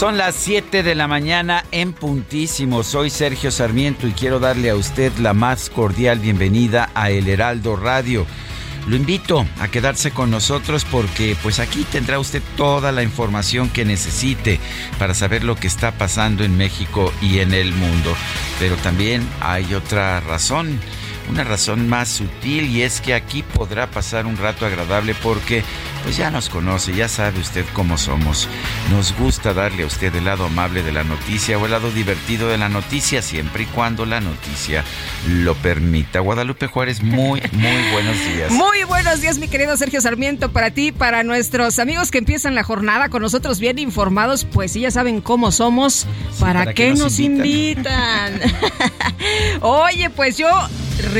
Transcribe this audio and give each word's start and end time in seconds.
Son 0.00 0.16
las 0.16 0.34
7 0.34 0.82
de 0.82 0.94
la 0.94 1.06
mañana 1.08 1.66
en 1.72 1.92
puntísimo. 1.92 2.82
Soy 2.82 3.10
Sergio 3.10 3.50
Sarmiento 3.50 4.06
y 4.06 4.12
quiero 4.12 4.40
darle 4.40 4.70
a 4.70 4.74
usted 4.74 5.12
la 5.18 5.34
más 5.34 5.68
cordial 5.68 6.20
bienvenida 6.20 6.88
a 6.94 7.10
El 7.10 7.28
Heraldo 7.28 7.76
Radio. 7.76 8.24
Lo 8.86 8.96
invito 8.96 9.44
a 9.58 9.68
quedarse 9.68 10.10
con 10.10 10.30
nosotros 10.30 10.86
porque 10.90 11.36
pues 11.42 11.58
aquí 11.58 11.84
tendrá 11.84 12.18
usted 12.18 12.42
toda 12.56 12.92
la 12.92 13.02
información 13.02 13.68
que 13.68 13.84
necesite 13.84 14.58
para 14.98 15.12
saber 15.12 15.44
lo 15.44 15.54
que 15.54 15.66
está 15.66 15.92
pasando 15.92 16.44
en 16.44 16.56
México 16.56 17.12
y 17.20 17.40
en 17.40 17.52
el 17.52 17.74
mundo. 17.74 18.16
Pero 18.58 18.76
también 18.76 19.28
hay 19.42 19.74
otra 19.74 20.20
razón 20.20 20.80
una 21.30 21.44
razón 21.44 21.88
más 21.88 22.08
sutil 22.08 22.66
y 22.66 22.82
es 22.82 23.00
que 23.00 23.14
aquí 23.14 23.44
podrá 23.44 23.88
pasar 23.88 24.26
un 24.26 24.36
rato 24.36 24.66
agradable 24.66 25.14
porque 25.14 25.62
pues 26.02 26.16
ya 26.16 26.30
nos 26.30 26.48
conoce, 26.48 26.92
ya 26.92 27.08
sabe 27.08 27.38
usted 27.38 27.64
cómo 27.72 27.98
somos. 27.98 28.48
Nos 28.90 29.16
gusta 29.16 29.54
darle 29.54 29.84
a 29.84 29.86
usted 29.86 30.12
el 30.16 30.24
lado 30.24 30.46
amable 30.46 30.82
de 30.82 30.90
la 30.90 31.04
noticia 31.04 31.56
o 31.56 31.64
el 31.66 31.70
lado 31.70 31.92
divertido 31.92 32.48
de 32.48 32.58
la 32.58 32.68
noticia 32.68 33.22
siempre 33.22 33.62
y 33.62 33.66
cuando 33.66 34.06
la 34.06 34.20
noticia 34.20 34.84
lo 35.28 35.54
permita. 35.54 36.18
Guadalupe 36.18 36.66
Juárez, 36.66 37.02
muy, 37.02 37.40
muy 37.52 37.90
buenos 37.92 38.16
días. 38.26 38.50
Muy 38.60 38.84
buenos 38.84 39.20
días, 39.20 39.38
mi 39.38 39.48
querido 39.48 39.76
Sergio 39.76 40.00
Sarmiento, 40.00 40.50
para 40.50 40.70
ti, 40.70 40.92
para 40.92 41.22
nuestros 41.22 41.78
amigos 41.78 42.10
que 42.10 42.18
empiezan 42.18 42.54
la 42.54 42.62
jornada 42.62 43.08
con 43.08 43.22
nosotros 43.22 43.60
bien 43.60 43.78
informados, 43.78 44.44
pues 44.44 44.72
sí, 44.72 44.80
ya 44.80 44.90
saben 44.90 45.20
cómo 45.20 45.52
somos, 45.52 46.06
¿para, 46.38 46.72
qué, 46.74 46.92
nos, 46.94 47.18
invitan? 47.20 48.40
Oye, 49.60 50.10
pues 50.10 50.36
yo 50.36 50.48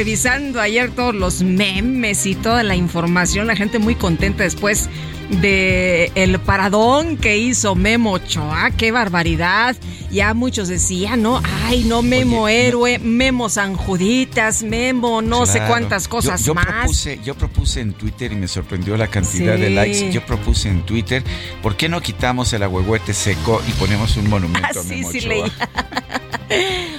revisando 0.00 0.62
ayer 0.62 0.90
todos 0.92 1.14
los 1.14 1.42
memes 1.42 2.24
y 2.24 2.34
toda 2.34 2.62
la 2.62 2.74
información, 2.74 3.46
la 3.46 3.54
gente 3.54 3.78
muy 3.78 3.94
contenta 3.96 4.44
después 4.44 4.88
de 5.28 6.10
el 6.14 6.40
paradón 6.40 7.18
que 7.18 7.36
hizo 7.36 7.74
Memo 7.74 8.12
Ochoa, 8.12 8.70
qué 8.78 8.92
barbaridad. 8.92 9.76
Ya 10.10 10.32
muchos 10.32 10.68
decían, 10.68 11.20
¿no? 11.20 11.42
Ay, 11.66 11.84
no 11.84 12.00
Memo 12.00 12.48
héroe, 12.48 12.98
Memo 12.98 13.50
Sanjuditas, 13.50 14.62
Memo 14.62 15.20
no 15.20 15.44
sé 15.44 15.60
cuántas 15.66 16.08
cosas 16.08 16.46
yo, 16.46 16.54
más. 16.54 16.64
Propuse, 16.64 17.20
yo 17.22 17.34
propuse 17.34 17.80
en 17.82 17.92
Twitter 17.92 18.32
y 18.32 18.36
me 18.36 18.48
sorprendió 18.48 18.96
la 18.96 19.08
cantidad 19.08 19.58
de 19.58 19.68
likes. 19.68 20.10
Yo 20.12 20.24
propuse 20.24 20.70
en 20.70 20.80
Twitter, 20.86 21.22
¿por 21.62 21.76
qué 21.76 21.90
no 21.90 22.00
quitamos 22.00 22.54
el 22.54 22.62
agüehuete 22.62 23.12
seco 23.12 23.60
y 23.68 23.72
ponemos 23.72 24.16
un 24.16 24.30
monumento 24.30 24.80
a 24.80 24.82
ah, 24.82 24.84
Memo 24.88 25.12
sí, 25.12 25.18
Ochoa? 25.18 25.50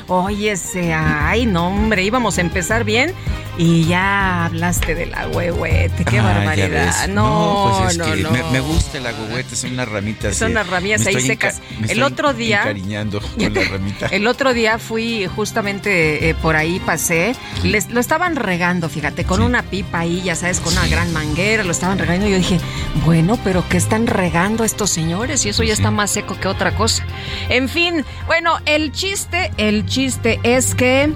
Oye, 0.08 0.54
ay, 0.94 1.46
no, 1.46 1.68
hombre, 1.68 2.04
íbamos 2.04 2.38
a 2.38 2.42
empezar 2.42 2.84
bien 2.84 3.14
y 3.58 3.86
ya 3.86 4.46
hablaste 4.46 4.96
del 4.96 5.14
agüehuete, 5.14 6.06
qué 6.06 6.20
ah, 6.20 6.24
barbaridad. 6.24 7.08
No, 7.10 7.84
pues 7.84 7.98
no, 7.98 8.16
no, 8.16 8.32
Me, 8.52 8.60
gusta 8.60 8.98
el 8.98 9.06
agüehuete, 9.06 9.56
son 9.56 9.74
unas 9.74 9.90
ramitas. 9.90 10.38
Son 10.38 10.52
unas 10.52 10.68
ramitas 10.68 11.06
ahí 11.06 11.22
secas. 11.22 11.62
el 11.88 12.02
otro 12.02 12.34
día. 12.34 12.62
Encariñando 12.62 13.22
con 13.38 13.54
la 13.54 13.64
ramita. 13.64 14.08
El 14.08 14.28
otro 14.28 14.54
día 14.54 14.80
fui, 14.80 15.28
justamente 15.28 16.30
eh, 16.30 16.36
por 16.36 16.56
ahí 16.56 16.80
pasé, 16.80 17.36
les, 17.64 17.90
lo 17.90 18.00
estaban 18.00 18.36
regando, 18.36 18.90
fíjate, 18.90 19.26
con 19.26 19.42
una 19.42 19.64
pipa 19.64 20.00
ahí, 20.00 20.22
ya 20.22 20.36
sabes, 20.36 20.60
con 20.60 20.74
una 20.74 20.88
gran 20.88 21.12
manguera, 21.12 21.64
lo 21.64 21.72
estaban 21.72 21.98
regando. 21.98 22.28
Y 22.28 22.32
yo 22.32 22.38
dije, 22.38 22.60
bueno, 23.06 23.38
pero 23.44 23.64
¿qué 23.68 23.78
están 23.78 24.08
regando 24.08 24.64
estos 24.64 24.90
señores? 24.90 25.46
Y 25.46 25.50
eso 25.50 25.64
ya 25.64 25.74
está 25.74 25.92
más 25.92 26.12
seco 26.12 26.40
que 26.40 26.48
otra 26.48 26.74
cosa. 26.76 27.06
En 27.50 27.68
fin, 27.68 28.06
bueno, 28.28 28.60
el 28.66 28.92
chiste, 28.92 29.41
el 29.58 29.86
chiste 29.86 30.40
es 30.44 30.76
que 30.76 31.12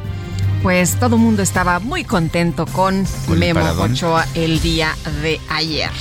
pues 0.63 0.99
todo 0.99 1.15
el 1.17 1.21
mundo 1.21 1.43
estaba 1.43 1.79
muy 1.79 2.03
contento 2.03 2.65
con, 2.65 3.05
Memo 3.27 3.63
Ochoa 3.79 4.25
el 4.33 4.61
día 4.61 4.95
de 5.21 5.39
ayer. 5.49 5.91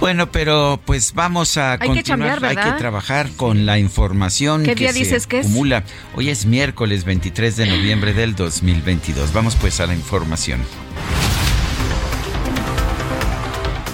Bueno, 0.00 0.32
pero 0.32 0.80
pues 0.84 1.12
vamos 1.12 1.56
a 1.56 1.72
hay 1.72 1.88
continuar. 1.88 2.40
Que 2.40 2.46
hay 2.46 2.56
que 2.56 2.72
trabajar 2.78 3.30
con 3.36 3.66
la 3.66 3.78
información 3.78 4.64
¿Qué 4.64 4.74
que 4.74 4.80
día 4.80 4.92
dices 4.92 5.26
que 5.26 5.40
es? 5.40 5.46
acumula. 5.46 5.84
Hoy 6.16 6.30
es 6.30 6.46
miércoles 6.46 7.04
23 7.04 7.56
de 7.56 7.66
noviembre 7.66 8.14
del 8.14 8.34
2022. 8.34 9.32
Vamos 9.32 9.56
pues 9.56 9.78
a 9.78 9.86
la 9.86 9.94
información. 9.94 10.60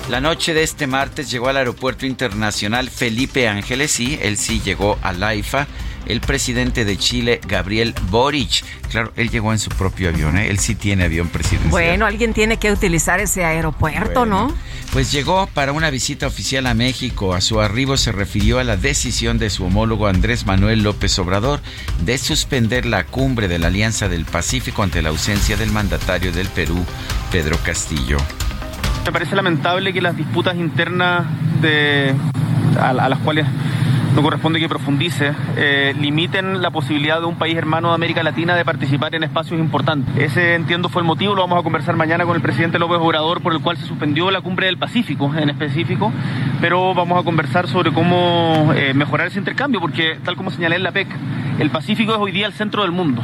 La 0.09 0.21
noche 0.21 0.55
de 0.55 0.63
este 0.63 0.87
martes 0.87 1.31
llegó 1.31 1.49
al 1.49 1.57
aeropuerto 1.57 2.07
internacional 2.07 2.89
Felipe 2.91 3.49
Ángeles, 3.49 3.91
sí, 3.91 4.19
él 4.23 4.39
sí 4.39 4.63
llegó 4.65 4.99
a 5.03 5.13
Laifa 5.13 5.67
el 6.07 6.21
presidente 6.21 6.85
de 6.85 6.97
Chile, 6.97 7.41
Gabriel 7.47 7.95
Boric. 8.11 8.65
Claro, 8.91 9.13
él 9.17 9.31
llegó 9.31 9.53
en 9.53 9.59
su 9.59 9.71
propio 9.71 10.09
avión, 10.09 10.39
¿eh? 10.39 10.49
él 10.49 10.59
sí 10.59 10.75
tiene 10.75 11.05
avión 11.05 11.29
presidencial. 11.29 11.71
Bueno, 11.71 12.07
alguien 12.07 12.33
tiene 12.33 12.57
que 12.59 12.73
utilizar 12.73 13.21
ese 13.21 13.45
aeropuerto, 13.45 14.27
¿no? 14.27 14.53
Pues 14.93 15.13
llegó 15.13 15.47
para 15.49 15.73
una 15.73 15.91
visita 15.91 16.27
oficial 16.27 16.67
a 16.67 16.75
México. 16.75 17.35
A 17.35 17.41
su 17.41 17.61
arribo 17.61 17.97
se 17.97 18.13
refirió 18.13 18.59
a 18.59 18.65
la 18.65 18.77
decisión 18.77 19.39
de 19.39 19.51
su 19.51 19.65
homólogo 19.65 20.07
Andrés 20.07 20.47
Manuel 20.47 20.83
López 20.83 21.19
Obrador 21.19 21.61
de 22.05 22.17
suspender 22.19 22.87
la 22.87 23.05
cumbre 23.05 23.49
de 23.49 23.59
la 23.59 23.67
Alianza 23.67 24.09
del 24.09 24.25
Pacífico 24.25 24.83
ante 24.83 25.03
la 25.03 25.11
ausencia 25.11 25.57
del 25.57 25.73
mandatario 25.73 26.33
del 26.33 26.49
Perú, 26.49 26.85
Pedro 27.31 27.59
Castillo. 27.63 28.19
Me 29.05 29.13
parece 29.13 29.37
lamentable 29.37 29.93
que 29.93 30.01
las 30.01 30.17
disputas 30.17 30.57
internas 30.57 31.27
de, 31.61 32.15
a 32.81 32.93
las 32.93 33.19
cuales 33.21 33.47
no 34.17 34.23
corresponde 34.23 34.59
que 34.59 34.67
profundice, 34.67 35.35
eh, 35.59 35.95
limiten 36.01 36.63
la 36.63 36.71
posibilidad 36.71 37.21
de 37.21 37.27
un 37.27 37.37
país 37.37 37.55
hermano 37.55 37.89
de 37.89 37.97
América 37.97 38.23
Latina 38.23 38.57
de 38.57 38.65
participar 38.65 39.15
en 39.15 39.25
espacios 39.25 39.61
importantes. 39.61 40.17
Ese, 40.17 40.55
entiendo, 40.55 40.89
fue 40.89 41.03
el 41.03 41.07
motivo, 41.07 41.35
lo 41.35 41.43
vamos 41.43 41.61
a 41.61 41.63
conversar 41.63 41.97
mañana 41.97 42.25
con 42.25 42.35
el 42.35 42.41
presidente 42.41 42.79
López 42.79 42.97
Obrador, 42.99 43.43
por 43.43 43.53
el 43.53 43.61
cual 43.61 43.77
se 43.77 43.85
suspendió 43.85 44.31
la 44.31 44.41
cumbre 44.41 44.69
del 44.69 44.79
Pacífico 44.79 45.35
en 45.37 45.51
específico, 45.51 46.11
pero 46.63 46.95
vamos 46.95 47.21
a 47.21 47.25
conversar 47.25 47.69
sobre 47.69 47.93
cómo 47.93 48.73
eh, 48.75 48.95
mejorar 48.95 49.27
ese 49.27 49.39
intercambio, 49.39 49.83
porque 49.83 50.19
tal 50.25 50.35
como 50.35 50.51
señalé 50.51 50.77
en 50.77 50.83
la 50.83 50.93
PEC, 50.93 51.09
el 51.59 51.69
Pacífico 51.69 52.13
es 52.13 52.19
hoy 52.19 52.33
día 52.33 52.47
el 52.47 52.55
centro 52.55 52.83
del 52.85 52.93
mundo. 52.93 53.23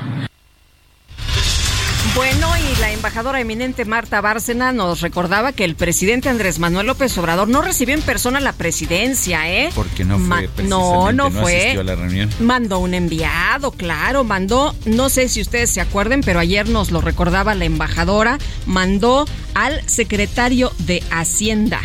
Bueno, 2.14 2.48
y 2.58 2.78
la 2.78 2.92
embajadora 2.92 3.40
eminente 3.40 3.86
Marta 3.86 4.20
Bárcena 4.20 4.70
nos 4.70 5.00
recordaba 5.00 5.52
que 5.52 5.64
el 5.64 5.74
presidente 5.76 6.28
Andrés 6.28 6.58
Manuel 6.58 6.86
López 6.86 7.16
Obrador 7.16 7.48
no 7.48 7.62
recibió 7.62 7.94
en 7.94 8.02
persona 8.02 8.38
la 8.38 8.52
presidencia, 8.52 9.50
¿eh? 9.50 9.70
Porque 9.74 10.04
no 10.04 10.18
fue 10.18 10.50
No, 10.64 11.10
no, 11.10 11.30
fue. 11.30 11.70
A 11.70 11.82
la 11.82 11.94
reunión. 11.94 12.28
Mandó 12.38 12.80
un 12.80 12.92
enviado, 12.92 13.70
claro, 13.70 14.24
mandó, 14.24 14.74
no 14.84 15.08
sé 15.08 15.30
si 15.30 15.40
ustedes 15.40 15.70
se 15.70 15.80
acuerden, 15.80 16.20
pero 16.20 16.38
ayer 16.38 16.68
nos 16.68 16.90
lo 16.90 17.00
recordaba 17.00 17.54
la 17.54 17.64
embajadora, 17.64 18.36
mandó 18.66 19.24
al 19.54 19.80
secretario 19.88 20.70
de 20.80 21.02
Hacienda. 21.10 21.80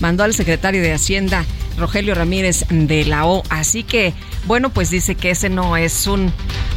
Mandó 0.00 0.24
al 0.24 0.34
secretario 0.34 0.82
de 0.82 0.92
Hacienda 0.92 1.44
Rogelio 1.78 2.14
Ramírez 2.14 2.64
de 2.68 3.04
la 3.04 3.26
O. 3.26 3.44
Así 3.48 3.84
que, 3.84 4.12
bueno, 4.46 4.70
pues 4.70 4.90
dice 4.90 5.14
que 5.14 5.30
ese 5.30 5.48
no 5.48 5.76
es 5.76 6.06
un, 6.06 6.32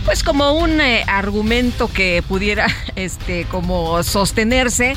pues 0.06 0.24
como 0.24 0.54
un 0.54 0.82
eh, 0.82 1.04
argumento 1.08 1.90
que 1.92 2.24
pudiera, 2.28 2.68
este, 2.96 3.46
como 3.46 4.04
sostenerse 4.04 4.96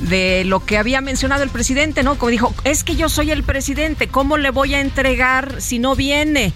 de 0.00 0.44
lo 0.44 0.64
que 0.64 0.78
había 0.78 1.00
mencionado 1.00 1.42
el 1.42 1.50
presidente, 1.50 2.02
¿no? 2.02 2.18
Como 2.18 2.30
dijo, 2.30 2.54
es 2.64 2.84
que 2.84 2.96
yo 2.96 3.08
soy 3.08 3.30
el 3.30 3.42
presidente, 3.42 4.08
¿cómo 4.08 4.36
le 4.36 4.50
voy 4.50 4.74
a 4.74 4.80
entregar 4.80 5.60
si 5.60 5.78
no 5.78 5.96
viene? 5.96 6.52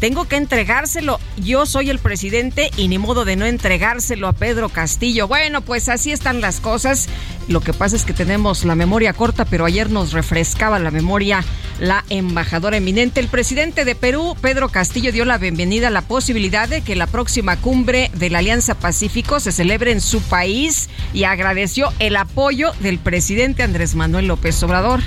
Tengo 0.00 0.26
que 0.26 0.36
entregárselo. 0.36 1.18
Yo 1.36 1.66
soy 1.66 1.90
el 1.90 1.98
presidente 1.98 2.70
y 2.76 2.88
ni 2.88 2.98
modo 2.98 3.24
de 3.24 3.36
no 3.36 3.46
entregárselo 3.46 4.28
a 4.28 4.32
Pedro 4.32 4.68
Castillo. 4.68 5.28
Bueno, 5.28 5.60
pues 5.62 5.88
así 5.88 6.12
están 6.12 6.40
las 6.40 6.60
cosas. 6.60 7.08
Lo 7.48 7.60
que 7.60 7.72
pasa 7.72 7.96
es 7.96 8.04
que 8.04 8.12
tenemos 8.12 8.64
la 8.64 8.74
memoria 8.74 9.12
corta, 9.12 9.44
pero 9.44 9.64
ayer 9.64 9.90
nos 9.90 10.12
refrescaba 10.12 10.78
la 10.78 10.90
memoria 10.90 11.44
la 11.78 12.04
embajadora 12.08 12.76
eminente. 12.76 13.20
El 13.20 13.28
presidente 13.28 13.84
de 13.84 13.94
Perú, 13.94 14.36
Pedro 14.40 14.68
Castillo, 14.68 15.12
dio 15.12 15.24
la 15.24 15.38
bienvenida 15.38 15.88
a 15.88 15.90
la 15.90 16.02
posibilidad 16.02 16.68
de 16.68 16.80
que 16.80 16.96
la 16.96 17.06
próxima 17.06 17.56
cumbre 17.56 18.10
de 18.14 18.30
la 18.30 18.38
Alianza 18.38 18.74
Pacífico 18.74 19.40
se 19.40 19.52
celebre 19.52 19.92
en 19.92 20.00
su 20.00 20.20
país 20.22 20.88
y 21.12 21.24
agradeció 21.24 21.92
el 21.98 22.16
apoyo 22.16 22.72
del 22.80 22.98
presidente 22.98 23.62
Andrés 23.62 23.94
Manuel 23.94 24.26
López 24.26 24.62
Obrador. 24.62 25.00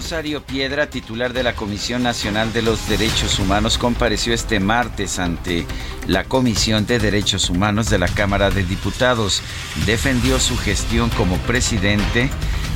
Rosario 0.00 0.42
Piedra, 0.42 0.88
titular 0.88 1.34
de 1.34 1.42
la 1.42 1.54
Comisión 1.54 2.02
Nacional 2.02 2.54
de 2.54 2.62
los 2.62 2.88
Derechos 2.88 3.38
Humanos, 3.38 3.76
compareció 3.76 4.32
este 4.32 4.58
martes 4.58 5.18
ante 5.18 5.66
la 6.06 6.24
Comisión 6.24 6.86
de 6.86 6.98
Derechos 6.98 7.50
Humanos 7.50 7.90
de 7.90 7.98
la 7.98 8.08
Cámara 8.08 8.50
de 8.50 8.64
Diputados. 8.64 9.42
Defendió 9.84 10.40
su 10.40 10.56
gestión 10.56 11.10
como 11.10 11.36
presidente, 11.40 12.30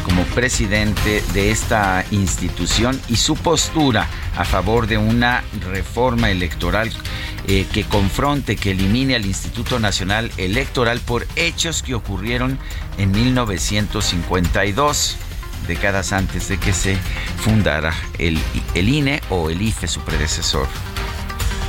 como 0.05 0.23
presidente 0.35 1.25
de 1.32 1.50
esta 1.50 2.05
institución 2.11 3.00
y 3.09 3.17
su 3.17 3.37
postura 3.37 4.06
a 4.37 4.44
favor 4.44 4.87
de 4.87 4.99
una 4.99 5.44
reforma 5.73 6.31
electoral 6.31 6.91
eh, 7.49 7.67
que 7.73 7.85
confronte, 7.85 8.56
que 8.56 8.73
elimine 8.73 9.15
al 9.15 9.25
Instituto 9.25 9.79
Nacional 9.79 10.31
Electoral 10.37 11.00
por 11.00 11.26
hechos 11.37 11.82
que 11.82 11.94
ocurrieron 11.94 12.59
en 12.99 13.12
1952 13.12 15.17
décadas 15.66 16.12
antes 16.12 16.49
de 16.49 16.58
que 16.58 16.72
se 16.72 16.96
fundara 17.38 17.94
el, 18.19 18.38
el 18.75 18.88
INE 18.88 19.20
o 19.31 19.50
el 19.50 19.62
IFE, 19.62 19.88
su 19.88 20.00
predecesor. 20.00 20.69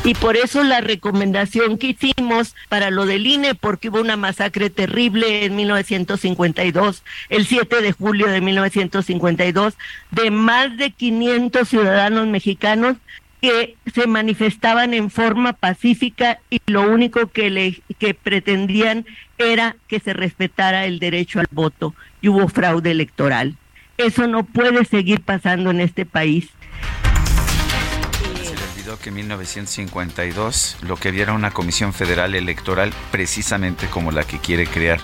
Y 0.06 0.14
por 0.14 0.38
eso 0.38 0.64
la 0.64 0.82
recomendación 0.82 1.80
que 1.80 1.98
hicimos 2.00 2.56
para 2.70 2.92
lo 2.92 3.08
del 3.08 3.26
INE, 3.26 3.56
porque 3.56 3.90
hubo 3.90 4.00
una 4.00 4.18
masacre 4.18 4.70
terrible 4.70 5.46
en 5.46 5.56
1952, 5.56 7.04
el 7.30 7.48
7 7.48 7.82
de 7.82 7.92
julio 7.92 8.28
de 8.28 8.40
1952, 8.40 9.74
de 10.12 10.30
más 10.30 10.78
de 10.78 10.92
500 10.92 11.68
ciudadanos 11.68 12.28
mexicanos 12.28 12.98
que 13.42 13.78
se 13.96 14.06
manifestaban 14.06 14.94
en 14.94 15.10
forma 15.10 15.54
pacífica 15.54 16.40
y 16.52 16.62
lo 16.68 16.84
único 16.84 17.26
que, 17.32 17.50
le, 17.50 17.82
que 17.98 18.14
pretendían 18.14 19.08
era 19.40 19.76
que 19.88 20.00
se 20.00 20.14
respetara 20.14 20.86
el 20.86 21.00
derecho 21.00 21.40
al 21.40 21.48
voto 21.50 21.96
y 22.22 22.30
hubo 22.30 22.48
fraude 22.48 22.92
electoral. 22.92 23.58
Eso 23.98 24.28
no 24.28 24.44
puede 24.44 24.86
seguir 24.86 25.22
pasando 25.22 25.72
en 25.72 25.80
este 25.80 26.06
país. 26.06 26.50
Que 29.02 29.10
en 29.10 29.16
1952 29.16 30.78
lo 30.82 30.96
que 30.98 31.10
había 31.10 31.24
era 31.24 31.34
una 31.34 31.52
comisión 31.52 31.94
federal 31.94 32.36
electoral 32.36 32.94
precisamente 33.12 33.88
como 33.88 34.12
la 34.12 34.24
que 34.24 34.40
quiere 34.40 34.68
crear 34.68 35.00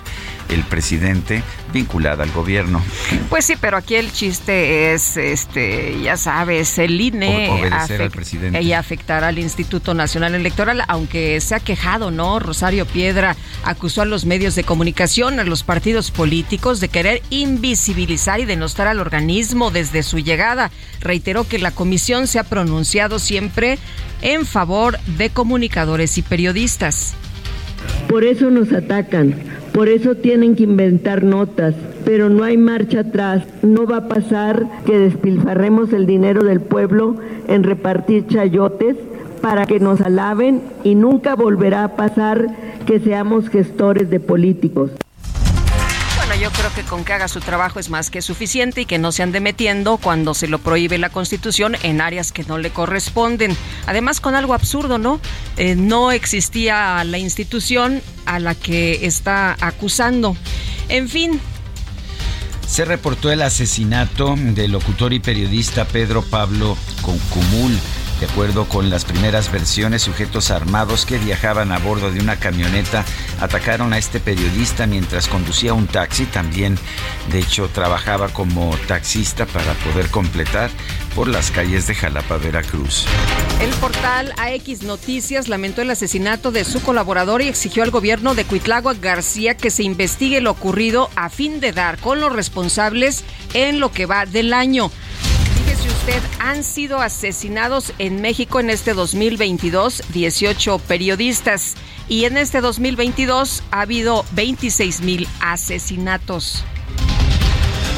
el 0.48 0.64
presidente 0.64 1.42
vinculada 1.72 2.24
al 2.24 2.30
gobierno. 2.30 2.82
Pues 3.30 3.46
sí, 3.46 3.54
pero 3.60 3.76
aquí 3.76 3.94
el 3.94 4.12
chiste 4.12 4.92
es, 4.92 5.16
este, 5.16 6.00
ya 6.02 6.16
sabes, 6.16 6.78
el 6.78 7.00
INE 7.00 7.48
obedecer 7.48 8.02
al 8.02 8.10
presidente 8.10 8.60
y 8.60 8.72
afectar 8.72 9.24
al 9.24 9.38
Instituto 9.38 9.94
Nacional 9.94 10.34
Electoral, 10.34 10.82
aunque 10.88 11.40
se 11.40 11.54
ha 11.54 11.60
quejado, 11.60 12.10
¿no? 12.10 12.38
Rosario 12.38 12.86
Piedra 12.86 13.36
acusó 13.64 14.02
a 14.02 14.04
los 14.04 14.26
medios 14.26 14.54
de 14.54 14.64
comunicación, 14.64 15.40
a 15.40 15.44
los 15.44 15.62
partidos 15.62 16.10
políticos 16.10 16.80
de 16.80 16.88
querer 16.88 17.22
invisibilizar 17.30 18.40
y 18.40 18.44
denostar 18.44 18.86
al 18.86 19.00
organismo 19.00 19.70
desde 19.70 20.02
su 20.02 20.18
llegada. 20.18 20.70
Reiteró 21.00 21.48
que 21.48 21.58
la 21.58 21.70
comisión 21.70 22.26
se 22.26 22.38
ha 22.38 22.44
pronunciado 22.44 23.18
siempre 23.18 23.78
en 24.22 24.46
favor 24.46 24.98
de 25.18 25.30
comunicadores 25.30 26.18
y 26.18 26.22
periodistas. 26.22 27.14
Por 28.08 28.24
eso 28.24 28.50
nos 28.50 28.72
atacan, 28.72 29.34
por 29.72 29.88
eso 29.88 30.14
tienen 30.14 30.54
que 30.54 30.64
inventar 30.64 31.24
notas, 31.24 31.74
pero 32.04 32.28
no 32.28 32.44
hay 32.44 32.56
marcha 32.56 33.00
atrás. 33.00 33.44
No 33.62 33.86
va 33.86 33.98
a 33.98 34.08
pasar 34.08 34.66
que 34.86 34.98
despilfarremos 34.98 35.92
el 35.92 36.06
dinero 36.06 36.44
del 36.44 36.60
pueblo 36.60 37.16
en 37.48 37.62
repartir 37.62 38.26
chayotes 38.26 38.96
para 39.40 39.66
que 39.66 39.80
nos 39.80 40.00
alaben 40.00 40.62
y 40.84 40.94
nunca 40.94 41.34
volverá 41.34 41.84
a 41.84 41.96
pasar 41.96 42.46
que 42.86 43.00
seamos 43.00 43.48
gestores 43.48 44.08
de 44.10 44.20
políticos 44.20 44.90
yo 46.36 46.50
creo 46.50 46.72
que 46.74 46.82
con 46.82 47.04
que 47.04 47.12
haga 47.12 47.28
su 47.28 47.40
trabajo 47.40 47.78
es 47.78 47.90
más 47.90 48.10
que 48.10 48.22
suficiente 48.22 48.82
y 48.82 48.86
que 48.86 48.98
no 48.98 49.12
se 49.12 49.22
ande 49.22 49.40
metiendo 49.40 49.98
cuando 49.98 50.34
se 50.34 50.48
lo 50.48 50.58
prohíbe 50.58 50.98
la 50.98 51.10
Constitución 51.10 51.76
en 51.82 52.00
áreas 52.00 52.32
que 52.32 52.44
no 52.44 52.58
le 52.58 52.70
corresponden. 52.70 53.56
Además, 53.86 54.20
con 54.20 54.34
algo 54.34 54.54
absurdo, 54.54 54.98
¿no? 54.98 55.20
Eh, 55.56 55.74
no 55.74 56.12
existía 56.12 57.02
la 57.04 57.18
institución 57.18 58.02
a 58.24 58.38
la 58.38 58.54
que 58.54 59.06
está 59.06 59.56
acusando. 59.60 60.36
En 60.88 61.08
fin, 61.08 61.40
se 62.66 62.84
reportó 62.84 63.30
el 63.30 63.42
asesinato 63.42 64.34
del 64.36 64.72
locutor 64.72 65.12
y 65.12 65.20
periodista 65.20 65.84
Pedro 65.84 66.22
Pablo 66.22 66.76
Concumul 67.02 67.78
de 68.22 68.28
acuerdo 68.28 68.68
con 68.68 68.88
las 68.88 69.04
primeras 69.04 69.50
versiones, 69.50 70.02
sujetos 70.02 70.52
armados 70.52 71.06
que 71.06 71.18
viajaban 71.18 71.72
a 71.72 71.78
bordo 71.80 72.12
de 72.12 72.20
una 72.20 72.36
camioneta 72.38 73.04
atacaron 73.40 73.92
a 73.92 73.98
este 73.98 74.20
periodista 74.20 74.86
mientras 74.86 75.26
conducía 75.26 75.74
un 75.74 75.88
taxi. 75.88 76.26
También, 76.26 76.78
de 77.32 77.40
hecho, 77.40 77.68
trabajaba 77.68 78.28
como 78.28 78.76
taxista 78.86 79.44
para 79.44 79.74
poder 79.74 80.08
completar 80.08 80.70
por 81.16 81.26
las 81.26 81.50
calles 81.50 81.88
de 81.88 81.96
Jalapa, 81.96 82.36
Veracruz. 82.36 83.06
El 83.60 83.70
portal 83.70 84.32
AX 84.38 84.82
Noticias 84.84 85.48
lamentó 85.48 85.82
el 85.82 85.90
asesinato 85.90 86.52
de 86.52 86.64
su 86.64 86.80
colaborador 86.80 87.42
y 87.42 87.48
exigió 87.48 87.82
al 87.82 87.90
gobierno 87.90 88.36
de 88.36 88.44
Cuitlagua 88.44 88.94
García 88.94 89.56
que 89.56 89.70
se 89.70 89.82
investigue 89.82 90.40
lo 90.40 90.52
ocurrido 90.52 91.10
a 91.16 91.28
fin 91.28 91.58
de 91.58 91.72
dar 91.72 91.98
con 91.98 92.20
los 92.20 92.32
responsables 92.32 93.24
en 93.52 93.80
lo 93.80 93.90
que 93.90 94.06
va 94.06 94.26
del 94.26 94.52
año 94.52 94.92
si 95.64 95.88
usted, 95.88 96.22
han 96.38 96.64
sido 96.64 97.00
asesinados 97.00 97.92
en 97.98 98.20
México 98.20 98.60
en 98.60 98.70
este 98.70 98.94
2022 98.94 100.02
18 100.12 100.78
periodistas. 100.80 101.74
Y 102.08 102.24
en 102.24 102.36
este 102.36 102.60
2022 102.60 103.62
ha 103.70 103.80
habido 103.82 104.24
26 104.32 105.02
mil 105.02 105.28
asesinatos. 105.40 106.64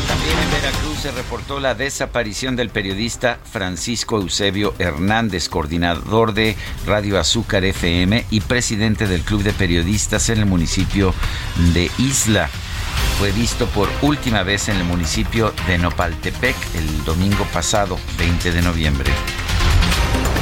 También 0.08 0.38
en 0.38 0.50
Veracruz 0.50 0.99
se 1.00 1.11
reportó 1.11 1.61
la 1.61 1.75
desaparición 1.75 2.56
del 2.56 2.70
periodista 2.70 3.38
Francisco 3.50 4.19
Eusebio 4.19 4.75
Hernández, 4.78 5.49
coordinador 5.49 6.34
de 6.34 6.56
Radio 6.87 7.19
Azúcar 7.19 7.65
FM 7.65 8.27
y 8.31 8.41
presidente 8.41 9.06
del 9.06 9.22
Club 9.22 9.43
de 9.43 9.53
Periodistas 9.53 10.29
en 10.29 10.39
el 10.39 10.46
municipio 10.46 11.15
de 11.72 11.91
Isla 11.98 12.50
fue 13.19 13.32
visto 13.32 13.67
por 13.67 13.89
última 14.03 14.43
vez 14.43 14.69
en 14.69 14.77
el 14.77 14.84
municipio 14.84 15.53
de 15.67 15.79
Nopaltepec 15.79 16.56
el 16.74 17.05
domingo 17.05 17.44
pasado, 17.53 17.98
20 18.19 18.53
de 18.53 18.63
noviembre. 18.63 19.13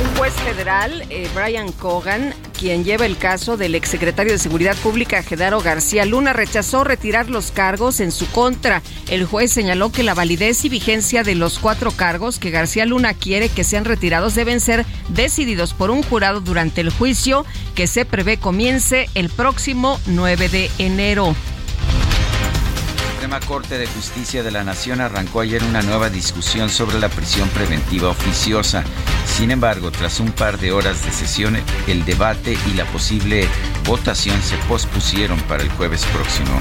Un 0.02 0.16
juez 0.16 0.32
federal, 0.34 1.04
eh, 1.10 1.28
Brian 1.34 1.70
Cogan, 1.70 2.34
quien 2.58 2.82
lleva 2.84 3.06
el 3.06 3.16
caso 3.18 3.56
del 3.56 3.74
exsecretario 3.74 4.32
de 4.32 4.38
Seguridad 4.38 4.76
Pública, 4.76 5.22
Gedaro 5.22 5.60
García 5.60 6.04
Luna, 6.04 6.32
rechazó 6.32 6.82
retirar 6.82 7.28
los 7.28 7.52
cargos 7.52 8.00
en 8.00 8.10
su 8.10 8.26
contra. 8.30 8.82
El 9.08 9.26
juez 9.26 9.52
señaló 9.52 9.92
que 9.92 10.02
la 10.02 10.14
validez 10.14 10.64
y 10.64 10.68
vigencia 10.68 11.22
de 11.22 11.34
los 11.34 11.58
cuatro 11.58 11.92
cargos 11.92 12.38
que 12.38 12.50
García 12.50 12.86
Luna 12.86 13.14
quiere 13.14 13.48
que 13.48 13.64
sean 13.64 13.84
retirados 13.84 14.34
deben 14.34 14.60
ser 14.60 14.86
decididos 15.08 15.72
por 15.74 15.90
un 15.90 16.02
jurado 16.02 16.40
durante 16.40 16.80
el 16.80 16.90
juicio 16.90 17.44
que 17.74 17.86
se 17.86 18.04
prevé 18.04 18.38
comience 18.38 19.08
el 19.14 19.28
próximo 19.28 20.00
9 20.06 20.48
de 20.48 20.70
enero. 20.78 21.36
Suprema 23.22 23.46
Corte 23.46 23.78
de 23.78 23.86
Justicia 23.86 24.42
de 24.42 24.50
la 24.50 24.64
Nación 24.64 25.00
arrancó 25.00 25.42
ayer 25.42 25.62
una 25.62 25.80
nueva 25.80 26.10
discusión 26.10 26.68
sobre 26.68 26.98
la 26.98 27.08
prisión 27.08 27.48
preventiva 27.50 28.08
oficiosa. 28.08 28.82
Sin 29.26 29.52
embargo, 29.52 29.92
tras 29.92 30.18
un 30.18 30.32
par 30.32 30.58
de 30.58 30.72
horas 30.72 31.04
de 31.04 31.12
sesión, 31.12 31.56
el 31.86 32.04
debate 32.04 32.58
y 32.68 32.74
la 32.74 32.84
posible 32.86 33.46
votación 33.86 34.42
se 34.42 34.56
pospusieron 34.66 35.38
para 35.42 35.62
el 35.62 35.70
jueves 35.70 36.04
próximo. 36.06 36.60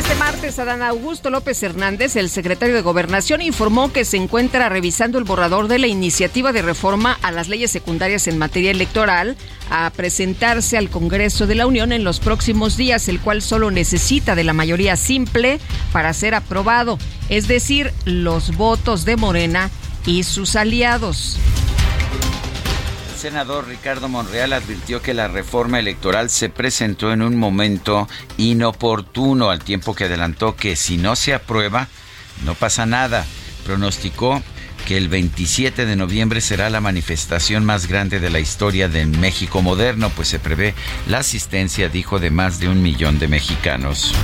Este 0.00 0.14
martes, 0.14 0.58
Adán 0.58 0.80
Augusto 0.80 1.28
López 1.28 1.62
Hernández, 1.62 2.16
el 2.16 2.30
secretario 2.30 2.74
de 2.74 2.80
Gobernación, 2.80 3.42
informó 3.42 3.92
que 3.92 4.06
se 4.06 4.16
encuentra 4.16 4.70
revisando 4.70 5.18
el 5.18 5.24
borrador 5.24 5.68
de 5.68 5.78
la 5.78 5.88
iniciativa 5.88 6.52
de 6.52 6.62
reforma 6.62 7.18
a 7.20 7.30
las 7.30 7.48
leyes 7.48 7.70
secundarias 7.70 8.26
en 8.26 8.38
materia 8.38 8.70
electoral 8.70 9.36
a 9.68 9.90
presentarse 9.90 10.78
al 10.78 10.88
Congreso 10.88 11.46
de 11.46 11.54
la 11.54 11.66
Unión 11.66 11.92
en 11.92 12.02
los 12.02 12.18
próximos 12.18 12.78
días, 12.78 13.08
el 13.08 13.20
cual 13.20 13.42
solo 13.42 13.70
necesita 13.70 14.34
de 14.34 14.44
la 14.44 14.54
mayoría 14.54 14.96
simple 14.96 15.60
para 15.92 16.14
ser 16.14 16.34
aprobado, 16.34 16.98
es 17.28 17.46
decir, 17.46 17.92
los 18.06 18.56
votos 18.56 19.04
de 19.04 19.16
Morena 19.16 19.70
y 20.06 20.22
sus 20.22 20.56
aliados 20.56 21.38
senador 23.20 23.68
Ricardo 23.68 24.08
Monreal 24.08 24.54
advirtió 24.54 25.02
que 25.02 25.12
la 25.12 25.28
reforma 25.28 25.78
electoral 25.78 26.30
se 26.30 26.48
presentó 26.48 27.12
en 27.12 27.20
un 27.20 27.36
momento 27.36 28.08
inoportuno, 28.38 29.50
al 29.50 29.62
tiempo 29.62 29.94
que 29.94 30.04
adelantó 30.04 30.56
que 30.56 30.74
si 30.74 30.96
no 30.96 31.14
se 31.16 31.34
aprueba, 31.34 31.88
no 32.46 32.54
pasa 32.54 32.86
nada. 32.86 33.26
Pronosticó 33.66 34.42
que 34.86 34.96
el 34.96 35.10
27 35.10 35.84
de 35.84 35.96
noviembre 35.96 36.40
será 36.40 36.70
la 36.70 36.80
manifestación 36.80 37.62
más 37.62 37.88
grande 37.88 38.20
de 38.20 38.30
la 38.30 38.40
historia 38.40 38.88
de 38.88 39.04
México 39.04 39.60
moderno, 39.60 40.10
pues 40.16 40.28
se 40.28 40.38
prevé 40.38 40.74
la 41.06 41.18
asistencia, 41.18 41.90
dijo, 41.90 42.20
de 42.20 42.30
más 42.30 42.58
de 42.58 42.70
un 42.70 42.80
millón 42.80 43.18
de 43.18 43.28
mexicanos. 43.28 44.14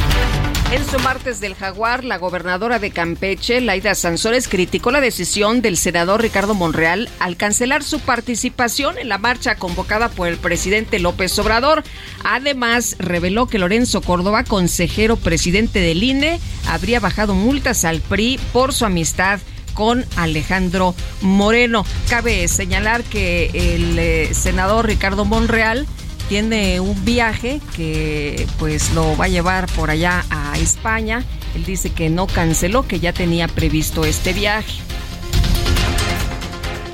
En 0.72 0.84
su 0.84 0.98
martes 0.98 1.38
del 1.38 1.54
Jaguar, 1.54 2.02
la 2.02 2.18
gobernadora 2.18 2.80
de 2.80 2.90
Campeche, 2.90 3.60
Laida 3.60 3.94
Sansores, 3.94 4.48
criticó 4.48 4.90
la 4.90 5.00
decisión 5.00 5.62
del 5.62 5.76
senador 5.76 6.20
Ricardo 6.20 6.54
Monreal 6.54 7.08
al 7.20 7.36
cancelar 7.36 7.84
su 7.84 8.00
participación 8.00 8.98
en 8.98 9.08
la 9.08 9.16
marcha 9.16 9.54
convocada 9.54 10.08
por 10.08 10.26
el 10.26 10.38
presidente 10.38 10.98
López 10.98 11.38
Obrador. 11.38 11.84
Además, 12.24 12.96
reveló 12.98 13.46
que 13.46 13.60
Lorenzo 13.60 14.00
Córdoba, 14.00 14.42
consejero 14.42 15.16
presidente 15.16 15.78
del 15.78 16.02
INE, 16.02 16.40
habría 16.66 16.98
bajado 16.98 17.34
multas 17.34 17.84
al 17.84 18.00
PRI 18.00 18.40
por 18.52 18.72
su 18.72 18.84
amistad 18.84 19.38
con 19.72 20.04
Alejandro 20.16 20.96
Moreno. 21.20 21.86
Cabe 22.10 22.48
señalar 22.48 23.04
que 23.04 23.50
el 23.54 23.96
eh, 24.00 24.34
senador 24.34 24.86
Ricardo 24.86 25.24
Monreal 25.24 25.86
tiene 26.28 26.80
un 26.80 27.04
viaje 27.04 27.60
que 27.76 28.46
pues 28.58 28.92
lo 28.94 29.16
va 29.16 29.26
a 29.26 29.28
llevar 29.28 29.66
por 29.72 29.90
allá 29.90 30.24
a 30.30 30.58
España. 30.58 31.24
Él 31.54 31.64
dice 31.64 31.90
que 31.90 32.10
no 32.10 32.26
canceló, 32.26 32.86
que 32.86 33.00
ya 33.00 33.12
tenía 33.12 33.48
previsto 33.48 34.04
este 34.04 34.32
viaje. 34.32 34.80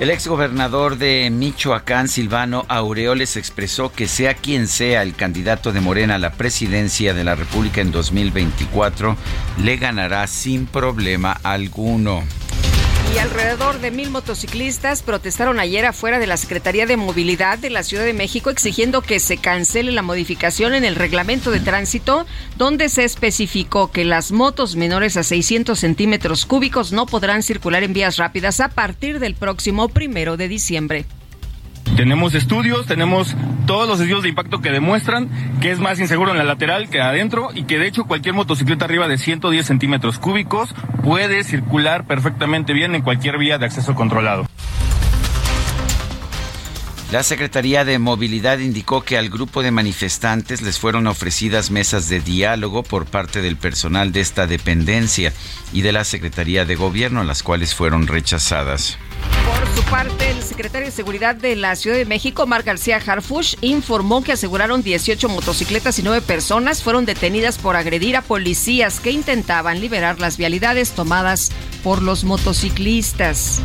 El 0.01 0.11
exgobernador 0.11 0.99
de 0.99 1.31
Michoacán, 1.31 2.09
Silvano 2.09 2.65
Aureoles, 2.67 3.37
expresó 3.37 3.93
que 3.93 4.09
sea 4.09 4.35
quien 4.35 4.67
sea 4.67 5.03
el 5.03 5.15
candidato 5.15 5.73
de 5.73 5.81
Morena 5.81 6.17
a 6.17 6.19
la 6.19 6.33
presidencia 6.33 7.15
de 7.15 7.23
la 7.23 7.37
República 7.37 7.81
en 7.81 7.93
2024, 7.93 9.17
le 9.62 9.77
ganará 9.77 10.27
sin 10.27 10.67
problema 10.67 11.39
alguno. 11.45 12.25
Y 13.14 13.19
alrededor 13.19 13.78
de 13.81 13.90
mil 13.90 14.09
motociclistas 14.11 15.02
protestaron 15.02 15.61
ayer 15.61 15.85
afuera 15.85 16.19
de 16.19 16.26
la 16.26 16.38
Secretaría 16.38 16.87
de 16.87 16.97
Movilidad 16.97 17.59
de 17.59 17.69
la 17.69 17.83
Ciudad 17.83 18.04
de 18.04 18.14
México 18.14 18.49
exigiendo 18.49 19.02
que 19.02 19.21
se 19.21 19.37
cancele 19.37 19.92
la 19.92 20.00
modificación 20.00 20.73
en 20.73 20.85
el 20.85 20.95
reglamento 20.95 21.50
de 21.50 21.61
tránsito 21.61 22.25
donde 22.57 22.88
se 22.88 23.04
especificó 23.04 23.90
que 23.90 24.07
las 24.07 24.33
motos 24.33 24.76
menores 24.76 25.19
a 25.19 25.25
600 25.25 25.78
centímetros 25.78 26.47
cúbicos 26.47 26.92
no 26.92 27.04
podrán 27.04 27.42
circular 27.42 27.83
en 27.83 27.92
vías 27.92 28.16
rápidas 28.16 28.61
a 28.61 28.69
partir 28.69 29.19
del 29.19 29.35
próximo 29.35 29.88
primero 29.88 30.38
de 30.38 30.49
diciembre. 30.49 31.04
Tenemos 31.96 32.34
estudios, 32.34 32.87
tenemos 32.87 33.37
todos 33.66 33.87
los 33.87 34.00
estudios 34.00 34.22
de 34.22 34.30
impacto 34.30 34.61
que 34.61 34.70
demuestran 34.70 35.28
que 35.61 35.70
es 35.70 35.78
más 35.78 36.00
inseguro 36.00 36.32
en 36.32 36.38
la 36.38 36.44
lateral 36.44 36.88
que 36.88 37.00
adentro 37.00 37.50
y 37.54 37.64
que 37.64 37.78
de 37.78 37.87
hecho 37.87 38.04
cualquier 38.04 38.34
motocicleta 38.34 38.87
arriba 38.87 39.08
de 39.08 39.18
110 39.18 39.66
centímetros 39.66 40.18
cúbicos 40.18 40.75
puede 41.04 41.44
circular 41.44 42.06
perfectamente 42.06 42.72
bien 42.72 42.94
en 42.94 43.02
cualquier 43.02 43.37
vía 43.38 43.58
de 43.58 43.66
acceso 43.66 43.94
controlado. 43.94 44.46
La 47.12 47.22
Secretaría 47.22 47.84
de 47.84 47.99
Movilidad 47.99 48.58
indicó 48.58 49.04
que 49.04 49.18
al 49.18 49.28
grupo 49.28 49.62
de 49.62 49.70
manifestantes 49.70 50.62
les 50.62 50.78
fueron 50.78 51.06
ofrecidas 51.06 51.70
mesas 51.70 52.08
de 52.08 52.20
diálogo 52.20 52.82
por 52.82 53.04
parte 53.04 53.42
del 53.42 53.56
personal 53.56 54.12
de 54.12 54.22
esta 54.22 54.46
dependencia 54.46 55.30
y 55.75 55.82
de 55.82 55.92
la 55.92 56.04
Secretaría 56.04 56.64
de 56.64 56.75
Gobierno, 56.75 57.22
las 57.22 57.42
cuales 57.42 57.75
fueron 57.75 58.06
rechazadas. 58.06 58.96
Por 59.45 59.69
su 59.75 59.83
parte, 59.91 60.31
el 60.31 60.43
secretario 60.43 60.87
de 60.87 60.93
Seguridad 60.93 61.35
de 61.35 61.57
la 61.57 61.76
Ciudad 61.76 61.97
de 61.97 62.05
México, 62.05 62.47
Mar 62.47 62.62
García 62.62 63.00
Harfush, 63.05 63.57
informó 63.61 64.23
que 64.23 64.33
aseguraron 64.33 64.83
18 64.83 65.29
motocicletas 65.29 65.99
y 65.99 66.02
9 66.02 66.21
personas 66.23 66.83
fueron 66.83 67.05
detenidas 67.05 67.59
por 67.59 67.76
agredir 67.76 68.17
a 68.17 68.23
policías 68.23 69.00
que 69.00 69.11
intentaban 69.11 69.81
liberar 69.81 70.21
las 70.21 70.37
vialidades 70.37 70.93
tomadas 70.93 71.50
por 71.83 72.02
los 72.02 72.25
motociclistas. 72.25 73.61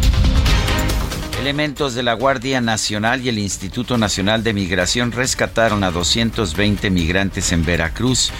Elementos 1.40 1.94
de 1.94 2.02
la 2.02 2.14
Guardia 2.14 2.62
Nacional 2.62 3.24
y 3.24 3.30
el 3.30 3.38
Instituto 3.38 3.98
Nacional 3.98 4.44
de 4.44 4.54
Migración 4.54 5.12
rescataron 5.12 5.84
a 5.84 5.92
220 5.92 6.90
migrantes 6.90 7.52
en 7.52 7.64
Veracruz. 7.64 8.32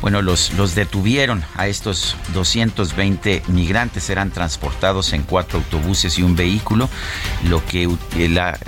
Bueno, 0.00 0.22
los, 0.22 0.52
los 0.54 0.74
detuvieron 0.74 1.44
a 1.56 1.66
estos 1.66 2.16
220 2.32 3.42
migrantes, 3.48 4.08
eran 4.08 4.30
transportados 4.30 5.12
en 5.12 5.22
cuatro 5.22 5.58
autobuses 5.58 6.18
y 6.18 6.22
un 6.22 6.36
vehículo, 6.36 6.88
lo 7.44 7.64
que 7.66 7.88
la, 8.28 8.58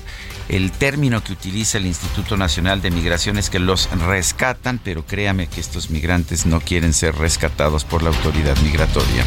el 0.48 0.70
término 0.70 1.24
que 1.24 1.32
utiliza 1.32 1.78
el 1.78 1.86
Instituto 1.86 2.36
Nacional 2.36 2.82
de 2.82 2.90
Migración 2.90 3.38
es 3.38 3.48
que 3.48 3.58
los 3.58 3.88
rescatan, 3.90 4.78
pero 4.82 5.06
créame 5.06 5.46
que 5.46 5.60
estos 5.60 5.90
migrantes 5.90 6.44
no 6.44 6.60
quieren 6.60 6.92
ser 6.92 7.14
rescatados 7.14 7.84
por 7.84 8.02
la 8.02 8.10
autoridad 8.10 8.56
migratoria. 8.58 9.24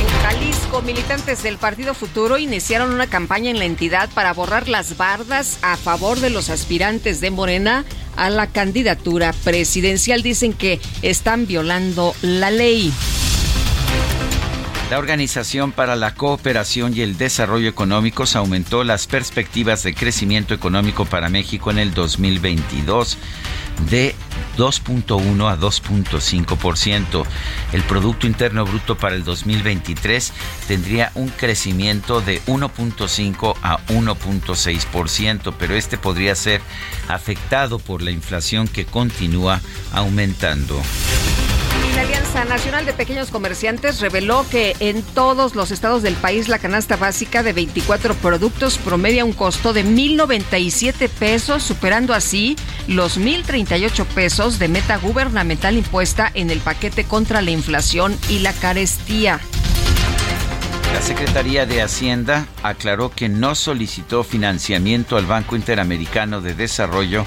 En 0.00 0.06
militantes 0.82 1.42
del 1.42 1.58
Partido 1.58 1.94
Futuro 1.94 2.38
iniciaron 2.38 2.92
una 2.92 3.06
campaña 3.06 3.50
en 3.50 3.58
la 3.58 3.64
entidad 3.64 4.08
para 4.14 4.32
borrar 4.32 4.68
las 4.68 4.96
bardas 4.96 5.58
a 5.62 5.76
favor 5.76 6.20
de 6.20 6.30
los 6.30 6.50
aspirantes 6.50 7.20
de 7.20 7.30
Morena 7.30 7.84
a 8.16 8.30
la 8.30 8.46
candidatura 8.48 9.32
presidencial. 9.44 10.22
Dicen 10.22 10.52
que 10.52 10.80
están 11.02 11.46
violando 11.46 12.14
la 12.22 12.50
ley. 12.50 12.92
La 14.90 14.98
Organización 14.98 15.72
para 15.72 15.96
la 15.96 16.14
Cooperación 16.14 16.94
y 16.96 17.00
el 17.00 17.16
Desarrollo 17.16 17.68
Económicos 17.68 18.36
aumentó 18.36 18.84
las 18.84 19.06
perspectivas 19.06 19.82
de 19.82 19.94
crecimiento 19.94 20.54
económico 20.54 21.04
para 21.04 21.28
México 21.28 21.70
en 21.70 21.78
el 21.78 21.94
2022 21.94 23.18
de 23.90 24.14
2.1 24.56 25.50
a 25.50 25.58
2.5%. 25.58 27.24
El 27.72 27.82
Producto 27.82 28.26
Interno 28.26 28.64
Bruto 28.64 28.96
para 28.96 29.16
el 29.16 29.24
2023 29.24 30.32
tendría 30.68 31.10
un 31.14 31.28
crecimiento 31.28 32.20
de 32.20 32.40
1.5 32.46 33.56
a 33.62 33.78
1.6%, 33.86 35.54
pero 35.58 35.74
este 35.74 35.98
podría 35.98 36.34
ser 36.34 36.60
afectado 37.08 37.78
por 37.78 38.02
la 38.02 38.10
inflación 38.10 38.68
que 38.68 38.84
continúa 38.84 39.60
aumentando. 39.92 40.80
La 41.94 42.02
Alianza 42.02 42.44
Nacional 42.44 42.86
de 42.86 42.92
Pequeños 42.92 43.30
Comerciantes 43.30 44.00
reveló 44.00 44.44
que 44.50 44.74
en 44.80 45.02
todos 45.02 45.54
los 45.54 45.70
estados 45.70 46.02
del 46.02 46.14
país 46.14 46.48
la 46.48 46.58
canasta 46.58 46.96
básica 46.96 47.44
de 47.44 47.52
24 47.52 48.14
productos 48.14 48.78
promedia 48.78 49.24
un 49.24 49.32
costo 49.32 49.72
de 49.72 49.84
1.097 49.84 51.08
pesos, 51.08 51.62
superando 51.62 52.12
así 52.12 52.56
los 52.88 53.20
1.038 53.20 54.06
pesos 54.06 54.58
de 54.58 54.66
meta 54.66 54.96
gubernamental 54.96 55.76
impuesta 55.76 56.30
en 56.34 56.50
el 56.50 56.58
paquete 56.58 57.04
contra 57.04 57.42
la 57.42 57.52
inflación 57.52 58.16
y 58.28 58.40
la 58.40 58.52
carestía. 58.52 59.38
La 60.92 61.02
Secretaría 61.02 61.66
de 61.66 61.80
Hacienda 61.80 62.46
aclaró 62.64 63.10
que 63.10 63.28
no 63.28 63.54
solicitó 63.54 64.24
financiamiento 64.24 65.16
al 65.16 65.26
Banco 65.26 65.54
Interamericano 65.54 66.40
de 66.40 66.54
Desarrollo 66.54 67.24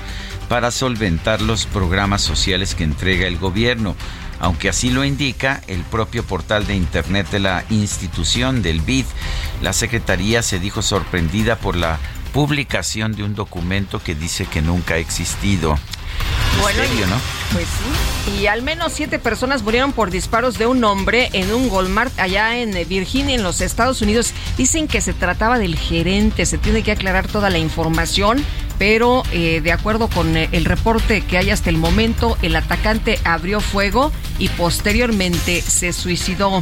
para 0.50 0.72
solventar 0.72 1.42
los 1.42 1.66
programas 1.66 2.22
sociales 2.22 2.76
que 2.76 2.86
entrega 2.86 3.28
el 3.28 3.38
gobierno 3.38 3.96
aunque 4.40 4.70
así 4.70 4.90
lo 4.90 5.04
indica 5.04 5.62
el 5.68 5.82
propio 5.82 6.24
portal 6.24 6.66
de 6.68 6.76
Internet 6.76 7.30
de 7.32 7.40
la 7.40 7.66
institución 7.70 8.62
del 8.62 8.82
BID. 8.82 9.06
La 9.62 9.74
Secretaría 9.74 10.42
se 10.42 10.60
dijo 10.60 10.82
sorprendida 10.82 11.58
por 11.58 11.76
la 11.76 12.00
publicación 12.34 13.14
de 13.14 13.24
un 13.24 13.36
documento 13.36 14.02
que 14.02 14.16
dice 14.16 14.46
que 14.46 14.62
nunca 14.62 14.96
ha 14.96 14.98
existido. 14.98 15.78
Bueno, 16.62 16.82
¿no? 17.08 17.16
Pues 17.54 17.66
sí. 17.66 18.42
Y 18.42 18.48
al 18.48 18.62
menos 18.62 18.94
siete 18.94 19.20
personas 19.20 19.64
murieron 19.64 19.94
por 19.94 20.12
disparos 20.12 20.58
de 20.58 20.66
un 20.66 20.84
hombre 20.84 21.30
en 21.34 21.54
un 21.54 21.70
Walmart 21.70 22.18
allá 22.20 22.58
en 22.58 22.72
Virginia, 22.90 23.36
en 23.36 23.44
los 23.44 23.62
Estados 23.62 24.02
Unidos. 24.02 24.34
Dicen 24.58 24.88
que 24.88 25.02
se 25.02 25.14
trataba 25.14 25.60
del 25.60 25.78
gerente. 25.78 26.46
Se 26.46 26.58
tiene 26.58 26.84
que 26.84 26.92
aclarar 26.92 27.28
toda 27.28 27.50
la 27.50 27.58
información 27.58 28.44
pero 28.78 29.24
eh, 29.32 29.62
de 29.62 29.72
acuerdo 29.72 30.08
con 30.08 30.38
eh, 30.38 30.50
el 30.52 30.66
reporte 30.66 31.22
que 31.22 31.38
hay 31.38 31.50
hasta 31.50 31.70
el 31.70 31.78
momento, 31.78 32.38
el 32.42 32.56
atacante 32.56 33.20
abrió 33.24 33.60
fuego 33.60 34.12
y 34.40 34.50
posteriormente 34.50 35.62
se 35.62 35.94
suicidó. 35.94 36.62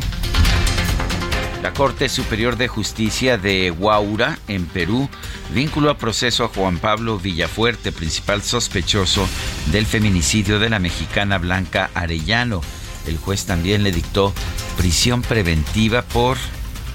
La 1.62 1.74
Corte 1.74 2.10
Superior 2.10 2.58
de 2.58 2.68
Justicia 2.68 3.38
de 3.38 3.72
Huaura, 3.72 4.38
en 4.48 4.66
Perú, 4.66 5.10
vinculó 5.54 5.90
a 5.90 5.98
proceso 5.98 6.44
a 6.44 6.48
Juan 6.50 6.80
Pablo 6.80 7.20
Villafuerte, 7.20 7.92
principal 7.92 8.42
sospechoso 8.42 9.28
del 9.68 9.86
feminicidio 9.86 10.60
de 10.60 10.70
la 10.70 10.80
mexicana 10.80 11.38
Blanca 11.38 11.90
Arellano. 11.94 12.62
El 13.08 13.18
juez 13.18 13.46
también 13.46 13.84
le 13.84 13.92
dictó 13.92 14.34
prisión 14.78 15.22
preventiva 15.22 16.02
por 16.02 16.38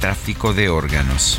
tráfico 0.01 0.53
de 0.53 0.69
órganos. 0.69 1.39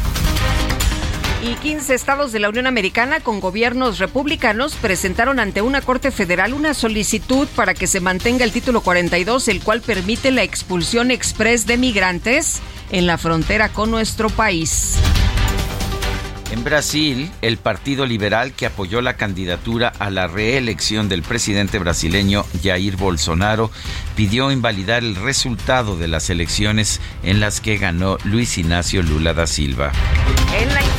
Y 1.43 1.55
15 1.55 1.95
estados 1.95 2.31
de 2.31 2.39
la 2.39 2.49
Unión 2.49 2.67
Americana 2.67 3.19
con 3.19 3.39
gobiernos 3.39 3.97
republicanos 3.97 4.75
presentaron 4.75 5.39
ante 5.39 5.63
una 5.63 5.81
Corte 5.81 6.11
Federal 6.11 6.53
una 6.53 6.75
solicitud 6.75 7.47
para 7.55 7.73
que 7.73 7.87
se 7.87 7.99
mantenga 7.99 8.45
el 8.45 8.51
título 8.51 8.81
42, 8.81 9.47
el 9.47 9.61
cual 9.61 9.81
permite 9.81 10.29
la 10.29 10.43
expulsión 10.43 11.09
express 11.09 11.65
de 11.65 11.77
migrantes 11.77 12.61
en 12.91 13.07
la 13.07 13.17
frontera 13.17 13.69
con 13.69 13.89
nuestro 13.89 14.29
país. 14.29 14.99
En 16.51 16.65
Brasil, 16.65 17.31
el 17.41 17.55
Partido 17.55 18.05
Liberal 18.05 18.51
que 18.51 18.65
apoyó 18.65 19.01
la 19.01 19.15
candidatura 19.15 19.93
a 19.99 20.09
la 20.09 20.27
reelección 20.27 21.07
del 21.07 21.23
presidente 21.23 21.79
brasileño 21.79 22.45
Jair 22.61 22.97
Bolsonaro 22.97 23.71
pidió 24.17 24.51
invalidar 24.51 25.01
el 25.01 25.15
resultado 25.15 25.95
de 25.95 26.09
las 26.09 26.29
elecciones 26.29 26.99
en 27.23 27.39
las 27.39 27.61
que 27.61 27.77
ganó 27.77 28.17
Luis 28.25 28.57
Ignacio 28.57 29.01
Lula 29.01 29.33
da 29.33 29.47
Silva. 29.47 29.93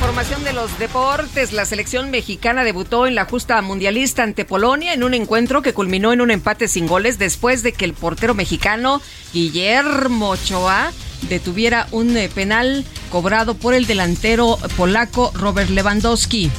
información 0.02 0.42
de 0.42 0.54
los 0.54 0.78
deportes. 0.78 1.52
La 1.52 1.66
selección 1.66 2.11
mexicana 2.11 2.64
debutó 2.64 3.06
en 3.06 3.14
la 3.14 3.26
justa 3.26 3.61
mundialista 3.61 4.23
ante 4.23 4.47
Polonia 4.47 4.94
en 4.94 5.04
un 5.04 5.12
encuentro 5.12 5.61
que 5.61 5.75
culminó 5.75 6.14
en 6.14 6.23
un 6.23 6.30
empate 6.30 6.66
sin 6.66 6.87
goles 6.87 7.18
después 7.18 7.62
de 7.62 7.73
que 7.73 7.85
el 7.85 7.92
portero 7.92 8.35
mexicano 8.35 9.02
Guillermo 9.35 10.30
Ochoa 10.30 10.92
detuviera 11.28 11.86
un 11.90 12.16
eh, 12.16 12.28
penal 12.28 12.84
cobrado 13.10 13.54
por 13.54 13.74
el 13.74 13.86
delantero 13.86 14.58
polaco 14.76 15.32
Robert 15.34 15.70
Lewandowski. 15.70 16.50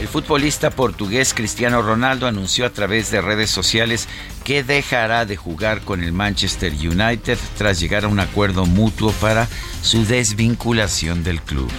El 0.00 0.08
futbolista 0.08 0.70
portugués 0.70 1.32
Cristiano 1.32 1.80
Ronaldo 1.80 2.26
anunció 2.26 2.66
a 2.66 2.70
través 2.70 3.10
de 3.10 3.22
redes 3.22 3.50
sociales 3.50 4.08
que 4.44 4.62
dejará 4.62 5.24
de 5.24 5.36
jugar 5.36 5.80
con 5.80 6.04
el 6.04 6.12
Manchester 6.12 6.72
United 6.72 7.38
tras 7.56 7.80
llegar 7.80 8.04
a 8.04 8.08
un 8.08 8.20
acuerdo 8.20 8.66
mutuo 8.66 9.10
para 9.12 9.48
su 9.82 10.04
desvinculación 10.04 11.24
del 11.24 11.40
club. 11.40 11.72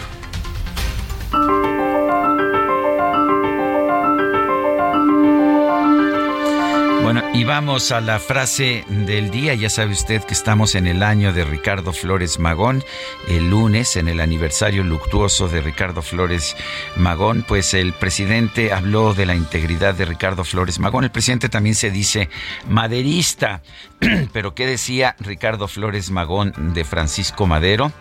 Y 7.34 7.44
vamos 7.44 7.92
a 7.92 8.02
la 8.02 8.20
frase 8.20 8.86
del 8.90 9.30
día. 9.32 9.54
Ya 9.54 9.70
sabe 9.70 9.92
usted 9.92 10.24
que 10.24 10.34
estamos 10.34 10.76
en 10.76 10.88
el 10.88 11.04
año 11.04 11.34
de 11.34 11.44
Ricardo 11.44 11.94
Flores 11.94 12.40
Magón. 12.40 12.84
El 13.28 13.50
lunes, 13.50 13.96
en 13.96 14.08
el 14.08 14.20
aniversario 14.20 14.84
luctuoso 14.84 15.48
de 15.48 15.62
Ricardo 15.62 16.02
Flores 16.02 16.56
Magón, 16.96 17.44
pues 17.48 17.74
el 17.74 17.94
presidente 17.94 18.74
habló 18.74 19.14
de 19.14 19.26
la 19.26 19.36
integridad 19.36 19.96
de 19.96 20.06
Ricardo 20.06 20.44
Flores 20.44 20.80
Magón. 20.80 21.04
El 21.04 21.12
presidente 21.12 21.50
también 21.50 21.76
se 21.76 21.92
dice 21.92 22.30
maderista. 22.68 23.62
Pero 24.34 24.56
¿qué 24.56 24.66
decía 24.66 25.16
Ricardo 25.20 25.68
Flores 25.68 26.10
Magón 26.12 26.54
de 26.74 26.84
Francisco 26.84 27.48
Madero? 27.48 27.92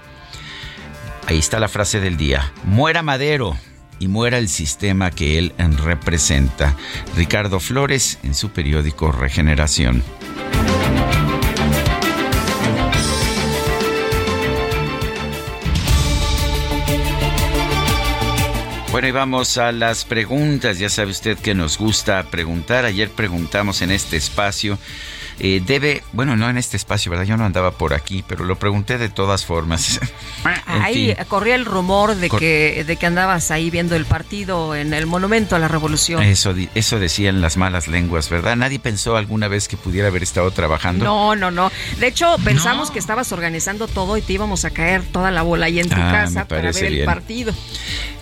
Ahí 1.27 1.39
está 1.39 1.61
la 1.61 1.69
frase 1.69 2.01
del 2.01 2.17
día. 2.17 2.53
Muera 2.65 3.03
Madero 3.03 3.57
y 3.99 4.09
muera 4.09 4.39
el 4.39 4.49
sistema 4.49 5.11
que 5.11 5.39
él 5.39 5.53
representa. 5.85 6.77
Ricardo 7.17 7.61
Flores 7.61 8.19
en 8.23 8.35
su 8.35 8.51
periódico 8.51 9.13
Regeneración. 9.13 10.03
Bueno, 18.97 19.09
y 19.09 19.13
vamos 19.13 19.59
a 19.59 19.73
las 19.73 20.07
preguntas. 20.07 20.79
Ya 20.79 20.89
sabe 20.89 21.11
usted 21.11 21.37
que 21.37 21.55
nos 21.55 21.77
gusta 21.77 22.23
preguntar. 22.31 22.87
Ayer 22.87 23.11
preguntamos 23.11 23.83
en 23.83 23.91
este 23.91 24.17
espacio 24.17 24.79
eh, 25.39 25.63
debe, 25.65 26.03
bueno, 26.13 26.37
no 26.37 26.49
en 26.49 26.57
este 26.57 26.77
espacio, 26.77 27.11
¿verdad? 27.11 27.27
Yo 27.27 27.37
no 27.37 27.45
andaba 27.45 27.73
por 27.73 27.93
aquí, 27.93 28.25
pero 28.27 28.45
lo 28.45 28.57
pregunté 28.57 28.99
de 28.99 29.09
todas 29.09 29.45
formas. 29.45 30.01
ahí 30.67 31.15
corría 31.29 31.55
el 31.55 31.67
rumor 31.67 32.15
de 32.15 32.31
que, 32.31 32.85
de 32.87 32.97
que 32.97 33.07
andabas 33.07 33.51
ahí 33.51 33.71
viendo 33.71 33.97
el 33.97 34.07
partido 34.07 34.75
en 34.75 34.95
el 34.95 35.07
Monumento 35.07 35.55
a 35.55 35.59
la 35.59 35.69
Revolución. 35.69 36.23
Eso, 36.23 36.55
eso 36.75 36.99
decían 36.99 37.41
las 37.41 37.57
malas 37.57 37.87
lenguas, 37.87 38.31
¿verdad? 38.31 38.57
Nadie 38.57 38.79
pensó 38.79 39.17
alguna 39.17 39.49
vez 39.49 39.69
que 39.69 39.77
pudiera 39.77 40.09
haber 40.09 40.23
estado 40.23 40.51
trabajando. 40.51 41.05
No, 41.05 41.37
no, 41.37 41.51
no. 41.51 41.71
De 41.99 42.07
hecho, 42.07 42.37
pensamos 42.43 42.91
que 42.91 42.99
estabas 42.99 43.31
organizando 43.33 43.89
todo 43.89 44.17
y 44.17 44.23
te 44.23 44.33
íbamos 44.33 44.65
a 44.65 44.71
caer 44.71 45.03
toda 45.03 45.31
la 45.31 45.43
bola 45.43 45.67
ahí 45.67 45.81
en 45.81 45.89
tu 45.89 45.97
ah, 45.97 46.11
casa 46.11 46.47
para 46.47 46.73
ver 46.73 46.85
el 46.85 47.05
partido. 47.05 47.53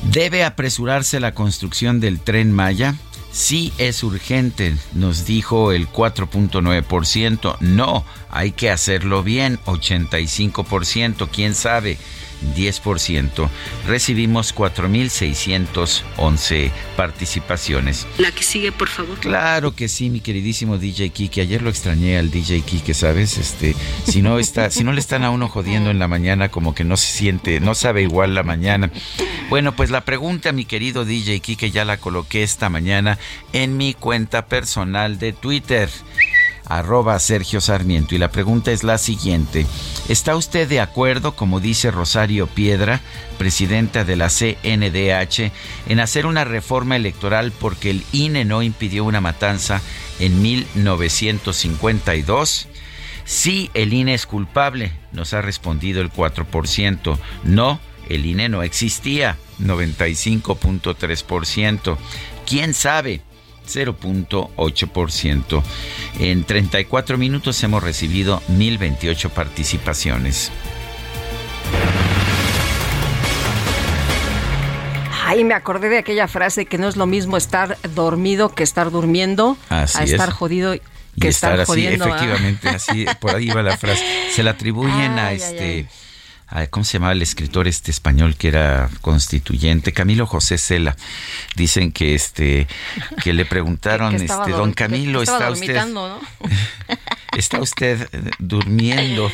¿Debe 0.03 0.45
apresurarse 0.45 1.21
la 1.21 1.33
construcción 1.33 2.01
del 2.01 2.21
tren 2.21 2.53
Maya? 2.53 2.95
Sí 3.35 3.73
es 3.79 4.05
urgente, 4.05 4.77
nos 4.93 5.27
dijo 5.27 5.73
el 5.73 5.89
4.9%. 5.89 7.57
No, 7.59 8.05
hay 8.31 8.53
que 8.53 8.71
hacerlo 8.71 9.25
bien, 9.25 9.59
85%. 9.65 11.29
¿Quién 11.33 11.57
sabe? 11.57 11.99
10%. 12.55 13.49
Recibimos 13.87 14.55
4.611 14.55 16.71
participaciones. 16.97 18.07
La 18.19 18.33
que 18.33 18.43
sigue, 18.43 18.73
por 18.73 18.89
favor. 18.89 19.19
Claro 19.21 19.75
que 19.75 19.89
sí, 19.89 20.11
mi 20.11 20.21
queridísimo 20.21 20.77
DJ 20.79 21.11
Kike. 21.11 21.43
Ayer 21.43 21.63
lo 21.63 21.71
extrañé 21.71 22.19
al 22.19 22.31
DJ 22.31 22.63
Kike, 22.63 22.95
¿sabes? 22.95 23.39
Este, 23.39 23.77
si 24.07 24.23
no 24.23 24.39
está, 24.39 24.71
si 24.71 24.85
no 24.85 24.93
le 24.93 25.01
están 25.01 25.25
a 25.25 25.31
uno 25.31 25.49
jodiendo 25.49 25.91
en 25.91 25.99
la 25.99 26.09
mañana, 26.09 26.51
como 26.51 26.75
que 26.75 26.85
no 26.85 26.97
se 26.97 27.07
siente, 27.07 27.61
no 27.61 27.75
sabe 27.75 28.03
igual 28.03 28.35
la 28.35 28.43
mañana. 28.43 28.91
Bueno, 29.49 29.77
pues 29.77 29.91
la 29.91 30.05
pregunta, 30.05 30.53
mi 30.53 30.65
querido 30.65 31.05
DJ 31.05 31.41
Kike, 31.41 31.71
ya 31.71 31.85
la 31.85 31.99
coloqué 31.99 32.43
esta 32.43 32.69
mañana 32.69 33.19
en 33.53 33.77
mi 33.77 33.95
cuenta 33.95 34.47
personal 34.47 35.19
de 35.19 35.33
Twitter 35.33 35.89
arroba 36.67 37.19
Sergio 37.19 37.61
Sarmiento. 37.61 38.15
Y 38.15 38.19
la 38.19 38.31
pregunta 38.31 38.71
es 38.73 38.85
la 38.85 38.99
siguiente. 38.99 39.67
¿Está 40.09 40.37
usted 40.37 40.69
de 40.69 40.81
acuerdo, 40.81 41.35
como 41.37 41.61
dice 41.61 41.91
Rosario 41.91 42.47
Piedra, 42.47 43.01
presidenta 43.39 44.05
de 44.05 44.17
la 44.17 44.29
CNDH, 44.29 45.51
en 45.89 46.01
hacer 46.01 46.27
una 46.27 46.45
reforma 46.45 46.97
electoral 46.97 47.53
porque 47.53 47.89
el 47.91 48.05
INE 48.13 48.45
no 48.45 48.63
impidió 48.63 49.05
una 49.05 49.21
matanza 49.21 49.81
en 50.19 50.43
1952? 50.43 52.69
Sí, 53.25 53.71
el 53.75 53.93
INE 53.95 54.15
es 54.15 54.27
culpable, 54.27 54.93
nos 55.13 55.33
ha 55.33 55.41
respondido 55.41 56.03
el 56.03 56.13
4%. 56.13 57.19
No, 57.45 57.81
el 58.09 58.27
INE 58.27 58.51
no 58.51 58.63
existía, 58.63 59.39
95.3%. 59.61 61.97
¿Quién 62.47 62.75
sabe? 62.75 63.23
0.8%. 63.67 65.63
En 66.19 66.45
34 66.45 67.19
minutos 67.19 67.63
hemos 67.63 67.83
recibido 67.83 68.41
1.028 68.51 69.31
participaciones. 69.31 70.51
Ay, 75.27 75.43
me 75.43 75.55
acordé 75.55 75.89
de 75.89 75.99
aquella 75.99 76.29
frase 76.29 76.67
que 76.67 76.77
no 76.79 76.87
es 76.87 76.97
lo 76.97 77.07
mismo 77.07 77.37
estar 77.37 77.79
dormido 77.95 78.51
que 78.51 78.63
estar 78.63 78.91
durmiendo, 78.91 79.57
a 79.71 79.85
estar 79.85 80.31
jodido 80.31 80.75
que 81.19 81.29
estar, 81.29 81.59
así, 81.61 81.87
Efectivamente, 81.87 82.69
así 82.69 83.07
por 83.21 83.35
ahí 83.35 83.49
va 83.49 83.63
la 83.63 83.77
frase. 83.77 84.05
Se 84.33 84.43
la 84.43 84.53
atribuyen 84.53 85.19
a 85.19 85.33
este 85.33 85.89
¿cómo 86.71 86.85
se 86.85 86.95
llamaba 86.95 87.13
el 87.13 87.23
escritor 87.23 87.67
este 87.67 87.91
español 87.91 88.37
que 88.37 88.49
era 88.49 88.89
constituyente? 89.01 89.93
Camilo 89.93 90.27
José 90.27 90.59
Cela. 90.59 90.97
Dicen 91.57 91.91
que 91.93 92.15
este 92.15 92.69
que 93.23 93.33
le 93.33 93.45
preguntaron, 93.55 94.15
este, 94.15 94.51
don 94.53 94.73
Camilo, 94.73 95.23
¿está 95.23 95.51
usted? 95.51 95.77
está 97.37 97.61
usted 97.61 98.09
eh, 98.13 98.31
durmiendo. 98.39 99.31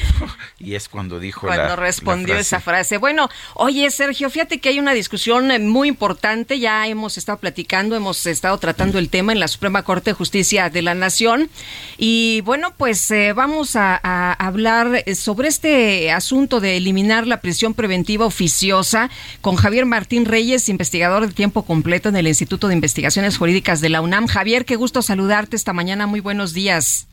Y 0.58 0.74
es 0.74 0.88
cuando 0.88 1.18
dijo 1.18 1.46
cuando 1.46 1.76
respondió 1.76 2.36
esa 2.36 2.60
frase. 2.60 2.98
bueno 2.98 3.28
oye 3.54 3.90
Sergio 3.90 4.30
fíjate 4.30 4.60
que 4.60 4.68
hay 4.68 4.78
una 4.78 4.92
discusión 4.92 5.50
eh, 5.50 5.58
muy 5.58 5.88
importante. 5.88 6.58
Ya 6.58 6.86
hemos 6.86 7.18
estado 7.18 7.38
platicando 7.38 7.96
hemos 7.96 8.26
estado 8.26 8.58
tratando 8.58 8.98
el 8.98 9.08
tema 9.08 9.32
en 9.32 9.40
la 9.40 9.48
Suprema 9.48 9.82
Corte 9.82 10.10
de 10.10 10.14
Justicia 10.14 10.70
de 10.70 10.82
la 10.82 10.94
Nación. 10.94 11.50
Y 11.98 12.42
bueno 12.42 12.74
pues 12.76 13.10
eh, 13.10 13.32
vamos 13.32 13.76
a, 13.76 14.00
hablar 14.34 15.04
sobre 15.14 15.48
este 15.48 16.10
asunto 16.10 16.60
de 16.60 16.76
eliminar 16.76 17.26
la 17.26 17.40
prisión 17.40 17.74
preventiva 17.74 18.26
oficiosa 18.26 19.10
con 19.40 19.56
Javier 19.56 19.86
Martín 19.86 20.24
Reyes 20.24 20.68
investigador 20.68 21.26
de 21.26 21.32
tiempo 21.32 21.64
completo 21.64 22.08
en 22.08 22.16
el 22.16 22.28
Instituto 22.28 22.68
de 22.68 22.74
Investigaciones 22.74 23.38
Jurídicas 23.38 23.80
de 23.80 23.88
la 23.88 24.00
UNAM. 24.00 24.26
Javier 24.26 24.64
qué 24.64 24.76
gusto 24.76 25.02
saludarte 25.02 25.56
esta 25.56 25.72
mañana. 25.72 26.06
Muy 26.06 26.20
buenos 26.20 26.52
días 26.52 27.09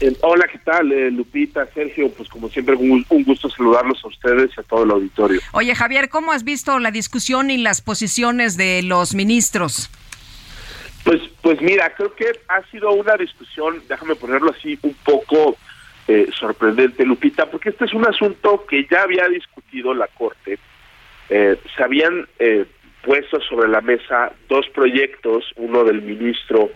eh, 0.00 0.16
hola, 0.22 0.46
¿qué 0.50 0.58
tal? 0.58 0.92
Eh, 0.92 1.10
Lupita, 1.10 1.66
Sergio, 1.74 2.10
pues 2.10 2.28
como 2.28 2.48
siempre 2.48 2.74
un, 2.76 3.04
gusto 3.24 3.48
saludarlos 3.50 4.04
a 4.04 4.08
ustedes 4.08 4.50
y 4.56 4.60
a 4.60 4.62
todo 4.62 4.84
el 4.84 4.90
auditorio. 4.90 5.40
Oye, 5.52 5.74
Javier, 5.74 6.08
¿cómo 6.08 6.32
has 6.32 6.44
visto 6.44 6.78
la 6.78 6.90
discusión 6.90 7.50
y 7.50 7.58
las 7.58 7.80
posiciones 7.80 8.56
de 8.56 8.82
los 8.82 9.14
ministros? 9.14 9.90
Pues, 11.04 11.22
pues 11.42 11.60
mira, 11.60 11.92
creo 11.94 12.14
que 12.14 12.26
ha 12.48 12.62
sido 12.70 12.92
una 12.92 13.16
discusión, 13.16 13.82
déjame 13.88 14.14
ponerlo 14.14 14.50
así, 14.50 14.78
un 14.82 14.94
poco 15.04 15.56
eh, 16.06 16.28
sorprendente, 16.38 17.04
Lupita, 17.04 17.46
porque 17.46 17.70
este 17.70 17.86
es 17.86 17.94
un 17.94 18.06
asunto 18.06 18.66
que 18.66 18.86
ya 18.90 19.02
había 19.02 19.26
discutido 19.28 19.94
la 19.94 20.06
Corte. 20.08 20.58
se 21.28 21.82
habían 21.82 22.26
puesto 23.02 23.40
sobre 23.40 23.68
la 23.68 23.80
mesa 23.80 24.32
dos 24.48 24.66
proyectos, 24.70 25.44
uno 25.56 25.84
del 25.84 26.02
ministro 26.02 26.70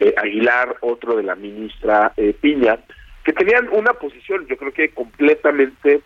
eh, 0.00 0.14
Aguilar, 0.16 0.76
otro 0.80 1.16
de 1.16 1.24
la 1.24 1.34
ministra 1.34 2.12
eh, 2.16 2.34
Piña, 2.40 2.78
que 3.24 3.32
tenían 3.32 3.68
una 3.72 3.94
posición, 3.94 4.46
yo 4.46 4.56
creo 4.56 4.72
que 4.72 4.90
completamente 4.90 6.02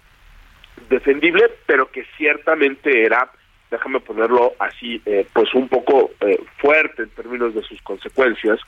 defendible, 0.89 1.51
pero 1.67 1.91
que 1.91 2.05
ciertamente 2.17 3.05
era, 3.05 3.31
déjame 3.71 4.01
ponerlo 4.01 4.55
así, 4.59 5.01
eh, 5.05 5.27
pues 5.33 5.53
un 5.55 5.69
poco 5.69 6.11
fuerte 6.57 7.03
en 7.03 7.11
términos 7.11 7.55
de 7.55 7.63
sus 7.63 7.81
consecuencias, 7.83 8.59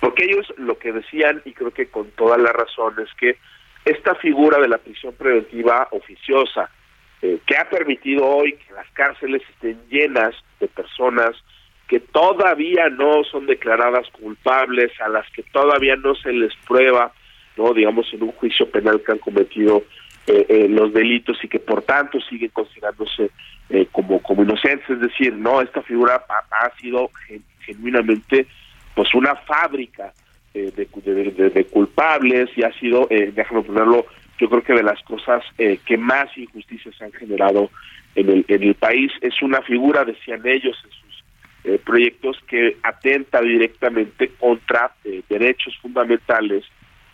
porque 0.00 0.24
ellos 0.24 0.52
lo 0.56 0.78
que 0.78 0.92
decían, 0.92 1.42
y 1.44 1.52
creo 1.52 1.70
que 1.70 1.86
con 1.86 2.10
toda 2.12 2.38
la 2.38 2.52
razón, 2.52 2.94
es 2.98 3.12
que 3.14 3.36
esta 3.84 4.14
figura 4.16 4.58
de 4.58 4.68
la 4.68 4.78
prisión 4.78 5.14
preventiva 5.14 5.88
oficiosa, 5.90 6.70
que 7.20 7.56
ha 7.56 7.70
permitido 7.70 8.26
hoy 8.26 8.54
que 8.54 8.72
las 8.72 8.90
cárceles 8.92 9.42
estén 9.50 9.78
llenas 9.88 10.34
de 10.58 10.66
personas 10.66 11.36
que 11.92 12.00
todavía 12.00 12.88
no 12.88 13.22
son 13.22 13.44
declaradas 13.44 14.08
culpables, 14.18 14.90
a 14.98 15.10
las 15.10 15.30
que 15.32 15.42
todavía 15.42 15.94
no 15.94 16.14
se 16.14 16.32
les 16.32 16.56
prueba, 16.66 17.12
no 17.58 17.74
digamos 17.74 18.10
en 18.14 18.22
un 18.22 18.32
juicio 18.32 18.70
penal 18.70 19.02
que 19.04 19.12
han 19.12 19.18
cometido 19.18 19.84
los 20.70 20.94
delitos 20.94 21.36
y 21.44 21.48
que 21.48 21.58
por 21.58 21.82
tanto 21.82 22.18
siguen 22.22 22.48
considerándose 22.48 23.30
como, 23.90 24.22
como 24.22 24.42
inocentes, 24.42 24.88
es 24.88 25.00
decir, 25.00 25.34
no, 25.34 25.60
esta 25.60 25.82
figura 25.82 26.24
ha, 26.30 26.64
ha 26.64 26.74
sido 26.78 27.10
genuinamente 27.60 28.46
pues 28.94 29.12
una 29.12 29.36
fábrica 29.36 30.14
de, 30.54 30.70
de, 30.70 31.64
culpables 31.66 32.48
y 32.56 32.62
ha 32.62 32.72
sido, 32.80 33.06
déjame 33.10 33.64
ponerlo, 33.64 34.06
yo 34.38 34.48
creo 34.48 34.62
que 34.62 34.72
de 34.72 34.82
las 34.82 35.02
cosas 35.02 35.44
que 35.58 35.98
más 35.98 36.34
injusticias 36.38 36.94
han 37.02 37.12
generado 37.12 37.68
en 38.14 38.30
el, 38.30 38.44
en 38.48 38.62
el 38.62 38.74
país. 38.76 39.12
Es 39.20 39.42
una 39.42 39.60
figura, 39.60 40.06
decían 40.06 40.40
ellos 40.46 40.78
en 40.84 40.90
sus 40.90 41.01
eh, 41.64 41.78
proyectos, 41.78 42.38
que 42.48 42.76
atenta 42.82 43.40
directamente 43.40 44.30
contra 44.30 44.92
eh, 45.04 45.22
derechos 45.28 45.78
fundamentales 45.80 46.64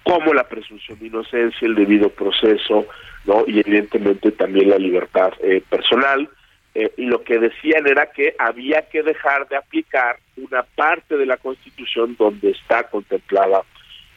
como 0.03 0.33
la 0.33 0.49
presunción 0.49 0.99
de 0.99 1.09
inocencia, 1.09 1.69
el 1.69 1.75
debido 1.75 2.09
proceso, 2.09 2.87
¿no? 3.27 3.45
y 3.47 3.61
evidentemente 3.61 4.33
también 4.33 4.71
la 4.71 4.79
libertad 4.79 5.35
eh, 5.41 5.63
personal. 5.69 6.31
y 6.97 7.07
lo 7.07 7.25
que 7.25 7.39
decían 7.39 7.87
era 7.87 8.07
que 8.13 8.37
había 8.39 8.89
que 8.89 9.03
dejar 9.03 9.49
de 9.49 9.57
aplicar 9.57 10.17
una 10.37 10.63
parte 10.63 11.17
de 11.17 11.27
la 11.27 11.37
Constitución 11.37 12.15
donde 12.17 12.51
está 12.51 12.85
contemplada 12.85 13.65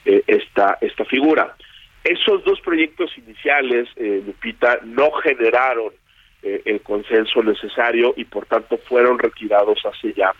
esta, 0.05 0.77
esta 0.79 1.03
figura. 1.05 1.55
Esos 2.03 2.43
dos 2.43 2.61
proyectos 2.61 3.17
iniciales, 3.17 3.89
Lupita, 3.97 4.79
no 4.83 5.11
generaron 5.23 5.91
eh, 6.43 6.61
el 6.65 6.81
consenso 6.81 7.43
necesario 7.43 8.13
y 8.17 8.25
por 8.25 8.47
tanto 8.47 8.77
fueron 8.77 9.19
retirados 9.19 9.79
hace 9.85 10.13
ya 10.13 10.33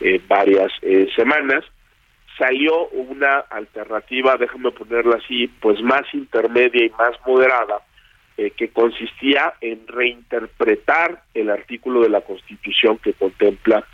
eh, 0.00 0.20
varias 0.28 0.72
eh, 0.82 1.08
semanas. 1.16 1.64
Salió 2.38 2.86
una 2.88 3.38
alternativa, 3.50 4.36
déjame 4.36 4.70
ponerla 4.70 5.16
así, 5.16 5.48
pues 5.48 5.82
más 5.82 6.02
intermedia 6.12 6.84
y 6.84 6.90
más 6.90 7.12
moderada, 7.26 7.80
que 8.56 8.68
consistía 8.68 9.54
en 9.60 9.84
reinterpretar 9.88 11.24
el 11.34 11.50
artículo 11.50 12.02
de 12.02 12.08
la 12.08 12.20
Constitución 12.20 12.96
que 12.98 13.12
contempla 13.14 13.84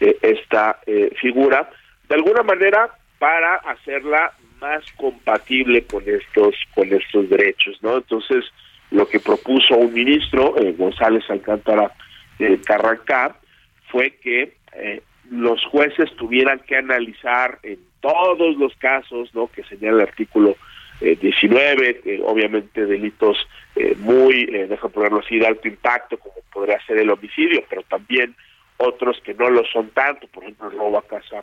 esta 0.00 0.80
figura, 1.20 1.68
de 2.08 2.14
alguna 2.14 2.42
manera 2.42 2.88
para 3.18 3.56
hacerla 3.56 4.32
más 4.58 4.82
compatible 4.92 5.84
con 5.84 6.02
estos 6.08 6.54
con 6.74 6.90
estos 6.90 7.28
derechos, 7.28 7.76
¿no? 7.82 7.98
Entonces, 7.98 8.46
lo 8.90 9.08
que 9.08 9.20
propuso 9.20 9.76
un 9.76 9.92
ministro, 9.92 10.56
eh, 10.58 10.74
González 10.76 11.24
Alcántara 11.28 11.92
eh, 12.38 12.60
Carrancá, 12.64 13.36
fue 13.88 14.16
que 14.16 14.54
eh, 14.74 15.02
los 15.30 15.64
jueces 15.66 16.14
tuvieran 16.16 16.60
que 16.60 16.76
analizar 16.76 17.58
en 17.62 17.78
todos 18.00 18.56
los 18.56 18.74
casos 18.76 19.32
¿no? 19.34 19.48
que 19.48 19.62
señala 19.64 20.02
el 20.02 20.08
artículo 20.08 20.56
19, 21.00 22.20
obviamente 22.24 22.84
delitos 22.84 23.48
muy, 24.00 24.44
deja 24.44 24.86
ponerlo 24.90 25.20
así, 25.20 25.38
de 25.38 25.46
alto 25.46 25.66
impacto, 25.66 26.18
como 26.18 26.34
podría 26.52 26.78
ser 26.84 26.98
el 26.98 27.08
homicidio, 27.08 27.64
pero 27.70 27.82
también 27.84 28.36
otros 28.76 29.18
que 29.24 29.32
no 29.32 29.48
lo 29.48 29.64
son 29.64 29.88
tanto, 29.90 30.26
por 30.26 30.42
ejemplo, 30.42 30.68
robo 30.68 30.98
a 30.98 31.06
casa, 31.06 31.42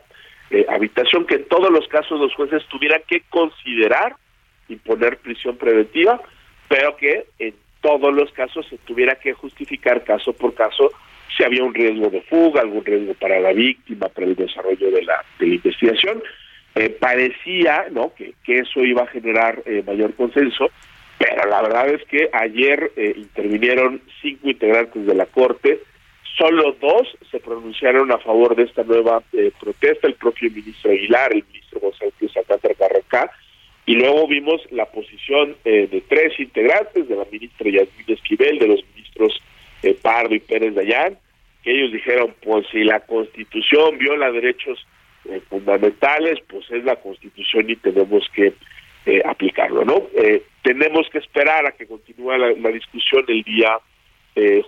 habitación, 0.68 1.26
que 1.26 1.34
en 1.36 1.48
todos 1.48 1.72
los 1.72 1.88
casos 1.88 2.20
los 2.20 2.32
jueces 2.36 2.64
tuvieran 2.68 3.02
que 3.08 3.22
considerar 3.30 4.14
imponer 4.68 5.18
prisión 5.18 5.56
preventiva 5.56 6.22
pero 6.68 6.96
que 6.96 7.26
en 7.38 7.54
todos 7.80 8.12
los 8.14 8.30
casos 8.32 8.66
se 8.68 8.78
tuviera 8.78 9.16
que 9.16 9.32
justificar 9.32 10.04
caso 10.04 10.32
por 10.32 10.54
caso 10.54 10.90
si 11.36 11.44
había 11.44 11.62
un 11.62 11.74
riesgo 11.74 12.10
de 12.10 12.22
fuga, 12.22 12.62
algún 12.62 12.84
riesgo 12.84 13.14
para 13.14 13.38
la 13.40 13.52
víctima, 13.52 14.08
para 14.08 14.26
el 14.26 14.34
desarrollo 14.34 14.90
de 14.90 15.02
la, 15.02 15.24
de 15.38 15.46
la 15.46 15.54
investigación. 15.54 16.22
Eh, 16.74 16.90
parecía 16.90 17.86
¿no? 17.90 18.12
que, 18.14 18.34
que, 18.44 18.58
eso 18.58 18.80
iba 18.80 19.02
a 19.02 19.06
generar 19.06 19.62
eh, 19.66 19.82
mayor 19.86 20.14
consenso, 20.14 20.70
pero 21.18 21.48
la 21.48 21.62
verdad 21.62 21.88
es 21.88 22.04
que 22.04 22.28
ayer 22.32 22.92
eh, 22.96 23.14
intervinieron 23.16 24.02
cinco 24.22 24.48
integrantes 24.48 25.06
de 25.06 25.14
la 25.14 25.26
Corte, 25.26 25.80
solo 26.36 26.76
dos 26.80 27.08
se 27.30 27.40
pronunciaron 27.40 28.12
a 28.12 28.18
favor 28.18 28.54
de 28.54 28.64
esta 28.64 28.84
nueva 28.84 29.22
protesta, 29.58 30.06
el 30.06 30.14
propio 30.14 30.50
ministro 30.50 30.92
Aguilar, 30.92 31.32
el 31.32 31.44
ministro 31.44 31.80
González 31.80 32.36
Alcántara 32.36 32.74
Carracá, 32.74 33.32
y 33.88 33.94
luego 33.94 34.28
vimos 34.28 34.60
la 34.70 34.84
posición 34.84 35.56
eh, 35.64 35.88
de 35.90 36.02
tres 36.02 36.38
integrantes, 36.38 37.08
de 37.08 37.16
la 37.16 37.24
ministra 37.32 37.70
Yasmín 37.70 38.04
Esquivel, 38.06 38.58
de 38.58 38.68
los 38.68 38.84
ministros 38.94 39.40
eh, 39.82 39.94
Pardo 39.94 40.34
y 40.34 40.40
Pérez 40.40 40.74
Dayán, 40.74 41.16
que 41.62 41.70
ellos 41.72 41.90
dijeron, 41.90 42.34
pues 42.42 42.66
si 42.70 42.84
la 42.84 43.00
Constitución 43.00 43.96
viola 43.96 44.30
derechos 44.30 44.86
eh, 45.24 45.40
fundamentales, 45.48 46.38
pues 46.48 46.70
es 46.70 46.84
la 46.84 46.96
Constitución 46.96 47.70
y 47.70 47.76
tenemos 47.76 48.28
que 48.34 48.52
aplicarlo, 49.24 49.86
¿no? 49.86 50.02
tenemos 50.62 51.08
que 51.08 51.16
esperar 51.16 51.64
a 51.64 51.72
que 51.72 51.86
continúe 51.86 52.36
la, 52.36 52.52
la 52.52 52.68
discusión 52.68 53.24
el 53.28 53.42
día 53.42 53.78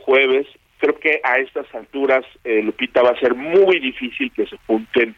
jueves. 0.02 0.46
Creo 0.78 0.98
que 0.98 1.20
a 1.22 1.36
estas 1.40 1.66
alturas, 1.74 2.24
Lupita, 2.44 3.02
va 3.02 3.10
a 3.10 3.20
ser 3.20 3.34
muy 3.34 3.80
difícil 3.80 4.32
que 4.32 4.46
se 4.46 4.56
junten 4.66 5.14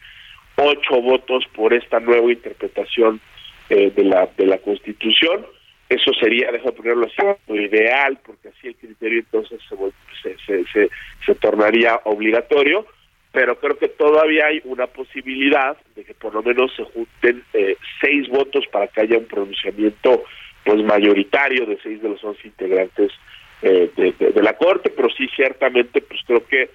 ocho 0.56 1.00
votos 1.00 1.44
por 1.54 1.72
esta 1.72 2.00
nueva 2.00 2.32
interpretación 2.32 3.20
eh, 3.74 3.90
de, 3.96 4.04
la, 4.04 4.28
de 4.36 4.44
la 4.44 4.58
Constitución. 4.58 5.46
Eso 5.88 6.12
sería, 6.20 6.52
dejo 6.52 6.74
ponerlo 6.74 7.06
así, 7.06 7.26
lo 7.48 7.56
ideal, 7.56 8.18
porque 8.22 8.48
así 8.48 8.68
el 8.68 8.76
criterio 8.76 9.20
entonces 9.20 9.62
se, 10.22 10.36
se, 10.44 10.64
se, 10.66 10.90
se 11.24 11.34
tornaría 11.36 11.98
obligatorio, 12.04 12.86
pero 13.32 13.58
creo 13.58 13.78
que 13.78 13.88
todavía 13.88 14.48
hay 14.48 14.60
una 14.64 14.88
posibilidad 14.88 15.78
de 15.96 16.04
que 16.04 16.12
por 16.12 16.34
lo 16.34 16.42
menos 16.42 16.70
se 16.76 16.84
junten 16.84 17.44
eh, 17.54 17.78
seis 17.98 18.28
votos 18.28 18.66
para 18.70 18.88
que 18.88 19.00
haya 19.00 19.16
un 19.16 19.24
pronunciamiento 19.24 20.22
pues 20.64 20.82
mayoritario 20.84 21.64
de 21.64 21.78
seis 21.82 22.02
de 22.02 22.10
los 22.10 22.22
once 22.22 22.46
integrantes 22.46 23.10
eh, 23.62 23.90
de, 23.96 24.42
la 24.42 24.54
Corte, 24.58 24.90
pero 24.94 25.08
sí 25.16 25.26
ciertamente 25.34 26.02
pues 26.02 26.20
creo 26.26 26.44
que 26.46 26.68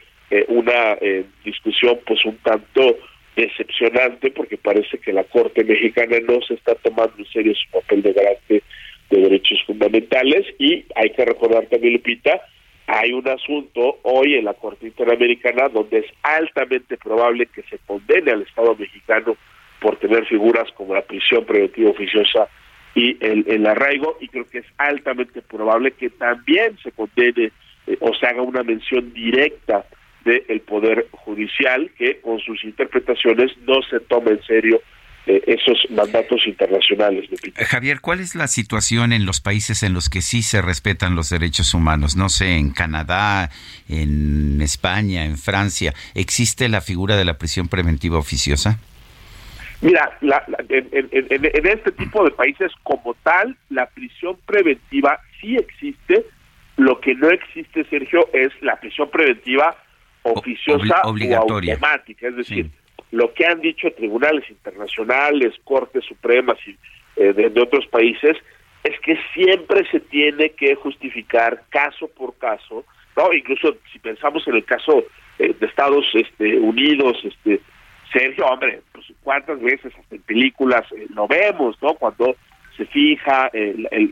una 0.47 0.97
discusión 1.45 1.99
pues 2.07 2.25
un 2.25 2.37
tanto 2.37 2.97
decepcionante 3.37 4.31
porque 4.31 4.57
parece 4.57 4.97
que 4.97 5.13
la 5.13 5.23
Corte 5.23 5.63
Mexicana 5.63 6.17
no 6.27 6.41
se 6.41 6.55
está 6.55 6.73
tomando 6.75 7.13
en 7.19 7.25
serio 7.25 7.53
su 7.55 7.69
papel 7.69 8.01
de 8.01 8.13
garante 8.13 8.63
de 9.09 9.21
derechos 9.21 9.59
fundamentales. 9.65 10.45
Y 10.57 10.83
hay 10.95 11.11
que 11.11 11.23
recordar 11.23 11.67
también, 11.67 11.93
Lupita, 11.93 12.41
hay 12.87 13.13
un 13.13 13.27
asunto 13.27 13.99
hoy 14.01 14.35
en 14.35 14.45
la 14.45 14.55
Corte 14.55 14.87
Interamericana 14.87 15.69
donde 15.69 15.99
es 15.99 16.05
altamente 16.23 16.97
probable 16.97 17.45
que 17.45 17.61
se 17.63 17.77
condene 17.85 18.31
al 18.31 18.41
Estado 18.41 18.75
mexicano 18.75 19.37
por 19.79 19.97
tener 19.97 20.25
figuras 20.25 20.71
como 20.71 20.95
la 20.95 21.03
prisión 21.03 21.45
preventiva 21.45 21.91
oficiosa 21.91 22.47
y 22.95 23.17
el, 23.23 23.67
arraigo. 23.67 24.17
Y 24.19 24.29
creo 24.29 24.49
que 24.49 24.59
es 24.59 24.65
altamente 24.77 25.43
probable 25.43 25.91
que 25.91 26.09
también 26.09 26.75
se 26.81 26.91
condene 26.91 27.51
eh, 27.85 27.97
o 27.99 28.15
se 28.15 28.25
haga 28.25 28.41
una 28.41 28.63
mención 28.63 29.13
directa 29.13 29.85
del 30.25 30.61
Poder 30.61 31.07
Judicial, 31.11 31.89
que 31.97 32.19
con 32.19 32.39
sus 32.39 32.63
interpretaciones 32.63 33.51
no 33.65 33.81
se 33.89 33.99
toma 34.01 34.31
en 34.31 34.43
serio 34.43 34.81
eh, 35.29 35.43
esos 35.45 35.77
mandatos 35.89 36.47
internacionales. 36.47 37.29
Eh, 37.31 37.65
Javier, 37.65 37.99
¿cuál 37.99 38.21
es 38.21 38.33
la 38.33 38.47
situación 38.47 39.11
en 39.11 39.25
los 39.25 39.41
países 39.41 39.83
en 39.83 39.93
los 39.93 40.09
que 40.09 40.21
sí 40.21 40.41
se 40.41 40.61
respetan 40.61 41.15
los 41.15 41.29
derechos 41.29 41.73
humanos? 41.73 42.15
No 42.15 42.29
sé, 42.29 42.55
en 42.55 42.71
Canadá, 42.71 43.49
en 43.89 44.61
España, 44.61 45.25
en 45.25 45.37
Francia, 45.37 45.93
¿existe 46.15 46.69
la 46.69 46.79
figura 46.79 47.17
de 47.17 47.25
la 47.25 47.37
prisión 47.37 47.67
preventiva 47.67 48.17
oficiosa? 48.17 48.79
Mira, 49.81 50.17
en, 50.69 50.87
en, 50.91 51.67
este 51.67 51.91
tipo 51.91 52.23
de 52.23 52.31
países 52.31 52.71
como 52.83 53.13
tal, 53.23 53.57
la 53.69 53.85
prisión 53.87 54.37
preventiva 54.45 55.19
sí 55.41 55.57
existe. 55.57 56.25
Lo 56.77 57.01
que 57.01 57.13
no 57.15 57.29
existe, 57.29 57.83
Sergio, 57.89 58.29
es 58.31 58.51
la 58.61 58.77
prisión 58.77 59.09
preventiva 59.09 59.75
oficiosa 60.33 61.01
o 61.03 61.09
automática, 61.09 62.27
es 62.27 62.35
decir, 62.35 62.69
lo 63.11 63.33
que 63.33 63.45
han 63.45 63.61
dicho 63.61 63.91
tribunales 63.91 64.49
internacionales, 64.49 65.53
cortes 65.63 66.03
supremas 66.05 66.57
y 66.67 66.75
eh, 67.15 67.33
de, 67.33 67.61
otros 67.61 67.87
países 67.87 68.37
es 68.83 68.99
que 68.99 69.17
siempre 69.33 69.89
se 69.89 69.99
tiene 69.99 70.51
que 70.51 70.75
justificar 70.75 71.63
caso 71.69 72.07
por 72.09 72.37
caso, 72.37 72.85
no, 73.15 73.33
incluso 73.33 73.75
si 73.91 73.99
pensamos 73.99 74.47
en 74.47 74.55
el 74.55 74.65
caso 74.65 75.03
eh, 75.39 75.55
de 75.59 75.65
Estados 75.65 76.05
este, 76.13 76.59
Unidos, 76.59 77.17
este 77.23 77.61
Sergio, 78.11 78.45
hombre, 78.45 78.81
pues 78.93 79.05
cuántas 79.23 79.59
veces 79.59 79.93
hasta 79.97 80.15
en 80.15 80.21
películas 80.21 80.83
eh, 80.91 81.07
lo 81.13 81.27
vemos, 81.27 81.75
¿no? 81.81 81.95
Cuando 81.95 82.35
se 82.77 82.85
fija 82.85 83.49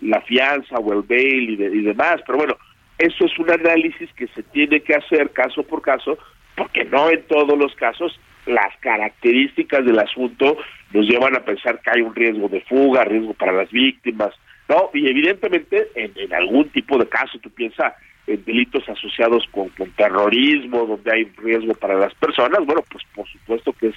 la 0.01 0.21
fianza 0.21 0.78
o 0.78 0.93
el 0.93 1.04
bail 1.04 1.51
y, 1.51 1.63
y 1.63 1.82
demás, 1.84 2.21
pero 2.25 2.39
bueno, 2.39 2.58
eso 2.97 3.25
es 3.25 3.38
un 3.39 3.51
análisis 3.51 4.12
que 4.13 4.27
se 4.27 4.43
tiene 4.43 4.79
que 4.81 4.95
hacer 4.95 5.31
caso 5.31 5.63
por 5.63 5.81
caso, 5.81 6.17
porque 6.55 6.86
no 6.86 7.10
en 7.10 7.23
todos 7.23 7.58
los 7.58 7.75
casos 7.75 8.19
las 8.45 8.75
características 8.79 9.86
del 9.86 9.99
asunto 9.99 10.58
nos 10.93 11.08
llevan 11.08 11.36
a 11.36 11.43
pensar 11.43 11.81
que 11.81 11.89
hay 11.91 12.01
un 12.01 12.15
riesgo 12.15 12.47
de 12.47 12.62
fuga, 12.62 13.03
riesgo 13.03 13.34
para 13.34 13.51
las 13.51 13.71
víctimas, 13.71 14.34
¿no? 14.69 14.91
Y 14.93 15.08
evidentemente 15.10 15.89
en, 15.95 16.34
algún 16.34 16.69
tipo 16.69 16.97
de 16.97 17.08
caso, 17.08 17.39
tú 17.39 17.49
piensas 17.49 17.93
en 18.27 18.43
delitos 18.45 18.88
asociados 18.88 19.45
con, 19.51 19.69
con, 19.69 19.91
terrorismo, 19.91 20.86
donde 20.86 21.12
hay 21.12 21.25
riesgo 21.38 21.73
para 21.73 21.95
las 21.95 22.13
personas, 22.15 22.65
bueno, 22.65 22.84
pues 22.89 23.03
por 23.13 23.27
supuesto 23.27 23.73
que 23.73 23.88
es, 23.88 23.95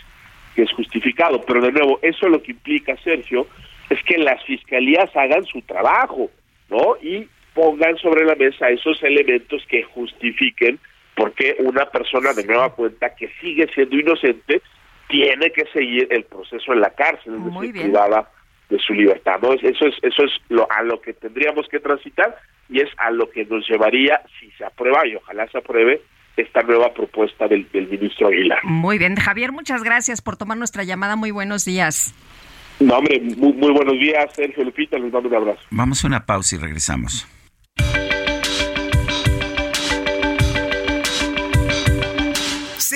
que 0.54 0.62
es 0.62 0.72
justificado, 0.72 1.42
pero 1.42 1.60
de 1.60 1.72
nuevo, 1.72 1.98
eso 2.02 2.28
lo 2.28 2.42
que 2.42 2.52
implica, 2.52 2.96
Sergio, 3.04 3.46
es 3.90 4.02
que 4.02 4.18
las 4.18 4.42
fiscalías 4.44 5.14
hagan 5.14 5.44
su 5.44 5.62
trabajo, 5.62 6.30
¿no? 6.68 6.96
Y 7.02 7.28
pongan 7.58 7.96
sobre 7.96 8.24
la 8.24 8.36
mesa 8.36 8.70
esos 8.70 9.02
elementos 9.02 9.64
que 9.68 9.82
justifiquen 9.82 10.78
por 11.16 11.32
qué 11.32 11.56
una 11.58 11.86
persona 11.86 12.32
de 12.32 12.44
nueva 12.44 12.72
cuenta 12.72 13.16
que 13.16 13.28
sigue 13.40 13.66
siendo 13.74 13.96
inocente 13.96 14.62
tiene 15.08 15.50
que 15.50 15.64
seguir 15.72 16.06
el 16.10 16.22
proceso 16.22 16.72
en 16.72 16.82
la 16.82 16.90
cárcel, 16.90 17.34
es 17.34 17.44
decir, 17.52 17.72
privada 17.72 18.30
de 18.68 18.78
su 18.78 18.94
libertad. 18.94 19.40
¿no? 19.42 19.54
Eso 19.54 19.86
es, 19.86 19.96
eso 20.02 20.22
es 20.22 20.30
lo, 20.50 20.70
a 20.70 20.82
lo 20.82 21.00
que 21.00 21.14
tendríamos 21.14 21.66
que 21.68 21.80
transitar 21.80 22.36
y 22.68 22.80
es 22.80 22.90
a 22.96 23.10
lo 23.10 23.28
que 23.28 23.44
nos 23.44 23.68
llevaría, 23.68 24.22
si 24.38 24.52
se 24.52 24.64
aprueba, 24.64 25.04
y 25.04 25.16
ojalá 25.16 25.48
se 25.48 25.58
apruebe, 25.58 26.00
esta 26.36 26.62
nueva 26.62 26.94
propuesta 26.94 27.48
del, 27.48 27.66
ministro 27.72 28.28
Aguilar. 28.28 28.60
Muy 28.62 28.98
bien, 28.98 29.16
Javier, 29.16 29.50
muchas 29.50 29.82
gracias 29.82 30.22
por 30.22 30.36
tomar 30.36 30.56
nuestra 30.56 30.84
llamada. 30.84 31.16
Muy 31.16 31.32
buenos 31.32 31.64
días. 31.64 32.14
No, 32.78 32.98
hombre, 32.98 33.18
muy, 33.18 33.52
muy 33.54 33.72
buenos 33.72 33.94
días, 33.94 34.32
Sergio 34.36 34.62
Lupita, 34.62 34.96
les 34.96 35.12
mando 35.12 35.28
un 35.28 35.34
abrazo. 35.34 35.62
Vamos 35.70 36.04
a 36.04 36.06
una 36.06 36.24
pausa 36.24 36.54
y 36.54 36.58
regresamos. 36.60 37.26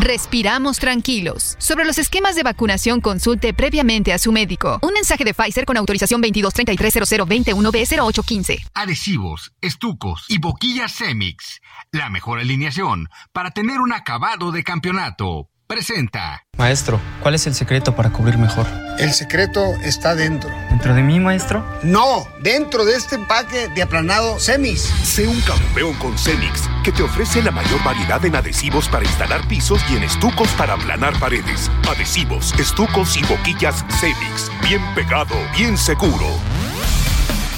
Respiramos 0.00 0.78
tranquilos. 0.78 1.56
Sobre 1.58 1.84
los 1.84 1.98
esquemas 1.98 2.34
de 2.34 2.42
vacunación, 2.42 3.02
consulte 3.02 3.52
previamente 3.52 4.14
a 4.14 4.18
su 4.18 4.32
médico. 4.32 4.78
Un 4.80 4.94
mensaje 4.94 5.24
de 5.24 5.34
Pfizer 5.34 5.66
con 5.66 5.76
autorización 5.76 6.22
22330021B0815. 6.22 8.70
Adhesivos, 8.72 9.52
estucos 9.60 10.24
y 10.28 10.38
boquillas 10.38 10.92
Semix. 10.92 11.60
La 11.92 12.08
mejor 12.08 12.38
alineación 12.38 13.10
para 13.32 13.50
tener 13.50 13.80
un 13.80 13.92
acabado 13.92 14.52
de 14.52 14.64
campeonato 14.64 15.49
presenta. 15.70 16.44
Maestro, 16.58 17.00
¿cuál 17.22 17.36
es 17.36 17.46
el 17.46 17.54
secreto 17.54 17.94
para 17.94 18.10
cubrir 18.10 18.36
mejor? 18.36 18.66
El 18.98 19.12
secreto 19.12 19.76
está 19.84 20.16
dentro. 20.16 20.50
¿Dentro 20.68 20.94
de 20.94 21.02
mí, 21.02 21.20
maestro? 21.20 21.64
No, 21.84 22.26
dentro 22.42 22.84
de 22.84 22.96
este 22.96 23.14
empaque 23.14 23.68
de 23.68 23.80
aplanado 23.80 24.40
Cemis. 24.40 24.80
Sé 24.80 25.28
un 25.28 25.40
campeón 25.42 25.94
con 25.94 26.18
Cemix, 26.18 26.68
que 26.82 26.90
te 26.90 27.04
ofrece 27.04 27.40
la 27.40 27.52
mayor 27.52 27.82
variedad 27.84 28.22
en 28.24 28.34
adhesivos 28.34 28.88
para 28.88 29.04
instalar 29.04 29.46
pisos 29.46 29.80
y 29.92 29.96
en 29.96 30.02
estucos 30.02 30.48
para 30.58 30.74
aplanar 30.74 31.16
paredes. 31.20 31.70
Adhesivos, 31.88 32.52
estucos 32.58 33.16
y 33.16 33.22
boquillas 33.22 33.84
Cemix. 34.00 34.50
Bien 34.64 34.82
pegado, 34.96 35.36
bien 35.56 35.78
seguro. 35.78 36.26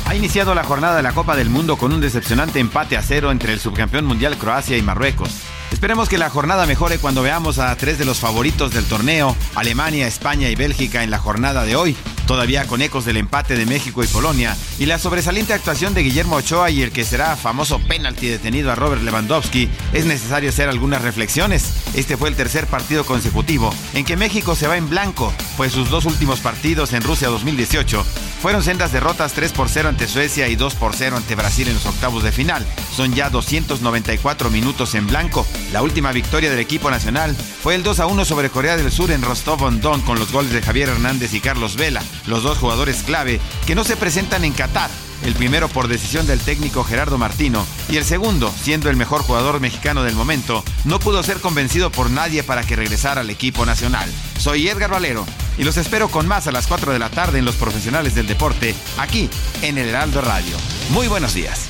Ha 0.04 0.14
iniciado 0.14 0.54
la 0.54 0.64
jornada 0.64 0.96
de 0.96 1.02
la 1.02 1.12
Copa 1.12 1.34
del 1.34 1.48
Mundo 1.48 1.78
con 1.78 1.94
un 1.94 2.02
decepcionante 2.02 2.60
empate 2.60 2.98
a 2.98 3.02
cero 3.02 3.30
entre 3.30 3.54
el 3.54 3.58
subcampeón 3.58 4.04
mundial 4.04 4.36
Croacia 4.36 4.76
y 4.76 4.82
Marruecos. 4.82 5.30
Esperemos 5.72 6.08
que 6.08 6.18
la 6.18 6.30
jornada 6.30 6.66
mejore 6.66 6.98
cuando 6.98 7.22
veamos 7.22 7.58
a 7.58 7.74
tres 7.76 7.98
de 7.98 8.04
los 8.04 8.20
favoritos 8.20 8.72
del 8.72 8.84
torneo, 8.84 9.34
Alemania, 9.54 10.06
España 10.06 10.48
y 10.48 10.54
Bélgica 10.54 11.02
en 11.02 11.10
la 11.10 11.18
jornada 11.18 11.64
de 11.64 11.76
hoy, 11.76 11.96
todavía 12.26 12.66
con 12.66 12.82
ecos 12.82 13.04
del 13.04 13.16
empate 13.16 13.56
de 13.56 13.66
México 13.66 14.04
y 14.04 14.06
Polonia, 14.06 14.56
y 14.78 14.86
la 14.86 14.98
sobresaliente 14.98 15.54
actuación 15.54 15.94
de 15.94 16.02
Guillermo 16.02 16.36
Ochoa 16.36 16.70
y 16.70 16.82
el 16.82 16.92
que 16.92 17.04
será 17.04 17.36
famoso 17.36 17.80
penalti 17.80 18.28
detenido 18.28 18.70
a 18.70 18.74
Robert 18.74 19.02
Lewandowski, 19.02 19.68
es 19.92 20.04
necesario 20.04 20.50
hacer 20.50 20.68
algunas 20.68 21.02
reflexiones. 21.02 21.72
Este 21.94 22.16
fue 22.16 22.28
el 22.28 22.36
tercer 22.36 22.66
partido 22.66 23.04
consecutivo 23.04 23.74
en 23.94 24.04
que 24.04 24.16
México 24.16 24.54
se 24.54 24.68
va 24.68 24.76
en 24.76 24.88
blanco, 24.88 25.32
pues 25.56 25.72
sus 25.72 25.90
dos 25.90 26.04
últimos 26.04 26.40
partidos 26.40 26.92
en 26.92 27.02
Rusia 27.02 27.28
2018 27.28 28.04
fueron 28.42 28.64
sendas 28.64 28.90
derrotas 28.90 29.34
3 29.34 29.52
por 29.52 29.68
0 29.68 29.88
ante 29.88 30.08
Suecia 30.08 30.48
y 30.48 30.56
2 30.56 30.74
por 30.74 30.96
0 30.96 31.16
ante 31.16 31.36
Brasil 31.36 31.68
en 31.68 31.74
los 31.74 31.86
octavos 31.86 32.24
de 32.24 32.32
final. 32.32 32.66
Son 32.92 33.14
ya 33.14 33.30
294 33.30 34.50
minutos 34.50 34.96
en 34.96 35.06
blanco. 35.06 35.46
La 35.70 35.82
última 35.82 36.12
victoria 36.12 36.50
del 36.50 36.58
equipo 36.58 36.90
nacional 36.90 37.36
fue 37.36 37.74
el 37.74 37.82
2 37.82 38.00
a 38.00 38.06
1 38.06 38.24
sobre 38.24 38.50
Corea 38.50 38.76
del 38.76 38.90
Sur 38.90 39.10
en 39.10 39.22
Rostov-on-Don 39.22 40.00
con 40.02 40.18
los 40.18 40.32
goles 40.32 40.52
de 40.52 40.62
Javier 40.62 40.88
Hernández 40.88 41.32
y 41.34 41.40
Carlos 41.40 41.76
Vela, 41.76 42.02
los 42.26 42.42
dos 42.42 42.58
jugadores 42.58 43.02
clave 43.02 43.40
que 43.66 43.74
no 43.74 43.84
se 43.84 43.96
presentan 43.96 44.44
en 44.44 44.52
Qatar 44.52 44.90
el 45.24 45.34
primero 45.34 45.68
por 45.68 45.88
decisión 45.88 46.26
del 46.26 46.40
técnico 46.40 46.84
Gerardo 46.84 47.18
Martino 47.18 47.64
y 47.88 47.96
el 47.96 48.04
segundo, 48.04 48.50
siendo 48.50 48.90
el 48.90 48.96
mejor 48.96 49.22
jugador 49.22 49.60
mexicano 49.60 50.02
del 50.02 50.14
momento, 50.14 50.64
no 50.84 50.98
pudo 50.98 51.22
ser 51.22 51.40
convencido 51.40 51.90
por 51.90 52.10
nadie 52.10 52.42
para 52.42 52.64
que 52.64 52.76
regresara 52.76 53.20
al 53.20 53.30
equipo 53.30 53.64
nacional. 53.64 54.10
Soy 54.38 54.68
Edgar 54.68 54.90
Valero 54.90 55.24
y 55.58 55.64
los 55.64 55.76
espero 55.76 56.08
con 56.08 56.26
más 56.26 56.46
a 56.46 56.52
las 56.52 56.66
4 56.66 56.92
de 56.92 56.98
la 56.98 57.10
tarde 57.10 57.38
en 57.38 57.44
Los 57.44 57.56
Profesionales 57.56 58.14
del 58.14 58.26
Deporte, 58.26 58.74
aquí 58.98 59.30
en 59.62 59.78
el 59.78 59.88
Heraldo 59.88 60.20
Radio. 60.20 60.56
Muy 60.90 61.06
buenos 61.06 61.34
días. 61.34 61.68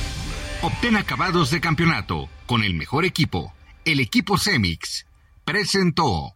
Obtén 0.61 0.95
acabados 0.95 1.51
de 1.51 1.59
campeonato 1.59 2.29
con 2.45 2.63
el 2.63 2.73
mejor 2.73 3.05
equipo, 3.05 3.53
el 3.85 3.99
equipo 3.99 4.37
Cemix. 4.37 5.05
Presentó. 5.45 6.33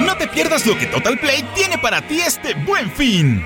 No 0.00 0.16
te 0.16 0.28
pierdas 0.28 0.66
lo 0.66 0.78
que 0.78 0.86
Total 0.86 1.18
Play 1.18 1.44
tiene 1.54 1.78
para 1.78 2.00
ti 2.02 2.20
este 2.20 2.54
buen 2.54 2.90
fin. 2.90 3.44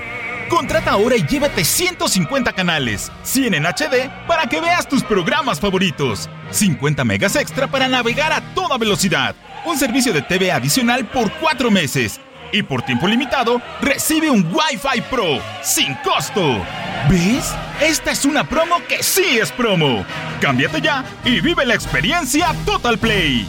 Contrata 0.49 0.91
ahora 0.91 1.15
y 1.15 1.25
llévate 1.25 1.63
150 1.63 2.51
canales, 2.53 3.11
100 3.23 3.53
en 3.53 3.65
HD 3.65 4.09
para 4.27 4.47
que 4.47 4.59
veas 4.59 4.87
tus 4.87 5.01
programas 5.01 5.59
favoritos, 5.59 6.29
50 6.51 7.05
megas 7.05 7.37
extra 7.37 7.67
para 7.67 7.87
navegar 7.87 8.33
a 8.33 8.41
toda 8.53 8.77
velocidad, 8.77 9.33
un 9.65 9.77
servicio 9.77 10.11
de 10.11 10.21
TV 10.21 10.51
adicional 10.51 11.05
por 11.05 11.31
4 11.39 11.71
meses 11.71 12.19
y 12.51 12.63
por 12.63 12.81
tiempo 12.81 13.07
limitado 13.07 13.61
recibe 13.81 14.29
un 14.29 14.45
Wi-Fi 14.53 15.01
Pro 15.09 15.39
sin 15.63 15.95
costo. 16.03 16.61
¿Ves? 17.09 17.55
Esta 17.81 18.11
es 18.11 18.25
una 18.25 18.43
promo 18.43 18.75
que 18.87 19.01
sí 19.01 19.39
es 19.39 19.51
promo. 19.51 20.05
Cámbiate 20.39 20.81
ya 20.81 21.03
y 21.25 21.41
vive 21.41 21.65
la 21.65 21.73
experiencia 21.73 22.53
Total 22.63 22.95
Play. 22.95 23.47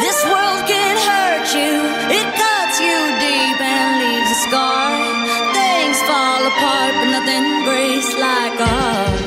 This 0.00 0.24
world 0.24 0.66
can 0.66 0.96
hurt 0.96 1.54
you, 1.54 1.86
it 2.10 2.26
cuts 2.34 2.80
you 2.80 2.98
deep 3.20 3.60
and 3.60 4.00
leaves 4.00 4.28
a 4.28 4.34
scar. 4.48 4.90
Things 5.54 5.98
fall 6.02 6.46
apart, 6.48 6.94
but 6.98 7.10
nothing 7.12 7.64
breaks 7.64 8.12
like 8.18 8.58
a 8.58 8.66
heart. 8.66 9.20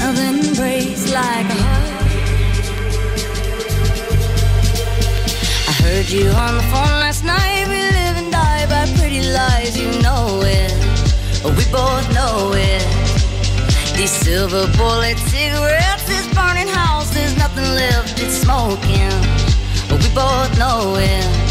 Nothing 0.00 0.54
breaks 0.56 1.12
like 1.12 1.46
a 1.46 1.58
heart. 1.62 1.92
I 5.68 5.72
heard 5.84 6.10
you 6.10 6.28
on 6.28 6.56
the 6.56 6.62
phone 6.72 6.98
last 6.98 7.24
night. 7.24 7.51
We 11.44 11.64
both 11.70 12.06
know 12.14 12.52
it. 12.54 12.82
These 13.96 14.10
silver 14.10 14.66
bullet 14.76 15.18
cigarettes, 15.18 16.04
this 16.06 16.26
burning 16.34 16.68
house, 16.68 17.10
there's 17.14 17.36
nothing 17.36 17.64
left, 17.74 18.20
it's 18.20 18.38
smoking. 18.42 19.12
We 19.90 20.08
both 20.14 20.58
know 20.58 20.96
it. 20.96 21.42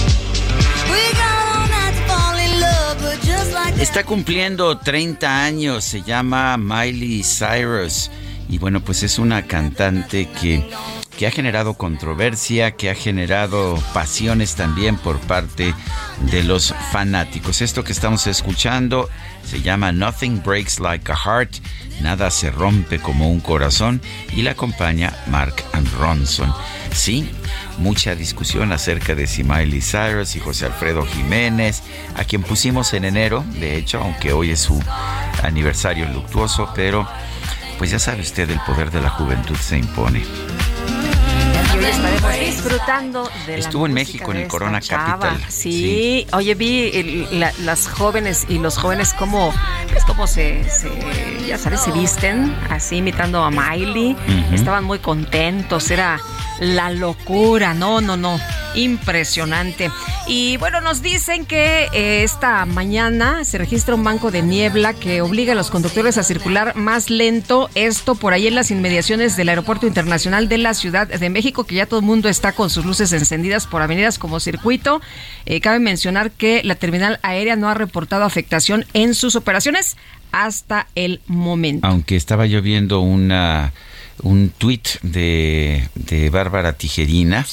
Está 3.81 4.03
cumpliendo 4.03 4.77
30 4.77 5.43
años, 5.43 5.83
se 5.83 6.01
llama 6.03 6.55
Miley 6.57 7.23
Cyrus. 7.23 8.11
Y 8.47 8.57
bueno, 8.57 8.79
pues 8.79 9.03
es 9.03 9.17
una 9.17 9.47
cantante 9.47 10.29
que 10.29 10.69
que 11.21 11.27
ha 11.27 11.31
generado 11.31 11.75
controversia, 11.75 12.71
que 12.71 12.89
ha 12.89 12.95
generado 12.95 13.75
pasiones 13.93 14.55
también 14.55 14.97
por 14.97 15.19
parte 15.19 15.75
de 16.31 16.43
los 16.43 16.73
fanáticos. 16.91 17.61
Esto 17.61 17.83
que 17.83 17.91
estamos 17.91 18.25
escuchando 18.25 19.07
se 19.45 19.61
llama 19.61 19.91
Nothing 19.91 20.41
Breaks 20.41 20.79
Like 20.79 21.11
a 21.11 21.15
Heart, 21.15 21.57
nada 22.01 22.31
se 22.31 22.49
rompe 22.49 22.97
como 22.97 23.29
un 23.29 23.39
corazón 23.39 24.01
y 24.35 24.41
la 24.41 24.53
acompaña 24.53 25.15
Mark 25.27 25.63
and 25.73 25.87
Ronson. 25.99 26.51
Sí, 26.91 27.29
mucha 27.77 28.15
discusión 28.15 28.71
acerca 28.71 29.13
de 29.13 29.27
si 29.27 29.43
Miley 29.43 29.81
Cyrus 29.81 30.35
y 30.35 30.39
José 30.39 30.65
Alfredo 30.65 31.05
Jiménez, 31.05 31.83
a 32.15 32.23
quien 32.23 32.41
pusimos 32.41 32.95
en 32.95 33.05
enero, 33.05 33.45
de 33.59 33.77
hecho, 33.77 33.99
aunque 33.99 34.33
hoy 34.33 34.49
es 34.49 34.61
su 34.61 34.81
aniversario 35.43 36.09
luctuoso, 36.09 36.71
pero 36.73 37.07
pues 37.77 37.91
ya 37.91 37.99
sabe 37.99 38.21
usted, 38.21 38.49
el 38.49 38.59
poder 38.61 38.89
de 38.89 39.01
la 39.01 39.11
juventud 39.11 39.55
se 39.55 39.77
impone 39.77 40.23
estaremos 41.87 42.39
disfrutando 42.39 43.29
de 43.45 43.59
Estuvo 43.59 43.85
en 43.85 43.93
México 43.93 44.31
en 44.31 44.37
el 44.37 44.47
Corona 44.47 44.79
Capital. 44.81 45.37
Sí. 45.49 46.27
oye, 46.33 46.55
vi 46.55 47.27
las 47.59 47.87
jóvenes 47.87 48.45
y 48.49 48.59
los 48.59 48.77
jóvenes 48.77 49.13
como, 49.13 49.53
pues 49.91 50.03
como 50.05 50.27
se, 50.27 50.63
ya 51.47 51.57
sabes, 51.57 51.81
se 51.81 51.91
visten, 51.91 52.55
así 52.69 52.97
imitando 52.97 53.43
a 53.43 53.51
Miley. 53.51 54.15
Estaban 54.51 54.83
muy 54.83 54.99
contentos, 54.99 55.91
era 55.91 56.19
la 56.59 56.91
locura, 56.91 57.73
no, 57.73 58.01
no, 58.01 58.17
no, 58.17 58.39
impresionante. 58.75 59.89
Y 60.27 60.57
bueno, 60.57 60.79
nos 60.79 61.01
dicen 61.01 61.45
que 61.45 61.87
eh, 61.91 62.23
esta 62.23 62.65
mañana 62.65 63.43
se 63.43 63.57
registra 63.57 63.95
un 63.95 64.03
banco 64.03 64.29
de 64.29 64.43
niebla 64.43 64.93
que 64.93 65.21
obliga 65.21 65.53
a 65.53 65.55
los 65.55 65.71
conductores 65.71 66.17
a 66.17 66.23
circular 66.23 66.75
más 66.75 67.09
lento, 67.09 67.69
esto 67.73 68.15
por 68.15 68.33
ahí 68.33 68.47
en 68.47 68.55
las 68.55 68.69
inmediaciones 68.69 69.35
del 69.35 69.49
Aeropuerto 69.49 69.87
Internacional 69.87 70.47
de 70.47 70.59
la 70.59 70.73
Ciudad 70.75 71.07
de 71.07 71.29
México, 71.29 71.63
que 71.71 71.77
ya 71.77 71.85
todo 71.85 72.01
el 72.01 72.05
mundo 72.05 72.27
está 72.27 72.51
con 72.51 72.69
sus 72.69 72.85
luces 72.85 73.13
encendidas 73.13 73.65
por 73.65 73.81
avenidas 73.81 74.19
como 74.19 74.41
circuito. 74.41 75.01
Eh, 75.45 75.61
cabe 75.61 75.79
mencionar 75.79 76.31
que 76.31 76.61
la 76.65 76.75
terminal 76.75 77.17
aérea 77.23 77.55
no 77.55 77.69
ha 77.69 77.73
reportado 77.73 78.25
afectación 78.25 78.85
en 78.93 79.15
sus 79.15 79.37
operaciones 79.37 79.95
hasta 80.33 80.87
el 80.95 81.21
momento. 81.27 81.87
Aunque 81.87 82.17
estaba 82.17 82.45
lloviendo 82.45 82.99
una 82.99 83.71
un 84.23 84.49
tuit 84.49 85.01
de, 85.01 85.87
de 85.95 86.29
Bárbara 86.29 86.73
Tijerina 86.73 87.45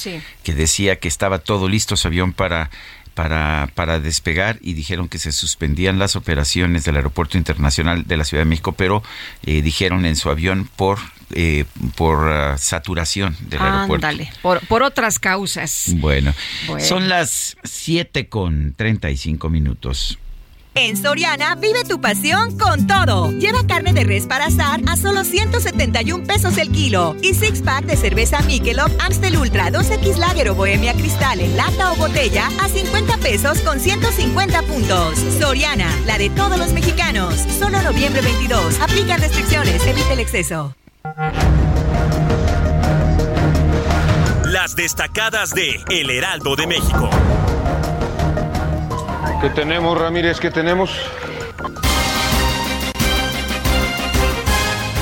que 0.43 0.53
decía 0.53 0.97
que 0.97 1.07
estaba 1.07 1.39
todo 1.39 1.67
listo 1.67 1.95
su 1.95 2.07
avión 2.07 2.33
para 2.33 2.69
para, 3.15 3.69
para 3.73 3.99
despegar 3.99 4.59
y 4.61 4.73
dijeron 4.73 5.07
que 5.07 5.17
se 5.17 5.31
suspendían 5.31 5.97
las 5.97 6.15
operaciones 6.15 6.83
del 6.83 6.97
Aeropuerto 6.97 7.37
Internacional 7.37 8.05
de 8.05 8.17
la 8.17 8.23
Ciudad 8.23 8.43
de 8.43 8.49
México, 8.49 8.73
pero 8.73 9.01
eh, 9.43 9.61
dijeron 9.61 10.05
en 10.05 10.15
su 10.15 10.29
avión 10.29 10.69
por 10.75 10.99
eh, 11.33 11.65
por 11.95 12.27
ah, 12.27 12.57
saturación 12.57 13.35
del 13.41 13.61
aeropuerto. 13.61 14.07
Ándale, 14.07 14.31
por, 14.41 14.65
por 14.67 14.83
otras 14.83 15.19
causas. 15.19 15.85
Bueno, 15.95 16.33
bueno, 16.67 16.85
son 16.85 17.09
las 17.09 17.57
7 17.63 18.29
con 18.29 18.73
35 18.73 19.49
minutos. 19.49 20.17
En 20.75 20.95
Soriana 20.95 21.55
vive 21.55 21.83
tu 21.83 21.99
pasión 21.99 22.57
con 22.57 22.87
todo. 22.87 23.31
Lleva 23.31 23.65
carne 23.67 23.91
de 23.91 24.03
res 24.03 24.27
para 24.27 24.45
asar 24.45 24.79
a 24.87 24.95
solo 24.95 25.23
171 25.23 26.25
pesos 26.25 26.57
el 26.57 26.69
kilo 26.71 27.15
y 27.21 27.33
six 27.33 27.61
pack 27.61 27.85
de 27.85 27.97
cerveza 27.97 28.41
Michelob 28.43 28.89
Amstel 28.99 29.35
Ultra 29.37 29.71
2X 29.71 30.17
Lager 30.17 30.49
o 30.49 30.55
Bohemia 30.55 30.93
Cristal 30.93 31.41
en 31.41 31.57
lata 31.57 31.91
o 31.91 31.95
botella 31.95 32.47
a 32.61 32.69
50 32.69 33.17
pesos 33.17 33.59
con 33.59 33.79
150 33.79 34.61
puntos. 34.63 35.19
Soriana, 35.39 35.89
la 36.05 36.17
de 36.17 36.29
todos 36.29 36.57
los 36.57 36.71
mexicanos. 36.71 37.35
Solo 37.59 37.81
noviembre 37.81 38.21
22. 38.21 38.79
Aplica 38.79 39.17
restricciones, 39.17 39.85
evite 39.85 40.13
el 40.13 40.19
exceso. 40.19 40.75
Las 44.45 44.75
destacadas 44.75 45.53
de 45.53 45.83
El 45.89 46.09
Heraldo 46.09 46.55
de 46.55 46.67
México. 46.67 47.09
¿Qué 49.41 49.49
tenemos, 49.49 49.97
Ramírez? 49.97 50.39
¿Qué 50.39 50.51
tenemos? 50.51 50.91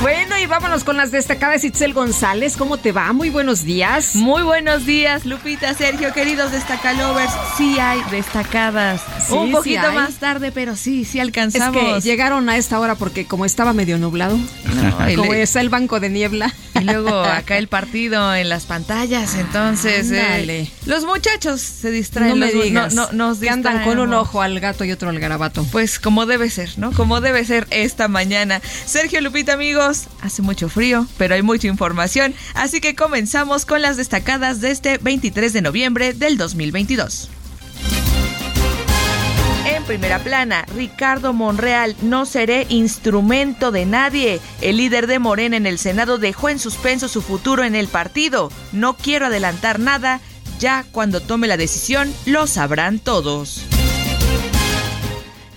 Bueno, 0.00 0.38
y 0.38 0.46
vámonos 0.46 0.84
con 0.84 0.96
las 0.96 1.10
destacadas. 1.10 1.64
Itzel 1.64 1.92
González, 1.92 2.56
¿cómo 2.56 2.76
te 2.76 2.92
va? 2.92 3.12
Muy 3.12 3.30
buenos 3.30 3.64
días. 3.64 4.14
Muy 4.14 4.42
buenos 4.42 4.86
días, 4.86 5.26
Lupita, 5.26 5.74
Sergio, 5.74 6.12
queridos 6.12 6.52
destacalovers. 6.52 7.32
Sí 7.56 7.80
hay 7.80 8.00
destacadas. 8.08 9.02
Un 9.30 9.50
poquito 9.50 9.92
más 9.92 10.14
tarde, 10.14 10.52
pero 10.52 10.76
sí, 10.76 11.04
sí 11.04 11.18
alcanzamos. 11.18 11.82
Es 11.82 12.04
que 12.04 12.08
llegaron 12.08 12.48
a 12.48 12.56
esta 12.56 12.78
hora 12.78 12.94
porque 12.94 13.26
como 13.26 13.44
estaba 13.44 13.72
medio 13.72 13.98
nublado, 13.98 14.38
como 15.16 15.34
está 15.34 15.60
el 15.60 15.68
banco 15.68 15.98
de 15.98 16.10
niebla. 16.10 16.54
Y 16.80 16.84
luego 16.84 17.10
acá 17.24 17.58
el 17.58 17.66
partido 17.66 18.32
en 18.36 18.48
las 18.48 18.66
pantallas, 18.66 19.34
entonces 19.38 20.12
eh, 20.12 20.70
los 20.86 21.04
muchachos 21.06 21.60
se 21.60 21.90
distraen. 21.90 22.30
No 22.30 22.36
me 22.36 22.52
digas. 22.52 22.94
No, 22.94 23.10
nos 23.10 23.42
andan 23.42 23.82
con 23.82 23.98
un 23.98 24.14
ojo 24.14 24.42
al 24.42 24.60
gato 24.60 24.84
y 24.84 24.92
otro 24.92 25.10
al 25.10 25.18
garabato. 25.18 25.64
Pues 25.72 25.98
como 25.98 26.24
debe 26.24 26.50
ser, 26.50 26.78
¿no? 26.78 26.92
Como 26.92 27.20
debe 27.20 27.44
ser 27.44 27.66
esta 27.70 28.06
mañana. 28.06 28.62
Sergio 28.86 29.20
Lupita, 29.20 29.54
amigos, 29.54 29.87
hace 30.20 30.42
mucho 30.42 30.68
frío, 30.68 31.06
pero 31.16 31.34
hay 31.34 31.42
mucha 31.42 31.66
información, 31.68 32.34
así 32.54 32.80
que 32.80 32.94
comenzamos 32.94 33.64
con 33.64 33.82
las 33.82 33.96
destacadas 33.96 34.60
de 34.60 34.70
este 34.70 34.98
23 34.98 35.52
de 35.52 35.62
noviembre 35.62 36.12
del 36.12 36.36
2022. 36.36 37.30
En 39.66 39.84
primera 39.84 40.18
plana, 40.18 40.66
Ricardo 40.74 41.32
Monreal, 41.32 41.96
no 42.02 42.26
seré 42.26 42.66
instrumento 42.68 43.70
de 43.70 43.86
nadie. 43.86 44.40
El 44.60 44.76
líder 44.78 45.06
de 45.06 45.18
Morena 45.18 45.56
en 45.56 45.66
el 45.66 45.78
Senado 45.78 46.18
dejó 46.18 46.48
en 46.48 46.58
suspenso 46.58 47.08
su 47.08 47.22
futuro 47.22 47.64
en 47.64 47.74
el 47.74 47.88
partido. 47.88 48.50
No 48.72 48.96
quiero 48.96 49.26
adelantar 49.26 49.78
nada, 49.78 50.20
ya 50.58 50.84
cuando 50.90 51.20
tome 51.20 51.46
la 51.46 51.56
decisión 51.56 52.12
lo 52.26 52.46
sabrán 52.46 52.98
todos. 52.98 53.62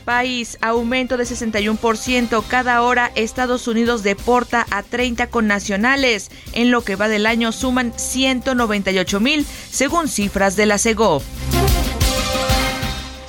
País, 0.02 0.58
aumento 0.62 1.18
de 1.18 1.24
61%. 1.24 2.44
Cada 2.48 2.82
hora 2.82 3.12
Estados 3.16 3.68
Unidos 3.68 4.04
deporta 4.04 4.66
a 4.70 4.84
30 4.84 5.28
connacionales. 5.28 6.30
En 6.54 6.72
lo 6.72 6.84
que 6.84 6.96
va 6.96 7.08
del 7.08 7.26
año 7.26 7.52
suman 7.52 7.94
198 7.96 9.20
mil, 9.20 9.46
según 9.46 10.08
cifras 10.08 10.56
de 10.56 10.66
la 10.66 10.78
CEGOV. 10.78 11.24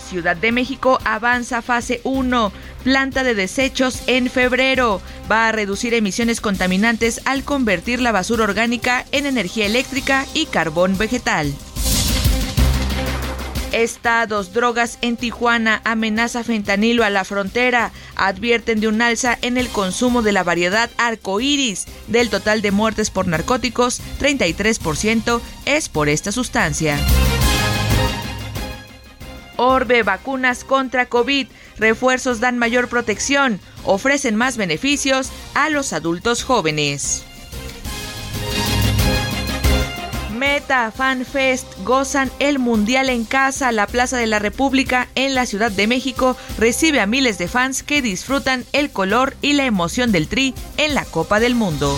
Ciudad 0.09 0.37
de 0.37 0.53
México 0.53 0.99
avanza 1.05 1.63
fase 1.63 2.01
1. 2.05 2.53
Planta 2.85 3.25
de 3.25 3.35
desechos 3.35 4.03
en 4.07 4.29
febrero. 4.29 5.01
Va 5.31 5.49
a 5.49 5.53
reducir 5.53 5.95
emisiones 5.95 6.41
contaminantes 6.41 7.23
al 7.25 7.45
convertir 7.45 8.01
la 8.01 8.13
basura 8.13 8.45
orgánica 8.45 9.07
en 9.13 9.25
energía 9.25 9.65
eléctrica 9.65 10.27
y 10.35 10.47
carbón 10.47 10.99
vegetal. 10.99 11.55
Estados, 13.73 14.53
drogas 14.53 14.99
en 15.01 15.17
Tijuana, 15.17 15.81
amenaza 15.85 16.45
fentanilo 16.45 17.05
a 17.05 17.11
la 17.11 17.25
frontera. 17.25 17.91
Advierten 18.17 18.81
de 18.81 18.89
un 18.89 19.03
alza 19.03 19.39
en 19.43 19.59
el 19.59 19.69
consumo 19.69 20.23
de 20.23 20.33
la 20.33 20.45
variedad 20.45 20.91
arcoíris. 20.99 21.87
Del 22.07 22.31
total 22.31 22.63
de 22.63 22.71
muertes 22.71 23.11
por 23.11 23.27
narcóticos, 23.27 24.01
33% 24.21 25.41
es 25.65 25.89
por 25.89 26.09
esta 26.09 26.33
sustancia. 26.33 26.99
Orbe, 29.57 30.03
vacunas 30.03 30.65
contra 30.65 31.07
COVID. 31.07 31.47
Refuerzos 31.79 32.41
dan 32.41 32.59
mayor 32.59 32.89
protección. 32.89 33.61
Ofrecen 33.85 34.37
más 34.37 34.57
beneficios 34.57 35.31
a 35.55 35.69
los 35.69 35.93
adultos 35.93 36.45
jóvenes. 36.45 37.25
Meta 40.43 40.91
Fan 40.91 41.25
Fest 41.25 41.73
gozan 41.85 42.29
el 42.41 42.59
Mundial 42.59 43.11
en 43.11 43.25
casa. 43.25 43.71
La 43.71 43.87
Plaza 43.87 44.17
de 44.17 44.27
la 44.27 44.41
República 44.41 45.07
en 45.15 45.37
la 45.37 45.47
Ciudad 45.47 45.71
de 45.71 45.87
México 45.87 46.37
recibe 46.59 46.99
a 46.99 47.07
miles 47.07 47.39
de 47.39 47.47
fans 47.47 47.85
que 47.85 48.03
disfrutan 48.03 48.65
el 48.73 48.91
color 48.91 49.37
y 49.41 49.53
la 49.53 49.67
emoción 49.67 50.11
del 50.11 50.27
tri 50.27 50.53
en 50.79 50.97
la 50.97 51.05
Copa 51.05 51.39
del 51.39 51.55
Mundo. 51.55 51.97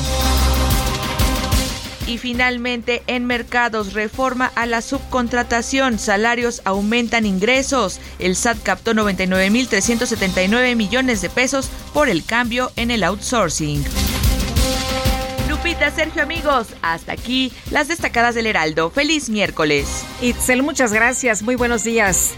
Y 2.07 2.19
finalmente, 2.19 3.03
en 3.07 3.25
mercados, 3.25 3.95
reforma 3.95 4.53
a 4.57 4.67
la 4.67 4.83
subcontratación, 4.83 5.99
salarios 5.99 6.61
aumentan 6.67 7.25
ingresos. 7.25 7.99
El 8.19 8.37
SAT 8.37 8.63
captó 8.63 8.93
99.379 8.93 10.77
millones 10.77 11.23
de 11.23 11.31
pesos 11.31 11.71
por 11.95 12.11
el 12.11 12.23
cambio 12.27 12.73
en 12.77 12.91
el 12.91 13.05
outsourcing. 13.05 13.83
Lupita, 15.65 15.91
Sergio, 15.91 16.23
amigos, 16.23 16.67
hasta 16.83 17.13
aquí 17.13 17.51
las 17.71 17.89
destacadas 17.89 18.35
del 18.35 18.47
Heraldo. 18.47 18.91
Feliz 18.91 19.31
miércoles. 19.31 20.05
Itzel, 20.21 20.63
muchas 20.63 20.93
gracias. 20.93 21.43
Muy 21.43 21.55
buenos 21.55 21.85
días. 21.85 22.35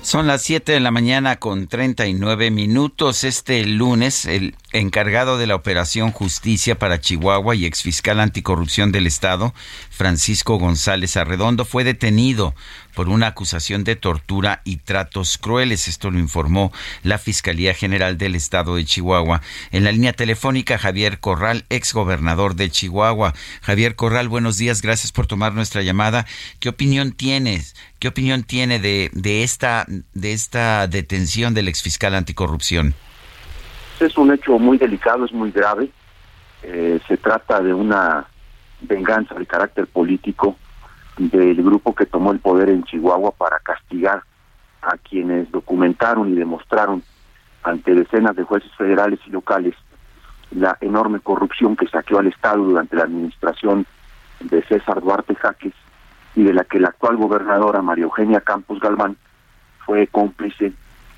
Son 0.00 0.26
las 0.26 0.40
7 0.40 0.72
de 0.72 0.80
la 0.80 0.90
mañana 0.90 1.36
con 1.36 1.68
39 1.68 2.50
minutos. 2.50 3.24
Este 3.24 3.62
lunes, 3.66 4.24
el 4.24 4.56
encargado 4.72 5.36
de 5.36 5.46
la 5.46 5.54
Operación 5.54 6.12
Justicia 6.12 6.78
para 6.78 6.98
Chihuahua 6.98 7.54
y 7.54 7.66
exfiscal 7.66 8.20
anticorrupción 8.20 8.92
del 8.92 9.06
Estado, 9.06 9.52
Francisco 9.90 10.56
González 10.56 11.18
Arredondo, 11.18 11.66
fue 11.66 11.84
detenido 11.84 12.54
por 12.94 13.08
una 13.08 13.28
acusación 13.28 13.84
de 13.84 13.96
tortura 13.96 14.60
y 14.64 14.76
tratos 14.78 15.38
crueles. 15.38 15.88
Esto 15.88 16.10
lo 16.10 16.18
informó 16.18 16.72
la 17.02 17.18
Fiscalía 17.18 17.74
General 17.74 18.18
del 18.18 18.34
Estado 18.34 18.76
de 18.76 18.84
Chihuahua. 18.84 19.40
En 19.70 19.84
la 19.84 19.92
línea 19.92 20.12
telefónica, 20.12 20.78
Javier 20.78 21.20
Corral, 21.20 21.64
exgobernador 21.70 22.54
de 22.54 22.70
Chihuahua. 22.70 23.34
Javier 23.62 23.96
Corral, 23.96 24.28
buenos 24.28 24.58
días, 24.58 24.82
gracias 24.82 25.12
por 25.12 25.26
tomar 25.26 25.54
nuestra 25.54 25.82
llamada. 25.82 26.26
¿Qué 26.58 26.68
opinión 26.68 27.12
tienes? 27.12 27.74
¿Qué 27.98 28.08
opinión 28.08 28.42
tiene 28.44 28.78
de, 28.78 29.10
de 29.12 29.42
esta, 29.42 29.86
de 30.14 30.32
esta 30.32 30.86
detención 30.86 31.54
del 31.54 31.68
exfiscal 31.68 32.14
anticorrupción? 32.14 32.94
es 34.04 34.16
un 34.16 34.32
hecho 34.32 34.58
muy 34.58 34.78
delicado, 34.78 35.24
es 35.24 35.32
muy 35.32 35.50
grave. 35.50 35.90
Eh, 36.62 37.00
se 37.06 37.16
trata 37.16 37.60
de 37.60 37.72
una 37.72 38.26
venganza 38.82 39.34
de 39.34 39.46
carácter 39.46 39.86
político 39.86 40.56
del 41.28 41.62
grupo 41.62 41.94
que 41.94 42.06
tomó 42.06 42.32
el 42.32 42.38
poder 42.38 42.70
en 42.70 42.82
Chihuahua 42.84 43.32
para 43.32 43.58
castigar 43.58 44.22
a 44.80 44.96
quienes 44.96 45.50
documentaron 45.50 46.32
y 46.32 46.34
demostraron 46.34 47.02
ante 47.62 47.94
decenas 47.94 48.34
de 48.36 48.44
jueces 48.44 48.72
federales 48.76 49.20
y 49.26 49.30
locales 49.30 49.74
la 50.50 50.78
enorme 50.80 51.20
corrupción 51.20 51.76
que 51.76 51.86
saqueó 51.88 52.18
al 52.18 52.28
Estado 52.28 52.64
durante 52.64 52.96
la 52.96 53.04
administración 53.04 53.86
de 54.40 54.62
César 54.62 55.02
Duarte 55.02 55.34
Jaques 55.34 55.74
y 56.34 56.42
de 56.42 56.54
la 56.54 56.64
que 56.64 56.80
la 56.80 56.88
actual 56.88 57.18
gobernadora 57.18 57.82
María 57.82 58.04
Eugenia 58.04 58.40
Campos 58.40 58.80
Galván 58.80 59.16
fue 59.84 60.06
cómplice 60.06 60.72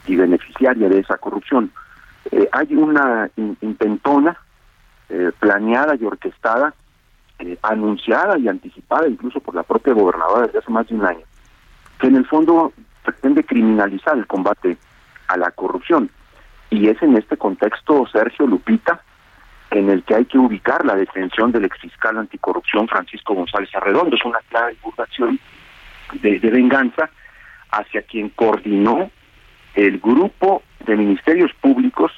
y 0.07 0.17
beneficiaria 0.17 0.89
de 0.89 0.99
esa 0.99 1.17
corrupción. 1.19 1.71
Eh, 2.33 2.49
hay 2.51 2.75
una 2.75 3.31
intentona 3.37 4.37
eh, 5.09 5.31
planeada 5.39 5.95
y 5.95 6.05
orquestada, 6.05 6.75
eh, 7.43 7.59
anunciada 7.63 8.39
y 8.39 8.47
anticipada 8.47 9.09
incluso 9.09 9.41
por 9.41 9.57
la 9.57 9.65
propia 9.65 9.95
gobernadora 9.95 10.47
desde 10.47 10.61
hace 10.61 10.71
más 10.71 10.87
de 10.87 10.95
un 10.95 11.05
año, 11.05 11.27
que 11.99 12.07
en 12.07 12.15
el 12.15 12.27
fondo 12.27 12.73
pretende 13.05 13.43
criminalizar 13.43 14.17
el 14.17 14.29
combate 14.29 14.77
a 15.27 15.37
la 15.37 15.51
corrupción. 15.51 16.09
Y 16.71 16.89
es 16.89 17.03
en 17.03 17.17
este 17.17 17.37
contexto, 17.37 18.07
Sergio 18.13 18.47
Lupita, 18.47 19.03
en 19.73 19.91
el 19.91 20.05
que 20.05 20.15
hay 20.15 20.25
que 20.25 20.39
ubicar 20.39 20.85
la 20.85 20.95
detención 20.95 21.51
del 21.51 21.65
exfiscal 21.65 22.17
anticorrupción 22.17 22.87
Francisco 22.87 23.35
González 23.35 23.75
Arredondo. 23.75 24.15
Es 24.15 24.25
una 24.25 24.39
clara 24.49 24.69
divulgación 24.69 25.41
de 26.13 26.39
venganza 26.39 27.11
hacia 27.73 28.03
quien 28.03 28.29
coordinó 28.29 29.11
el 29.75 29.99
grupo 29.99 30.63
de 30.87 30.97
ministerios 30.97 31.51
públicos 31.55 32.13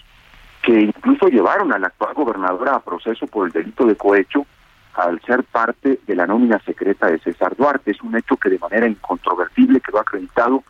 que 0.61 0.81
incluso 0.81 1.29
llevaron 1.29 1.73
a 1.73 1.79
la 1.79 1.87
actual 1.87 2.13
gobernadora 2.15 2.75
a 2.75 2.81
proceso 2.81 3.27
por 3.27 3.47
el 3.47 3.53
delito 3.53 3.87
de 3.87 3.97
cohecho 3.97 4.47
al 4.95 5.21
ser 5.23 5.45
parte 5.45 6.01
de 6.07 6.17
la 6.17 6.27
nómina 6.27 6.59
secreta 6.61 7.07
de 7.07 7.19
César 7.19 7.57
Duarte. 7.57 7.91
Es 7.91 8.03
un 8.03 8.17
hecho 8.17 8.37
que 8.37 8.51
de 8.51 8.59
manera 8.59 8.87
incontrovertible 8.87 9.81
quedó 9.81 10.01
acreditado 10.01 10.63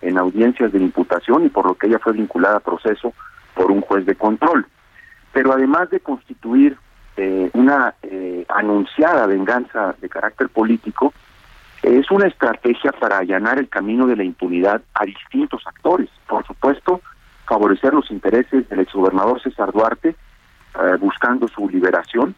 en 0.00 0.18
audiencias 0.18 0.72
de 0.72 0.78
imputación 0.78 1.44
y 1.44 1.48
por 1.48 1.66
lo 1.66 1.74
que 1.74 1.86
ella 1.86 1.98
fue 1.98 2.12
vinculada 2.12 2.56
a 2.56 2.60
proceso 2.60 3.12
por 3.54 3.70
un 3.70 3.80
juez 3.80 4.06
de 4.06 4.14
control. 4.14 4.66
Pero 5.32 5.52
además 5.52 5.90
de 5.90 6.00
constituir 6.00 6.76
eh, 7.16 7.50
una 7.54 7.94
eh, 8.02 8.44
anunciada 8.48 9.26
venganza 9.26 9.94
de 10.00 10.08
carácter 10.08 10.48
político, 10.48 11.12
es 11.82 12.10
una 12.10 12.26
estrategia 12.26 12.92
para 12.92 13.18
allanar 13.18 13.58
el 13.58 13.68
camino 13.68 14.06
de 14.06 14.16
la 14.16 14.24
impunidad 14.24 14.82
a 14.94 15.04
distintos 15.04 15.62
actores. 15.66 16.08
Por 16.26 16.44
supuesto, 16.46 17.00
favorecer 17.46 17.94
los 17.94 18.10
intereses 18.10 18.68
del 18.68 18.80
exgobernador 18.80 19.40
César 19.40 19.72
Duarte, 19.72 20.10
eh, 20.10 20.96
buscando 21.00 21.48
su 21.48 21.68
liberación. 21.68 22.34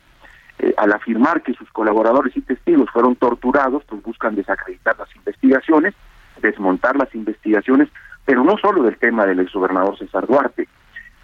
Eh, 0.63 0.75
al 0.77 0.93
afirmar 0.93 1.43
que 1.43 1.55
sus 1.55 1.71
colaboradores 1.71 2.37
y 2.37 2.43
testigos 2.43 2.91
fueron 2.91 3.17
torturados, 3.17 3.83
pues 3.85 4.03
buscan 4.03 4.35
desacreditar 4.35 4.95
las 4.99 5.09
investigaciones, 5.17 5.95
desmontar 6.43 6.97
las 6.97 7.15
investigaciones, 7.15 7.89
pero 8.27 8.45
no 8.45 8.59
solo 8.59 8.83
del 8.83 8.99
tema 8.99 9.25
del 9.25 9.41
exgobernador 9.41 9.97
César 9.97 10.27
Duarte. 10.27 10.69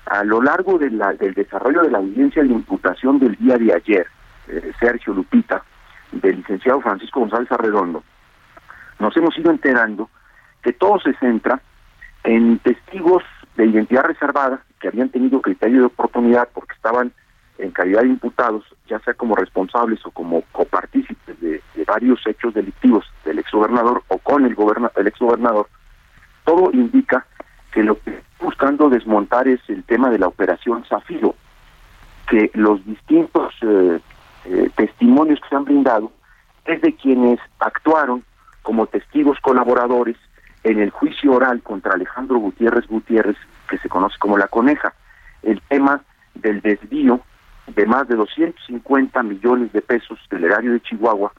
A 0.06 0.24
lo 0.24 0.40
largo 0.40 0.78
de 0.78 0.90
la, 0.90 1.12
del 1.12 1.34
desarrollo 1.34 1.82
de 1.82 1.90
la 1.90 1.98
audiencia 1.98 2.42
de 2.42 2.48
imputación 2.48 3.18
del 3.18 3.36
día 3.36 3.58
de 3.58 3.74
ayer, 3.74 4.06
eh, 4.48 4.72
Sergio 4.80 5.12
Lupita, 5.12 5.62
del 6.12 6.36
licenciado 6.36 6.80
Francisco 6.80 7.20
González 7.20 7.52
Arredondo, 7.52 8.04
nos 8.98 9.14
hemos 9.18 9.36
ido 9.36 9.50
enterando 9.50 10.08
que 10.62 10.72
todo 10.72 10.98
se 11.00 11.12
centra 11.14 11.60
en 12.24 12.58
testigos 12.60 13.22
de 13.56 13.66
identidad 13.66 14.04
reservada 14.04 14.62
que 14.80 14.88
habían 14.88 15.10
tenido 15.10 15.42
criterio 15.42 15.80
de 15.80 15.86
oportunidad 15.86 16.48
porque 16.54 16.74
estaban 16.74 17.12
en 17.58 17.70
calidad 17.70 18.02
de 18.02 18.08
imputados, 18.08 18.64
ya 18.88 18.98
sea 19.00 19.14
como 19.14 19.34
responsables 19.34 20.04
o 20.04 20.10
como 20.10 20.42
copartícipes 20.52 21.40
de, 21.40 21.62
varios 21.86 22.20
hechos 22.26 22.52
delictivos 22.52 23.04
del 23.24 23.38
exgobernador 23.38 24.02
o 24.08 24.18
con 24.18 24.44
el, 24.44 24.56
goberna, 24.56 24.90
el 24.96 25.06
exgobernador, 25.06 25.68
todo 26.44 26.72
indica 26.72 27.26
que 27.72 27.84
lo 27.84 28.00
que 28.00 28.22
buscando 28.40 28.88
desmontar 28.88 29.46
es 29.46 29.60
el 29.68 29.84
tema 29.84 30.10
de 30.10 30.18
la 30.18 30.26
operación 30.26 30.84
Zafiro, 30.84 31.36
que 32.28 32.50
los 32.54 32.84
distintos 32.84 33.54
eh, 33.62 34.00
eh, 34.46 34.70
testimonios 34.76 35.40
que 35.40 35.48
se 35.48 35.56
han 35.56 35.64
brindado 35.64 36.10
es 36.64 36.80
de 36.80 36.94
quienes 36.96 37.38
actuaron 37.60 38.24
como 38.62 38.86
testigos 38.86 39.38
colaboradores 39.40 40.16
en 40.64 40.80
el 40.80 40.90
juicio 40.90 41.32
oral 41.32 41.62
contra 41.62 41.92
Alejandro 41.94 42.38
Gutiérrez 42.38 42.86
Gutiérrez, 42.88 43.36
que 43.68 43.78
se 43.78 43.88
conoce 43.88 44.18
como 44.18 44.36
la 44.36 44.48
coneja, 44.48 44.92
el 45.42 45.62
tema 45.68 46.02
del 46.34 46.60
desvío 46.60 47.20
de 47.66 47.86
más 47.86 48.08
de 48.08 48.16
250 48.16 49.22
millones 49.22 49.72
de 49.72 49.82
pesos 49.82 50.18
del 50.30 50.44
erario 50.44 50.72
de 50.72 50.80
Chihuahua 50.80 51.32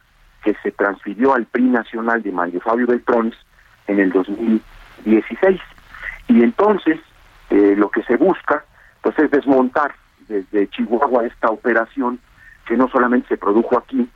que 0.43 0.55
se 0.61 0.71
transfirió 0.71 1.34
al 1.34 1.45
PRI 1.45 1.63
nacional 1.63 2.21
de 2.21 2.32
Mario 2.32 2.61
Fabio 2.61 2.88
Beltrones 2.88 3.36
en 3.88 3.99
el 3.99 4.11
2016. 4.11 5.59
Y 6.28 6.43
entonces 6.43 6.99
eh, 7.49 7.75
lo 7.78 7.89
que 7.89 8.03
se 8.03 8.17
busca 8.17 8.65
pues 9.01 9.17
es 9.19 9.32
desmontar 9.32 9.95
desde 10.28 10.67
Chihuahua 10.69 11.25
esta 11.25 11.49
operación 11.49 12.19
que 12.67 12.75
no 12.75 12.89
solamente 12.89 13.30
se 13.30 13.38
produjo 13.38 13.78
aquí, 13.78 14.09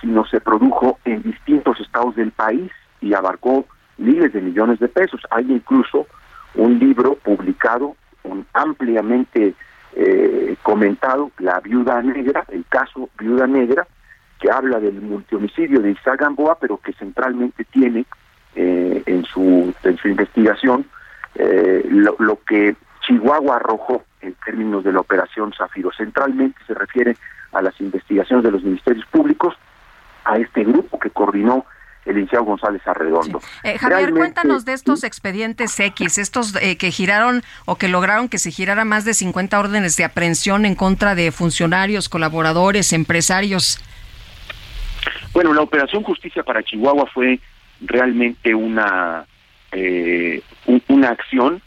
sino 0.00 0.26
se 0.26 0.40
produjo 0.40 0.98
en 1.04 1.22
distintos 1.22 1.78
estados 1.80 2.16
del 2.16 2.32
país 2.32 2.70
y 3.00 3.14
abarcó 3.14 3.66
miles 3.98 4.32
de 4.32 4.40
millones 4.40 4.80
de 4.80 4.88
pesos. 4.88 5.20
Hay 5.30 5.50
incluso 5.50 6.06
un 6.54 6.78
libro 6.78 7.14
publicado, 7.14 7.96
un 8.24 8.44
ampliamente 8.52 9.54
eh, 9.94 10.56
comentado, 10.62 11.30
La 11.38 11.60
Viuda 11.60 12.02
Negra, 12.02 12.44
el 12.48 12.64
caso 12.68 13.08
Viuda 13.18 13.46
Negra, 13.46 13.86
que 14.40 14.50
habla 14.50 14.80
del 14.80 15.00
multihomicidio 15.00 15.80
de 15.80 15.92
Isaac 15.92 16.20
Gamboa, 16.20 16.58
pero 16.58 16.78
que 16.78 16.92
centralmente 16.94 17.64
tiene 17.64 18.04
eh, 18.54 19.02
en, 19.06 19.24
su, 19.24 19.72
en 19.84 19.96
su 19.98 20.08
investigación 20.08 20.86
eh, 21.34 21.86
lo, 21.88 22.16
lo 22.18 22.38
que 22.42 22.76
Chihuahua 23.06 23.56
arrojó 23.56 24.04
en 24.20 24.34
términos 24.44 24.84
de 24.84 24.92
la 24.92 25.00
operación 25.00 25.52
Zafiro. 25.52 25.90
Centralmente 25.96 26.58
se 26.66 26.74
refiere 26.74 27.16
a 27.52 27.62
las 27.62 27.80
investigaciones 27.80 28.44
de 28.44 28.50
los 28.50 28.62
ministerios 28.62 29.06
públicos, 29.06 29.54
a 30.24 30.38
este 30.38 30.64
grupo 30.64 30.98
que 30.98 31.10
coordinó 31.10 31.66
el 32.04 32.14
licenciado 32.14 32.44
González 32.44 32.82
Arredondo. 32.86 33.40
Eh, 33.62 33.78
Javier, 33.78 34.12
cuéntanos 34.12 34.64
de 34.64 34.72
estos 34.72 35.04
expedientes 35.04 35.78
X, 35.78 36.18
estos 36.18 36.54
eh, 36.56 36.76
que 36.76 36.90
giraron 36.90 37.42
o 37.64 37.76
que 37.76 37.88
lograron 37.88 38.28
que 38.28 38.38
se 38.38 38.50
girara 38.50 38.84
más 38.84 39.04
de 39.04 39.14
50 39.14 39.58
órdenes 39.58 39.96
de 39.96 40.04
aprehensión 40.04 40.64
en 40.66 40.74
contra 40.74 41.14
de 41.14 41.30
funcionarios, 41.30 42.08
colaboradores, 42.08 42.92
empresarios. 42.92 43.82
Bueno, 45.32 45.54
la 45.54 45.62
Operación 45.62 46.02
Justicia 46.02 46.42
para 46.42 46.62
Chihuahua 46.62 47.06
fue 47.06 47.40
realmente 47.80 48.54
una, 48.54 49.24
eh, 49.70 50.42
una 50.88 51.10
acción, 51.10 51.62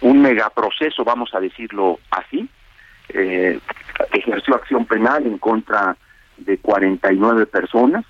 un 0.00 0.20
megaproceso, 0.20 1.02
vamos 1.04 1.30
a 1.34 1.40
decirlo 1.40 1.98
así. 2.10 2.48
ejerció 3.08 4.54
acción 4.54 4.84
penal 4.84 5.26
en 5.26 5.38
contra 5.38 5.96
de 6.36 6.58
49 6.58 7.46
personas, 7.46 8.04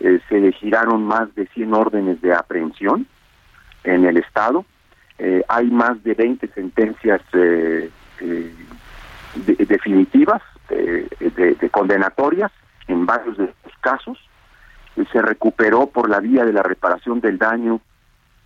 eh, 0.00 0.20
se 0.28 0.52
giraron 0.52 1.04
más 1.04 1.34
de 1.34 1.46
100 1.48 1.74
órdenes 1.74 2.20
de 2.20 2.34
aprehensión 2.34 3.06
en 3.84 4.04
el 4.04 4.16
Estado, 4.16 4.64
eh, 5.18 5.42
hay 5.48 5.70
más 5.70 6.02
de 6.02 6.14
20 6.14 6.48
sentencias 6.48 7.20
eh, 7.32 7.90
definitivas, 9.34 10.42
de, 10.68 11.70
condenatorias 11.70 12.50
en 12.88 13.06
varios 13.06 13.36
de 13.36 13.44
estos 13.44 13.72
casos, 13.80 14.18
se 15.12 15.22
recuperó 15.22 15.86
por 15.86 16.08
la 16.08 16.20
vía 16.20 16.44
de 16.44 16.52
la 16.52 16.62
reparación 16.62 17.20
del 17.20 17.38
daño 17.38 17.80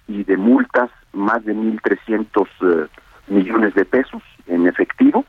y 0.06 0.24
de 0.24 0.36
multas 0.36 0.90
más 1.12 1.44
de 1.44 1.54
1.300 1.54 2.88
millones 3.28 3.74
de 3.74 3.84
pesos 3.84 4.22
en 4.46 4.66
efectivo, 4.66 5.24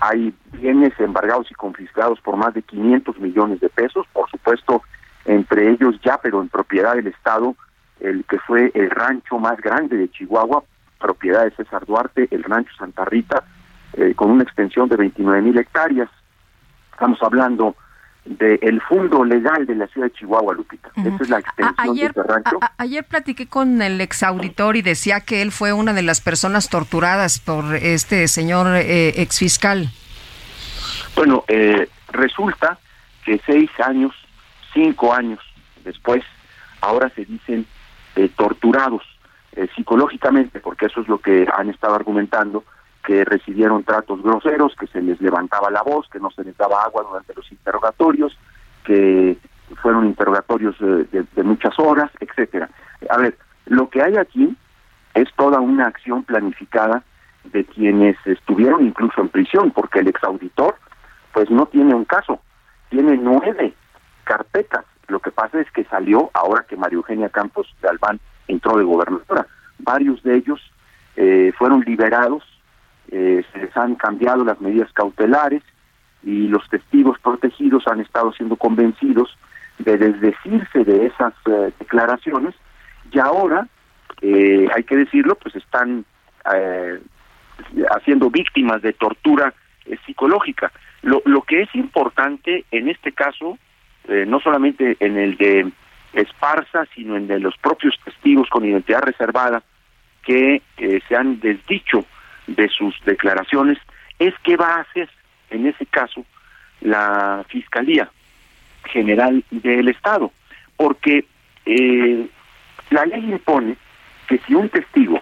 hay 0.00 0.32
bienes 0.52 0.92
embargados 1.00 1.50
y 1.50 1.54
confiscados 1.54 2.20
por 2.20 2.36
más 2.36 2.54
de 2.54 2.62
500 2.62 3.18
millones 3.18 3.60
de 3.60 3.68
pesos, 3.68 4.06
por 4.12 4.30
supuesto, 4.30 4.82
entre 5.28 5.70
ellos 5.70 5.94
ya, 6.02 6.18
pero 6.20 6.40
en 6.40 6.48
propiedad 6.48 6.94
del 6.94 7.06
Estado, 7.06 7.54
el 8.00 8.24
que 8.24 8.38
fue 8.40 8.72
el 8.74 8.90
rancho 8.90 9.38
más 9.38 9.60
grande 9.60 9.96
de 9.96 10.10
Chihuahua, 10.10 10.64
propiedad 10.98 11.44
de 11.44 11.50
César 11.52 11.86
Duarte, 11.86 12.28
el 12.30 12.42
rancho 12.42 12.72
Santa 12.76 13.04
Rita, 13.04 13.44
eh, 13.92 14.14
con 14.14 14.30
una 14.30 14.42
extensión 14.42 14.88
de 14.88 14.96
29 14.96 15.42
mil 15.42 15.58
hectáreas. 15.58 16.08
Estamos 16.92 17.22
hablando 17.22 17.76
del 18.24 18.80
fondo 18.82 19.24
legal 19.24 19.66
de 19.66 19.74
la 19.74 19.86
ciudad 19.86 20.08
de 20.08 20.12
Chihuahua, 20.14 20.54
Lupita. 20.54 20.90
Esa 20.96 21.22
es 21.22 21.30
la 21.30 21.38
extensión 21.38 21.74
ayer, 21.78 22.12
de 22.12 22.20
este 22.20 22.32
rancho. 22.32 22.58
ayer 22.76 23.04
platiqué 23.04 23.46
con 23.46 23.80
el 23.80 24.00
exauditor 24.00 24.76
y 24.76 24.82
decía 24.82 25.20
que 25.20 25.40
él 25.40 25.52
fue 25.52 25.72
una 25.72 25.94
de 25.94 26.02
las 26.02 26.20
personas 26.20 26.68
torturadas 26.68 27.38
por 27.38 27.76
este 27.76 28.28
señor 28.28 28.66
eh, 28.76 29.20
exfiscal. 29.22 29.88
Bueno, 31.14 31.44
eh, 31.48 31.88
resulta 32.12 32.78
que 33.24 33.40
seis 33.46 33.70
años, 33.84 34.12
cinco 34.72 35.12
años 35.12 35.40
después, 35.84 36.22
ahora 36.80 37.10
se 37.10 37.24
dicen 37.24 37.66
eh, 38.16 38.28
torturados 38.36 39.02
eh, 39.52 39.68
psicológicamente, 39.74 40.60
porque 40.60 40.86
eso 40.86 41.00
es 41.00 41.08
lo 41.08 41.18
que 41.18 41.46
han 41.56 41.70
estado 41.70 41.94
argumentando, 41.94 42.64
que 43.04 43.24
recibieron 43.24 43.84
tratos 43.84 44.22
groseros, 44.22 44.74
que 44.78 44.86
se 44.88 45.00
les 45.00 45.20
levantaba 45.20 45.70
la 45.70 45.82
voz, 45.82 46.08
que 46.08 46.20
no 46.20 46.30
se 46.30 46.44
les 46.44 46.56
daba 46.56 46.82
agua 46.82 47.04
durante 47.08 47.34
los 47.34 47.50
interrogatorios, 47.50 48.36
que 48.84 49.38
fueron 49.82 50.06
interrogatorios 50.06 50.76
eh, 50.80 51.06
de, 51.10 51.24
de 51.34 51.42
muchas 51.42 51.78
horas, 51.78 52.10
etcétera. 52.20 52.68
A 53.10 53.16
ver, 53.18 53.36
lo 53.66 53.88
que 53.88 54.02
hay 54.02 54.16
aquí 54.16 54.56
es 55.14 55.28
toda 55.36 55.60
una 55.60 55.86
acción 55.86 56.24
planificada 56.24 57.02
de 57.44 57.64
quienes 57.64 58.16
estuvieron 58.26 58.86
incluso 58.86 59.20
en 59.20 59.28
prisión, 59.28 59.70
porque 59.70 60.00
el 60.00 60.08
exauditor 60.08 60.76
pues 61.32 61.50
no 61.50 61.66
tiene 61.66 61.94
un 61.94 62.04
caso, 62.04 62.40
tiene 62.90 63.16
nueve 63.16 63.74
carpetas. 64.28 64.84
Lo 65.08 65.20
que 65.20 65.30
pasa 65.30 65.58
es 65.58 65.70
que 65.70 65.84
salió 65.84 66.30
ahora 66.34 66.66
que 66.68 66.76
María 66.76 66.96
Eugenia 66.96 67.30
Campos 67.30 67.66
Galván 67.80 68.20
entró 68.46 68.76
de 68.76 68.84
gobernadora. 68.84 69.46
Varios 69.78 70.22
de 70.22 70.36
ellos 70.36 70.60
eh, 71.16 71.50
fueron 71.56 71.80
liberados, 71.80 72.44
eh, 73.10 73.42
se 73.50 73.58
les 73.58 73.74
han 73.74 73.94
cambiado 73.94 74.44
las 74.44 74.60
medidas 74.60 74.92
cautelares 74.92 75.62
y 76.22 76.48
los 76.48 76.68
testigos 76.68 77.18
protegidos 77.20 77.86
han 77.86 78.00
estado 78.00 78.32
siendo 78.32 78.56
convencidos 78.56 79.34
de 79.78 79.96
desdecirse 79.96 80.84
de 80.84 81.06
esas 81.06 81.32
eh, 81.46 81.72
declaraciones 81.78 82.54
y 83.10 83.18
ahora, 83.18 83.66
eh, 84.20 84.68
hay 84.74 84.82
que 84.84 84.96
decirlo, 84.96 85.36
pues 85.36 85.56
están 85.56 86.04
eh, 86.52 87.00
haciendo 87.96 88.28
víctimas 88.30 88.82
de 88.82 88.92
tortura 88.92 89.54
psicológica. 90.04 90.70
Lo, 91.00 91.22
lo 91.24 91.40
que 91.42 91.62
es 91.62 91.74
importante 91.74 92.66
en 92.70 92.88
este 92.88 93.12
caso, 93.12 93.56
eh, 94.08 94.24
no 94.26 94.40
solamente 94.40 94.96
en 95.00 95.18
el 95.18 95.36
de 95.36 95.70
Esparza, 96.12 96.86
sino 96.94 97.16
en 97.16 97.26
de 97.26 97.38
los 97.38 97.56
propios 97.58 97.94
testigos 98.04 98.48
con 98.48 98.64
identidad 98.64 99.02
reservada 99.02 99.62
que 100.22 100.62
eh, 100.78 101.00
se 101.08 101.16
han 101.16 101.40
desdicho 101.40 102.04
de 102.46 102.68
sus 102.68 102.94
declaraciones, 103.04 103.78
es 104.18 104.34
qué 104.42 104.56
va 104.56 104.76
a 104.76 104.80
hacer 104.80 105.08
en 105.50 105.66
ese 105.66 105.86
caso 105.86 106.24
la 106.80 107.44
Fiscalía 107.48 108.10
General 108.84 109.44
del 109.50 109.88
Estado, 109.88 110.32
porque 110.76 111.24
eh, 111.66 112.26
la 112.90 113.04
ley 113.04 113.30
impone 113.30 113.76
que 114.26 114.38
si 114.38 114.54
un 114.54 114.68
testigo 114.68 115.20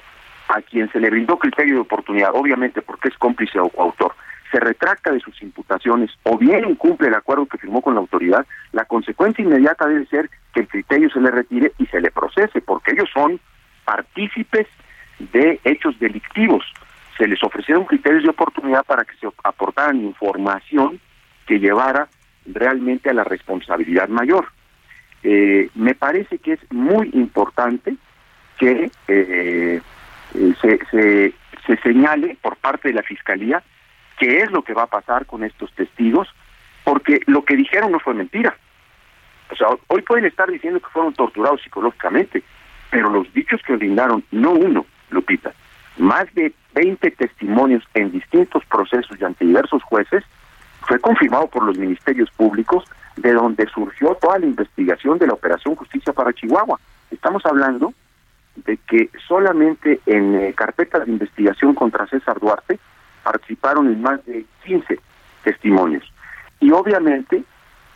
a 0.49 0.63
quien 0.63 0.91
se 0.93 1.01
le 1.01 1.11
brindó 1.11 1.39
criterio 1.39 1.75
de 1.75 1.81
oportunidad, 1.81 2.31
obviamente 2.35 2.83
porque 2.83 3.09
es 3.09 3.19
cómplice 3.19 3.59
o 3.59 3.69
coautor, 3.69 4.15
se 4.51 4.61
retracta 4.61 5.13
de 5.13 5.21
sus 5.21 5.41
imputaciones 5.43 6.11
o 6.23 6.39
bien 6.39 6.69
incumple 6.69 7.09
el 7.09 7.15
acuerdo 7.15 7.47
que 7.47 7.59
firmó 7.59 7.83
con 7.83 7.95
la 7.95 8.01
autoridad, 8.01 8.47
la 8.73 8.85
consecuencia 8.85 9.45
inmediata 9.45 9.87
debe 9.87 10.07
ser 10.07 10.31
que 10.53 10.61
el 10.61 10.69
criterio 10.69 11.11
se 11.11 11.21
le 11.21 11.31
retire 11.31 11.73
y 11.79 11.87
se 11.87 12.01
le 12.01 12.11
procese, 12.11 12.61
porque 12.61 12.93
ellos 12.93 13.09
son 13.13 13.41
partícipes 13.85 14.67
de 15.19 15.61
hechos 15.65 15.99
delictivos. 15.99 16.65
Se 17.17 17.27
les 17.27 17.43
ofrecieron 17.43 17.85
criterios 17.87 18.25
de 18.25 18.31
oportunidad 18.31 18.85
para 18.85 19.05
que 19.05 19.17
se 19.17 19.27
aportaran 19.43 20.05
información 20.05 21.01
que 21.47 21.59
llevara 21.59 22.09
realmente 22.47 23.11
a 23.11 23.15
la 23.15 23.25
responsabilidad 23.25 24.09
mayor. 24.09 24.47
Eh, 25.23 25.71
me 25.75 25.95
parece 25.95 26.39
que 26.39 26.53
es 26.53 26.61
muy 26.71 27.11
importante 27.15 27.97
que 28.59 28.91
eh, 29.09 29.81
se, 30.61 30.79
se, 30.91 31.35
se 31.67 31.77
señale 31.79 32.37
por 32.41 32.57
parte 32.57 32.89
de 32.89 32.95
la 32.95 33.03
Fiscalía 33.03 33.63
qué 34.19 34.41
es 34.41 34.51
lo 34.51 34.63
que 34.63 34.75
va 34.75 34.83
a 34.83 34.89
pasar 34.89 35.27
con 35.27 35.45
estos 35.45 35.73
testigos, 35.73 36.29
porque 36.85 37.21
lo 37.27 37.45
que 37.45 37.57
dijeron 37.57 37.93
no 37.93 38.01
fue 38.01 38.15
mentira. 38.15 38.57
O 39.51 39.57
sea, 39.57 39.69
hoy 39.89 40.03
pueden 40.03 40.25
estar 40.25 40.51
diciendo 40.51 40.81
que 40.81 40.91
fueron 40.91 41.15
torturados 41.15 41.63
psicológicamente, 41.63 42.43
pero 42.91 43.11
los 43.11 43.33
dichos 43.33 43.61
que 43.63 43.77
brindaron, 43.77 44.25
no 44.31 44.53
uno, 44.53 44.87
Lupita, 45.11 45.53
más 45.99 46.33
de 46.35 46.53
20 46.75 47.11
testimonios 47.13 47.85
en 47.95 48.11
distintos 48.11 48.65
procesos 48.67 49.19
y 49.21 49.25
ante 49.25 49.45
diversos 49.45 49.83
jueces, 49.83 50.25
fue 50.87 50.99
confirmado 51.01 51.49
por 51.49 51.65
los 51.65 51.79
ministerios 51.79 52.31
públicos, 52.31 52.85
de 53.17 53.33
donde 53.33 53.67
surgió 53.69 54.15
toda 54.15 54.39
la 54.39 54.47
investigación 54.47 55.19
de 55.19 55.27
la 55.27 55.33
Operación 55.35 55.75
Justicia 55.75 56.13
para 56.13 56.33
Chihuahua. 56.33 56.79
Estamos 57.11 57.45
hablando 57.47 57.95
de 58.57 58.77
que 58.77 59.11
solamente 59.27 60.01
en 60.07 60.35
eh, 60.35 60.55
carpetas 60.55 61.07
de 61.07 61.13
investigación 61.13 61.75
contra 61.75 62.07
César 62.07 62.39
Duarte 62.39 62.79
participaron 63.27 63.89
en 63.89 64.01
más 64.01 64.25
de 64.25 64.45
15 64.65 65.01
testimonios. 65.43 66.05
Y 66.61 66.71
obviamente 66.71 67.43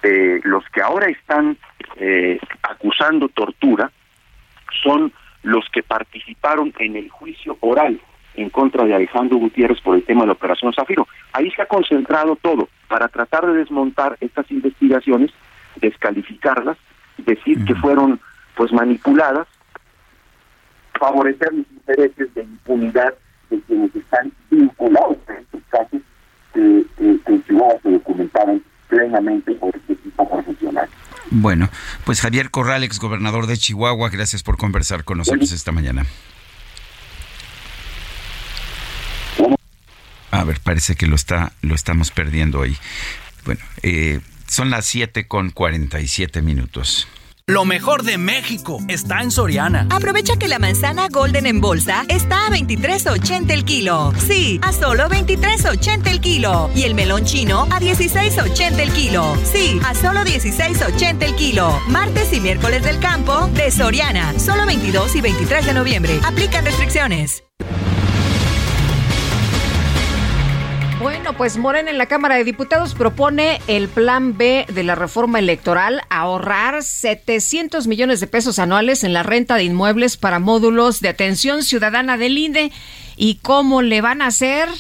eh, 0.02 0.40
los 0.42 0.64
que 0.70 0.82
ahora 0.82 1.06
están 1.06 1.56
eh, 1.96 2.40
acusando 2.62 3.28
tortura 3.28 3.92
son 4.82 5.12
los 5.44 5.64
que 5.70 5.84
participaron 5.84 6.74
en 6.80 6.96
el 6.96 7.08
juicio 7.10 7.56
oral 7.60 8.00
en 8.34 8.50
contra 8.50 8.84
de 8.84 8.92
Alejandro 8.92 9.38
Gutiérrez 9.38 9.80
por 9.82 9.94
el 9.94 10.02
tema 10.02 10.22
de 10.22 10.28
la 10.28 10.32
Operación 10.32 10.72
Zafiro. 10.72 11.06
Ahí 11.32 11.48
se 11.52 11.62
ha 11.62 11.66
concentrado 11.66 12.34
todo 12.34 12.68
para 12.88 13.06
tratar 13.06 13.46
de 13.46 13.58
desmontar 13.58 14.16
estas 14.20 14.50
investigaciones, 14.50 15.30
descalificarlas, 15.76 16.76
decir 17.18 17.64
que 17.64 17.76
fueron 17.76 18.18
pues 18.56 18.72
manipuladas, 18.72 19.46
favorecer 20.98 21.52
los 21.52 21.66
intereses 21.70 22.34
de 22.34 22.42
impunidad 22.42 23.14
de 23.50 23.60
quienes 23.62 23.94
están 23.94 24.32
vinculados 24.50 25.18
a 25.28 25.32
estos 25.34 25.60
casos 25.68 26.00
que, 26.54 26.84
que, 26.96 27.18
que 27.24 27.32
en 27.32 27.44
Chihuahua 27.44 27.74
se 27.82 27.90
documentaron 27.90 28.62
plenamente 28.88 29.52
por 29.52 29.74
este 29.74 29.92
equipo 29.92 30.28
profesional. 30.28 30.88
Bueno, 31.30 31.68
pues 32.04 32.20
Javier 32.20 32.50
Corral, 32.50 32.82
ex 32.82 32.98
gobernador 32.98 33.46
de 33.46 33.56
Chihuahua, 33.56 34.10
gracias 34.10 34.42
por 34.42 34.56
conversar 34.56 35.04
con 35.04 35.18
nosotros 35.18 35.52
esta 35.52 35.72
mañana. 35.72 36.06
A 40.32 40.44
ver, 40.44 40.60
parece 40.60 40.94
que 40.94 41.06
lo 41.06 41.16
está, 41.16 41.52
lo 41.60 41.74
estamos 41.74 42.10
perdiendo 42.10 42.62
ahí. 42.62 42.76
Bueno, 43.44 43.60
eh, 43.82 44.20
son 44.46 44.70
las 44.70 44.86
7 44.86 45.26
con 45.26 45.50
47 45.50 46.42
minutos. 46.42 47.08
Lo 47.50 47.64
mejor 47.64 48.04
de 48.04 48.16
México 48.16 48.78
está 48.86 49.22
en 49.22 49.32
Soriana. 49.32 49.88
Aprovecha 49.90 50.36
que 50.36 50.46
la 50.46 50.60
manzana 50.60 51.08
Golden 51.10 51.46
en 51.46 51.60
bolsa 51.60 52.04
está 52.06 52.46
a 52.46 52.50
23.80 52.50 53.50
el 53.50 53.64
kilo. 53.64 54.12
Sí, 54.18 54.60
a 54.62 54.72
solo 54.72 55.08
23.80 55.08 56.06
el 56.06 56.20
kilo. 56.20 56.70
Y 56.76 56.84
el 56.84 56.94
melón 56.94 57.24
chino 57.24 57.62
a 57.72 57.80
16.80 57.80 58.78
el 58.78 58.92
kilo. 58.92 59.36
Sí, 59.42 59.80
a 59.84 59.96
solo 59.96 60.20
16.80 60.20 61.22
el 61.24 61.34
kilo. 61.34 61.76
Martes 61.88 62.32
y 62.32 62.38
miércoles 62.38 62.84
del 62.84 63.00
campo 63.00 63.48
de 63.48 63.72
Soriana. 63.72 64.32
Solo 64.38 64.64
22 64.64 65.16
y 65.16 65.20
23 65.20 65.66
de 65.66 65.74
noviembre. 65.74 66.20
Aplican 66.22 66.64
restricciones. 66.64 67.42
Bueno, 71.22 71.36
pues 71.36 71.58
Morena 71.58 71.90
en 71.90 71.98
la 71.98 72.06
Cámara 72.06 72.36
de 72.36 72.44
Diputados 72.44 72.94
propone 72.94 73.60
el 73.66 73.88
plan 73.88 74.38
B 74.38 74.64
de 74.72 74.82
la 74.82 74.94
reforma 74.94 75.38
electoral, 75.38 76.00
ahorrar 76.08 76.82
700 76.82 77.86
millones 77.86 78.20
de 78.20 78.26
pesos 78.26 78.58
anuales 78.58 79.04
en 79.04 79.12
la 79.12 79.22
renta 79.22 79.56
de 79.56 79.64
inmuebles 79.64 80.16
para 80.16 80.38
módulos 80.38 81.02
de 81.02 81.10
atención 81.10 81.62
ciudadana 81.62 82.16
del 82.16 82.38
INE. 82.38 82.72
¿Y 83.18 83.34
cómo 83.42 83.82
le 83.82 84.00
van 84.00 84.22
a 84.22 84.28
hacer? 84.28 84.70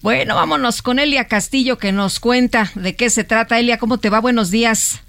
Bueno, 0.00 0.36
vámonos 0.36 0.80
con 0.80 1.00
Elia 1.00 1.26
Castillo 1.26 1.76
que 1.76 1.90
nos 1.90 2.20
cuenta 2.20 2.70
de 2.76 2.94
qué 2.94 3.10
se 3.10 3.24
trata. 3.24 3.58
Elia, 3.58 3.78
¿cómo 3.78 3.98
te 3.98 4.10
va? 4.10 4.20
Buenos 4.20 4.52
días. 4.52 5.02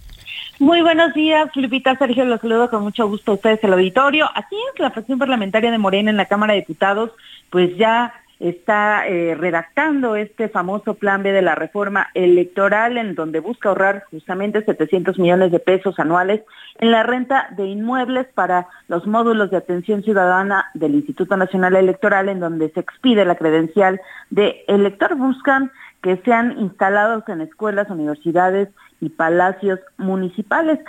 Muy 0.57 0.82
buenos 0.82 1.13
días, 1.13 1.47
Lupita 1.53 1.95
Sergio, 1.95 2.25
los 2.25 2.41
saludo 2.41 2.71
con 2.71 2.82
mucho 2.82 3.07
gusto 3.07 3.34
a 3.34 3.36
ustedes 3.36 3.63
el 3.63 3.73
auditorio. 3.73 4.27
Así 4.34 4.55
es, 4.73 4.79
la 4.79 4.89
fracción 4.89 5.19
parlamentaria 5.19 5.69
de 5.69 5.77
Morena 5.77 6.09
en 6.09 6.17
la 6.17 6.25
Cámara 6.25 6.53
de 6.53 6.61
Diputados, 6.61 7.11
pues 7.51 7.77
ya 7.77 8.13
está 8.42 9.08
eh, 9.08 9.36
redactando 9.36 10.16
este 10.16 10.50
famoso 10.50 10.96
plan 10.96 11.22
B 11.22 11.32
de 11.32 11.44
la 11.44 11.54
reforma 11.54 12.08
electoral 12.16 12.98
en 12.98 13.14
donde 13.14 13.39
busca 13.39 13.70
ahorrar 13.70 14.06
justamente 14.10 14.66
700 14.66 15.20
millones 15.20 15.52
de 15.52 15.60
pesos 15.60 16.00
anuales 16.00 16.42
en 16.80 16.92
la 16.92 17.04
renta 17.04 17.50
de 17.56 17.68
inmuebles 17.68 18.26
para 18.34 18.68
los 18.88 19.06
módulos 19.06 19.52
de 19.52 19.58
atención 19.58 20.04
ciudadana 20.04 20.66
del 20.74 20.96
Instituto 20.96 21.38
Nacional 21.38 21.76
Electoral 21.76 22.30
en 22.30 22.39
donde 22.39 22.72
se 22.72 22.80
expide 22.80 23.26
la 23.26 23.36
credencial 23.36 24.02
de 24.32 24.66
elector. 24.68 25.16
Buscan 25.16 25.72
que 26.02 26.18
sean 26.26 26.58
instalados 26.58 27.24
en 27.30 27.42
escuelas, 27.42 27.92
universidades 27.92 28.70
y 29.02 29.10
palacios 29.10 29.80
municipales 29.98 30.80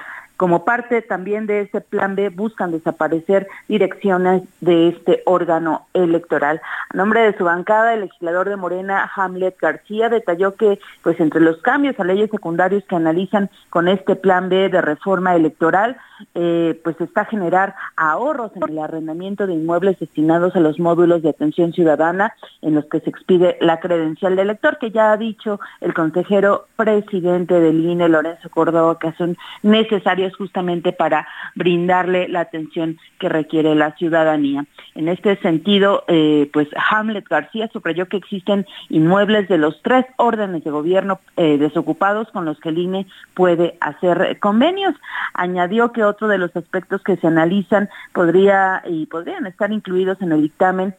Como 0.42 0.64
parte 0.64 1.02
también 1.02 1.46
de 1.46 1.60
ese 1.60 1.80
plan 1.80 2.16
B, 2.16 2.28
buscan 2.30 2.72
desaparecer 2.72 3.46
direcciones 3.68 4.42
de 4.60 4.88
este 4.88 5.22
órgano 5.24 5.86
electoral. 5.94 6.60
A 6.90 6.96
nombre 6.96 7.20
de 7.20 7.38
su 7.38 7.44
bancada, 7.44 7.94
el 7.94 8.00
legislador 8.00 8.48
de 8.48 8.56
Morena, 8.56 9.08
Hamlet 9.14 9.56
García, 9.60 10.08
detalló 10.08 10.56
que 10.56 10.80
pues 11.04 11.20
entre 11.20 11.40
los 11.40 11.62
cambios 11.62 12.00
a 12.00 12.02
leyes 12.02 12.28
secundarias 12.28 12.82
que 12.88 12.96
analizan 12.96 13.50
con 13.70 13.86
este 13.86 14.16
plan 14.16 14.48
B 14.48 14.68
de 14.68 14.80
reforma 14.80 15.36
electoral, 15.36 15.96
eh, 16.34 16.80
pues 16.82 17.00
está 17.00 17.24
generar 17.24 17.74
ahorros 17.96 18.50
en 18.56 18.68
el 18.68 18.78
arrendamiento 18.78 19.46
de 19.46 19.54
inmuebles 19.54 19.98
destinados 19.98 20.56
a 20.56 20.60
los 20.60 20.78
módulos 20.80 21.22
de 21.22 21.30
atención 21.30 21.72
ciudadana 21.72 22.34
en 22.62 22.74
los 22.74 22.86
que 22.86 23.00
se 23.00 23.10
expide 23.10 23.58
la 23.60 23.80
credencial 23.80 24.36
de 24.36 24.42
elector, 24.42 24.78
que 24.78 24.90
ya 24.90 25.12
ha 25.12 25.16
dicho 25.16 25.60
el 25.80 25.94
consejero 25.94 26.66
presidente 26.76 27.60
del 27.60 27.84
INE, 27.84 28.08
Lorenzo 28.08 28.50
Córdoba, 28.50 28.98
que 28.98 29.12
son 29.12 29.36
necesarios 29.62 30.31
justamente 30.34 30.92
para 30.92 31.26
brindarle 31.54 32.28
la 32.28 32.40
atención 32.40 32.98
que 33.18 33.28
requiere 33.28 33.74
la 33.74 33.92
ciudadanía. 33.92 34.64
En 34.94 35.08
este 35.08 35.36
sentido, 35.36 36.04
eh, 36.08 36.50
pues 36.52 36.68
Hamlet 36.90 37.28
García 37.28 37.68
subrayó 37.72 38.06
que 38.06 38.16
existen 38.16 38.66
inmuebles 38.88 39.48
de 39.48 39.58
los 39.58 39.80
tres 39.82 40.04
órdenes 40.16 40.64
de 40.64 40.70
gobierno 40.70 41.20
eh, 41.36 41.58
desocupados 41.58 42.28
con 42.30 42.44
los 42.44 42.58
que 42.60 42.70
el 42.70 42.78
INE 42.78 43.06
puede 43.34 43.76
hacer 43.80 44.38
convenios. 44.38 44.94
Añadió 45.34 45.92
que 45.92 46.04
otro 46.04 46.28
de 46.28 46.38
los 46.38 46.54
aspectos 46.56 47.02
que 47.02 47.16
se 47.16 47.26
analizan 47.26 47.88
podría 48.12 48.82
y 48.86 49.06
podrían 49.06 49.46
estar 49.46 49.72
incluidos 49.72 50.20
en 50.20 50.32
el 50.32 50.42
dictamen 50.42 50.94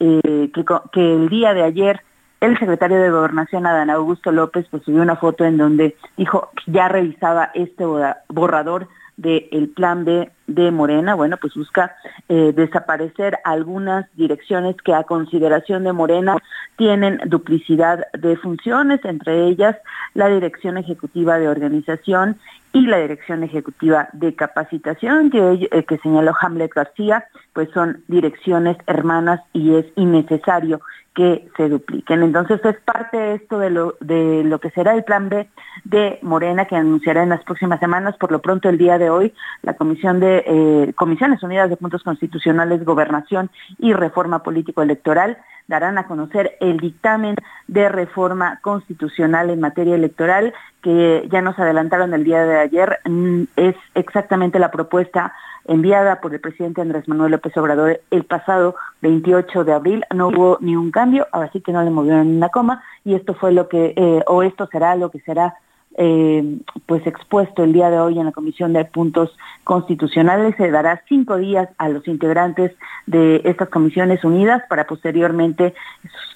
eh, 0.00 0.50
que, 0.54 0.64
que 0.92 1.14
el 1.14 1.28
día 1.28 1.54
de 1.54 1.62
ayer 1.62 2.02
el 2.40 2.58
secretario 2.58 3.00
de 3.00 3.10
Gobernación, 3.10 3.66
Adán 3.66 3.90
Augusto 3.90 4.30
López, 4.30 4.66
pues 4.70 4.84
subió 4.84 5.02
una 5.02 5.16
foto 5.16 5.44
en 5.44 5.56
donde 5.56 5.96
dijo 6.16 6.50
que 6.54 6.72
ya 6.72 6.88
revisaba 6.88 7.50
este 7.54 7.84
borrador 8.28 8.88
del 9.16 9.68
plan 9.74 10.04
B 10.04 10.30
de 10.46 10.70
Morena, 10.70 11.16
bueno, 11.16 11.36
pues 11.38 11.54
busca 11.54 11.96
eh, 12.28 12.52
desaparecer 12.54 13.38
algunas 13.44 14.06
direcciones 14.14 14.76
que 14.76 14.94
a 14.94 15.02
consideración 15.02 15.82
de 15.82 15.92
Morena 15.92 16.36
tienen 16.76 17.20
duplicidad 17.26 18.06
de 18.12 18.36
funciones, 18.36 19.04
entre 19.04 19.48
ellas 19.48 19.76
la 20.14 20.28
Dirección 20.28 20.78
Ejecutiva 20.78 21.38
de 21.38 21.48
Organización 21.48 22.38
y 22.72 22.86
la 22.86 22.98
Dirección 22.98 23.42
Ejecutiva 23.42 24.08
de 24.12 24.36
Capacitación, 24.36 25.30
que, 25.30 25.68
eh, 25.72 25.84
que 25.84 25.98
señaló 25.98 26.32
Hamlet 26.40 26.72
García, 26.72 27.24
pues 27.54 27.68
son 27.74 28.04
direcciones 28.06 28.76
hermanas 28.86 29.40
y 29.52 29.74
es 29.74 29.86
innecesario 29.96 30.80
que 31.18 31.48
se 31.56 31.68
dupliquen. 31.68 32.22
Entonces 32.22 32.64
es 32.64 32.76
parte 32.82 33.34
esto 33.34 33.58
de 33.58 33.70
lo, 33.70 33.96
de 33.98 34.44
lo 34.44 34.60
que 34.60 34.70
será 34.70 34.94
el 34.94 35.02
plan 35.02 35.28
B 35.28 35.48
de 35.82 36.20
Morena 36.22 36.66
que 36.66 36.76
anunciará 36.76 37.24
en 37.24 37.30
las 37.30 37.42
próximas 37.42 37.80
semanas. 37.80 38.16
Por 38.18 38.30
lo 38.30 38.40
pronto 38.40 38.68
el 38.68 38.78
día 38.78 38.98
de 38.98 39.10
hoy 39.10 39.34
la 39.62 39.74
Comisión 39.74 40.20
de 40.20 40.44
eh, 40.46 40.92
Comisiones 40.94 41.42
Unidas 41.42 41.70
de 41.70 41.76
Puntos 41.76 42.04
Constitucionales, 42.04 42.84
Gobernación 42.84 43.50
y 43.80 43.94
Reforma 43.94 44.44
Político 44.44 44.80
Electoral 44.80 45.38
darán 45.66 45.98
a 45.98 46.06
conocer 46.06 46.56
el 46.60 46.78
dictamen 46.78 47.34
de 47.66 47.88
reforma 47.88 48.60
constitucional 48.62 49.50
en 49.50 49.58
materia 49.58 49.96
electoral 49.96 50.54
que 50.82 51.28
ya 51.32 51.42
nos 51.42 51.58
adelantaron 51.58 52.14
el 52.14 52.22
día 52.22 52.44
de 52.44 52.60
ayer. 52.60 53.00
Mm, 53.04 53.42
es 53.56 53.74
exactamente 53.96 54.60
la 54.60 54.70
propuesta 54.70 55.34
enviada 55.68 56.20
por 56.20 56.34
el 56.34 56.40
presidente 56.40 56.80
Andrés 56.80 57.06
Manuel 57.06 57.32
López 57.32 57.56
Obrador 57.56 58.00
el 58.10 58.24
pasado 58.24 58.74
28 59.02 59.64
de 59.64 59.72
abril. 59.72 60.04
No 60.12 60.28
hubo 60.28 60.58
ni 60.60 60.74
un 60.74 60.90
cambio, 60.90 61.28
ahora 61.30 61.50
sí 61.52 61.60
que 61.60 61.72
no 61.72 61.82
le 61.82 61.90
movieron 61.90 62.36
una 62.36 62.48
coma 62.48 62.82
y 63.04 63.14
esto 63.14 63.34
fue 63.34 63.52
lo 63.52 63.68
que, 63.68 63.94
eh, 63.96 64.22
o 64.26 64.42
esto 64.42 64.66
será 64.72 64.96
lo 64.96 65.10
que 65.10 65.20
será 65.20 65.54
eh, 66.00 66.58
pues 66.86 67.04
expuesto 67.08 67.64
el 67.64 67.72
día 67.72 67.90
de 67.90 67.98
hoy 67.98 68.20
en 68.20 68.26
la 68.26 68.32
Comisión 68.32 68.72
de 68.72 68.84
Puntos 68.84 69.36
Constitucionales. 69.64 70.54
Se 70.56 70.70
dará 70.70 71.02
cinco 71.08 71.36
días 71.36 71.68
a 71.76 71.88
los 71.88 72.06
integrantes 72.06 72.70
de 73.06 73.42
estas 73.44 73.68
comisiones 73.68 74.22
unidas 74.22 74.62
para 74.68 74.86
posteriormente 74.86 75.74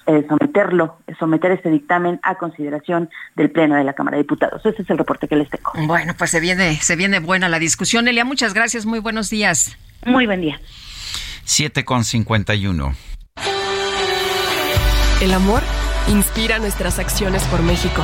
eh, 0.05 0.25
someterlo, 0.27 0.97
someter 1.17 1.51
este 1.51 1.69
dictamen 1.69 2.19
a 2.23 2.35
consideración 2.35 3.09
del 3.37 3.51
Pleno 3.51 3.75
de 3.75 3.85
la 3.85 3.93
Cámara 3.93 4.17
de 4.17 4.23
Diputados. 4.23 4.65
Ese 4.65 4.81
es 4.81 4.89
el 4.89 4.97
reporte 4.97 5.29
que 5.29 5.37
les 5.37 5.49
tengo. 5.49 5.71
Bueno, 5.87 6.13
pues 6.17 6.31
se 6.31 6.41
viene, 6.41 6.75
se 6.75 6.97
viene 6.97 7.19
buena 7.19 7.47
la 7.47 7.57
discusión. 7.57 8.05
Elia, 8.09 8.25
muchas 8.25 8.53
gracias, 8.53 8.85
muy 8.85 8.99
buenos 8.99 9.29
días. 9.29 9.77
Muy 10.05 10.25
buen 10.25 10.41
día. 10.41 10.59
7 11.45 11.85
con 11.85 12.03
51. 12.03 12.93
El 15.21 15.33
amor 15.33 15.61
inspira 16.09 16.59
nuestras 16.59 16.99
acciones 16.99 17.45
por 17.45 17.63
México 17.63 18.03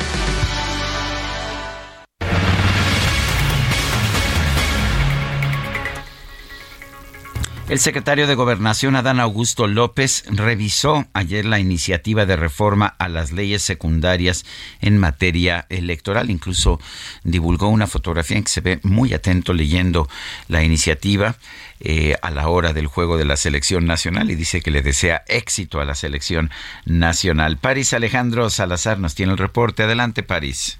El 7.71 7.79
secretario 7.79 8.27
de 8.27 8.35
Gobernación, 8.35 8.97
Adán 8.97 9.21
Augusto 9.21 9.65
López, 9.65 10.25
revisó 10.29 11.05
ayer 11.13 11.45
la 11.45 11.57
iniciativa 11.57 12.25
de 12.25 12.35
reforma 12.35 12.97
a 12.99 13.07
las 13.07 13.31
leyes 13.31 13.61
secundarias 13.61 14.43
en 14.81 14.97
materia 14.97 15.67
electoral. 15.69 16.29
Incluso 16.29 16.81
divulgó 17.23 17.69
una 17.69 17.87
fotografía 17.87 18.35
en 18.35 18.43
que 18.43 18.49
se 18.49 18.59
ve 18.59 18.79
muy 18.83 19.13
atento 19.13 19.53
leyendo 19.53 20.09
la 20.49 20.65
iniciativa 20.65 21.37
eh, 21.79 22.15
a 22.21 22.29
la 22.31 22.49
hora 22.49 22.73
del 22.73 22.87
juego 22.87 23.17
de 23.17 23.23
la 23.23 23.37
selección 23.37 23.85
nacional 23.85 24.29
y 24.31 24.35
dice 24.35 24.59
que 24.59 24.69
le 24.69 24.81
desea 24.81 25.23
éxito 25.29 25.79
a 25.79 25.85
la 25.85 25.95
selección 25.95 26.49
nacional. 26.85 27.55
París 27.55 27.93
Alejandro 27.93 28.49
Salazar 28.49 28.99
nos 28.99 29.15
tiene 29.15 29.31
el 29.31 29.37
reporte. 29.37 29.83
Adelante, 29.83 30.23
París. 30.23 30.77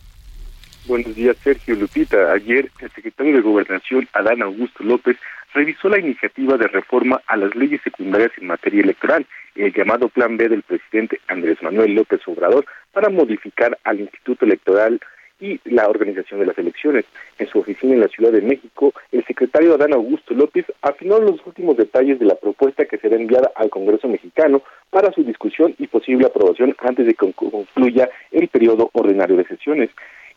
Buenos 0.87 1.15
días, 1.15 1.37
Sergio 1.41 1.75
Lupita. 1.75 2.33
Ayer 2.33 2.69
el 2.79 2.91
secretario 2.91 3.33
de 3.33 3.41
Gobernación, 3.41 4.09
Adán 4.11 4.41
Augusto 4.41 4.83
López, 4.83 5.15
revisó 5.53 5.89
la 5.89 5.99
iniciativa 5.99 6.57
de 6.57 6.67
reforma 6.67 7.21
a 7.27 7.37
las 7.37 7.55
leyes 7.55 7.81
secundarias 7.83 8.31
en 8.37 8.47
materia 8.47 8.81
electoral, 8.81 9.25
el 9.55 9.73
llamado 9.73 10.09
Plan 10.09 10.37
B 10.37 10.49
del 10.49 10.63
presidente 10.63 11.19
Andrés 11.27 11.61
Manuel 11.61 11.93
López 11.93 12.21
Obrador, 12.27 12.65
para 12.91 13.09
modificar 13.09 13.77
al 13.83 13.99
Instituto 13.99 14.45
Electoral 14.45 14.99
y 15.41 15.59
la 15.65 15.89
organización 15.89 16.39
de 16.39 16.45
las 16.45 16.57
elecciones. 16.57 17.05
En 17.39 17.47
su 17.47 17.59
oficina 17.59 17.93
en 17.93 18.01
la 18.01 18.07
Ciudad 18.07 18.31
de 18.31 18.41
México, 18.41 18.93
el 19.11 19.25
secretario 19.25 19.73
Adán 19.73 19.93
Augusto 19.93 20.33
López 20.33 20.65
afinó 20.81 21.19
los 21.19 21.45
últimos 21.45 21.75
detalles 21.77 22.19
de 22.19 22.25
la 22.25 22.35
propuesta 22.35 22.85
que 22.85 22.99
será 22.99 23.15
enviada 23.15 23.51
al 23.55 23.69
Congreso 23.69 24.07
mexicano 24.07 24.61
para 24.91 25.11
su 25.11 25.23
discusión 25.23 25.73
y 25.79 25.87
posible 25.87 26.27
aprobación 26.27 26.75
antes 26.79 27.07
de 27.07 27.15
que 27.15 27.33
concluya 27.33 28.09
el 28.31 28.47
periodo 28.47 28.91
ordinario 28.93 29.35
de 29.35 29.45
sesiones 29.45 29.89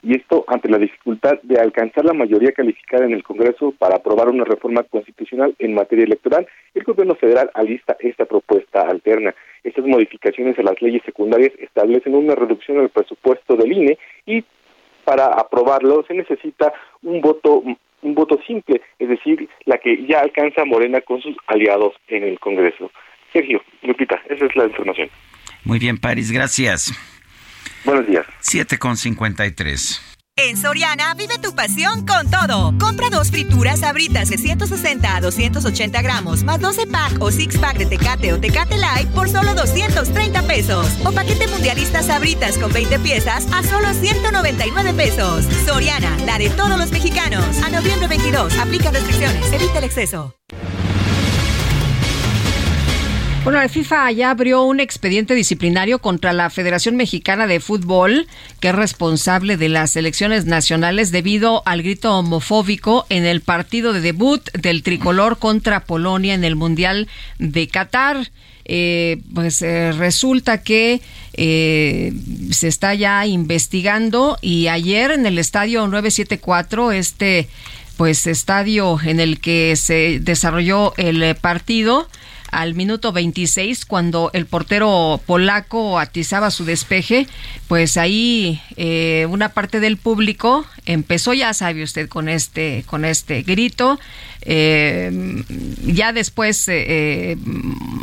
y 0.04 0.14
esto 0.14 0.44
ante 0.48 0.68
la 0.68 0.78
dificultad 0.78 1.40
de 1.42 1.58
alcanzar 1.58 2.04
la 2.04 2.12
mayoría 2.12 2.52
calificada 2.52 3.06
en 3.06 3.12
el 3.12 3.22
Congreso 3.22 3.72
para 3.78 3.96
aprobar 3.96 4.28
una 4.28 4.44
reforma 4.44 4.82
constitucional 4.82 5.54
en 5.58 5.74
materia 5.74 6.04
electoral, 6.04 6.46
el 6.74 6.84
gobierno 6.84 7.14
federal 7.14 7.50
alista 7.54 7.96
esta 8.00 8.26
propuesta 8.26 8.82
alterna. 8.82 9.34
Estas 9.62 9.86
modificaciones 9.86 10.58
a 10.58 10.62
las 10.62 10.80
leyes 10.82 11.02
secundarias 11.04 11.52
establecen 11.58 12.14
una 12.14 12.34
reducción 12.34 12.78
del 12.78 12.90
presupuesto 12.90 13.56
del 13.56 13.72
INE 13.72 13.98
y 14.26 14.44
para 15.04 15.26
aprobarlo 15.26 16.04
se 16.06 16.14
necesita 16.14 16.72
un 17.02 17.20
voto 17.20 17.62
un 18.02 18.14
voto 18.14 18.38
simple, 18.46 18.82
es 18.98 19.08
decir, 19.08 19.48
la 19.64 19.78
que 19.78 20.06
ya 20.06 20.20
alcanza 20.20 20.66
Morena 20.66 21.00
con 21.00 21.22
sus 21.22 21.34
aliados 21.46 21.94
en 22.08 22.24
el 22.24 22.38
Congreso. 22.38 22.90
Sergio, 23.32 23.62
Lupita, 23.82 24.20
esa 24.28 24.44
es 24.44 24.54
la 24.54 24.66
información. 24.66 25.08
Muy 25.64 25.78
bien, 25.78 25.96
París, 25.96 26.30
gracias. 26.30 26.92
Buenos 27.84 28.06
días. 28.06 28.26
7 28.40 28.78
con 28.78 28.96
53. 28.96 30.00
En 30.36 30.56
Soriana 30.56 31.14
vive 31.14 31.38
tu 31.38 31.54
pasión 31.54 32.04
con 32.04 32.28
todo. 32.28 32.76
Compra 32.80 33.08
dos 33.08 33.30
frituras 33.30 33.84
abritas 33.84 34.30
de 34.30 34.36
160 34.36 35.16
a 35.16 35.20
280 35.20 36.02
gramos, 36.02 36.42
más 36.42 36.60
12 36.60 36.88
pack 36.88 37.22
o 37.22 37.30
6 37.30 37.58
pack 37.58 37.78
de 37.78 37.86
Tecate 37.86 38.32
o 38.32 38.40
Tecate 38.40 38.76
Light 38.76 39.08
por 39.10 39.28
solo 39.28 39.54
230 39.54 40.42
pesos. 40.42 40.88
O 41.04 41.12
paquete 41.12 41.46
mundialista 41.46 42.02
sabritas 42.02 42.58
con 42.58 42.72
20 42.72 42.98
piezas 42.98 43.46
a 43.52 43.62
solo 43.62 43.94
199 43.94 44.92
pesos. 44.94 45.44
Soriana, 45.64 46.16
la 46.26 46.38
de 46.38 46.50
todos 46.50 46.76
los 46.78 46.90
mexicanos. 46.90 47.62
A 47.62 47.70
noviembre 47.70 48.08
22, 48.08 48.58
aplica 48.58 48.90
restricciones, 48.90 49.52
evita 49.52 49.78
el 49.78 49.84
exceso. 49.84 50.34
Bueno, 53.44 53.60
la 53.60 53.68
FIFA 53.68 54.10
ya 54.12 54.30
abrió 54.30 54.62
un 54.62 54.80
expediente 54.80 55.34
disciplinario 55.34 55.98
contra 55.98 56.32
la 56.32 56.48
Federación 56.48 56.96
Mexicana 56.96 57.46
de 57.46 57.60
Fútbol, 57.60 58.26
que 58.58 58.68
es 58.68 58.74
responsable 58.74 59.58
de 59.58 59.68
las 59.68 59.96
elecciones 59.96 60.46
nacionales 60.46 61.12
debido 61.12 61.62
al 61.66 61.82
grito 61.82 62.18
homofóbico 62.18 63.04
en 63.10 63.26
el 63.26 63.42
partido 63.42 63.92
de 63.92 64.00
debut 64.00 64.50
del 64.52 64.82
tricolor 64.82 65.38
contra 65.38 65.84
Polonia 65.84 66.32
en 66.32 66.42
el 66.42 66.56
Mundial 66.56 67.06
de 67.38 67.68
Qatar. 67.68 68.30
eh, 68.64 69.20
pues 69.34 69.60
eh, 69.60 69.92
resulta 69.92 70.62
que 70.62 71.02
se 71.36 72.66
está 72.66 72.94
ya 72.94 73.26
investigando 73.26 74.38
y 74.40 74.68
ayer 74.68 75.10
en 75.10 75.26
el 75.26 75.38
estadio 75.38 75.86
974, 75.86 76.92
este 76.92 77.48
pues 77.98 78.26
estadio 78.26 78.98
en 79.04 79.20
el 79.20 79.38
que 79.38 79.76
se 79.76 80.18
desarrolló 80.20 80.94
el 80.96 81.36
partido, 81.36 82.08
al 82.54 82.74
minuto 82.74 83.12
26 83.12 83.84
cuando 83.84 84.30
el 84.32 84.46
portero 84.46 85.20
polaco 85.26 85.98
atizaba 85.98 86.50
su 86.50 86.64
despeje, 86.64 87.26
pues 87.68 87.96
ahí 87.96 88.60
eh, 88.76 89.26
una 89.28 89.50
parte 89.50 89.80
del 89.80 89.96
público 89.96 90.64
empezó, 90.86 91.34
ya 91.34 91.52
sabe 91.52 91.82
usted, 91.82 92.08
con 92.08 92.28
este, 92.28 92.84
con 92.86 93.04
este 93.04 93.42
grito. 93.42 93.98
Eh, 94.46 95.42
ya 95.86 96.12
después 96.12 96.64
eh, 96.68 97.36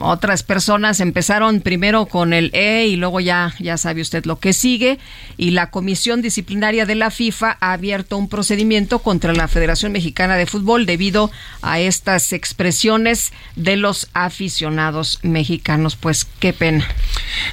otras 0.01 0.43
personas 0.43 0.99
empezaron 0.99 1.61
primero 1.61 2.07
con 2.07 2.33
el 2.33 2.49
E 2.53 2.87
y 2.87 2.95
luego 2.95 3.19
ya, 3.19 3.53
ya 3.59 3.77
sabe 3.77 4.01
usted 4.01 4.25
lo 4.25 4.39
que 4.39 4.53
sigue. 4.53 4.99
Y 5.37 5.51
la 5.51 5.69
Comisión 5.69 6.21
Disciplinaria 6.21 6.85
de 6.85 6.95
la 6.95 7.11
FIFA 7.11 7.57
ha 7.59 7.73
abierto 7.73 8.17
un 8.17 8.27
procedimiento 8.27 8.99
contra 8.99 9.33
la 9.33 9.47
Federación 9.47 9.91
Mexicana 9.91 10.35
de 10.35 10.45
Fútbol 10.45 10.85
debido 10.85 11.31
a 11.61 11.79
estas 11.79 12.33
expresiones 12.33 13.31
de 13.55 13.77
los 13.77 14.09
aficionados 14.13 15.19
mexicanos. 15.23 15.95
Pues 15.95 16.25
qué 16.39 16.53
pena. 16.53 16.87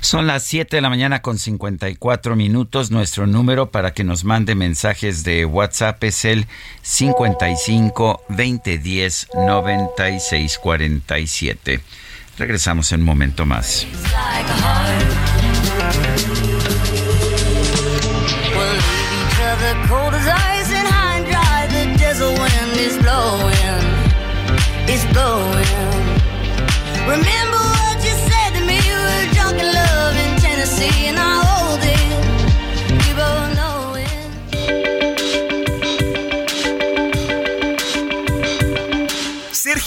Son 0.01 0.27
las 0.27 0.45
7 0.45 0.77
de 0.77 0.83
la 0.83 0.89
mañana 0.91 1.23
con 1.23 1.39
54 1.39 2.37
minutos. 2.37 2.91
Nuestro 2.91 3.27
número 3.27 3.71
para 3.71 3.93
que 3.93 4.05
nos 4.05 4.25
mande 4.25 4.55
mensajes 4.55 5.25
de 5.25 5.45
WhatsApp 5.45 6.03
es 6.05 6.25
el 6.25 6.47
55 6.83 8.23
20 8.29 8.78
10 8.79 9.29
96 9.35 10.59
47. 10.59 11.81
Regresamos 12.39 12.93
en 12.93 13.01
un 13.01 13.07
momento 13.07 13.45
más. 13.45 13.87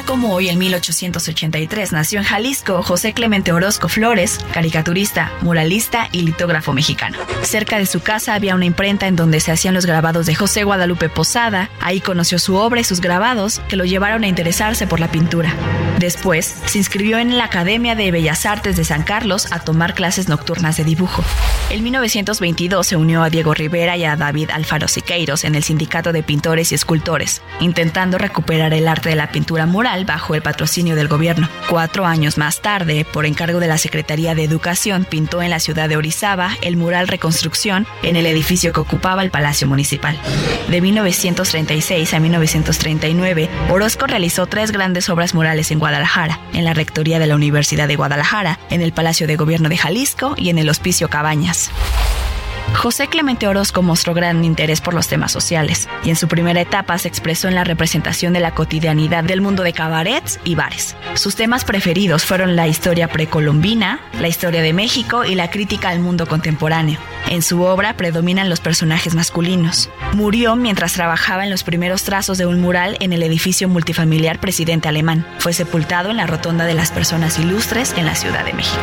Como 0.00 0.32
hoy, 0.32 0.48
en 0.48 0.58
1883, 0.58 1.92
nació 1.92 2.18
en 2.18 2.24
Jalisco 2.24 2.82
José 2.82 3.12
Clemente 3.12 3.52
Orozco 3.52 3.90
Flores, 3.90 4.38
caricaturista, 4.54 5.30
muralista 5.42 6.08
y 6.12 6.22
litógrafo 6.22 6.72
mexicano. 6.72 7.18
Cerca 7.42 7.76
de 7.76 7.84
su 7.84 8.00
casa 8.00 8.32
había 8.34 8.54
una 8.54 8.64
imprenta 8.64 9.06
en 9.06 9.16
donde 9.16 9.40
se 9.40 9.52
hacían 9.52 9.74
los 9.74 9.84
grabados 9.84 10.24
de 10.24 10.34
José 10.34 10.64
Guadalupe 10.64 11.10
Posada. 11.10 11.68
Ahí 11.80 12.00
conoció 12.00 12.38
su 12.38 12.56
obra 12.56 12.80
y 12.80 12.84
sus 12.84 13.02
grabados 13.02 13.60
que 13.68 13.76
lo 13.76 13.84
llevaron 13.84 14.24
a 14.24 14.28
interesarse 14.28 14.86
por 14.86 14.98
la 14.98 15.10
pintura. 15.10 15.54
Después, 15.98 16.56
se 16.64 16.78
inscribió 16.78 17.18
en 17.18 17.36
la 17.36 17.44
Academia 17.44 17.94
de 17.94 18.10
Bellas 18.10 18.46
Artes 18.46 18.76
de 18.76 18.84
San 18.84 19.02
Carlos 19.02 19.52
a 19.52 19.60
tomar 19.60 19.94
clases 19.94 20.28
nocturnas 20.28 20.78
de 20.78 20.84
dibujo. 20.84 21.22
En 21.70 21.84
1922 21.84 22.86
se 22.86 22.96
unió 22.96 23.22
a 23.22 23.30
Diego 23.30 23.52
Rivera 23.52 23.96
y 23.96 24.04
a 24.04 24.16
David 24.16 24.50
Alfaro 24.50 24.88
Siqueiros 24.88 25.44
en 25.44 25.54
el 25.54 25.62
Sindicato 25.62 26.12
de 26.12 26.22
Pintores 26.22 26.72
y 26.72 26.76
Escultores, 26.76 27.42
intentando 27.60 28.16
recuperar 28.18 28.72
el 28.72 28.88
arte 28.88 29.10
de 29.10 29.16
la 29.16 29.30
pintura 29.30 29.66
mural 29.66 29.81
bajo 30.06 30.36
el 30.36 30.42
patrocinio 30.42 30.94
del 30.94 31.08
gobierno. 31.08 31.48
Cuatro 31.68 32.06
años 32.06 32.38
más 32.38 32.60
tarde, 32.60 33.04
por 33.04 33.26
encargo 33.26 33.58
de 33.58 33.66
la 33.66 33.78
Secretaría 33.78 34.34
de 34.36 34.44
Educación, 34.44 35.04
pintó 35.04 35.42
en 35.42 35.50
la 35.50 35.58
ciudad 35.58 35.88
de 35.88 35.96
Orizaba 35.96 36.52
el 36.62 36.76
mural 36.76 37.08
Reconstrucción 37.08 37.84
en 38.04 38.14
el 38.14 38.26
edificio 38.26 38.72
que 38.72 38.78
ocupaba 38.78 39.24
el 39.24 39.32
Palacio 39.32 39.66
Municipal. 39.66 40.16
De 40.68 40.80
1936 40.80 42.14
a 42.14 42.20
1939, 42.20 43.48
Orozco 43.70 44.06
realizó 44.06 44.46
tres 44.46 44.70
grandes 44.70 45.08
obras 45.08 45.34
murales 45.34 45.72
en 45.72 45.80
Guadalajara, 45.80 46.38
en 46.52 46.64
la 46.64 46.74
Rectoría 46.74 47.18
de 47.18 47.26
la 47.26 47.34
Universidad 47.34 47.88
de 47.88 47.96
Guadalajara, 47.96 48.60
en 48.70 48.82
el 48.82 48.92
Palacio 48.92 49.26
de 49.26 49.34
Gobierno 49.34 49.68
de 49.68 49.78
Jalisco 49.78 50.34
y 50.36 50.50
en 50.50 50.58
el 50.58 50.68
Hospicio 50.68 51.10
Cabañas. 51.10 51.72
José 52.74 53.06
Clemente 53.06 53.46
Orozco 53.46 53.82
mostró 53.82 54.12
gran 54.14 54.44
interés 54.44 54.80
por 54.80 54.94
los 54.94 55.06
temas 55.06 55.30
sociales 55.30 55.88
y 56.04 56.10
en 56.10 56.16
su 56.16 56.26
primera 56.26 56.60
etapa 56.60 56.98
se 56.98 57.08
expresó 57.08 57.48
en 57.48 57.54
la 57.54 57.64
representación 57.64 58.32
de 58.32 58.40
la 58.40 58.54
cotidianidad 58.54 59.22
del 59.24 59.40
mundo 59.40 59.62
de 59.62 59.72
cabarets 59.72 60.40
y 60.44 60.54
bares. 60.54 60.96
Sus 61.14 61.36
temas 61.36 61.64
preferidos 61.64 62.24
fueron 62.24 62.56
la 62.56 62.66
historia 62.66 63.08
precolombina, 63.08 64.00
la 64.18 64.28
historia 64.28 64.62
de 64.62 64.72
México 64.72 65.24
y 65.24 65.34
la 65.34 65.50
crítica 65.50 65.90
al 65.90 66.00
mundo 66.00 66.26
contemporáneo. 66.26 66.98
En 67.28 67.42
su 67.42 67.62
obra 67.62 67.96
predominan 67.96 68.50
los 68.50 68.60
personajes 68.60 69.14
masculinos. 69.14 69.88
Murió 70.14 70.56
mientras 70.56 70.92
trabajaba 70.92 71.44
en 71.44 71.50
los 71.50 71.62
primeros 71.62 72.02
trazos 72.02 72.36
de 72.38 72.46
un 72.46 72.60
mural 72.60 72.96
en 73.00 73.12
el 73.12 73.22
edificio 73.22 73.68
multifamiliar 73.68 74.40
Presidente 74.40 74.88
Alemán. 74.88 75.26
Fue 75.38 75.52
sepultado 75.52 76.10
en 76.10 76.16
la 76.16 76.26
Rotonda 76.26 76.64
de 76.64 76.74
las 76.74 76.90
Personas 76.90 77.38
Ilustres 77.38 77.94
en 77.96 78.06
la 78.06 78.14
Ciudad 78.14 78.44
de 78.44 78.52
México. 78.54 78.82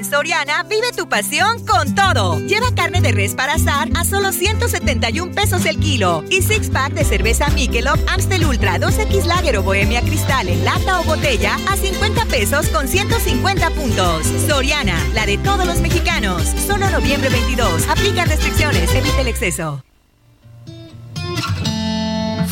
En 0.00 0.06
Soriana, 0.06 0.62
vive 0.62 0.92
tu 0.96 1.10
pasión 1.10 1.62
con 1.66 1.94
todo. 1.94 2.38
Lleva 2.38 2.74
carne 2.74 3.02
de 3.02 3.12
res 3.12 3.34
para 3.34 3.56
asar 3.56 3.90
a 3.94 4.02
solo 4.02 4.32
171 4.32 5.34
pesos 5.34 5.66
el 5.66 5.78
kilo. 5.78 6.24
Y 6.30 6.40
six 6.40 6.70
pack 6.70 6.94
de 6.94 7.04
cerveza 7.04 7.50
Michelob 7.50 7.98
Amstel 8.08 8.46
Ultra 8.46 8.78
2X 8.78 9.26
Lager 9.26 9.58
o 9.58 9.62
Bohemia 9.62 10.00
Cristal 10.00 10.48
en 10.48 10.64
lata 10.64 11.00
o 11.00 11.04
botella 11.04 11.54
a 11.68 11.76
50 11.76 12.24
pesos 12.24 12.68
con 12.68 12.88
150 12.88 13.70
puntos. 13.72 14.26
Soriana, 14.48 14.96
la 15.12 15.26
de 15.26 15.36
todos 15.36 15.66
los 15.66 15.82
mexicanos. 15.82 16.44
Solo 16.66 16.88
noviembre 16.88 17.28
22. 17.28 17.86
Aplica 17.90 18.24
restricciones. 18.24 18.94
Evite 18.94 19.20
el 19.20 19.28
exceso. 19.28 19.84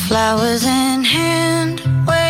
Flowers 0.07 0.65
in 0.65 1.03
hand, 1.03 1.81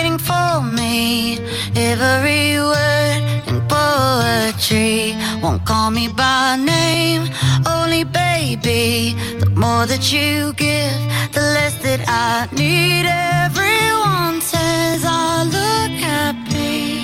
waiting 0.08 0.18
for 0.18 0.62
me. 0.62 1.38
Every 1.76 2.58
word 2.58 3.42
in 3.46 3.60
poetry 3.68 5.14
won't 5.42 5.64
call 5.64 5.90
me 5.90 6.08
by 6.08 6.56
name, 6.56 7.28
only 7.66 8.04
baby. 8.04 9.14
The 9.40 9.50
more 9.50 9.86
that 9.86 10.12
you 10.12 10.52
give, 10.54 11.00
the 11.32 11.40
less 11.40 11.74
that 11.82 12.00
I 12.08 12.48
need. 12.54 13.06
Everyone 13.44 14.40
says 14.40 15.04
I 15.04 15.44
look 15.44 15.92
happy 16.00 17.00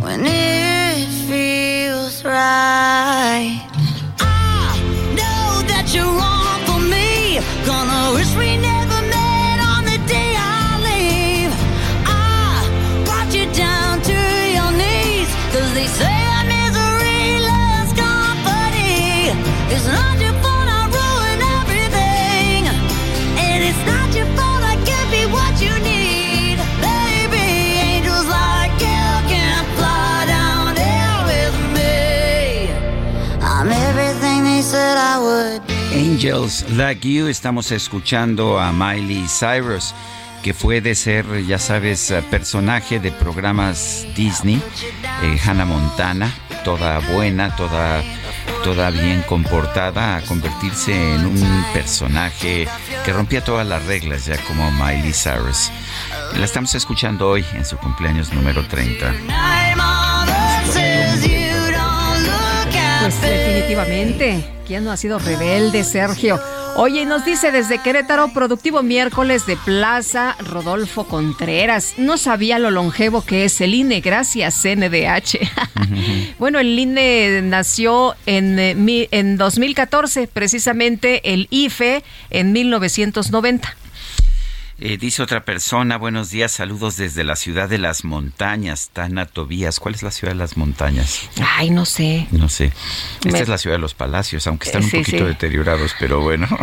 when 0.00 0.26
it 0.26 1.08
feels 1.28 2.24
right. 2.24 3.60
I 4.20 4.78
know 5.18 5.62
that 5.70 5.94
you're 5.94 6.14
wrong 6.18 6.60
for 6.66 6.80
me. 6.94 7.40
Gonna 7.66 8.14
wish 8.14 8.34
me. 8.36 8.47
Like 36.28 37.08
You. 37.08 37.28
Estamos 37.28 37.72
escuchando 37.72 38.58
a 38.58 38.70
Miley 38.70 39.26
Cyrus, 39.28 39.94
que 40.42 40.52
fue 40.52 40.82
de 40.82 40.94
ser, 40.94 41.24
ya 41.46 41.58
sabes, 41.58 42.12
personaje 42.30 43.00
de 43.00 43.10
programas 43.12 44.06
Disney, 44.14 44.60
eh, 45.22 45.38
Hannah 45.42 45.64
Montana, 45.64 46.30
toda 46.64 46.98
buena, 46.98 47.56
toda, 47.56 48.02
toda 48.62 48.90
bien 48.90 49.22
comportada, 49.22 50.16
a 50.16 50.22
convertirse 50.22 50.92
en 51.14 51.24
un 51.24 51.64
personaje 51.72 52.68
que 53.06 53.12
rompía 53.14 53.42
todas 53.42 53.66
las 53.66 53.86
reglas, 53.86 54.26
ya 54.26 54.36
como 54.44 54.70
Miley 54.72 55.14
Cyrus. 55.14 55.70
La 56.36 56.44
estamos 56.44 56.74
escuchando 56.74 57.26
hoy 57.26 57.42
en 57.54 57.64
su 57.64 57.78
cumpleaños 57.78 58.34
número 58.34 58.66
30. 58.68 60.07
Definitivamente, 63.16 64.44
¿quién 64.66 64.84
no 64.84 64.92
ha 64.92 64.96
sido 64.98 65.18
rebelde, 65.18 65.82
Sergio? 65.82 66.38
Oye, 66.76 67.06
nos 67.06 67.24
dice 67.24 67.50
desde 67.50 67.78
Querétaro, 67.78 68.34
productivo 68.34 68.82
miércoles 68.82 69.46
de 69.46 69.56
Plaza 69.56 70.36
Rodolfo 70.40 71.04
Contreras. 71.04 71.94
No 71.96 72.18
sabía 72.18 72.58
lo 72.58 72.70
longevo 72.70 73.24
que 73.24 73.46
es 73.46 73.62
el 73.62 73.74
INE, 73.74 74.02
gracias 74.02 74.60
CNDH. 74.60 75.38
bueno, 76.38 76.58
el 76.58 76.78
INE 76.78 77.40
nació 77.42 78.14
en, 78.26 78.58
eh, 78.58 79.08
en 79.10 79.38
2014, 79.38 80.26
precisamente 80.26 81.32
el 81.32 81.48
IFE 81.50 82.04
en 82.28 82.52
1990. 82.52 83.74
Eh, 84.80 84.96
dice 84.96 85.24
otra 85.24 85.44
persona, 85.44 85.96
buenos 85.96 86.30
días, 86.30 86.52
saludos 86.52 86.96
desde 86.96 87.24
la 87.24 87.34
ciudad 87.34 87.68
de 87.68 87.78
las 87.78 88.04
montañas, 88.04 88.90
Tana 88.92 89.26
Tobías. 89.26 89.80
¿Cuál 89.80 89.96
es 89.96 90.04
la 90.04 90.12
ciudad 90.12 90.34
de 90.34 90.38
las 90.38 90.56
montañas? 90.56 91.28
Ay, 91.56 91.70
no 91.70 91.84
sé. 91.84 92.28
No 92.30 92.48
sé. 92.48 92.72
Esta 93.24 93.40
es 93.40 93.48
la 93.48 93.58
ciudad 93.58 93.74
de 93.74 93.80
los 93.80 93.94
palacios, 93.94 94.46
aunque 94.46 94.68
están 94.68 94.84
un 94.84 94.90
poquito 94.90 95.26
deteriorados, 95.26 95.96
pero 95.98 96.20
bueno. 96.20 96.46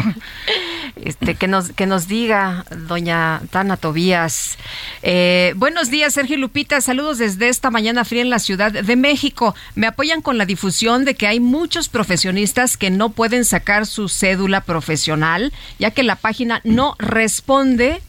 Este, 1.03 1.35
que 1.35 1.47
nos, 1.47 1.71
que 1.73 1.87
nos 1.87 2.07
diga, 2.07 2.65
doña 2.87 3.41
Tana 3.49 3.75
Tobías. 3.75 4.57
Eh, 5.03 5.53
buenos 5.57 5.89
días, 5.89 6.13
Sergio 6.13 6.37
Lupita. 6.37 6.79
Saludos 6.79 7.17
desde 7.17 7.49
esta 7.49 7.69
mañana 7.69 8.05
fría 8.05 8.21
en 8.21 8.29
la 8.29 8.39
Ciudad 8.39 8.71
de 8.71 8.95
México. 8.95 9.55
Me 9.75 9.87
apoyan 9.87 10.21
con 10.21 10.37
la 10.37 10.45
difusión 10.45 11.03
de 11.03 11.15
que 11.15 11.27
hay 11.27 11.41
muchos 11.41 11.89
profesionistas 11.89 12.77
que 12.77 12.91
no 12.91 13.09
pueden 13.09 13.43
sacar 13.43 13.85
su 13.85 14.07
cédula 14.07 14.61
profesional, 14.61 15.51
ya 15.79 15.91
que 15.91 16.03
la 16.03 16.15
página 16.15 16.61
no 16.63 16.95
responde 16.97 18.01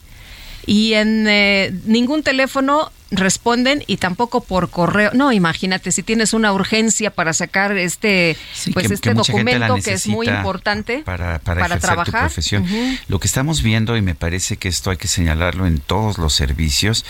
y 0.67 0.93
en 0.93 1.25
eh, 1.27 1.73
ningún 1.85 2.21
teléfono 2.21 2.91
responden 3.09 3.83
y 3.87 3.97
tampoco 3.97 4.41
por 4.41 4.69
correo. 4.69 5.11
No, 5.13 5.31
imagínate 5.31 5.93
si 5.93 6.03
tienes 6.03 6.33
una 6.33 6.51
urgencia 6.51 7.09
para 7.09 7.31
sacar 7.31 7.77
este 7.77 8.35
pues 8.73 8.91
este 8.91 9.13
documento 9.13 9.75
que 9.75 9.93
es 9.93 10.07
muy 10.07 10.27
importante 10.27 11.03
para, 11.05 11.39
para, 11.39 11.79
trabajar. 11.79 12.25
profesión. 12.25 12.65
Lo 13.07 13.19
que 13.19 13.27
estamos 13.27 13.63
viendo 13.63 13.95
y 13.95 14.01
me 14.01 14.13
parece 14.13 14.57
que 14.57 14.67
esto 14.67 14.91
hay 14.91 14.97
que 14.97 15.07
señalarlo 15.07 15.65
en 15.67 15.79
todos 15.79 16.17
los 16.17 16.33
servicios 16.33 17.05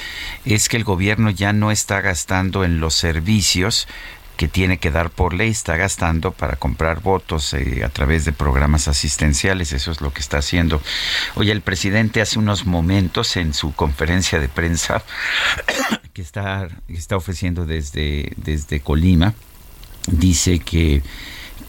es 0.46 0.70
que 0.70 0.78
el 0.78 0.84
gobierno 0.84 1.32
ya 1.32 1.52
no 1.52 1.72
está 1.72 2.00
gastando 2.02 2.64
en 2.64 2.80
los 2.80 2.94
servicios 2.94 3.88
que 4.38 4.48
tiene 4.48 4.78
que 4.78 4.92
dar 4.92 5.10
por 5.10 5.34
ley, 5.34 5.50
está 5.50 5.76
gastando 5.76 6.32
para 6.32 6.56
comprar 6.56 7.02
votos 7.02 7.54
eh, 7.54 7.84
a 7.84 7.90
través 7.90 8.24
de 8.24 8.32
programas 8.32 8.88
asistenciales, 8.88 9.74
eso 9.74 9.92
es 9.92 10.00
lo 10.00 10.14
que 10.14 10.22
está 10.22 10.38
haciendo. 10.38 10.82
Oye, 11.36 11.52
el 11.52 11.62
presidente 11.62 12.22
hace 12.22 12.40
unos 12.40 12.66
momentos 12.66 13.36
en 13.36 13.54
su 13.54 13.74
conferencia 13.74 14.40
de 14.40 14.48
prensa 14.48 15.04
que 16.14 16.22
está, 16.22 16.70
está 16.88 17.18
ofreciendo 17.18 17.66
desde, 17.66 18.32
desde 18.38 18.80
Colima, 18.80 19.34
dice 20.08 20.60
que 20.60 21.02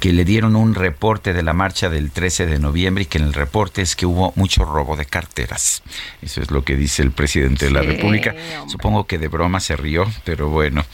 que 0.00 0.12
le 0.12 0.24
dieron 0.24 0.56
un 0.56 0.74
reporte 0.74 1.32
de 1.32 1.42
la 1.42 1.52
marcha 1.52 1.88
del 1.88 2.10
13 2.10 2.46
de 2.46 2.58
noviembre 2.58 3.02
y 3.02 3.06
que 3.06 3.18
en 3.18 3.24
el 3.24 3.34
reporte 3.34 3.82
es 3.82 3.96
que 3.96 4.06
hubo 4.06 4.32
mucho 4.36 4.64
robo 4.64 4.96
de 4.96 5.04
carteras. 5.04 5.82
Eso 6.22 6.40
es 6.40 6.50
lo 6.50 6.62
que 6.62 6.76
dice 6.76 7.02
el 7.02 7.10
presidente 7.10 7.66
de 7.66 7.70
la 7.72 7.82
República. 7.82 8.34
Supongo 8.68 9.06
que 9.06 9.18
de 9.18 9.28
broma 9.28 9.60
se 9.60 9.76
rió, 9.76 10.06
pero 10.24 10.48
bueno, 10.48 10.84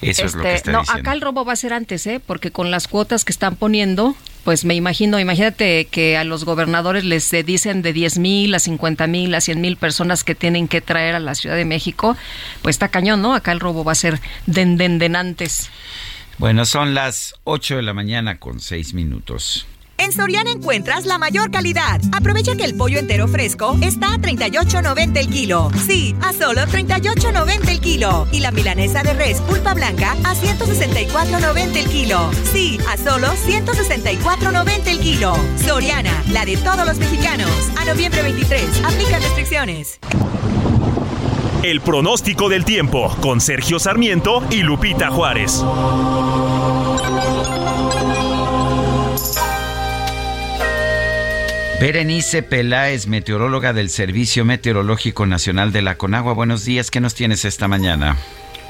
eso 0.00 0.24
es 0.24 0.34
lo 0.34 0.42
que 0.42 0.54
este, 0.54 0.70
está 0.70 0.72
no, 0.72 0.80
Acá 0.88 1.12
el 1.12 1.20
robo 1.20 1.44
va 1.44 1.52
a 1.52 1.56
ser 1.56 1.72
antes, 1.72 2.06
¿eh? 2.06 2.20
porque 2.24 2.50
con 2.50 2.70
las 2.70 2.88
cuotas 2.88 3.24
que 3.24 3.32
están 3.32 3.56
poniendo, 3.56 4.14
pues 4.44 4.64
me 4.64 4.74
imagino, 4.74 5.18
imagínate 5.18 5.86
que 5.86 6.16
a 6.16 6.24
los 6.24 6.44
gobernadores 6.44 7.04
les 7.04 7.30
dicen 7.44 7.82
de 7.82 7.92
10 7.92 8.18
mil 8.18 8.54
a 8.54 8.58
50 8.58 9.06
mil 9.08 9.34
a 9.34 9.40
100 9.40 9.60
mil 9.60 9.76
personas 9.76 10.24
que 10.24 10.34
tienen 10.34 10.68
que 10.68 10.80
traer 10.80 11.14
a 11.14 11.20
la 11.20 11.34
Ciudad 11.34 11.56
de 11.56 11.64
México, 11.64 12.16
pues 12.62 12.74
está 12.74 12.88
cañón, 12.88 13.20
¿no? 13.20 13.34
Acá 13.34 13.52
el 13.52 13.60
robo 13.60 13.84
va 13.84 13.92
a 13.92 13.96
ser 13.96 14.20
den, 14.46 14.76
den 14.76 15.16
antes. 15.16 15.70
Bueno, 16.42 16.66
son 16.66 16.92
las 16.92 17.36
8 17.44 17.76
de 17.76 17.82
la 17.82 17.94
mañana 17.94 18.40
con 18.40 18.58
6 18.58 18.94
minutos. 18.94 19.64
En 19.96 20.10
Soriana 20.10 20.50
encuentras 20.50 21.06
la 21.06 21.16
mayor 21.16 21.52
calidad. 21.52 22.00
Aprovecha 22.10 22.56
que 22.56 22.64
el 22.64 22.76
pollo 22.76 22.98
entero 22.98 23.28
fresco 23.28 23.78
está 23.80 24.14
a 24.14 24.18
38.90 24.18 25.18
el 25.18 25.28
kilo. 25.28 25.70
Sí, 25.86 26.16
a 26.20 26.32
solo 26.32 26.62
38.90 26.62 27.68
el 27.68 27.80
kilo. 27.80 28.26
Y 28.32 28.40
la 28.40 28.50
milanesa 28.50 29.04
de 29.04 29.14
res 29.14 29.40
pulpa 29.42 29.72
blanca 29.74 30.16
a 30.24 30.34
164.90 30.34 31.76
el 31.76 31.88
kilo. 31.88 32.28
Sí, 32.52 32.76
a 32.88 32.96
solo 32.96 33.28
164.90 33.28 34.86
el 34.88 34.98
kilo. 34.98 35.36
Soriana, 35.64 36.24
la 36.32 36.44
de 36.44 36.56
todos 36.56 36.84
los 36.84 36.98
mexicanos. 36.98 37.52
A 37.76 37.84
noviembre 37.84 38.20
23, 38.20 38.82
aplica 38.84 39.20
restricciones. 39.20 40.00
El 41.62 41.80
pronóstico 41.80 42.48
del 42.48 42.64
tiempo 42.64 43.16
con 43.20 43.40
Sergio 43.40 43.78
Sarmiento 43.78 44.42
y 44.50 44.64
Lupita 44.64 45.12
Juárez. 45.12 45.62
Berenice 51.80 52.42
Peláez, 52.42 53.06
meteoróloga 53.06 53.72
del 53.72 53.90
Servicio 53.90 54.44
Meteorológico 54.44 55.24
Nacional 55.24 55.70
de 55.70 55.82
la 55.82 55.96
Conagua. 55.96 56.32
Buenos 56.32 56.64
días, 56.64 56.90
¿qué 56.90 57.00
nos 57.00 57.14
tienes 57.14 57.44
esta 57.44 57.68
mañana? 57.68 58.16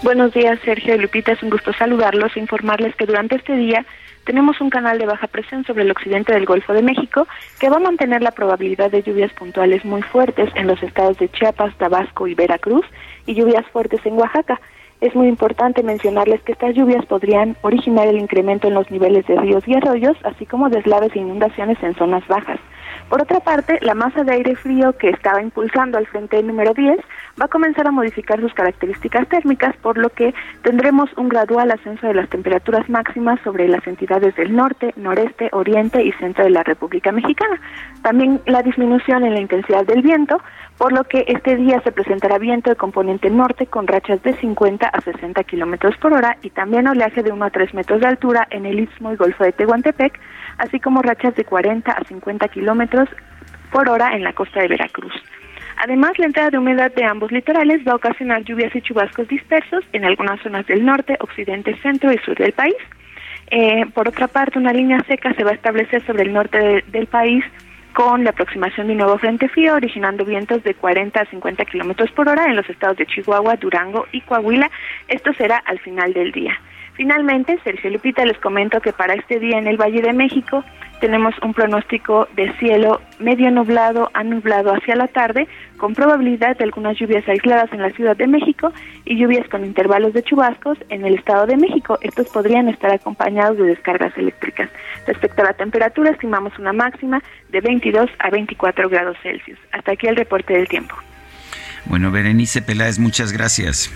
Buenos 0.02 0.34
días, 0.34 0.58
Sergio 0.64 0.96
y 0.96 0.98
Lupita. 0.98 1.30
Es 1.30 1.44
un 1.44 1.50
gusto 1.50 1.72
saludarlos 1.74 2.36
e 2.36 2.40
informarles 2.40 2.96
que 2.96 3.06
durante 3.06 3.36
este 3.36 3.54
día 3.54 3.86
tenemos 4.24 4.60
un 4.60 4.68
canal 4.68 4.98
de 4.98 5.06
baja 5.06 5.28
presión 5.28 5.64
sobre 5.64 5.84
el 5.84 5.92
occidente 5.92 6.32
del 6.32 6.44
Golfo 6.44 6.72
de 6.72 6.82
México 6.82 7.28
que 7.60 7.70
va 7.70 7.76
a 7.76 7.80
mantener 7.80 8.20
la 8.20 8.32
probabilidad 8.32 8.90
de 8.90 9.04
lluvias 9.04 9.32
puntuales 9.32 9.84
muy 9.84 10.02
fuertes 10.02 10.50
en 10.56 10.66
los 10.66 10.82
estados 10.82 11.18
de 11.18 11.28
Chiapas, 11.28 11.78
Tabasco 11.78 12.26
y 12.26 12.34
Veracruz 12.34 12.84
y 13.26 13.34
lluvias 13.34 13.64
fuertes 13.66 14.04
en 14.04 14.14
Oaxaca. 14.14 14.60
Es 15.00 15.14
muy 15.14 15.28
importante 15.28 15.84
mencionarles 15.84 16.42
que 16.42 16.50
estas 16.50 16.74
lluvias 16.74 17.06
podrían 17.06 17.56
originar 17.62 18.08
el 18.08 18.18
incremento 18.18 18.66
en 18.66 18.74
los 18.74 18.90
niveles 18.90 19.24
de 19.28 19.36
ríos 19.36 19.62
y 19.68 19.74
arroyos, 19.76 20.16
así 20.24 20.46
como 20.46 20.68
deslaves 20.68 21.14
e 21.14 21.20
inundaciones 21.20 21.80
en 21.80 21.94
zonas 21.94 22.26
bajas. 22.26 22.58
Por 23.12 23.20
otra 23.20 23.40
parte, 23.40 23.78
la 23.82 23.92
masa 23.92 24.24
de 24.24 24.32
aire 24.32 24.56
frío 24.56 24.96
que 24.96 25.10
estaba 25.10 25.42
impulsando 25.42 25.98
al 25.98 26.06
frente 26.06 26.42
número 26.42 26.72
10 26.72 26.96
va 27.38 27.44
a 27.44 27.48
comenzar 27.48 27.86
a 27.86 27.90
modificar 27.90 28.40
sus 28.40 28.54
características 28.54 29.28
térmicas, 29.28 29.76
por 29.82 29.98
lo 29.98 30.08
que 30.08 30.32
tendremos 30.62 31.10
un 31.18 31.28
gradual 31.28 31.70
ascenso 31.70 32.06
de 32.06 32.14
las 32.14 32.30
temperaturas 32.30 32.88
máximas 32.88 33.38
sobre 33.44 33.68
las 33.68 33.86
entidades 33.86 34.34
del 34.36 34.56
norte, 34.56 34.94
noreste, 34.96 35.50
oriente 35.52 36.02
y 36.02 36.12
centro 36.12 36.44
de 36.44 36.52
la 36.52 36.62
República 36.62 37.12
Mexicana. 37.12 37.60
También 38.00 38.40
la 38.46 38.62
disminución 38.62 39.26
en 39.26 39.34
la 39.34 39.40
intensidad 39.40 39.84
del 39.84 40.00
viento, 40.00 40.40
por 40.78 40.94
lo 40.94 41.04
que 41.04 41.26
este 41.28 41.56
día 41.56 41.82
se 41.82 41.92
presentará 41.92 42.38
viento 42.38 42.70
de 42.70 42.76
componente 42.76 43.28
norte 43.28 43.66
con 43.66 43.86
rachas 43.86 44.22
de 44.22 44.34
50 44.36 44.86
a 44.86 45.00
60 45.02 45.44
kilómetros 45.44 45.98
por 45.98 46.14
hora 46.14 46.38
y 46.40 46.48
también 46.48 46.88
oleaje 46.88 47.22
de 47.22 47.30
1 47.30 47.44
a 47.44 47.50
3 47.50 47.74
metros 47.74 48.00
de 48.00 48.06
altura 48.06 48.48
en 48.48 48.64
el 48.64 48.80
istmo 48.80 49.12
y 49.12 49.16
golfo 49.16 49.44
de 49.44 49.52
Tehuantepec, 49.52 50.18
así 50.62 50.80
como 50.80 51.02
rachas 51.02 51.34
de 51.34 51.44
40 51.44 51.90
a 51.90 52.04
50 52.04 52.48
kilómetros 52.48 53.08
por 53.70 53.88
hora 53.88 54.14
en 54.14 54.22
la 54.22 54.32
costa 54.32 54.60
de 54.60 54.68
Veracruz. 54.68 55.12
Además, 55.76 56.12
la 56.18 56.26
entrada 56.26 56.50
de 56.50 56.58
humedad 56.58 56.92
de 56.94 57.04
ambos 57.04 57.32
litorales 57.32 57.86
va 57.86 57.92
a 57.92 57.96
ocasionar 57.96 58.44
lluvias 58.44 58.74
y 58.76 58.80
chubascos 58.82 59.26
dispersos 59.26 59.84
en 59.92 60.04
algunas 60.04 60.40
zonas 60.40 60.66
del 60.66 60.84
norte, 60.84 61.16
occidente, 61.20 61.76
centro 61.78 62.12
y 62.12 62.18
sur 62.18 62.36
del 62.36 62.52
país. 62.52 62.76
Eh, 63.50 63.86
por 63.92 64.08
otra 64.08 64.28
parte, 64.28 64.58
una 64.58 64.72
línea 64.72 65.00
seca 65.08 65.34
se 65.34 65.42
va 65.42 65.50
a 65.50 65.54
establecer 65.54 66.04
sobre 66.06 66.22
el 66.22 66.32
norte 66.32 66.84
del 66.86 67.06
país 67.06 67.44
con 67.94 68.22
la 68.24 68.30
aproximación 68.30 68.86
de 68.86 68.92
un 68.92 68.98
nuevo 69.00 69.18
frente 69.18 69.48
frío, 69.48 69.74
originando 69.74 70.24
vientos 70.24 70.62
de 70.62 70.74
40 70.74 71.20
a 71.20 71.26
50 71.26 71.64
kilómetros 71.64 72.10
por 72.12 72.28
hora 72.28 72.46
en 72.46 72.56
los 72.56 72.68
estados 72.70 72.96
de 72.96 73.06
Chihuahua, 73.06 73.56
Durango 73.56 74.06
y 74.12 74.20
Coahuila. 74.20 74.70
Esto 75.08 75.32
será 75.34 75.56
al 75.56 75.78
final 75.80 76.12
del 76.12 76.32
día. 76.32 76.58
Finalmente, 76.94 77.58
Sergio 77.64 77.90
Lupita, 77.90 78.24
les 78.24 78.38
comento 78.38 78.80
que 78.80 78.92
para 78.92 79.14
este 79.14 79.38
día 79.38 79.58
en 79.58 79.66
el 79.66 79.78
Valle 79.80 80.02
de 80.02 80.12
México 80.12 80.62
tenemos 81.00 81.34
un 81.42 81.52
pronóstico 81.52 82.28
de 82.36 82.52
cielo 82.58 83.00
medio 83.18 83.50
nublado 83.50 84.10
a 84.14 84.22
nublado 84.22 84.72
hacia 84.72 84.94
la 84.94 85.08
tarde, 85.08 85.48
con 85.78 85.94
probabilidad 85.94 86.56
de 86.56 86.64
algunas 86.64 86.96
lluvias 86.96 87.26
aisladas 87.26 87.72
en 87.72 87.82
la 87.82 87.90
Ciudad 87.90 88.16
de 88.16 88.28
México 88.28 88.72
y 89.04 89.16
lluvias 89.16 89.48
con 89.48 89.64
intervalos 89.64 90.12
de 90.12 90.22
chubascos 90.22 90.78
en 90.90 91.04
el 91.04 91.14
Estado 91.14 91.46
de 91.46 91.56
México. 91.56 91.98
Estos 92.02 92.28
podrían 92.28 92.68
estar 92.68 92.92
acompañados 92.92 93.56
de 93.56 93.64
descargas 93.64 94.16
eléctricas. 94.16 94.70
Respecto 95.06 95.42
a 95.42 95.46
la 95.46 95.54
temperatura, 95.54 96.10
estimamos 96.10 96.56
una 96.58 96.72
máxima 96.72 97.20
de 97.48 97.60
22 97.60 98.08
a 98.20 98.30
24 98.30 98.88
grados 98.88 99.16
Celsius. 99.22 99.58
Hasta 99.72 99.92
aquí 99.92 100.06
el 100.06 100.14
reporte 100.14 100.52
del 100.52 100.68
tiempo. 100.68 100.94
Bueno, 101.86 102.12
Berenice 102.12 102.62
Peláez, 102.62 103.00
muchas 103.00 103.32
gracias. 103.32 103.90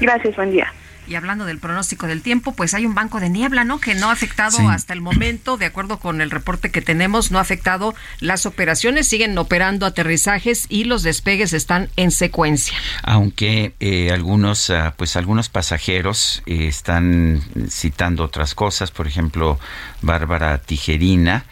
Gracias, 0.00 0.36
buen 0.36 0.50
día. 0.50 0.70
Y 1.06 1.14
hablando 1.16 1.44
del 1.44 1.58
pronóstico 1.58 2.06
del 2.06 2.22
tiempo, 2.22 2.52
pues 2.52 2.74
hay 2.74 2.86
un 2.86 2.94
banco 2.94 3.20
de 3.20 3.28
niebla, 3.28 3.64
¿no? 3.64 3.80
Que 3.80 3.94
no 3.94 4.08
ha 4.08 4.12
afectado 4.12 4.68
hasta 4.68 4.92
el 4.92 5.00
momento, 5.00 5.56
de 5.56 5.66
acuerdo 5.66 5.98
con 5.98 6.20
el 6.20 6.30
reporte 6.30 6.70
que 6.70 6.80
tenemos, 6.80 7.30
no 7.30 7.38
ha 7.38 7.40
afectado 7.42 7.94
las 8.20 8.46
operaciones, 8.46 9.08
siguen 9.08 9.36
operando 9.36 9.86
aterrizajes 9.86 10.66
y 10.68 10.84
los 10.84 11.02
despegues 11.02 11.52
están 11.52 11.88
en 11.96 12.10
secuencia. 12.10 12.76
Aunque 13.02 13.74
eh, 13.80 14.10
algunos, 14.12 14.70
ah, 14.70 14.94
pues 14.96 15.16
algunos 15.16 15.48
pasajeros 15.48 16.42
eh, 16.46 16.66
están 16.68 17.42
citando 17.68 18.24
otras 18.24 18.54
cosas, 18.54 18.90
por 18.90 19.06
ejemplo, 19.06 19.58
Bárbara 20.02 20.58
Tijerina 20.58 21.44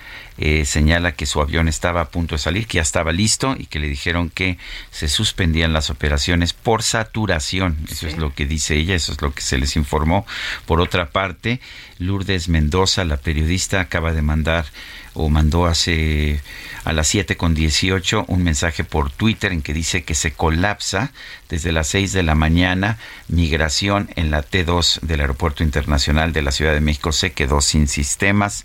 eh, 0.42 0.64
señala 0.64 1.12
que 1.12 1.26
su 1.26 1.42
avión 1.42 1.68
estaba 1.68 2.00
a 2.00 2.08
punto 2.08 2.34
de 2.34 2.38
salir, 2.38 2.66
que 2.66 2.76
ya 2.76 2.82
estaba 2.82 3.12
listo 3.12 3.54
y 3.58 3.66
que 3.66 3.78
le 3.78 3.88
dijeron 3.88 4.30
que 4.30 4.56
se 4.90 5.06
suspendían 5.06 5.74
las 5.74 5.90
operaciones 5.90 6.54
por 6.54 6.82
saturación. 6.82 7.76
Eso 7.90 8.06
es 8.06 8.16
lo 8.16 8.34
que 8.34 8.46
dice 8.46 8.76
ella, 8.76 8.94
eso 8.94 9.12
es 9.12 9.20
lo 9.20 9.34
que 9.34 9.42
se 9.42 9.58
les 9.58 9.76
informó. 9.76 10.26
Por 10.64 10.80
otra 10.80 11.10
parte, 11.10 11.60
Lourdes 11.98 12.48
Mendoza, 12.48 13.04
la 13.04 13.18
periodista, 13.18 13.80
acaba 13.80 14.14
de 14.14 14.22
mandar 14.22 14.64
o 15.12 15.28
mandó 15.28 15.66
hace 15.66 16.40
a 16.84 16.94
las 16.94 17.08
7 17.08 17.36
con 17.36 17.54
18 17.54 18.24
un 18.28 18.42
mensaje 18.42 18.82
por 18.82 19.10
Twitter 19.10 19.52
en 19.52 19.60
que 19.60 19.74
dice 19.74 20.04
que 20.04 20.14
se 20.14 20.32
colapsa 20.32 21.12
desde 21.50 21.72
las 21.72 21.88
6 21.88 22.12
de 22.12 22.22
la 22.22 22.34
mañana 22.34 22.96
migración 23.28 24.08
en 24.16 24.30
la 24.30 24.42
T2 24.42 25.00
del 25.00 25.20
Aeropuerto 25.20 25.64
Internacional 25.64 26.32
de 26.32 26.42
la 26.42 26.52
Ciudad 26.52 26.72
de 26.72 26.80
México 26.80 27.12
se 27.12 27.32
quedó 27.32 27.60
sin 27.60 27.88
sistemas 27.88 28.64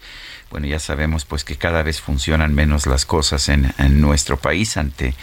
bueno, 0.55 0.67
ya 0.67 0.79
sabemos 0.79 1.25
pues 1.25 1.43
que 1.43 1.57
cada 1.57 1.83
vez 1.83 1.99
funcionan 1.99 2.55
menos 2.55 2.85
las 2.85 3.05
cosas 3.05 3.49
en, 3.49 3.73
nuestro 3.99 4.37
país 4.37 4.77
ante 4.77 5.13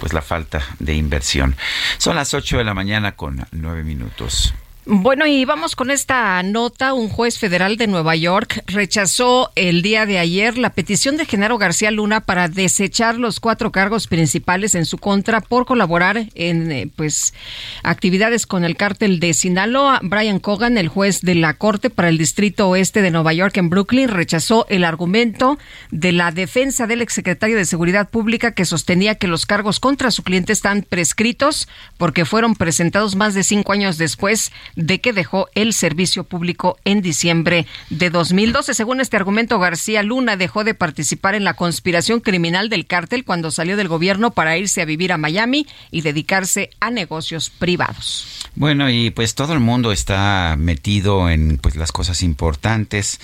pues 0.00 0.14
la 0.14 0.22
falta 0.22 0.62
de 0.78 0.94
inversión. 0.94 1.56
Son 1.98 2.16
las 2.16 2.32
8 2.32 2.56
de 2.56 2.64
la 2.64 2.72
mañana 2.72 3.12
con 3.12 3.46
9 3.52 3.84
minutos. 3.84 4.54
Bueno, 4.90 5.26
y 5.26 5.44
vamos 5.44 5.76
con 5.76 5.90
esta 5.90 6.42
nota. 6.42 6.94
Un 6.94 7.10
juez 7.10 7.38
federal 7.38 7.76
de 7.76 7.86
Nueva 7.86 8.16
York 8.16 8.62
rechazó 8.66 9.52
el 9.54 9.82
día 9.82 10.06
de 10.06 10.18
ayer 10.18 10.56
la 10.56 10.70
petición 10.70 11.18
de 11.18 11.26
Genaro 11.26 11.58
García 11.58 11.90
Luna 11.90 12.22
para 12.22 12.48
desechar 12.48 13.18
los 13.18 13.38
cuatro 13.38 13.70
cargos 13.70 14.06
principales 14.06 14.74
en 14.74 14.86
su 14.86 14.96
contra 14.96 15.42
por 15.42 15.66
colaborar 15.66 16.30
en 16.34 16.72
eh, 16.72 16.90
pues 16.96 17.34
actividades 17.82 18.46
con 18.46 18.64
el 18.64 18.78
cártel 18.78 19.20
de 19.20 19.34
Sinaloa. 19.34 20.00
Brian 20.02 20.38
Cogan, 20.38 20.78
el 20.78 20.88
juez 20.88 21.20
de 21.20 21.34
la 21.34 21.52
Corte 21.52 21.90
para 21.90 22.08
el 22.08 22.16
Distrito 22.16 22.66
Oeste 22.70 23.02
de 23.02 23.10
Nueva 23.10 23.34
York 23.34 23.58
en 23.58 23.68
Brooklyn, 23.68 24.08
rechazó 24.08 24.64
el 24.70 24.84
argumento 24.84 25.58
de 25.90 26.12
la 26.12 26.30
defensa 26.30 26.86
del 26.86 27.02
exsecretario 27.02 27.58
de 27.58 27.66
Seguridad 27.66 28.08
Pública 28.08 28.52
que 28.52 28.64
sostenía 28.64 29.16
que 29.16 29.28
los 29.28 29.44
cargos 29.44 29.80
contra 29.80 30.10
su 30.10 30.22
cliente 30.22 30.54
están 30.54 30.80
prescritos 30.80 31.68
porque 31.98 32.24
fueron 32.24 32.54
presentados 32.54 33.16
más 33.16 33.34
de 33.34 33.44
cinco 33.44 33.72
años 33.72 33.98
después 33.98 34.50
de 34.78 35.00
que 35.00 35.12
dejó 35.12 35.48
el 35.54 35.74
servicio 35.74 36.24
público 36.24 36.78
en 36.84 37.02
diciembre 37.02 37.66
de 37.90 38.10
2012. 38.10 38.74
Según 38.74 39.00
este 39.00 39.16
argumento, 39.16 39.58
García 39.58 40.02
Luna 40.04 40.36
dejó 40.36 40.62
de 40.62 40.74
participar 40.74 41.34
en 41.34 41.44
la 41.44 41.54
conspiración 41.54 42.20
criminal 42.20 42.68
del 42.68 42.86
cártel 42.86 43.24
cuando 43.24 43.50
salió 43.50 43.76
del 43.76 43.88
gobierno 43.88 44.30
para 44.30 44.56
irse 44.56 44.80
a 44.80 44.84
vivir 44.84 45.12
a 45.12 45.18
Miami 45.18 45.66
y 45.90 46.02
dedicarse 46.02 46.70
a 46.78 46.90
negocios 46.90 47.50
privados. 47.50 48.48
Bueno, 48.54 48.88
y 48.88 49.10
pues 49.10 49.34
todo 49.34 49.52
el 49.52 49.60
mundo 49.60 49.90
está 49.90 50.54
metido 50.56 51.28
en 51.28 51.58
pues 51.58 51.74
las 51.74 51.90
cosas 51.90 52.22
importantes. 52.22 53.20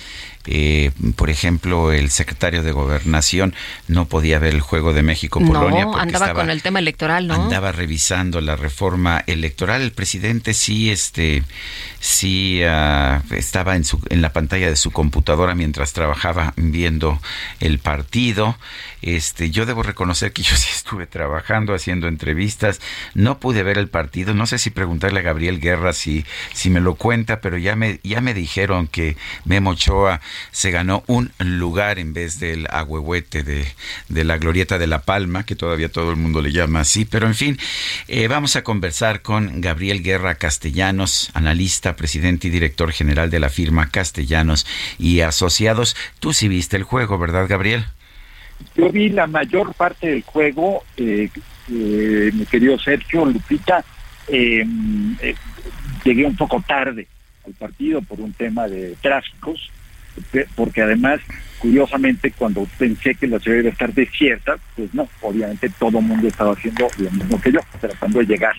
Eh, 0.47 0.91
por 1.15 1.29
ejemplo, 1.29 1.91
el 1.91 2.09
secretario 2.09 2.63
de 2.63 2.71
Gobernación 2.71 3.53
no 3.87 4.05
podía 4.05 4.39
ver 4.39 4.53
el 4.53 4.61
juego 4.61 4.93
de 4.93 5.03
México-Polonia. 5.03 5.85
No, 5.85 5.97
andaba 5.97 6.33
con 6.33 6.49
el 6.49 6.61
tema 6.61 6.79
electoral, 6.79 7.27
¿no? 7.27 7.35
Andaba 7.35 7.71
revisando 7.71 8.41
la 8.41 8.55
reforma 8.55 9.23
electoral. 9.27 9.81
El 9.81 9.91
presidente 9.91 10.53
sí, 10.53 10.91
este, 10.91 11.43
sí 11.99 12.61
uh, 12.63 13.21
estaba 13.33 13.75
en, 13.75 13.83
su, 13.83 13.99
en 14.09 14.21
la 14.21 14.33
pantalla 14.33 14.69
de 14.69 14.75
su 14.75 14.91
computadora 14.91 15.55
mientras 15.55 15.93
trabajaba 15.93 16.53
viendo 16.57 17.19
el 17.59 17.79
partido. 17.79 18.57
Este, 19.01 19.51
yo 19.51 19.65
debo 19.65 19.83
reconocer 19.83 20.33
que 20.33 20.41
yo 20.43 20.55
sí 20.55 20.69
estuve 20.73 21.07
trabajando, 21.07 21.73
haciendo 21.73 22.07
entrevistas. 22.07 22.81
No 23.13 23.39
pude 23.39 23.63
ver 23.63 23.77
el 23.77 23.87
partido. 23.87 24.33
No 24.33 24.45
sé 24.45 24.57
si 24.57 24.69
preguntarle 24.69 25.19
a 25.19 25.23
Gabriel 25.23 25.59
Guerra 25.59 25.93
si, 25.93 26.25
si 26.53 26.69
me 26.69 26.81
lo 26.81 26.95
cuenta, 26.95 27.41
pero 27.41 27.57
ya 27.57 27.75
me, 27.75 27.99
ya 28.03 28.21
me 28.21 28.33
dijeron 28.33 28.87
que 28.87 29.17
Memo 29.45 29.71
Ochoa 29.71 30.21
se 30.51 30.71
ganó 30.71 31.03
un 31.07 31.31
lugar 31.39 31.99
en 31.99 32.13
vez 32.13 32.39
del 32.39 32.67
agüehuete 32.69 33.43
de, 33.43 33.65
de, 34.09 34.23
la 34.23 34.37
glorieta 34.37 34.77
de 34.77 34.87
La 34.87 35.01
Palma, 35.01 35.45
que 35.45 35.55
todavía 35.55 35.89
todo 35.89 36.11
el 36.11 36.17
mundo 36.17 36.41
le 36.41 36.51
llama 36.51 36.81
así. 36.81 37.05
Pero 37.05 37.27
en 37.27 37.35
fin, 37.35 37.57
eh, 38.07 38.27
vamos 38.27 38.55
a 38.55 38.63
conversar 38.63 39.21
con 39.21 39.61
Gabriel 39.61 40.03
Guerra 40.03 40.35
Castellanos, 40.35 41.31
analista, 41.33 41.95
presidente 41.95 42.47
y 42.47 42.51
director 42.51 42.91
general 42.91 43.29
de 43.29 43.39
la 43.39 43.49
firma 43.49 43.89
Castellanos 43.89 44.65
y 44.97 45.21
Asociados. 45.21 45.95
Tú 46.19 46.33
sí 46.33 46.47
viste 46.47 46.77
el 46.77 46.83
juego, 46.83 47.17
¿verdad, 47.17 47.47
Gabriel? 47.47 47.85
Yo 48.75 48.89
vi 48.89 49.09
la 49.09 49.27
mayor 49.27 49.73
parte 49.73 50.07
del 50.07 50.23
juego, 50.23 50.83
eh, 50.97 51.29
eh, 51.71 52.31
mi 52.33 52.45
querido 52.45 52.77
Sergio, 52.77 53.25
Lupita, 53.25 53.83
eh, 54.27 54.65
eh, 55.21 55.35
llegué 56.03 56.25
un 56.25 56.35
poco 56.35 56.63
tarde 56.65 57.07
al 57.45 57.53
partido 57.53 58.01
por 58.01 58.19
un 58.19 58.33
tema 58.33 58.67
de 58.67 58.95
tráficos, 59.01 59.71
porque 60.55 60.81
además, 60.81 61.19
curiosamente, 61.59 62.31
cuando 62.31 62.67
pensé 62.77 63.15
que 63.15 63.27
la 63.27 63.39
ciudad 63.39 63.59
iba 63.59 63.69
a 63.69 63.71
estar 63.71 63.93
desierta, 63.93 64.55
pues 64.75 64.93
no, 64.93 65.07
obviamente 65.21 65.69
todo 65.77 65.99
el 65.99 66.05
mundo 66.05 66.27
estaba 66.27 66.53
haciendo 66.53 66.87
lo 66.97 67.11
mismo 67.11 67.39
que 67.41 67.51
yo, 67.51 67.59
tratando 67.79 68.19
de 68.19 68.25
llegar 68.25 68.55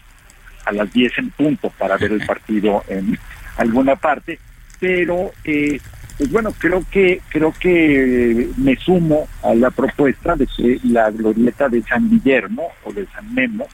a 0.64 0.72
las 0.72 0.92
10 0.92 1.18
en 1.18 1.30
punto 1.30 1.70
para 1.78 1.96
ver 1.96 2.12
el 2.12 2.26
partido 2.26 2.82
en 2.88 3.18
alguna 3.56 3.96
parte, 3.96 4.38
pero 4.80 5.32
eh, 5.44 5.80
pues 6.18 6.30
bueno, 6.30 6.52
creo 6.58 6.84
que 6.90 7.20
creo 7.28 7.52
que 7.52 8.48
me 8.56 8.76
sumo 8.76 9.28
a 9.42 9.54
la 9.54 9.70
propuesta 9.70 10.34
de 10.34 10.46
que 10.46 10.80
la 10.84 11.10
glorieta 11.10 11.68
de 11.68 11.82
San 11.82 12.08
Guillermo 12.08 12.68
o 12.84 12.92
de 12.92 13.06
San 13.06 13.34
Memo 13.34 13.66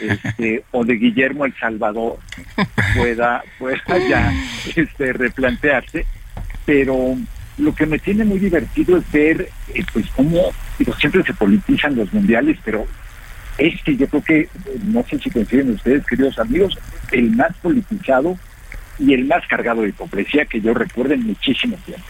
este, 0.00 0.64
o 0.70 0.84
de 0.84 0.94
Guillermo 0.94 1.46
el 1.46 1.54
Salvador 1.54 2.18
pueda 2.96 3.42
pueda 3.58 3.98
ya 4.08 4.32
este 4.76 5.12
replantearse 5.14 6.06
pero 6.68 7.16
lo 7.56 7.74
que 7.74 7.86
me 7.86 7.98
tiene 7.98 8.26
muy 8.26 8.38
divertido 8.38 8.98
es 8.98 9.10
ver, 9.10 9.48
eh, 9.72 9.82
pues, 9.90 10.04
cómo 10.14 10.38
digo, 10.78 10.94
siempre 10.96 11.22
se 11.22 11.32
politizan 11.32 11.96
los 11.96 12.12
mundiales, 12.12 12.58
pero 12.62 12.86
este 13.56 13.96
yo 13.96 14.06
creo 14.06 14.22
que, 14.22 14.48
no 14.84 15.02
sé 15.08 15.18
si 15.18 15.30
coinciden 15.30 15.70
ustedes, 15.70 16.04
queridos 16.04 16.38
amigos, 16.38 16.78
el 17.10 17.30
más 17.30 17.56
politizado 17.62 18.38
y 18.98 19.14
el 19.14 19.24
más 19.24 19.46
cargado 19.46 19.80
de 19.80 19.88
hipocresía 19.88 20.44
que 20.44 20.60
yo 20.60 20.74
recuerdo 20.74 21.14
en 21.14 21.26
muchísimo 21.26 21.74
tiempo. 21.86 22.04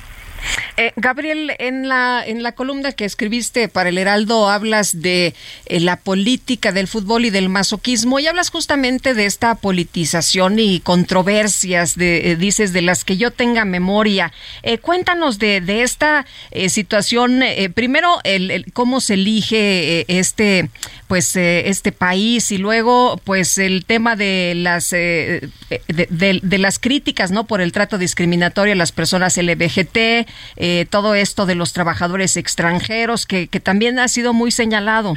Eh, 0.77 0.93
Gabriel, 0.95 1.53
en 1.59 1.89
la, 1.89 2.23
en 2.25 2.45
la 2.45 2.53
columna 2.53 2.93
que 2.93 3.05
escribiste 3.05 3.69
para 3.69 3.89
el 3.89 3.99
Heraldo 3.99 4.49
hablas 4.49 5.01
de 5.03 5.35
eh, 5.67 5.81
la 5.81 5.97
política 5.97 6.71
del 6.71 6.87
fútbol 6.87 7.25
y 7.25 7.31
del 7.31 7.49
masoquismo 7.49 8.21
y 8.21 8.27
hablas 8.29 8.51
justamente 8.51 9.15
de 9.15 9.27
esta 9.27 9.57
politización 9.57 10.59
y 10.61 10.79
controversias, 10.79 11.97
de, 11.97 12.31
eh, 12.31 12.37
dices, 12.37 12.73
de 12.73 12.83
las 12.83 13.05
que 13.05 13.17
yo 13.17 13.33
tenga 13.33 13.65
memoria. 13.65 14.33
Eh, 14.63 14.79
cuéntanos 14.79 15.41
de, 15.41 15.61
de 15.61 15.83
esta 15.83 16.27
situación, 16.69 17.43
primero, 17.75 18.21
el, 18.25 18.51
el, 18.51 18.73
cómo 18.73 19.01
se 19.01 19.15
elige 19.15 20.05
este, 20.07 20.71
pues, 21.09 21.35
este 21.37 21.93
país 21.93 22.53
y 22.53 22.59
luego, 22.59 23.21
pues, 23.25 23.59
el 23.59 23.85
tema 23.85 24.17
de 24.17 24.53
las, 24.57 24.91
de, 24.91 25.49
de, 25.89 26.41
de, 26.43 26.59
las 26.59 26.79
críticas, 26.79 27.31
¿no? 27.31 27.45
Por 27.45 27.61
el 27.61 27.73
trato 27.73 27.99
discriminatorio 27.99 28.75
a 28.75 28.77
las 28.77 28.93
personas 28.93 29.37
LBGT, 29.37 30.28
eh, 30.57 30.87
todo 30.89 31.15
esto 31.15 31.47
de 31.47 31.55
los 31.55 31.73
trabajadores 31.73 32.37
extranjeros, 32.37 33.27
que, 33.27 33.49
que 33.49 33.61
también 33.61 33.99
ha 33.99 34.09
sido 34.09 34.33
muy 34.33 34.51
señalado. 34.51 35.15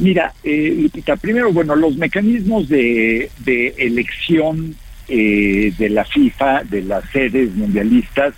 Mira, 0.00 0.32
eh, 0.42 0.74
Lupita, 0.80 1.16
primero, 1.16 1.52
bueno, 1.52 1.76
los 1.76 1.94
mecanismos 1.96 2.70
de, 2.70 3.30
elección 3.76 4.74
eh, 5.08 5.74
de 5.76 5.90
la 5.90 6.06
FIFA, 6.06 6.64
de 6.64 6.80
las 6.82 7.04
sedes 7.10 7.54
mundialistas, 7.54 8.32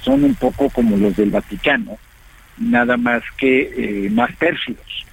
son 0.00 0.24
un 0.24 0.34
poco 0.34 0.70
como 0.70 0.96
los 0.96 1.14
del 1.14 1.28
Vaticano, 1.28 1.98
nada 2.56 2.96
más 2.96 3.22
que 3.36 4.06
eh, 4.06 4.10
más 4.10 4.34
pérfidos, 4.36 5.04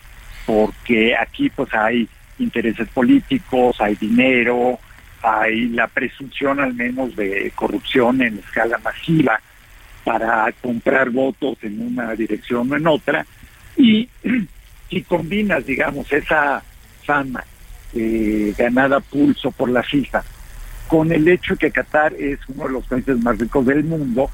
porque 0.45 1.13
aquí 1.13 1.49
pues 1.49 1.73
hay 1.73 2.07
intereses 2.39 2.87
políticos, 2.87 3.75
hay 3.81 3.95
dinero, 3.95 4.79
hay 5.22 5.67
la 5.69 5.88
presunción 5.88 6.59
al 6.59 6.74
menos 6.74 7.15
de 7.15 7.51
corrupción 7.55 8.22
en 8.22 8.39
escala 8.39 8.78
masiva 8.80 9.39
para 10.03 10.51
comprar 10.61 11.09
votos 11.09 11.57
en 11.61 11.82
una 11.82 12.13
dirección 12.15 12.72
o 12.72 12.76
en 12.76 12.88
otra 12.88 13.26
y 13.78 14.09
si 14.89 15.01
combinas 15.03 15.65
digamos 15.65 16.11
esa 16.11 16.63
fama 17.03 17.43
eh, 17.93 18.53
ganada 18.57 18.99
pulso 18.99 19.51
por 19.51 19.69
la 19.69 19.84
FIFA 19.84 20.24
con 20.88 21.11
el 21.11 21.28
hecho 21.28 21.55
que 21.55 21.72
Qatar 21.72 22.13
es 22.13 22.39
uno 22.47 22.65
de 22.65 22.74
los 22.74 22.86
países 22.86 23.19
más 23.19 23.38
ricos 23.38 23.65
del 23.65 23.84
mundo 23.84 24.30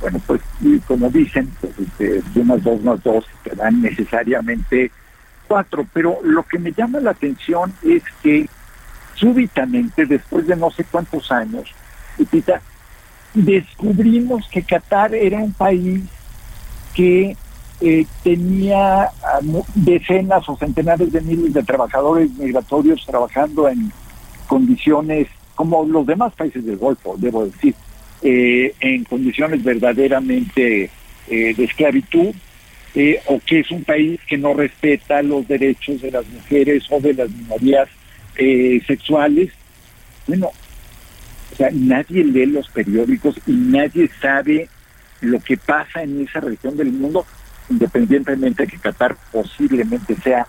bueno 0.00 0.20
pues 0.26 0.40
como 0.86 1.08
dicen 1.10 1.50
pues, 1.60 1.74
de 1.98 2.22
unas 2.34 2.62
dos 2.62 2.82
más 2.82 3.02
dos 3.02 3.24
te 3.42 3.54
dan 3.54 3.80
necesariamente 3.80 4.90
cuatro. 5.46 5.86
Pero 5.92 6.18
lo 6.22 6.42
que 6.44 6.58
me 6.58 6.72
llama 6.72 7.00
la 7.00 7.10
atención 7.12 7.72
es 7.82 8.02
que 8.22 8.48
súbitamente, 9.24 10.04
después 10.04 10.46
de 10.46 10.54
no 10.54 10.70
sé 10.70 10.84
cuántos 10.84 11.32
años, 11.32 11.64
descubrimos 13.32 14.46
que 14.50 14.62
Qatar 14.62 15.14
era 15.14 15.38
un 15.38 15.54
país 15.54 16.02
que 16.94 17.34
eh, 17.80 18.06
tenía 18.22 19.08
decenas 19.74 20.46
o 20.48 20.56
centenares 20.56 21.10
de 21.10 21.22
miles 21.22 21.54
de 21.54 21.62
trabajadores 21.62 22.30
migratorios 22.32 23.04
trabajando 23.06 23.66
en 23.66 23.90
condiciones 24.46 25.28
como 25.54 25.84
los 25.84 26.06
demás 26.06 26.34
países 26.34 26.64
del 26.64 26.76
Golfo, 26.76 27.14
debo 27.16 27.46
decir, 27.46 27.74
eh, 28.20 28.74
en 28.80 29.04
condiciones 29.04 29.64
verdaderamente 29.64 30.90
eh, 31.28 31.54
de 31.54 31.64
esclavitud, 31.64 32.34
o 33.26 33.40
que 33.44 33.60
es 33.60 33.70
un 33.72 33.82
país 33.82 34.20
que 34.28 34.38
no 34.38 34.54
respeta 34.54 35.20
los 35.22 35.48
derechos 35.48 36.00
de 36.00 36.12
las 36.12 36.28
mujeres 36.28 36.84
o 36.90 37.00
de 37.00 37.14
las 37.14 37.28
minorías 37.28 37.88
sexuales. 38.86 39.50
Bueno, 40.26 40.50
o 41.52 41.56
sea, 41.56 41.68
nadie 41.72 42.24
lee 42.24 42.46
los 42.46 42.68
periódicos 42.68 43.36
y 43.46 43.52
nadie 43.52 44.10
sabe 44.20 44.68
lo 45.20 45.40
que 45.40 45.56
pasa 45.56 46.02
en 46.02 46.22
esa 46.22 46.40
región 46.40 46.76
del 46.76 46.92
mundo, 46.92 47.24
independientemente 47.70 48.64
de 48.64 48.68
que 48.70 48.78
Qatar 48.78 49.16
posiblemente 49.32 50.16
sea 50.16 50.46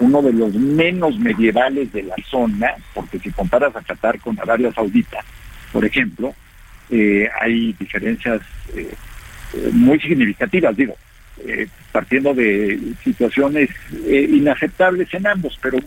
uno 0.00 0.22
de 0.22 0.32
los 0.32 0.54
menos 0.54 1.18
medievales 1.18 1.92
de 1.92 2.04
la 2.04 2.16
zona, 2.28 2.74
porque 2.94 3.18
si 3.18 3.30
comparas 3.30 3.74
a 3.76 3.82
Qatar 3.82 4.18
con 4.20 4.38
Arabia 4.38 4.72
Saudita, 4.72 5.18
por 5.72 5.84
ejemplo, 5.84 6.34
eh, 6.90 7.28
hay 7.40 7.72
diferencias 7.74 8.40
eh, 8.74 8.94
eh, 9.54 9.70
muy 9.72 9.98
significativas, 10.00 10.76
digo, 10.76 10.96
partiendo 11.90 12.32
de 12.32 12.78
situaciones 13.02 13.68
inaceptables 14.06 15.12
en 15.14 15.26
ambos, 15.26 15.58
pero 15.60 15.78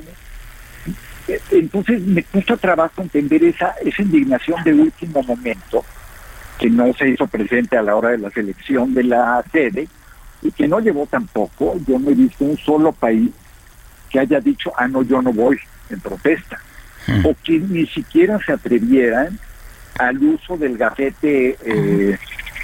entonces 1.52 2.02
me 2.02 2.24
cuesta 2.24 2.58
trabajo 2.58 3.02
entender 3.02 3.44
esa, 3.44 3.76
esa 3.84 4.02
indignación 4.02 4.64
de 4.64 4.74
último 4.74 5.22
momento 5.24 5.84
que 6.58 6.70
no 6.70 6.92
se 6.94 7.10
hizo 7.10 7.28
presente 7.28 7.78
a 7.78 7.82
la 7.82 7.96
hora 7.96 8.10
de 8.10 8.18
la 8.18 8.30
selección 8.32 8.94
de 8.94 9.04
la 9.04 9.44
sede 9.52 9.88
y 10.42 10.52
que 10.52 10.68
no 10.68 10.80
llevó 10.80 11.06
tampoco, 11.06 11.78
yo 11.88 12.00
no 12.00 12.10
he 12.10 12.16
visto 12.16 12.46
un 12.46 12.58
solo 12.58 12.92
país 12.92 13.30
que 14.10 14.20
haya 14.20 14.40
dicho, 14.40 14.72
ah, 14.78 14.88
no, 14.88 15.04
yo 15.04 15.22
no 15.22 15.34
voy 15.34 15.58
en 15.90 16.00
protesta, 16.00 16.60
hmm. 17.08 17.26
o 17.26 17.36
que 17.44 17.60
ni 17.60 17.86
siquiera 17.88 18.40
se 18.46 18.54
atrevieran 18.54 19.38
al 20.00 20.18
uso 20.24 20.58
del 20.58 20.78
gafete 20.78 21.58
eh, 21.66 22.18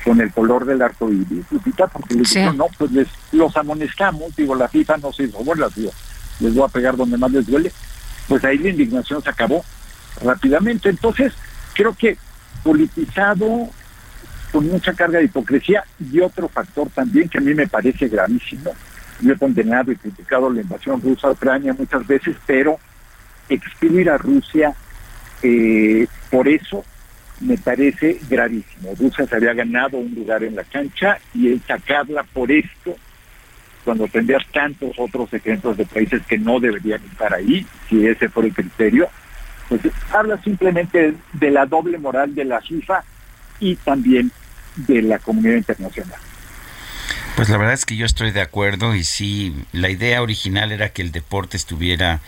con 0.04 0.22
el 0.22 0.32
color 0.32 0.66
del 0.66 0.82
arco 0.82 1.12
iris, 1.12 1.46
porque 1.92 2.16
les 2.16 2.56
no, 2.56 2.68
pues 2.78 2.92
les, 2.92 3.08
los 3.32 3.56
amonestamos, 3.58 4.36
digo, 4.36 4.56
la 4.56 4.68
FIFA 4.68 4.98
no 4.98 5.12
se 5.12 5.24
hizo 5.24 5.44
bueno, 5.44 5.68
digo, 5.76 5.92
les 6.40 6.54
voy 6.54 6.66
a 6.66 6.72
pegar 6.72 6.96
donde 6.96 7.18
más 7.18 7.32
les 7.32 7.46
duele, 7.46 7.72
pues 8.28 8.44
ahí 8.44 8.58
la 8.58 8.70
indignación 8.70 9.22
se 9.22 9.30
acabó 9.30 9.64
rápidamente. 10.24 10.90
Entonces, 10.90 11.34
creo 11.74 11.94
que 11.94 12.18
politizado, 12.64 13.70
con 14.52 14.68
mucha 14.68 14.94
carga 14.94 15.20
de 15.20 15.26
hipocresía 15.26 15.84
y 16.00 16.20
otro 16.20 16.48
factor 16.48 16.90
también 16.90 17.28
que 17.28 17.40
a 17.40 17.42
mí 17.42 17.54
me 17.54 17.68
parece 17.68 18.08
gravísimo. 18.08 18.72
Yo 19.20 19.34
he 19.34 19.38
condenado 19.38 19.92
y 19.92 19.96
criticado 19.96 20.50
la 20.50 20.62
invasión 20.62 21.02
rusa 21.02 21.28
a 21.28 21.32
Ucrania 21.32 21.74
muchas 21.74 22.06
veces, 22.06 22.36
pero 22.46 22.78
excluir 23.50 24.10
a 24.10 24.18
Rusia 24.18 24.74
eh, 25.42 26.08
por 26.30 26.48
eso 26.48 26.86
me 27.42 27.58
parece 27.58 28.20
gravísimo. 28.30 28.94
Rusia 28.98 29.26
se 29.26 29.36
había 29.36 29.54
ganado 29.54 29.98
un 29.98 30.14
lugar 30.14 30.44
en 30.44 30.56
la 30.56 30.64
cancha 30.64 31.18
y 31.34 31.52
el 31.52 31.62
sacarla 31.62 32.24
por 32.24 32.52
esto, 32.52 32.96
cuando 33.84 34.08
tendrías 34.08 34.44
tantos 34.52 34.92
otros 34.98 35.34
ejemplos 35.34 35.78
de 35.78 35.86
países 35.86 36.22
que 36.26 36.38
no 36.38 36.60
deberían 36.60 37.02
estar 37.06 37.34
ahí, 37.34 37.66
si 37.90 38.06
ese 38.06 38.30
fue 38.30 38.46
el 38.46 38.54
criterio, 38.54 39.10
pues 39.70 39.82
habla 40.12 40.42
simplemente 40.44 41.14
de 41.34 41.52
la 41.52 41.66
doble 41.66 41.98
moral 41.98 42.36
de 42.36 42.46
la 42.46 42.62
FIFA 42.62 43.04
y 43.60 43.76
también 43.76 44.32
de 44.76 45.02
la 45.02 45.20
comunidad 45.20 45.56
internacional. 45.56 46.20
Pues 47.36 47.50
la 47.50 47.58
verdad 47.58 47.74
es 47.74 47.86
que 47.86 47.96
yo 47.96 48.06
estoy 48.06 48.32
de 48.32 48.42
acuerdo 48.42 48.96
y 48.96 49.04
sí, 49.04 49.56
la 49.72 49.90
idea 49.90 50.22
original 50.22 50.72
era 50.72 50.90
que 50.90 51.02
el 51.02 51.12
deporte 51.12 51.58
estuviera 51.58 52.22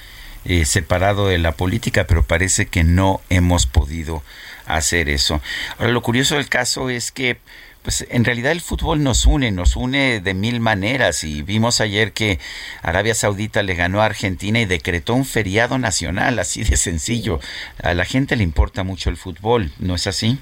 eh, 0.45 0.66
separado 0.66 1.28
de 1.28 1.38
la 1.38 1.53
política, 1.53 2.06
pero 2.08 2.24
parece 2.24 2.68
que 2.68 2.84
no 2.84 3.22
hemos 3.30 3.66
podido 3.66 4.24
hacer 4.66 5.10
eso. 5.10 5.41
Ahora, 5.78 5.91
lo 5.91 6.01
curioso 6.01 6.36
del 6.36 6.49
caso 6.49 6.89
es 6.89 7.12
que 7.12 7.38
pues 7.86 8.06
en 8.10 8.26
realidad 8.26 8.52
el 8.52 8.60
fútbol 8.60 9.02
nos 9.02 9.26
une, 9.26 9.52
nos 9.52 9.78
une 9.78 10.20
de 10.20 10.34
mil 10.34 10.60
maneras 10.60 11.24
y 11.24 11.42
vimos 11.44 11.80
ayer 11.80 12.12
que 12.12 12.40
Arabia 12.82 13.16
Saudita 13.16 13.64
le 13.64 13.76
ganó 13.76 14.02
a 14.02 14.06
Argentina 14.06 14.60
y 14.60 14.66
decretó 14.66 15.14
un 15.14 15.24
feriado 15.24 15.78
nacional, 15.78 16.40
así 16.40 16.66
de 16.66 16.76
sencillo. 16.76 17.40
A 17.82 17.94
la 17.94 18.04
gente 18.04 18.36
le 18.36 18.44
importa 18.44 18.84
mucho 18.84 19.10
el 19.10 19.16
fútbol, 19.16 19.72
¿no 19.80 19.96
es 19.96 20.08
así? 20.08 20.38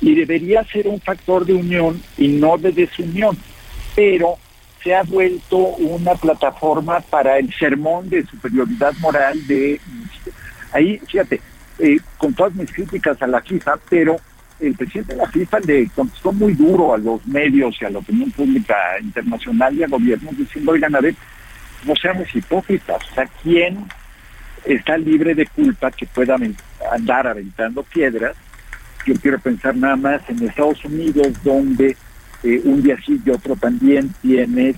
y 0.00 0.14
debería 0.14 0.64
ser 0.64 0.88
un 0.88 1.00
factor 1.00 1.44
de 1.44 1.54
unión 1.54 2.02
y 2.16 2.28
no 2.28 2.56
de 2.56 2.72
desunión, 2.72 3.36
pero 3.94 4.36
se 4.82 4.94
ha 4.94 5.02
vuelto 5.02 5.56
una 5.58 6.14
plataforma 6.14 7.00
para 7.00 7.38
el 7.38 7.52
sermón 7.54 8.08
de 8.08 8.24
superioridad 8.26 8.94
moral 9.00 9.46
de... 9.46 9.78
Ahí, 10.72 10.98
fíjate, 11.06 11.40
eh, 11.78 11.98
con 12.16 12.32
todas 12.32 12.54
mis 12.54 12.72
críticas 12.72 13.20
a 13.20 13.26
la 13.26 13.42
FIFA, 13.42 13.78
pero 13.90 14.16
el 14.60 14.74
presidente 14.74 15.14
de 15.14 15.18
la 15.18 15.30
FIFA 15.30 15.60
le 15.60 15.88
contestó 15.88 16.32
muy 16.32 16.54
duro 16.54 16.94
a 16.94 16.98
los 16.98 17.26
medios 17.26 17.76
y 17.80 17.84
a 17.84 17.90
la 17.90 17.98
opinión 17.98 18.30
pública 18.30 18.76
internacional 19.00 19.74
y 19.76 19.82
a 19.82 19.88
gobiernos 19.88 20.36
diciendo, 20.36 20.72
oigan, 20.72 20.94
a 20.94 21.00
ver, 21.00 21.14
no 21.84 21.94
seamos 21.96 22.34
hipócritas, 22.34 23.02
o 23.10 23.14
sea, 23.14 23.28
¿quién 23.42 23.86
está 24.64 24.98
libre 24.98 25.34
de 25.34 25.46
culpa 25.46 25.90
que 25.90 26.06
pueda 26.06 26.36
andar 26.92 27.26
aventando 27.26 27.82
piedras 27.82 28.36
yo 29.06 29.14
quiero 29.14 29.38
pensar 29.38 29.76
nada 29.76 29.96
más 29.96 30.20
en 30.28 30.46
Estados 30.46 30.84
Unidos, 30.84 31.28
donde 31.42 31.96
eh, 32.42 32.60
un 32.64 32.82
día 32.82 32.96
sí 33.04 33.20
y 33.24 33.30
otro 33.30 33.56
también 33.56 34.12
tienes 34.20 34.76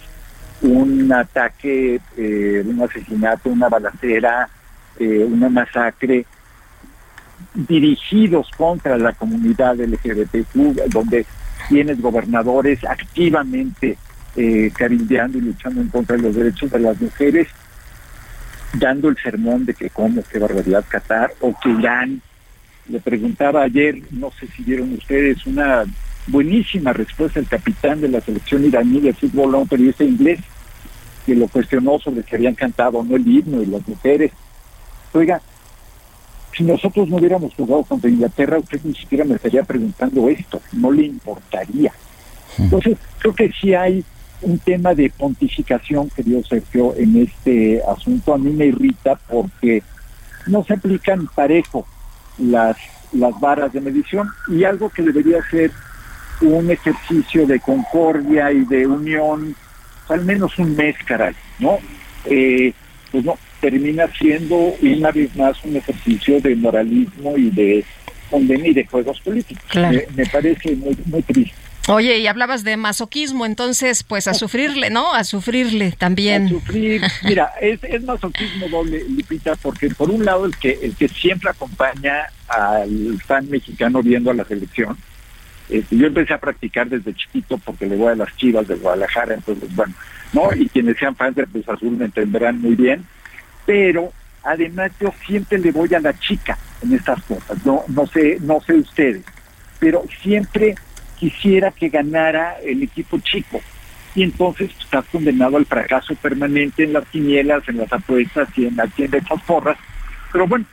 un 0.60 1.12
ataque, 1.12 2.00
eh, 2.16 2.62
un 2.64 2.80
asesinato, 2.82 3.50
una 3.50 3.68
balacera, 3.68 4.48
eh, 4.98 5.26
una 5.28 5.48
masacre 5.48 6.24
dirigidos 7.54 8.48
contra 8.56 8.96
la 8.96 9.12
comunidad 9.12 9.76
LGBTQ, 9.76 10.88
donde 10.90 11.26
tienes 11.68 12.00
gobernadores 12.00 12.82
activamente 12.84 13.98
eh, 14.36 14.70
cabildeando 14.74 15.38
y 15.38 15.42
luchando 15.42 15.80
en 15.80 15.88
contra 15.88 16.16
de 16.16 16.22
los 16.22 16.34
derechos 16.34 16.70
de 16.70 16.78
las 16.80 17.00
mujeres, 17.00 17.48
dando 18.74 19.08
el 19.08 19.16
sermón 19.18 19.66
de 19.66 19.74
que 19.74 19.90
cómo, 19.90 20.22
qué 20.30 20.38
barbaridad 20.38 20.84
Qatar, 20.88 21.32
o 21.40 21.54
que 21.60 21.70
Irán 21.70 22.22
le 22.88 23.00
preguntaba 23.00 23.62
ayer, 23.62 24.00
no 24.10 24.30
sé 24.32 24.46
si 24.48 24.62
vieron 24.62 24.94
ustedes, 24.94 25.46
una 25.46 25.84
buenísima 26.26 26.92
respuesta 26.92 27.40
del 27.40 27.48
capitán 27.48 28.00
de 28.00 28.08
la 28.08 28.20
selección 28.20 28.64
iraní 28.64 29.00
de 29.00 29.12
fútbol 29.12 29.54
a 29.54 29.58
un 29.58 29.68
periodista 29.68 30.04
inglés 30.04 30.40
que 31.26 31.34
lo 31.34 31.48
cuestionó 31.48 31.98
sobre 31.98 32.22
si 32.22 32.34
habían 32.34 32.54
cantado 32.54 33.02
no 33.04 33.16
el 33.16 33.26
himno 33.26 33.62
y 33.62 33.66
las 33.66 33.86
mujeres. 33.86 34.32
Oiga, 35.12 35.40
si 36.56 36.64
nosotros 36.64 37.08
no 37.08 37.16
hubiéramos 37.16 37.54
jugado 37.54 37.82
contra 37.84 38.10
Inglaterra, 38.10 38.58
usted 38.58 38.80
ni 38.84 38.94
siquiera 38.94 39.24
me 39.24 39.36
estaría 39.36 39.62
preguntando 39.62 40.28
esto, 40.28 40.60
no 40.72 40.90
le 40.90 41.04
importaría. 41.04 41.92
Entonces, 42.58 42.98
creo 43.18 43.34
que 43.34 43.50
sí 43.52 43.74
hay 43.74 44.04
un 44.42 44.58
tema 44.58 44.94
de 44.94 45.10
pontificación, 45.10 46.10
querido 46.10 46.42
Sergio, 46.44 46.94
en 46.96 47.22
este 47.22 47.80
asunto. 47.84 48.34
A 48.34 48.38
mí 48.38 48.50
me 48.50 48.66
irrita 48.66 49.14
porque 49.28 49.82
no 50.46 50.64
se 50.64 50.74
aplican 50.74 51.28
parejo 51.34 51.86
las, 52.38 52.76
las 53.12 53.38
varas 53.40 53.72
de 53.72 53.80
medición 53.80 54.28
y 54.48 54.64
algo 54.64 54.90
que 54.90 55.02
debería 55.02 55.38
ser 55.50 55.70
un 56.40 56.70
ejercicio 56.70 57.46
de 57.46 57.60
concordia 57.60 58.52
y 58.52 58.64
de 58.64 58.86
unión, 58.86 59.54
al 60.08 60.24
menos 60.24 60.58
un 60.58 60.74
mes, 60.74 60.96
caray, 61.06 61.34
¿no? 61.60 61.78
Eh, 62.24 62.74
pues 63.12 63.24
no, 63.24 63.38
termina 63.62 64.08
siendo 64.18 64.56
una 64.82 65.12
vez 65.12 65.34
más 65.36 65.56
un 65.64 65.76
ejercicio 65.76 66.40
de 66.40 66.56
moralismo 66.56 67.38
y 67.38 67.48
de 67.50 67.84
condena 68.28 68.66
y 68.66 68.74
de 68.74 68.84
juegos 68.84 69.20
políticos. 69.20 69.64
Me, 70.16 70.26
parece 70.26 70.74
muy, 70.74 70.98
muy 71.06 71.22
triste. 71.22 71.54
Oye, 71.88 72.18
y 72.18 72.26
hablabas 72.26 72.64
de 72.64 72.76
masoquismo, 72.76 73.46
entonces, 73.46 74.02
pues 74.02 74.26
a 74.26 74.34
sufrirle, 74.34 74.90
¿no? 74.90 75.14
A 75.14 75.22
sufrirle 75.22 75.92
también. 75.92 76.46
A 76.46 76.48
sufrir. 76.48 77.02
Mira, 77.22 77.52
es, 77.60 77.80
masoquismo 78.02 78.68
doble, 78.68 79.04
Lupita, 79.08 79.54
porque 79.56 79.88
por 79.90 80.10
un 80.10 80.24
lado 80.24 80.44
el 80.46 80.56
que 80.56 80.78
el 80.82 80.96
que 80.96 81.08
siempre 81.08 81.50
acompaña 81.50 82.26
al 82.48 83.20
fan 83.24 83.48
mexicano 83.48 84.02
viendo 84.02 84.30
a 84.30 84.34
la 84.34 84.44
selección, 84.44 84.96
este, 85.68 85.96
yo 85.96 86.08
empecé 86.08 86.34
a 86.34 86.38
practicar 86.38 86.88
desde 86.88 87.14
chiquito 87.14 87.58
porque 87.58 87.86
le 87.86 87.96
voy 87.96 88.12
a 88.12 88.16
las 88.16 88.36
chivas 88.36 88.66
de 88.66 88.74
Guadalajara, 88.74 89.34
entonces, 89.34 89.74
bueno, 89.74 89.94
¿no? 90.32 90.50
Y 90.54 90.68
quienes 90.68 90.96
sean 90.98 91.14
fans 91.14 91.36
de 91.36 91.46
Cruz 91.46 91.68
Azul 91.68 91.96
me 91.96 92.06
entenderán 92.06 92.60
muy 92.60 92.74
bien, 92.74 93.04
pero 93.66 94.12
además 94.42 94.90
yo 95.00 95.12
siempre 95.26 95.58
le 95.58 95.70
voy 95.70 95.94
a 95.94 96.00
la 96.00 96.18
chica 96.18 96.58
en 96.82 96.94
estas 96.94 97.22
cosas, 97.22 97.64
no, 97.64 97.84
no 97.88 98.06
sé, 98.06 98.38
no 98.40 98.60
sé 98.60 98.74
ustedes, 98.74 99.22
pero 99.78 100.04
siempre 100.22 100.74
quisiera 101.18 101.70
que 101.70 101.88
ganara 101.88 102.56
el 102.64 102.82
equipo 102.82 103.18
chico. 103.20 103.60
Y 104.14 104.24
entonces 104.24 104.70
pues, 104.72 104.84
estás 104.84 105.04
condenado 105.06 105.56
al 105.56 105.64
fracaso 105.64 106.14
permanente 106.16 106.84
en 106.84 106.92
las 106.92 107.06
quinielas, 107.08 107.66
en 107.68 107.78
las 107.78 107.92
apuestas 107.92 108.48
y 108.56 108.66
en 108.66 108.76
la 108.76 108.86
tienda 108.88 109.18
de 109.18 109.24
esas 109.24 109.42
porras, 109.44 109.78
Pero 110.32 110.46
bueno, 110.46 110.66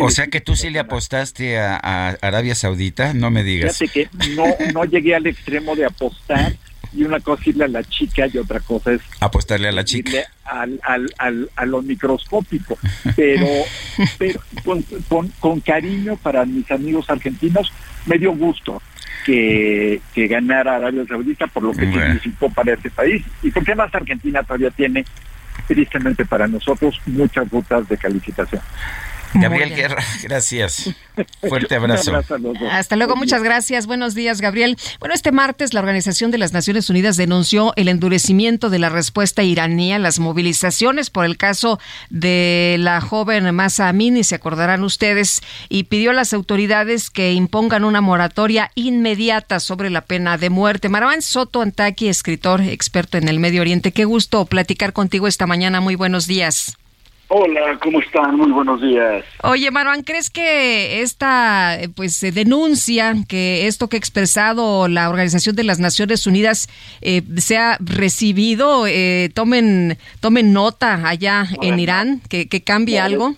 o, 0.00 0.10
sea 0.10 0.28
que 0.28 0.40
tú 0.40 0.56
sí 0.56 0.70
le 0.70 0.78
apostaste 0.78 1.58
a, 1.58 2.08
Arabia 2.20 2.54
Saudita, 2.54 3.12
no 3.12 3.30
me 3.30 3.42
digas. 3.42 3.76
Fíjate 3.76 4.08
que 4.08 4.28
no, 4.34 4.44
no 4.72 4.84
llegué 4.84 5.14
al 5.14 5.26
extremo 5.26 5.74
de 5.76 5.84
apostar 5.84 6.52
y 6.94 7.04
una 7.04 7.20
cosa 7.20 7.40
es 7.42 7.48
irle 7.48 7.64
a 7.64 7.68
la 7.68 7.84
chica 7.84 8.26
y 8.32 8.38
otra 8.38 8.60
cosa 8.60 8.92
es 8.92 9.00
apostarle 9.20 9.68
a 9.68 9.72
la 9.72 9.84
chica. 9.84 10.18
al, 10.44 10.80
al, 10.82 11.12
al, 11.18 11.50
a 11.56 11.66
lo 11.66 11.82
microscópico. 11.82 12.78
Pero 13.16 13.46
pero 14.18 14.40
con, 15.08 15.28
con, 15.40 15.60
cariño 15.60 16.16
para 16.16 16.44
mis 16.44 16.70
amigos 16.70 17.08
argentinos 17.08 17.72
me 18.06 18.18
dio 18.18 18.32
gusto 18.32 18.82
que, 19.24 20.00
que 20.14 20.26
ganara 20.26 20.76
Arabia 20.76 21.04
Saudita 21.06 21.46
por 21.46 21.62
lo 21.62 21.72
que 21.72 21.86
significó 21.86 22.50
para 22.50 22.74
este 22.74 22.90
país. 22.90 23.24
Y 23.42 23.50
porque 23.50 23.74
más 23.74 23.94
Argentina 23.94 24.42
todavía 24.42 24.70
tiene 24.70 25.04
tristemente 25.66 26.24
para 26.24 26.48
nosotros 26.48 27.00
muchas 27.06 27.48
rutas 27.50 27.88
de 27.88 27.96
calificación 27.96 28.62
Gabriel 29.34 29.74
Guerra, 29.74 30.02
gracias. 30.22 30.90
Fuerte 31.48 31.74
abrazo. 31.74 32.12
Hasta 32.70 32.96
luego, 32.96 33.16
muchas 33.16 33.42
gracias. 33.42 33.86
Buenos 33.86 34.14
días, 34.14 34.40
Gabriel. 34.40 34.76
Bueno, 35.00 35.14
este 35.14 35.32
martes 35.32 35.74
la 35.74 35.80
Organización 35.80 36.30
de 36.30 36.38
las 36.38 36.52
Naciones 36.52 36.88
Unidas 36.90 37.16
denunció 37.16 37.72
el 37.76 37.88
endurecimiento 37.88 38.70
de 38.70 38.78
la 38.78 38.88
respuesta 38.88 39.42
iraní 39.42 39.92
a 39.92 39.98
las 39.98 40.18
movilizaciones 40.18 41.10
por 41.10 41.24
el 41.24 41.36
caso 41.36 41.78
de 42.10 42.76
la 42.78 43.00
joven 43.00 43.54
Masa 43.54 43.88
Amini, 43.88 44.24
se 44.24 44.34
acordarán 44.34 44.84
ustedes, 44.84 45.40
y 45.68 45.84
pidió 45.84 46.10
a 46.10 46.14
las 46.14 46.32
autoridades 46.32 47.10
que 47.10 47.32
impongan 47.32 47.84
una 47.84 48.00
moratoria 48.00 48.70
inmediata 48.74 49.60
sobre 49.60 49.90
la 49.90 50.02
pena 50.02 50.38
de 50.38 50.50
muerte. 50.50 50.88
Marwan 50.88 51.22
Soto 51.22 51.62
Antaki, 51.62 52.08
escritor 52.08 52.60
experto 52.60 53.18
en 53.18 53.28
el 53.28 53.38
Medio 53.38 53.60
Oriente, 53.60 53.92
qué 53.92 54.04
gusto 54.04 54.44
platicar 54.46 54.92
contigo 54.92 55.26
esta 55.26 55.46
mañana. 55.46 55.80
Muy 55.80 55.94
buenos 55.94 56.26
días. 56.26 56.76
Hola, 57.34 57.78
¿cómo 57.80 57.98
están? 57.98 58.36
Muy 58.36 58.50
buenos 58.50 58.82
días. 58.82 59.24
Oye, 59.42 59.70
Marwan, 59.70 60.02
¿crees 60.02 60.28
que 60.28 61.00
esta 61.00 61.78
pues 61.96 62.20
denuncia, 62.20 63.14
que 63.26 63.66
esto 63.66 63.88
que 63.88 63.96
ha 63.96 63.98
expresado 63.98 64.86
la 64.86 65.08
Organización 65.08 65.56
de 65.56 65.64
las 65.64 65.78
Naciones 65.78 66.26
Unidas 66.26 66.68
eh, 67.00 67.22
sea 67.38 67.78
recibido? 67.80 68.86
Eh, 68.86 69.30
tomen, 69.32 69.96
tomen 70.20 70.52
nota 70.52 71.08
allá 71.08 71.46
en 71.62 71.80
Irán, 71.80 72.20
que, 72.28 72.50
que 72.50 72.62
cambie 72.62 73.00
algo. 73.00 73.34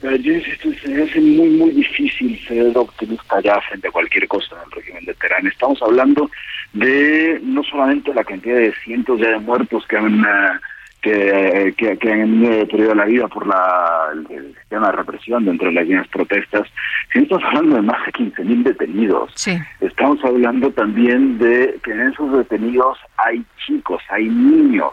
Yo 0.00 0.32
insisto, 0.32 0.68
se 0.80 1.02
hace 1.02 1.20
muy, 1.20 1.48
muy 1.48 1.70
difícil 1.72 2.38
ser 2.46 2.78
optimista 2.78 3.40
ya 3.42 3.60
frente 3.62 3.88
a 3.88 3.90
cualquier 3.90 4.28
cosa 4.28 4.54
en 4.54 4.62
el 4.64 4.70
régimen 4.70 5.04
de 5.06 5.14
Teherán. 5.14 5.44
Estamos 5.48 5.82
hablando 5.82 6.30
de 6.72 7.40
no 7.42 7.64
solamente 7.64 8.14
la 8.14 8.22
cantidad 8.22 8.58
de 8.58 8.72
cientos 8.84 9.18
ya 9.18 9.30
de 9.30 9.38
muertos 9.40 9.84
que 9.88 9.96
han... 9.96 10.20
Uh, 10.20 10.60
que, 11.02 11.74
que, 11.76 12.12
han 12.12 12.40
perdido 12.68 12.94
la 12.94 13.04
vida 13.04 13.28
por 13.28 13.46
la, 13.46 14.08
el, 14.12 14.54
sistema 14.54 14.90
de 14.90 14.96
represión 14.96 15.44
dentro 15.44 15.68
de 15.68 15.74
las 15.74 15.86
líneas 15.86 16.08
protestas, 16.08 16.68
si 17.12 17.20
estamos 17.20 17.44
hablando 17.44 17.76
de 17.76 17.82
más 17.82 18.04
de 18.06 18.12
15.000 18.12 18.62
detenidos. 18.64 19.48
Estamos 19.80 20.24
hablando 20.24 20.70
también 20.70 21.38
de 21.38 21.78
que 21.82 21.92
en 21.92 22.00
esos 22.08 22.36
detenidos 22.36 22.98
hay 23.16 23.44
chicos, 23.66 24.02
hay 24.10 24.28
niños. 24.28 24.92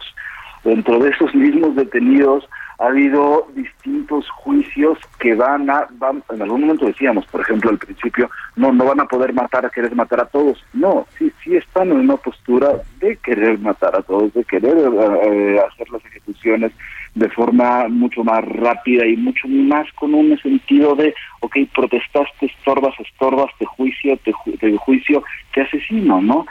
Dentro 0.64 1.00
de 1.00 1.10
esos 1.10 1.34
mismos 1.36 1.76
detenidos 1.76 2.48
ha 2.80 2.88
habido 2.88 3.48
distintos 3.56 4.30
juicios 4.30 4.98
que 5.20 5.36
van 5.36 5.70
a, 5.70 5.88
van, 5.92 6.24
en 6.34 6.42
algún 6.42 6.62
momento 6.62 6.86
decíamos, 6.86 7.26
por 7.28 7.42
ejemplo, 7.42 7.70
al 7.70 7.78
principio, 7.78 8.30
no, 8.56 8.72
no 8.74 8.86
van 8.86 9.00
a 9.00 9.06
poder 9.06 9.34
matar 9.34 9.66
querer 9.72 9.96
matar 9.96 10.22
a 10.22 10.26
todos. 10.26 10.64
No, 10.74 11.06
sí, 11.18 11.32
sí 11.44 11.56
están 11.56 11.92
en 11.92 11.98
una 11.98 12.18
postura 12.18 12.82
de 13.00 13.18
querer 13.18 13.60
matar 13.60 13.96
a 13.96 14.02
todos, 14.02 14.34
de 14.34 14.44
querer 14.44 14.78
eh, 14.78 15.60
hacer 15.60 15.90
las 15.90 16.04
ejecuciones 16.06 16.72
de 17.14 17.30
forma 17.30 17.88
mucho 17.88 18.24
más 18.24 18.44
rápida 18.44 19.06
y 19.06 19.16
mucho 19.16 19.48
más 19.48 19.88
con 19.94 20.14
un 20.14 20.38
sentido 20.40 20.96
de, 20.96 21.14
ok, 21.40 21.58
protestaste, 21.74 22.48
estorbas, 22.48 22.94
estorbas, 23.00 23.52
te 23.58 23.66
juicio, 23.66 24.18
te 24.18 24.34
juicio, 24.78 25.24
te 25.54 25.62
asesino, 25.62 26.22
¿no? 26.22 26.46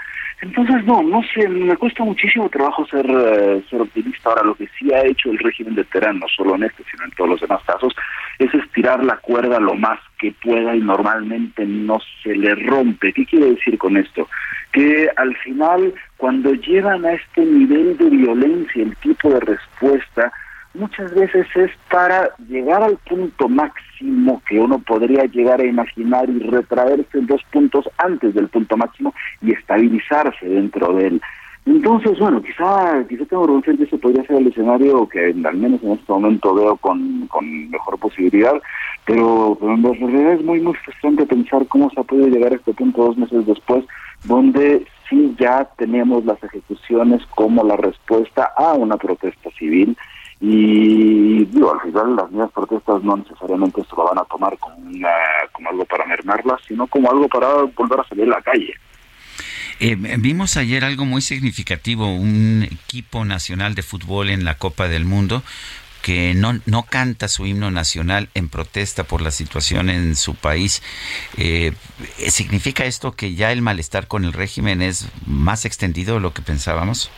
Entonces, 0.45 0.85
no, 0.85 1.03
no 1.03 1.23
sé, 1.35 1.49
me 1.49 1.75
cuesta 1.75 2.05
muchísimo 2.05 2.51
trabajo 2.51 2.87
ser, 2.89 3.07
eh, 3.09 3.65
ser 3.71 3.81
optimista. 3.81 4.29
Ahora, 4.29 4.43
lo 4.43 4.55
que 4.55 4.69
sí 4.79 4.93
ha 4.93 5.03
hecho 5.03 5.31
el 5.31 5.39
régimen 5.39 5.75
de 5.75 5.85
Teherán, 5.85 6.19
no 6.19 6.27
solo 6.29 6.55
en 6.57 6.65
este, 6.65 6.85
sino 6.91 7.03
en 7.07 7.13
todos 7.13 7.31
los 7.31 7.41
demás 7.41 7.63
casos, 7.65 7.95
es 8.39 8.53
estirar 8.53 9.03
la 9.03 9.17
cuerda 9.17 9.59
lo 9.59 9.75
más 9.75 9.99
que 10.19 10.35
pueda 10.43 10.77
y 10.77 10.81
normalmente 10.81 11.65
no 11.65 11.99
se 12.23 12.37
le 12.37 12.55
rompe. 12.57 13.15
¿Qué 13.15 13.25
quiere 13.25 13.55
decir 13.55 13.79
con 13.79 13.97
esto? 13.97 14.29
Que 14.71 15.09
al 15.17 15.35
final, 15.39 15.95
cuando 16.19 16.53
llegan 16.53 17.07
a 17.07 17.15
este 17.15 17.43
nivel 17.43 17.97
de 17.97 18.11
violencia, 18.11 18.83
el 18.83 18.95
tipo 18.97 19.31
de 19.31 19.41
respuesta, 19.41 20.31
muchas 20.75 21.15
veces 21.15 21.47
es 21.55 21.71
para 21.91 22.31
llegar 22.49 22.83
al 22.83 22.97
punto 23.09 23.49
máximo 23.49 24.43
que 24.49 24.59
uno 24.59 24.79
podría 24.81 25.25
llegar 25.25 25.61
a 25.61 25.67
imaginar 25.67 26.29
y 26.29 26.39
retraerse 26.41 27.21
dos 27.23 27.43
puntos 27.53 27.89
antes 27.99 28.35
del 28.35 28.49
punto 28.49 28.77
máximo 28.77 29.15
y 29.41 29.53
estabilizarse 29.53 30.47
dentro 30.47 30.95
de 30.95 31.07
él. 31.07 31.23
Entonces, 31.67 32.19
bueno, 32.19 32.43
quizá, 32.43 33.03
quizá 33.09 33.25
tengo 33.25 33.47
decir 33.47 33.79
que 33.79 33.85
ese 33.85 33.97
podría 33.97 34.27
ser 34.27 34.37
el 34.37 34.49
escenario 34.49 35.09
que 35.09 35.27
al 35.27 35.57
menos 35.57 35.83
en 35.83 35.93
este 35.93 36.13
momento 36.13 36.55
veo 36.55 36.77
con, 36.77 37.27
con 37.29 37.71
mejor 37.71 37.99
posibilidad, 37.99 38.53
pero, 39.07 39.57
pero 39.59 39.73
en 39.73 39.83
realidad 39.83 40.33
es 40.35 40.45
muy, 40.45 40.61
muy 40.61 40.75
frustrante 40.75 41.25
pensar 41.25 41.67
cómo 41.69 41.89
se 41.91 42.01
ha 42.01 42.05
podido 42.05 42.29
llegar 42.29 42.53
a 42.53 42.57
este 42.57 42.75
punto 42.75 43.05
dos 43.05 43.17
meses 43.17 43.47
después, 43.47 43.83
donde 44.25 44.87
sí 45.09 45.35
ya 45.39 45.67
tenemos 45.79 46.27
las 46.27 46.43
ejecuciones 46.45 47.25
como 47.35 47.65
la 47.65 47.77
respuesta 47.77 48.53
a 48.59 48.75
una 48.75 48.99
protesta 48.99 49.51
civil, 49.59 49.97
y 50.41 51.45
digo, 51.47 51.73
al 51.73 51.81
final 51.81 52.17
las 52.17 52.31
mismas 52.31 52.51
protestas 52.53 53.03
no 53.03 53.17
necesariamente 53.17 53.83
se 53.83 53.97
lo 53.97 54.05
van 54.05 54.19
a 54.19 54.25
tomar 54.25 54.57
como, 54.59 54.77
una, 54.77 55.09
como 55.53 55.71
algo 55.71 55.85
para 55.85 56.07
mermarlas, 56.07 56.61
sino 56.67 56.87
como 56.87 57.11
algo 57.11 57.29
para 57.29 57.49
volver 57.77 58.01
a 58.01 58.09
salir 58.09 58.25
a 58.25 58.37
la 58.37 58.43
calle. 58.43 58.75
Eh, 59.81 59.97
vimos 59.97 60.57
ayer 60.57 60.85
algo 60.85 61.05
muy 61.05 61.21
significativo, 61.21 62.07
un 62.07 62.63
equipo 62.63 63.25
nacional 63.25 63.75
de 63.75 63.83
fútbol 63.83 64.31
en 64.31 64.45
la 64.45 64.57
Copa 64.57 64.89
del 64.89 65.05
Mundo 65.05 65.43
que 66.05 66.35
no, 66.35 66.61
no 66.67 66.83
canta 66.83 67.29
su 67.29 67.47
himno 67.47 67.71
nacional 67.71 68.29
en 68.35 68.51
protesta 68.51 69.05
por 69.05 69.23
la 69.23 69.31
situación 69.31 69.89
en 69.89 70.17
su 70.17 70.35
país. 70.35 70.83
Eh, 71.39 71.73
¿Significa 72.29 72.85
esto 72.85 73.13
que 73.13 73.35
ya 73.35 73.53
el 73.53 73.63
malestar 73.63 74.07
con 74.07 74.27
el 74.27 74.35
régimen 74.35 74.83
es 74.83 75.09
más 75.25 75.65
extendido 75.65 76.17
de 76.17 76.21
lo 76.21 76.35
que 76.35 76.43
pensábamos? 76.43 77.11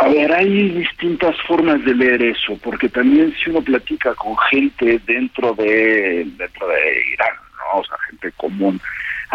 A 0.00 0.08
ver, 0.08 0.32
hay 0.32 0.70
distintas 0.70 1.36
formas 1.42 1.84
de 1.84 1.94
leer 1.94 2.22
eso, 2.22 2.58
porque 2.62 2.88
también 2.88 3.32
si 3.36 3.50
uno 3.50 3.62
platica 3.62 4.14
con 4.14 4.36
gente 4.50 5.00
dentro 5.06 5.54
de 5.54 6.26
dentro 6.36 6.66
de 6.66 7.04
Irán, 7.12 7.36
¿no? 7.56 7.80
o 7.80 7.84
sea, 7.84 7.96
gente 8.10 8.32
común, 8.36 8.80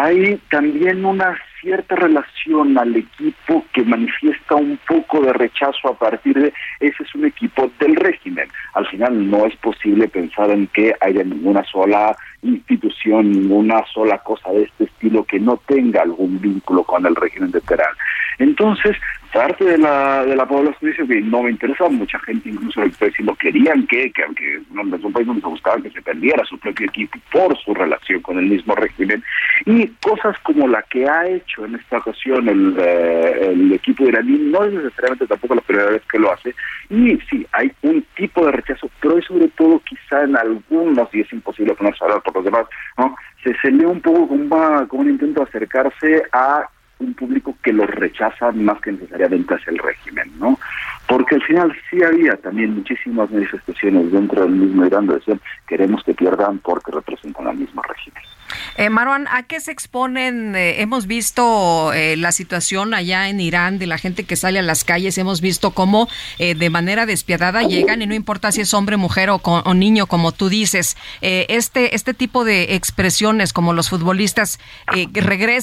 hay 0.00 0.40
también 0.50 1.04
una 1.04 1.36
cierta 1.60 1.94
relación 1.94 2.78
al 2.78 2.96
equipo 2.96 3.64
que 3.74 3.82
manifiesta 3.82 4.54
un 4.54 4.78
poco 4.88 5.20
de 5.20 5.34
rechazo 5.34 5.88
a 5.88 5.94
partir 5.94 6.34
de 6.38 6.54
ese 6.80 7.02
es 7.02 7.14
un 7.14 7.26
equipo 7.26 7.70
del 7.78 7.96
régimen. 7.96 8.48
Al 8.72 8.86
final 8.86 9.30
no 9.30 9.44
es 9.44 9.54
posible 9.56 10.08
pensar 10.08 10.50
en 10.50 10.68
que 10.68 10.94
haya 11.02 11.22
ninguna 11.22 11.62
sola 11.64 12.16
institución, 12.42 13.30
ninguna 13.30 13.84
sola 13.92 14.16
cosa 14.18 14.50
de 14.52 14.62
este 14.62 14.84
estilo 14.84 15.24
que 15.24 15.38
no 15.38 15.60
tenga 15.66 16.00
algún 16.00 16.40
vínculo 16.40 16.82
con 16.84 17.04
el 17.04 17.14
régimen 17.14 17.50
de 17.50 17.60
Teherán. 17.60 17.94
Entonces, 18.38 18.96
parte 19.34 19.64
de 19.64 19.76
la, 19.76 20.24
de 20.24 20.34
la 20.34 20.46
población 20.46 20.90
dice 20.90 21.06
que 21.06 21.20
no 21.20 21.42
me 21.42 21.50
interesa, 21.50 21.88
mucha 21.90 22.18
gente 22.20 22.48
incluso 22.48 22.80
país 22.80 23.18
lo 23.20 23.34
querían 23.34 23.86
que, 23.86 24.10
que 24.12 24.24
aunque 24.24 24.54
es 24.54 25.04
un 25.04 25.12
país 25.12 25.26
donde 25.26 25.42
se 25.42 25.48
buscaba 25.48 25.82
que 25.82 25.90
se 25.90 26.00
perdiera 26.00 26.42
su 26.46 26.58
propio 26.58 26.86
equipo 26.86 27.18
por 27.30 27.56
su 27.58 27.74
relación 27.74 28.22
con 28.22 28.38
el 28.38 28.46
mismo 28.46 28.74
régimen, 28.74 29.22
y 29.66 29.89
cosas 30.00 30.36
como 30.42 30.68
la 30.68 30.82
que 30.82 31.08
ha 31.08 31.26
hecho 31.26 31.64
en 31.64 31.74
esta 31.76 31.98
ocasión 31.98 32.48
el, 32.48 32.76
eh, 32.78 33.50
el 33.52 33.72
equipo 33.72 34.04
iraní 34.04 34.38
no 34.38 34.64
es 34.64 34.72
necesariamente 34.72 35.26
tampoco 35.26 35.54
la 35.56 35.60
primera 35.60 35.90
vez 35.90 36.02
que 36.10 36.18
lo 36.18 36.32
hace, 36.32 36.54
y 36.88 37.18
sí, 37.28 37.46
hay 37.52 37.72
un 37.82 38.04
tipo 38.16 38.44
de 38.46 38.52
rechazo, 38.52 38.90
pero 39.00 39.18
es 39.18 39.24
sobre 39.24 39.48
todo 39.48 39.80
quizá 39.80 40.22
en 40.22 40.36
algunos, 40.36 41.08
y 41.12 41.20
es 41.20 41.32
imposible 41.32 41.74
ponerse 41.74 42.02
a 42.02 42.08
hablar 42.08 42.22
por 42.22 42.36
los 42.36 42.44
demás, 42.44 42.66
¿no? 42.98 43.14
se, 43.42 43.54
se 43.60 43.70
lee 43.70 43.84
un 43.84 44.00
poco 44.00 44.28
como, 44.28 44.88
como 44.88 45.02
un 45.02 45.10
intento 45.10 45.40
de 45.40 45.48
acercarse 45.48 46.22
a 46.32 46.68
un 46.98 47.14
público 47.14 47.56
que 47.62 47.72
los 47.72 47.88
rechaza 47.88 48.52
más 48.52 48.80
que 48.82 48.92
necesariamente 48.92 49.54
hacia 49.54 49.70
el 49.70 49.78
régimen, 49.78 50.30
¿no? 50.38 50.58
Porque 51.08 51.36
al 51.36 51.42
final 51.42 51.74
sí 51.88 52.02
había 52.02 52.36
también 52.36 52.74
muchísimas 52.74 53.30
manifestaciones 53.30 54.12
dentro 54.12 54.42
del 54.42 54.52
mismo 54.52 54.84
Irán 54.84 55.06
de 55.06 55.14
decir 55.14 55.40
queremos 55.66 56.04
que 56.04 56.14
pierdan 56.14 56.58
porque 56.58 56.92
representan 56.92 57.46
al 57.46 57.56
mismo 57.56 57.82
régimen. 57.82 58.22
Eh, 58.76 58.90
Marwan, 58.90 59.26
¿a 59.28 59.42
qué 59.44 59.60
se 59.60 59.72
exponen? 59.72 60.54
Eh, 60.56 60.80
hemos 60.80 61.06
visto 61.06 61.92
eh, 61.92 62.16
la 62.16 62.32
situación 62.32 62.94
allá 62.94 63.28
en 63.28 63.40
Irán 63.40 63.78
de 63.78 63.86
la 63.86 63.98
gente 63.98 64.24
que 64.24 64.36
sale 64.36 64.58
a 64.58 64.62
las 64.62 64.84
calles, 64.84 65.18
hemos 65.18 65.40
visto 65.40 65.72
cómo 65.72 66.08
eh, 66.38 66.54
de 66.54 66.70
manera 66.70 67.06
despiadada 67.06 67.62
llegan 67.62 68.02
y 68.02 68.06
no 68.06 68.14
importa 68.14 68.52
si 68.52 68.60
es 68.60 68.72
hombre, 68.74 68.96
mujer 68.96 69.30
o, 69.30 69.74
niño, 69.74 70.06
como 70.06 70.32
tú 70.32 70.48
dices, 70.48 70.96
este, 71.20 71.94
este 71.94 72.14
tipo 72.14 72.44
de 72.44 72.74
expresiones 72.74 73.52
como 73.52 73.72
los 73.72 73.88
futbolistas 73.88 74.58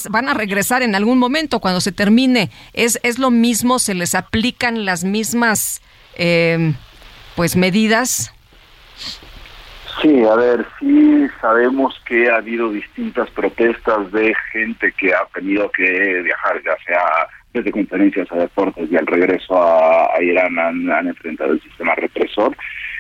van 0.09 0.29
a 0.29 0.33
regresar 0.33 0.81
en 0.81 0.95
algún 0.95 1.19
momento 1.19 1.59
cuando 1.59 1.81
se 1.81 1.91
termine, 1.91 2.49
¿es, 2.73 2.99
es 3.03 3.19
lo 3.19 3.31
mismo? 3.31 3.79
¿Se 3.79 3.93
les 3.93 4.15
aplican 4.15 4.85
las 4.85 5.03
mismas 5.03 5.81
pues 7.35 7.55
medidas? 7.55 8.31
Sí, 10.01 10.23
a 10.23 10.35
ver, 10.35 10.65
sí 10.79 11.27
sabemos 11.41 11.99
que 12.05 12.29
ha 12.29 12.37
habido 12.37 12.71
distintas 12.71 13.29
protestas 13.31 14.11
de 14.11 14.33
gente 14.51 14.91
que 14.91 15.11
ha 15.11 15.25
tenido 15.33 15.71
que 15.71 16.21
viajar, 16.21 16.61
ya 16.63 16.77
sea 16.85 17.27
desde 17.51 17.71
conferencias 17.71 18.31
a 18.31 18.35
deportes 18.35 18.91
y 18.91 18.95
al 18.95 19.07
regreso 19.07 19.55
a, 19.59 20.21
Irán 20.21 20.59
han, 20.59 21.07
enfrentado 21.07 21.53
el 21.53 21.61
sistema 21.61 21.95
represor. 21.95 22.55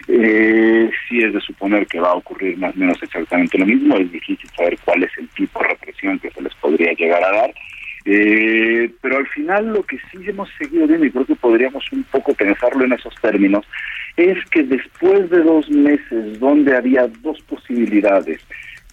Eh, 0.07 0.89
sí 1.07 1.21
es 1.21 1.33
de 1.33 1.41
suponer 1.41 1.85
que 1.85 1.99
va 1.99 2.09
a 2.09 2.15
ocurrir 2.15 2.57
más 2.57 2.73
o 2.75 2.79
menos 2.79 2.97
exactamente 3.03 3.57
lo 3.57 3.65
mismo, 3.65 3.97
es 3.97 4.11
difícil 4.11 4.49
saber 4.55 4.77
cuál 4.83 5.03
es 5.03 5.11
el 5.17 5.27
tipo 5.29 5.59
de 5.59 5.67
represión 5.67 6.17
que 6.17 6.31
se 6.31 6.41
les 6.41 6.55
podría 6.55 6.93
llegar 6.93 7.23
a 7.23 7.31
dar. 7.31 7.53
Eh, 8.09 8.89
pero 9.01 9.17
al 9.17 9.27
final 9.27 9.73
lo 9.73 9.83
que 9.83 9.97
sí 10.09 10.17
hemos 10.25 10.49
seguido 10.57 10.87
viendo, 10.87 11.05
y 11.05 11.11
creo 11.11 11.25
que 11.25 11.35
podríamos 11.35 11.83
un 11.91 12.05
poco 12.05 12.33
pensarlo 12.33 12.85
en 12.85 12.93
esos 12.93 13.13
términos, 13.15 13.65
es 14.15 14.37
que 14.45 14.63
después 14.63 15.29
de 15.29 15.43
dos 15.43 15.69
meses 15.69 16.39
donde 16.39 16.77
había 16.77 17.07
dos 17.21 17.41
posibilidades, 17.41 18.39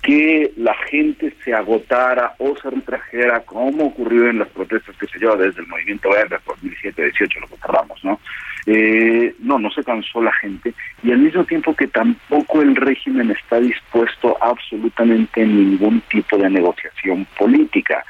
que 0.02 0.52
la 0.56 0.74
gente 0.90 1.32
se 1.44 1.54
agotara 1.54 2.34
o 2.38 2.56
se 2.56 2.68
retrajera, 2.68 3.40
como 3.40 3.86
ocurrió 3.86 4.28
en 4.28 4.40
las 4.40 4.48
protestas 4.48 4.96
que 4.96 5.06
se 5.06 5.20
lleva 5.20 5.36
desde 5.36 5.60
el 5.62 5.68
movimiento 5.68 6.10
verde 6.10 6.36
2017-18, 6.44 7.40
lo 7.40 7.46
que 7.46 7.56
cerramos, 7.56 8.04
¿no? 8.04 8.20
Eh, 8.66 9.32
no, 9.38 9.60
no 9.60 9.70
se 9.70 9.84
cansó 9.84 10.22
la 10.22 10.32
gente 10.32 10.74
y 11.02 11.12
al 11.12 11.18
mismo 11.18 11.44
tiempo 11.44 11.76
que 11.76 11.86
tampoco 11.86 12.62
el 12.62 12.74
régimen 12.74 13.30
está 13.30 13.60
dispuesto 13.60 14.36
a 14.42 14.48
absolutamente 14.48 15.46
ningún 15.46 16.00
tipo 16.10 16.36
de 16.36 16.50
negociación 16.50 17.26
política. 17.38 18.04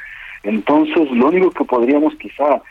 Entonces, 0.45 1.11
lo 1.11 1.29
único 1.29 1.51
que 1.51 1.65
podríamos 1.65 2.15
quizá 2.17 2.63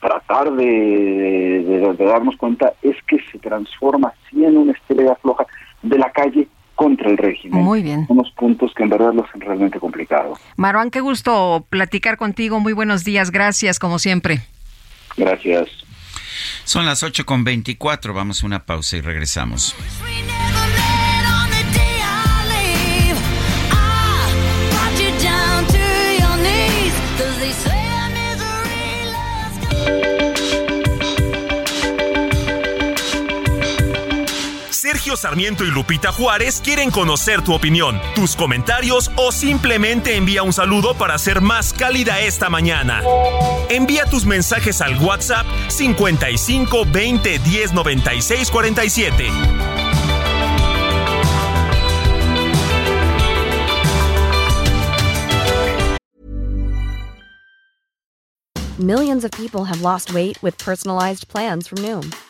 tratar 0.00 0.52
de, 0.52 1.94
darnos 1.98 2.36
cuenta 2.36 2.72
es 2.82 2.96
que 3.06 3.18
se 3.30 3.38
transforma 3.38 4.12
así 4.26 4.44
en 4.44 4.56
una 4.56 4.72
estrella 4.72 5.14
floja 5.20 5.46
de 5.82 5.98
la 5.98 6.10
calle 6.10 6.48
contra 6.74 7.10
el 7.10 7.18
régimen. 7.18 7.62
Muy 7.62 7.82
bien. 7.82 8.06
Unos 8.08 8.30
puntos 8.32 8.72
que 8.74 8.84
en 8.84 8.90
verdad 8.90 9.12
lo 9.12 9.24
hacen 9.24 9.40
realmente 9.40 9.80
complicados. 9.80 10.38
Marwan, 10.56 10.90
qué 10.90 11.00
gusto 11.00 11.66
platicar 11.68 12.16
contigo. 12.16 12.60
Muy 12.60 12.72
buenos 12.72 13.04
días. 13.04 13.30
Gracias, 13.30 13.78
como 13.78 13.98
siempre. 13.98 14.40
Gracias. 15.16 15.68
Son 16.64 16.86
las 16.86 17.02
8 17.02 17.26
con 17.26 17.44
24. 17.44 18.14
Vamos 18.14 18.42
a 18.42 18.46
una 18.46 18.64
pausa 18.64 18.96
y 18.96 19.00
regresamos. 19.00 19.74
Sarmiento 35.16 35.64
y 35.64 35.70
Lupita 35.70 36.12
Juárez 36.12 36.60
quieren 36.62 36.90
conocer 36.90 37.42
tu 37.42 37.54
opinión, 37.54 38.00
tus 38.14 38.36
comentarios 38.36 39.10
o 39.16 39.32
simplemente 39.32 40.16
envía 40.16 40.42
un 40.42 40.52
saludo 40.52 40.94
para 40.94 41.18
ser 41.18 41.40
más 41.40 41.72
cálida 41.72 42.20
esta 42.20 42.50
mañana. 42.50 43.02
Envía 43.68 44.04
tus 44.04 44.24
mensajes 44.24 44.80
al 44.80 44.98
WhatsApp 45.02 45.46
55 45.68 46.84
20 46.92 47.38
10 47.38 47.72
96 47.72 48.50
47. 48.50 49.68
Millions 58.78 59.24
of 59.24 59.32
people 59.32 59.64
have 59.64 59.82
lost 59.82 60.14
weight 60.14 60.40
with 60.40 60.56
personalized 60.56 61.26
plans 61.26 61.66
from 61.66 61.78
Noom, 61.78 62.14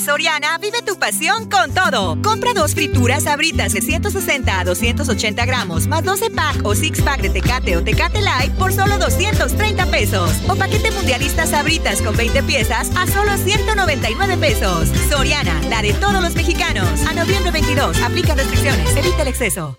Soriana 0.00 0.58
vive 0.58 0.82
tu 0.82 0.98
pasión 0.98 1.48
con 1.48 1.72
todo. 1.72 2.20
Compra 2.22 2.52
dos 2.54 2.74
frituras 2.74 3.26
abritas 3.26 3.72
de 3.72 3.80
160 3.80 4.60
a 4.60 4.64
280 4.64 5.44
gramos 5.46 5.86
más 5.86 6.04
12 6.04 6.30
pack 6.30 6.64
o 6.64 6.74
6 6.74 7.02
pack 7.02 7.22
de 7.22 7.30
Tecate 7.30 7.76
o 7.76 7.84
Tecate 7.84 8.20
Light 8.20 8.52
por 8.54 8.72
solo 8.72 8.98
230 8.98 9.86
pesos. 9.86 10.30
O 10.48 10.56
paquete 10.56 10.90
mundialista 10.90 11.46
sabritas 11.46 12.00
con 12.02 12.16
20 12.16 12.42
piezas 12.42 12.90
a 12.96 13.06
solo 13.06 13.36
199 13.36 14.36
pesos. 14.38 14.88
Soriana, 15.08 15.60
la 15.68 15.82
de 15.82 15.92
todos 15.94 16.22
los 16.22 16.34
mexicanos. 16.34 16.88
A 17.06 17.14
noviembre 17.14 17.50
22, 17.50 18.00
aplica 18.02 18.34
restricciones, 18.34 18.96
evita 18.96 19.22
el 19.22 19.28
exceso. 19.28 19.78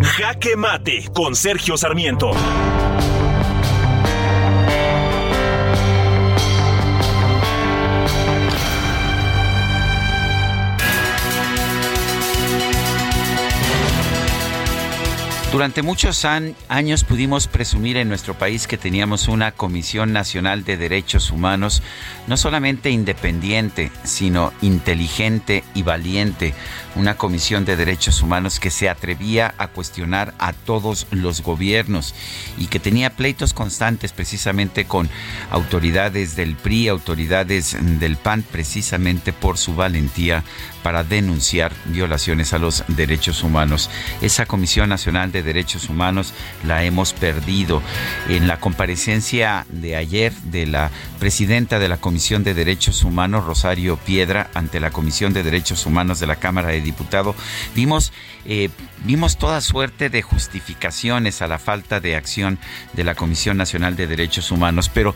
Jaque 0.00 0.56
Mate 0.56 1.08
con 1.12 1.36
Sergio 1.36 1.76
Sarmiento. 1.76 2.30
Durante 15.58 15.82
muchos 15.82 16.24
años 16.24 17.02
pudimos 17.02 17.48
presumir 17.48 17.96
en 17.96 18.08
nuestro 18.08 18.34
país 18.34 18.68
que 18.68 18.78
teníamos 18.78 19.26
una 19.26 19.50
Comisión 19.50 20.12
Nacional 20.12 20.62
de 20.62 20.76
Derechos 20.76 21.32
Humanos 21.32 21.82
no 22.28 22.36
solamente 22.36 22.90
independiente, 22.90 23.90
sino 24.04 24.52
inteligente 24.62 25.64
y 25.74 25.82
valiente, 25.82 26.54
una 26.94 27.16
Comisión 27.16 27.64
de 27.64 27.74
Derechos 27.74 28.22
Humanos 28.22 28.60
que 28.60 28.70
se 28.70 28.88
atrevía 28.88 29.52
a 29.58 29.66
cuestionar 29.66 30.32
a 30.38 30.52
todos 30.52 31.08
los 31.10 31.42
gobiernos 31.42 32.14
y 32.56 32.66
que 32.66 32.78
tenía 32.78 33.10
pleitos 33.10 33.52
constantes 33.52 34.12
precisamente 34.12 34.84
con 34.84 35.10
autoridades 35.50 36.36
del 36.36 36.54
PRI, 36.54 36.86
autoridades 36.86 37.76
del 37.98 38.16
PAN, 38.16 38.44
precisamente 38.48 39.32
por 39.32 39.58
su 39.58 39.74
valentía 39.74 40.44
para 40.82 41.04
denunciar 41.04 41.72
violaciones 41.86 42.52
a 42.52 42.58
los 42.58 42.84
derechos 42.88 43.42
humanos. 43.42 43.90
Esa 44.20 44.46
Comisión 44.46 44.88
Nacional 44.88 45.32
de 45.32 45.42
Derechos 45.42 45.88
Humanos 45.88 46.34
la 46.64 46.84
hemos 46.84 47.12
perdido. 47.12 47.82
En 48.28 48.46
la 48.46 48.60
comparecencia 48.60 49.66
de 49.68 49.96
ayer 49.96 50.32
de 50.44 50.66
la 50.66 50.90
presidenta 51.18 51.78
de 51.78 51.88
la 51.88 51.96
Comisión 51.96 52.44
de 52.44 52.54
Derechos 52.54 53.04
Humanos, 53.04 53.44
Rosario 53.44 53.96
Piedra, 53.96 54.50
ante 54.54 54.80
la 54.80 54.90
Comisión 54.90 55.32
de 55.32 55.42
Derechos 55.42 55.86
Humanos 55.86 56.20
de 56.20 56.26
la 56.26 56.36
Cámara 56.36 56.68
de 56.68 56.80
Diputados, 56.80 57.36
vimos, 57.74 58.12
eh, 58.50 58.70
vimos 59.04 59.36
toda 59.36 59.60
suerte 59.60 60.08
de 60.08 60.22
justificaciones 60.22 61.42
a 61.42 61.48
la 61.48 61.58
falta 61.58 62.00
de 62.00 62.16
acción 62.16 62.58
de 62.94 63.04
la 63.04 63.14
Comisión 63.14 63.58
Nacional 63.58 63.94
de 63.94 64.06
Derechos 64.06 64.50
Humanos, 64.50 64.90
pero 64.92 65.14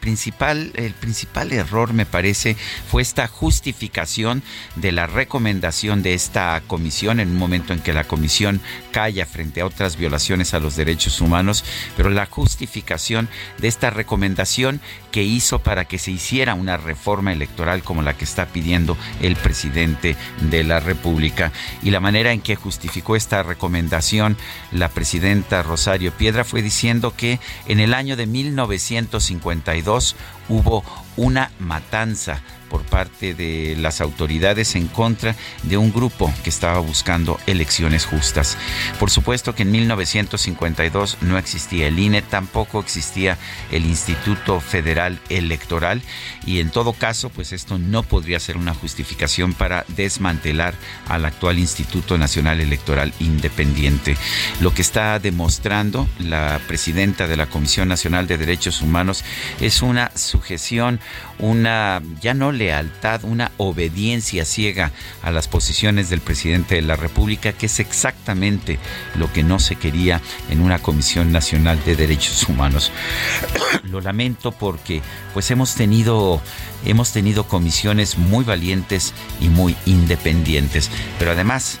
principal, 0.00 0.72
el 0.74 0.92
principal 0.92 1.52
error, 1.52 1.92
me 1.92 2.06
parece, 2.06 2.56
fue 2.90 3.02
esta 3.02 3.28
justificación 3.28 4.42
de 4.74 4.90
la 4.90 5.06
recomendación 5.06 6.02
de 6.02 6.14
esta 6.14 6.60
comisión 6.66 7.20
en 7.20 7.28
un 7.28 7.36
momento 7.36 7.72
en 7.72 7.78
que 7.78 7.92
la 7.92 8.02
comisión 8.02 8.60
calla 8.90 9.26
frente 9.26 9.60
a 9.60 9.66
otras 9.66 9.96
violaciones 9.96 10.52
a 10.52 10.58
los 10.58 10.74
derechos 10.74 11.20
humanos, 11.20 11.64
pero 11.96 12.10
la 12.10 12.26
justificación 12.26 13.28
de 13.58 13.68
esta 13.68 13.90
recomendación 13.90 14.80
que 15.12 15.22
hizo 15.22 15.60
para 15.60 15.84
que 15.84 15.98
se 15.98 16.10
hiciera 16.10 16.54
una 16.54 16.76
reforma 16.76 17.32
electoral 17.32 17.84
como 17.84 18.02
la 18.02 18.16
que 18.16 18.24
está 18.24 18.46
pidiendo 18.46 18.96
el 19.20 19.36
presidente 19.36 20.16
de 20.40 20.64
la 20.64 20.80
República. 20.80 21.52
Y 21.82 21.90
la 21.90 22.00
manera 22.00 22.32
en 22.32 22.40
que 22.40 22.56
justificó 22.56 23.14
esta 23.14 23.44
recomendación 23.44 24.36
la 24.72 24.88
presidenta 24.88 25.62
Rosario 25.62 26.12
Piedra 26.12 26.42
fue 26.42 26.62
diciendo 26.62 27.14
que 27.16 27.38
en 27.68 27.78
el 27.78 27.94
año 27.94 28.16
de 28.16 28.26
1952 28.26 30.16
hubo 30.48 30.82
una 31.16 31.52
matanza 31.60 32.42
por 32.72 32.84
parte 32.84 33.34
de 33.34 33.76
las 33.78 34.00
autoridades 34.00 34.76
en 34.76 34.88
contra 34.88 35.36
de 35.62 35.76
un 35.76 35.92
grupo 35.92 36.32
que 36.42 36.48
estaba 36.48 36.78
buscando 36.78 37.38
elecciones 37.46 38.06
justas. 38.06 38.56
Por 38.98 39.10
supuesto 39.10 39.54
que 39.54 39.64
en 39.64 39.72
1952 39.72 41.18
no 41.20 41.36
existía 41.36 41.88
el 41.88 41.98
INE, 41.98 42.22
tampoco 42.22 42.80
existía 42.80 43.36
el 43.70 43.84
Instituto 43.84 44.58
Federal 44.60 45.20
Electoral 45.28 46.00
y 46.46 46.60
en 46.60 46.70
todo 46.70 46.94
caso, 46.94 47.28
pues 47.28 47.52
esto 47.52 47.78
no 47.78 48.04
podría 48.04 48.40
ser 48.40 48.56
una 48.56 48.72
justificación 48.72 49.52
para 49.52 49.84
desmantelar 49.88 50.72
al 51.08 51.26
actual 51.26 51.58
Instituto 51.58 52.16
Nacional 52.16 52.62
Electoral 52.62 53.12
Independiente. 53.20 54.16
Lo 54.62 54.72
que 54.72 54.80
está 54.80 55.18
demostrando 55.18 56.08
la 56.18 56.58
presidenta 56.66 57.26
de 57.26 57.36
la 57.36 57.50
Comisión 57.50 57.88
Nacional 57.88 58.26
de 58.26 58.38
Derechos 58.38 58.80
Humanos 58.80 59.24
es 59.60 59.82
una 59.82 60.10
sujeción, 60.16 61.00
una 61.38 62.00
ya 62.22 62.32
no 62.32 62.50
lealtad, 62.62 63.24
una 63.24 63.50
obediencia 63.56 64.44
ciega 64.44 64.92
a 65.20 65.32
las 65.32 65.48
posiciones 65.48 66.10
del 66.10 66.20
presidente 66.20 66.76
de 66.76 66.82
la 66.82 66.94
República, 66.94 67.52
que 67.52 67.66
es 67.66 67.80
exactamente 67.80 68.78
lo 69.16 69.32
que 69.32 69.42
no 69.42 69.58
se 69.58 69.74
quería 69.74 70.20
en 70.48 70.60
una 70.60 70.78
Comisión 70.78 71.32
Nacional 71.32 71.82
de 71.84 71.96
Derechos 71.96 72.48
Humanos. 72.48 72.92
lo 73.82 74.00
lamento 74.00 74.52
porque 74.52 75.02
pues 75.34 75.50
hemos 75.50 75.74
tenido 75.74 76.40
hemos 76.84 77.12
tenido 77.12 77.48
comisiones 77.48 78.16
muy 78.16 78.44
valientes 78.44 79.12
y 79.40 79.48
muy 79.48 79.74
independientes, 79.84 80.88
pero 81.18 81.32
además 81.32 81.80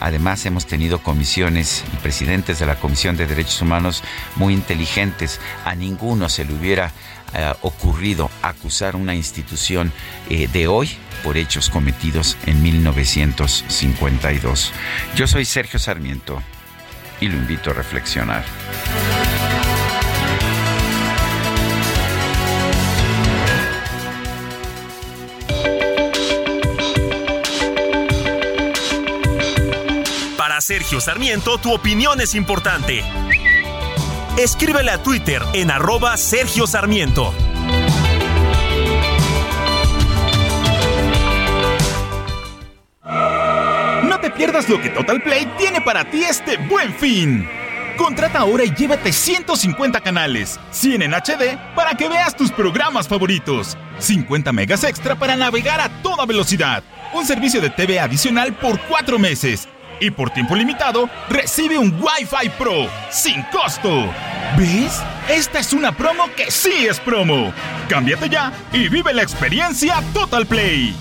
Además, 0.00 0.46
hemos 0.46 0.66
tenido 0.66 1.02
comisiones 1.02 1.82
y 1.92 1.96
presidentes 1.96 2.60
de 2.60 2.66
la 2.66 2.76
Comisión 2.76 3.16
de 3.16 3.26
Derechos 3.26 3.60
Humanos 3.62 4.04
muy 4.36 4.54
inteligentes. 4.54 5.40
A 5.64 5.74
ninguno 5.74 6.28
se 6.28 6.44
le 6.44 6.54
hubiera 6.54 6.92
ocurrido 7.62 8.30
acusar 8.42 8.96
una 8.96 9.14
institución 9.14 9.92
eh, 10.30 10.48
de 10.48 10.68
hoy 10.68 10.90
por 11.22 11.36
hechos 11.36 11.70
cometidos 11.70 12.36
en 12.46 12.62
1952. 12.62 14.72
Yo 15.14 15.26
soy 15.26 15.44
Sergio 15.44 15.78
Sarmiento 15.78 16.42
y 17.20 17.28
lo 17.28 17.36
invito 17.36 17.70
a 17.70 17.74
reflexionar. 17.74 18.44
Para 30.36 30.60
Sergio 30.60 31.00
Sarmiento, 31.00 31.58
tu 31.58 31.72
opinión 31.72 32.20
es 32.20 32.34
importante. 32.34 33.04
Escríbele 34.38 34.92
a 34.92 35.02
Twitter 35.02 35.42
en 35.52 35.68
arroba 35.68 36.16
Sergio 36.16 36.68
Sarmiento. 36.68 37.34
No 44.04 44.20
te 44.20 44.30
pierdas 44.30 44.68
lo 44.68 44.80
que 44.80 44.90
Total 44.90 45.20
Play 45.24 45.44
tiene 45.58 45.80
para 45.80 46.08
ti 46.08 46.22
este 46.22 46.56
buen 46.56 46.94
fin. 46.94 47.48
Contrata 47.96 48.38
ahora 48.38 48.62
y 48.62 48.72
llévate 48.72 49.12
150 49.12 50.00
canales, 50.02 50.60
100 50.70 51.02
en 51.02 51.14
HD 51.14 51.58
para 51.74 51.96
que 51.96 52.08
veas 52.08 52.36
tus 52.36 52.52
programas 52.52 53.08
favoritos, 53.08 53.76
50 53.98 54.52
megas 54.52 54.84
extra 54.84 55.16
para 55.16 55.34
navegar 55.34 55.80
a 55.80 55.88
toda 56.00 56.26
velocidad, 56.26 56.84
un 57.12 57.26
servicio 57.26 57.60
de 57.60 57.70
TV 57.70 57.98
adicional 57.98 58.52
por 58.52 58.78
4 58.82 59.18
meses 59.18 59.68
y 60.00 60.10
por 60.10 60.30
tiempo 60.30 60.54
limitado 60.54 61.08
recibe 61.28 61.78
un 61.78 61.92
Wi-Fi 62.00 62.48
Pro 62.58 62.88
sin 63.10 63.42
costo. 63.52 64.12
¿Ves? 64.56 65.02
Esta 65.28 65.58
es 65.58 65.72
una 65.72 65.92
promo 65.92 66.24
que 66.36 66.50
sí 66.50 66.86
es 66.86 66.98
promo. 67.00 67.52
Cámbiate 67.88 68.28
ya 68.28 68.52
y 68.72 68.88
vive 68.88 69.12
la 69.12 69.22
experiencia 69.22 70.02
Total 70.14 70.46
Play. 70.46 70.94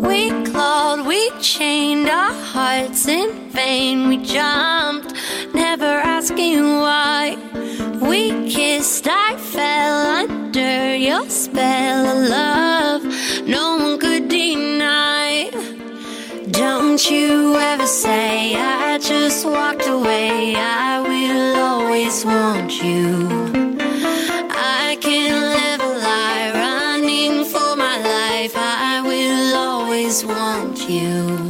We 0.00 0.30
clawed, 0.44 1.06
we 1.06 1.30
chained 1.40 2.08
our 2.08 2.32
hearts 2.32 3.08
in 3.08 3.50
vain. 3.50 4.08
We 4.08 4.18
jumped, 4.18 5.12
never 5.54 5.86
asking 5.86 6.78
why. 6.78 7.36
We 8.00 8.30
kissed, 8.48 9.08
I 9.08 9.36
fell 9.36 10.06
under 10.06 10.96
your 10.96 11.28
spell 11.28 12.06
of 12.06 12.28
love. 12.30 13.15
You 17.10 17.54
ever 17.56 17.86
say 17.86 18.54
I 18.54 18.98
just 18.98 19.46
walked 19.46 19.86
away. 19.86 20.54
I 20.56 21.00
will 21.00 21.56
always 21.56 22.24
want 22.24 22.82
you. 22.82 23.28
I 24.50 24.98
can 25.00 25.32
live 25.58 25.80
a 25.80 25.92
lie 26.06 26.50
running 26.54 27.44
for 27.44 27.76
my 27.76 27.96
life. 27.98 28.54
I 28.56 29.02
will 29.02 29.56
always 29.56 30.24
want 30.24 30.88
you. 30.88 31.45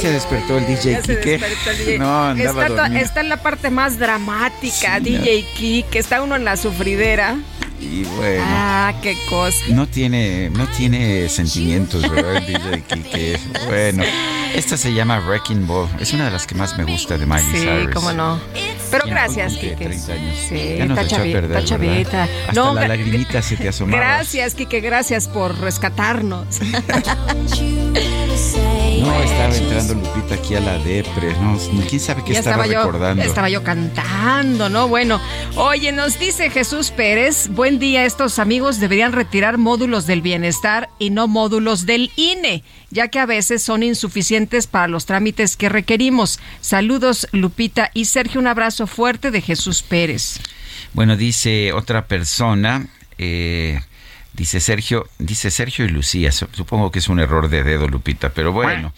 Se 0.00 0.10
despertó 0.10 0.58
el 0.58 0.66
DJ 0.66 0.92
Ya 0.92 1.02
se 1.02 1.16
Kike. 1.18 1.30
despertó 1.38 1.70
el 1.70 1.78
DJ. 1.78 1.98
No, 1.98 2.24
andaba 2.28 2.66
está, 2.66 2.86
está 3.00 3.20
en 3.20 3.28
la 3.28 3.42
parte 3.42 3.70
más 3.70 3.98
dramática, 3.98 4.98
Sí, 4.98 5.04
DJ 5.16 5.44
Kike. 5.56 5.98
Está 5.98 6.22
uno 6.22 6.36
en 6.36 6.44
la 6.44 6.56
sufridera. 6.56 7.36
Y 7.80 8.04
bueno. 8.04 8.42
Ah, 8.46 8.94
qué 9.02 9.16
cosa. 9.28 9.58
No 9.68 9.86
tiene, 9.86 10.48
no 10.50 10.66
tiene 10.68 11.28
sentimientos, 11.28 12.08
¿verdad? 12.10 12.36
El 12.36 12.46
DJ 12.46 12.82
Kike. 12.88 13.38
Bueno, 13.66 14.04
esta 14.54 14.76
se 14.76 14.92
llama 14.92 15.20
Wrecking 15.20 15.66
Ball. 15.66 15.88
Es 16.00 16.12
una 16.12 16.26
de 16.26 16.30
las 16.30 16.46
que 16.46 16.54
más 16.54 16.76
me 16.78 16.84
gusta 16.84 17.18
de 17.18 17.26
Miley 17.26 17.44
Sí, 17.52 17.58
Cyrus. 17.60 17.94
cómo 17.94 18.12
no. 18.12 18.38
Pero 18.90 19.04
gracias, 19.06 19.54
Kike. 19.54 19.76
30 19.76 20.12
años. 20.12 20.36
Sí, 20.48 20.74
Ya 20.78 20.86
nos 20.86 20.98
está 20.98 21.64
chavita. 21.64 22.22
Hasta 22.24 22.52
No, 22.52 22.74
la 22.74 22.88
lagrimita 22.88 23.42
se 23.42 23.56
te 23.56 23.68
asomaba. 23.68 23.98
Gracias, 23.98 24.54
Kike, 24.54 24.80
gracias 24.80 25.28
por 25.28 25.58
rescatarnos. 25.58 26.46
No, 29.00 29.22
estaba 29.22 29.54
entrando 29.54 29.94
Lupita 29.94 30.34
aquí 30.34 30.54
a 30.54 30.60
la 30.60 30.78
depre. 30.78 31.32
No, 31.40 31.58
quién 31.88 32.00
sabe 32.00 32.22
qué 32.24 32.32
estaba, 32.32 32.66
yo, 32.66 32.78
recordando. 32.80 33.22
estaba 33.22 33.48
yo 33.48 33.62
cantando, 33.62 34.68
¿no? 34.68 34.88
Bueno, 34.88 35.20
oye, 35.56 35.92
nos 35.92 36.18
dice 36.18 36.50
Jesús 36.50 36.90
Pérez, 36.90 37.48
buen 37.48 37.78
día, 37.78 38.04
estos 38.04 38.38
amigos 38.38 38.80
deberían 38.80 39.12
retirar 39.12 39.58
módulos 39.58 40.06
del 40.06 40.22
bienestar 40.22 40.88
y 40.98 41.10
no 41.10 41.28
módulos 41.28 41.86
del 41.86 42.10
INE, 42.16 42.62
ya 42.90 43.08
que 43.08 43.18
a 43.18 43.26
veces 43.26 43.62
son 43.62 43.82
insuficientes 43.82 44.66
para 44.66 44.88
los 44.88 45.06
trámites 45.06 45.56
que 45.56 45.68
requerimos. 45.68 46.38
Saludos, 46.60 47.26
Lupita 47.32 47.90
y 47.94 48.04
Sergio, 48.06 48.40
un 48.40 48.46
abrazo 48.46 48.86
fuerte 48.86 49.30
de 49.30 49.40
Jesús 49.40 49.82
Pérez. 49.82 50.40
Bueno, 50.92 51.16
dice 51.16 51.72
otra 51.72 52.06
persona, 52.06 52.86
eh, 53.18 53.80
dice 54.32 54.60
Sergio, 54.60 55.08
dice 55.18 55.50
Sergio 55.50 55.84
y 55.84 55.88
Lucía, 55.88 56.32
Su- 56.32 56.48
supongo 56.52 56.90
que 56.90 57.00
es 57.00 57.08
un 57.08 57.20
error 57.20 57.48
de 57.48 57.62
dedo, 57.64 57.88
Lupita, 57.88 58.30
pero 58.30 58.52
bueno. 58.52 58.92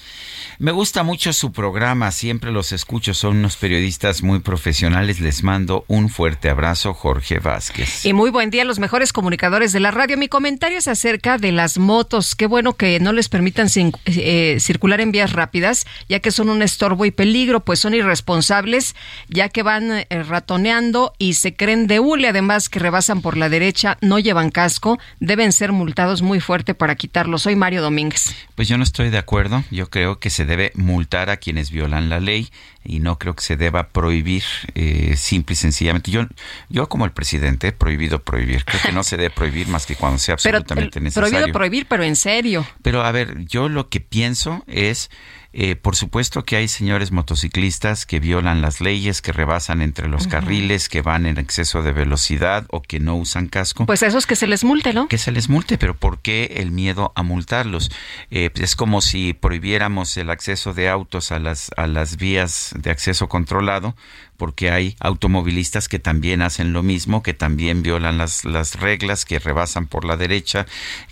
Me 0.60 0.72
gusta 0.72 1.04
mucho 1.04 1.32
su 1.32 1.52
programa, 1.52 2.10
siempre 2.10 2.50
los 2.50 2.72
escucho, 2.72 3.14
son 3.14 3.36
unos 3.36 3.56
periodistas 3.56 4.24
muy 4.24 4.40
profesionales, 4.40 5.20
les 5.20 5.44
mando 5.44 5.84
un 5.86 6.08
fuerte 6.08 6.50
abrazo, 6.50 6.94
Jorge 6.94 7.38
Vázquez. 7.38 8.04
Y 8.04 8.12
muy 8.12 8.30
buen 8.30 8.50
día 8.50 8.64
los 8.64 8.80
mejores 8.80 9.12
comunicadores 9.12 9.72
de 9.72 9.78
la 9.78 9.92
radio. 9.92 10.18
Mi 10.18 10.26
comentario 10.26 10.78
es 10.78 10.88
acerca 10.88 11.38
de 11.38 11.52
las 11.52 11.78
motos. 11.78 12.34
Qué 12.34 12.48
bueno 12.48 12.72
que 12.72 12.98
no 12.98 13.12
les 13.12 13.28
permitan 13.28 13.68
eh, 14.06 14.56
circular 14.58 15.00
en 15.00 15.12
vías 15.12 15.32
rápidas, 15.32 15.86
ya 16.08 16.18
que 16.18 16.32
son 16.32 16.48
un 16.48 16.60
estorbo 16.62 17.04
y 17.04 17.12
peligro, 17.12 17.60
pues 17.60 17.78
son 17.78 17.94
irresponsables, 17.94 18.96
ya 19.28 19.50
que 19.50 19.62
van 19.62 19.92
eh, 19.92 20.06
ratoneando 20.24 21.12
y 21.18 21.34
se 21.34 21.54
creen 21.54 21.86
de 21.86 22.00
hule, 22.00 22.26
además 22.26 22.68
que 22.68 22.80
rebasan 22.80 23.22
por 23.22 23.36
la 23.36 23.48
derecha, 23.48 23.96
no 24.00 24.18
llevan 24.18 24.50
casco, 24.50 24.98
deben 25.20 25.52
ser 25.52 25.70
multados 25.70 26.20
muy 26.20 26.40
fuerte 26.40 26.74
para 26.74 26.96
quitarlo. 26.96 27.38
Soy 27.38 27.54
Mario 27.54 27.80
Domínguez. 27.80 28.34
Pues 28.56 28.66
yo 28.66 28.76
no 28.76 28.82
estoy 28.82 29.10
de 29.10 29.18
acuerdo. 29.18 29.62
Yo 29.70 29.88
creo 29.88 30.18
que 30.18 30.30
se 30.30 30.47
debe 30.48 30.72
multar 30.74 31.30
a 31.30 31.36
quienes 31.36 31.70
violan 31.70 32.08
la 32.08 32.18
ley 32.18 32.48
y 32.84 32.98
no 32.98 33.18
creo 33.18 33.36
que 33.36 33.42
se 33.42 33.56
deba 33.56 33.90
prohibir 33.90 34.42
eh, 34.74 35.14
simple 35.16 35.52
y 35.52 35.56
sencillamente. 35.56 36.10
Yo, 36.10 36.26
yo 36.68 36.88
como 36.88 37.04
el 37.04 37.12
presidente 37.12 37.68
he 37.68 37.72
prohibido 37.72 38.18
prohibir. 38.20 38.64
Creo 38.64 38.80
que 38.82 38.92
no 38.92 39.04
se 39.04 39.16
debe 39.16 39.30
prohibir 39.30 39.68
más 39.68 39.86
que 39.86 39.94
cuando 39.94 40.18
sea 40.18 40.36
Pero 40.42 40.58
absolutamente 40.58 41.00
necesario. 41.00 41.30
prohibido 41.30 41.52
prohibir, 41.52 41.86
pero 41.86 42.02
en 42.02 42.16
serio. 42.16 42.66
Pero 42.82 43.02
a 43.04 43.12
ver, 43.12 43.44
yo 43.44 43.68
lo 43.68 43.88
que 43.88 44.00
pienso 44.00 44.64
es 44.66 45.10
Eh, 45.54 45.76
por 45.76 45.96
supuesto 45.96 46.44
que 46.44 46.56
hay 46.56 46.68
señores 46.68 47.10
motociclistas 47.10 48.04
que 48.04 48.20
violan 48.20 48.60
las 48.60 48.82
leyes, 48.82 49.22
que 49.22 49.32
rebasan 49.32 49.80
entre 49.80 50.06
los 50.06 50.26
carriles, 50.26 50.90
que 50.90 51.00
van 51.00 51.24
en 51.24 51.38
exceso 51.38 51.82
de 51.82 51.92
velocidad 51.92 52.66
o 52.70 52.82
que 52.82 53.00
no 53.00 53.16
usan 53.16 53.48
casco. 53.48 53.86
Pues 53.86 54.02
eso 54.02 54.18
es 54.18 54.26
que 54.26 54.36
se 54.36 54.46
les 54.46 54.62
multe, 54.62 54.92
¿no? 54.92 55.08
Que 55.08 55.16
se 55.16 55.32
les 55.32 55.48
multe, 55.48 55.78
pero 55.78 55.96
¿por 55.96 56.18
qué 56.20 56.54
el 56.56 56.70
miedo 56.70 57.12
a 57.14 57.22
multarlos? 57.22 57.90
Eh, 58.30 58.50
es 58.56 58.76
como 58.76 59.00
si 59.00 59.32
prohibiéramos 59.32 60.16
el 60.18 60.28
acceso 60.28 60.74
de 60.74 60.90
autos 60.90 61.32
a 61.32 61.38
las, 61.38 61.70
a 61.78 61.86
las 61.86 62.18
vías 62.18 62.74
de 62.76 62.90
acceso 62.90 63.28
controlado, 63.28 63.96
porque 64.38 64.70
hay 64.70 64.96
automovilistas 65.00 65.88
que 65.88 65.98
también 65.98 66.40
hacen 66.40 66.72
lo 66.72 66.82
mismo, 66.82 67.22
que 67.22 67.34
también 67.34 67.82
violan 67.82 68.16
las, 68.16 68.44
las 68.44 68.76
reglas, 68.76 69.24
que 69.24 69.38
rebasan 69.38 69.86
por 69.86 70.04
la 70.04 70.16
derecha, 70.16 70.64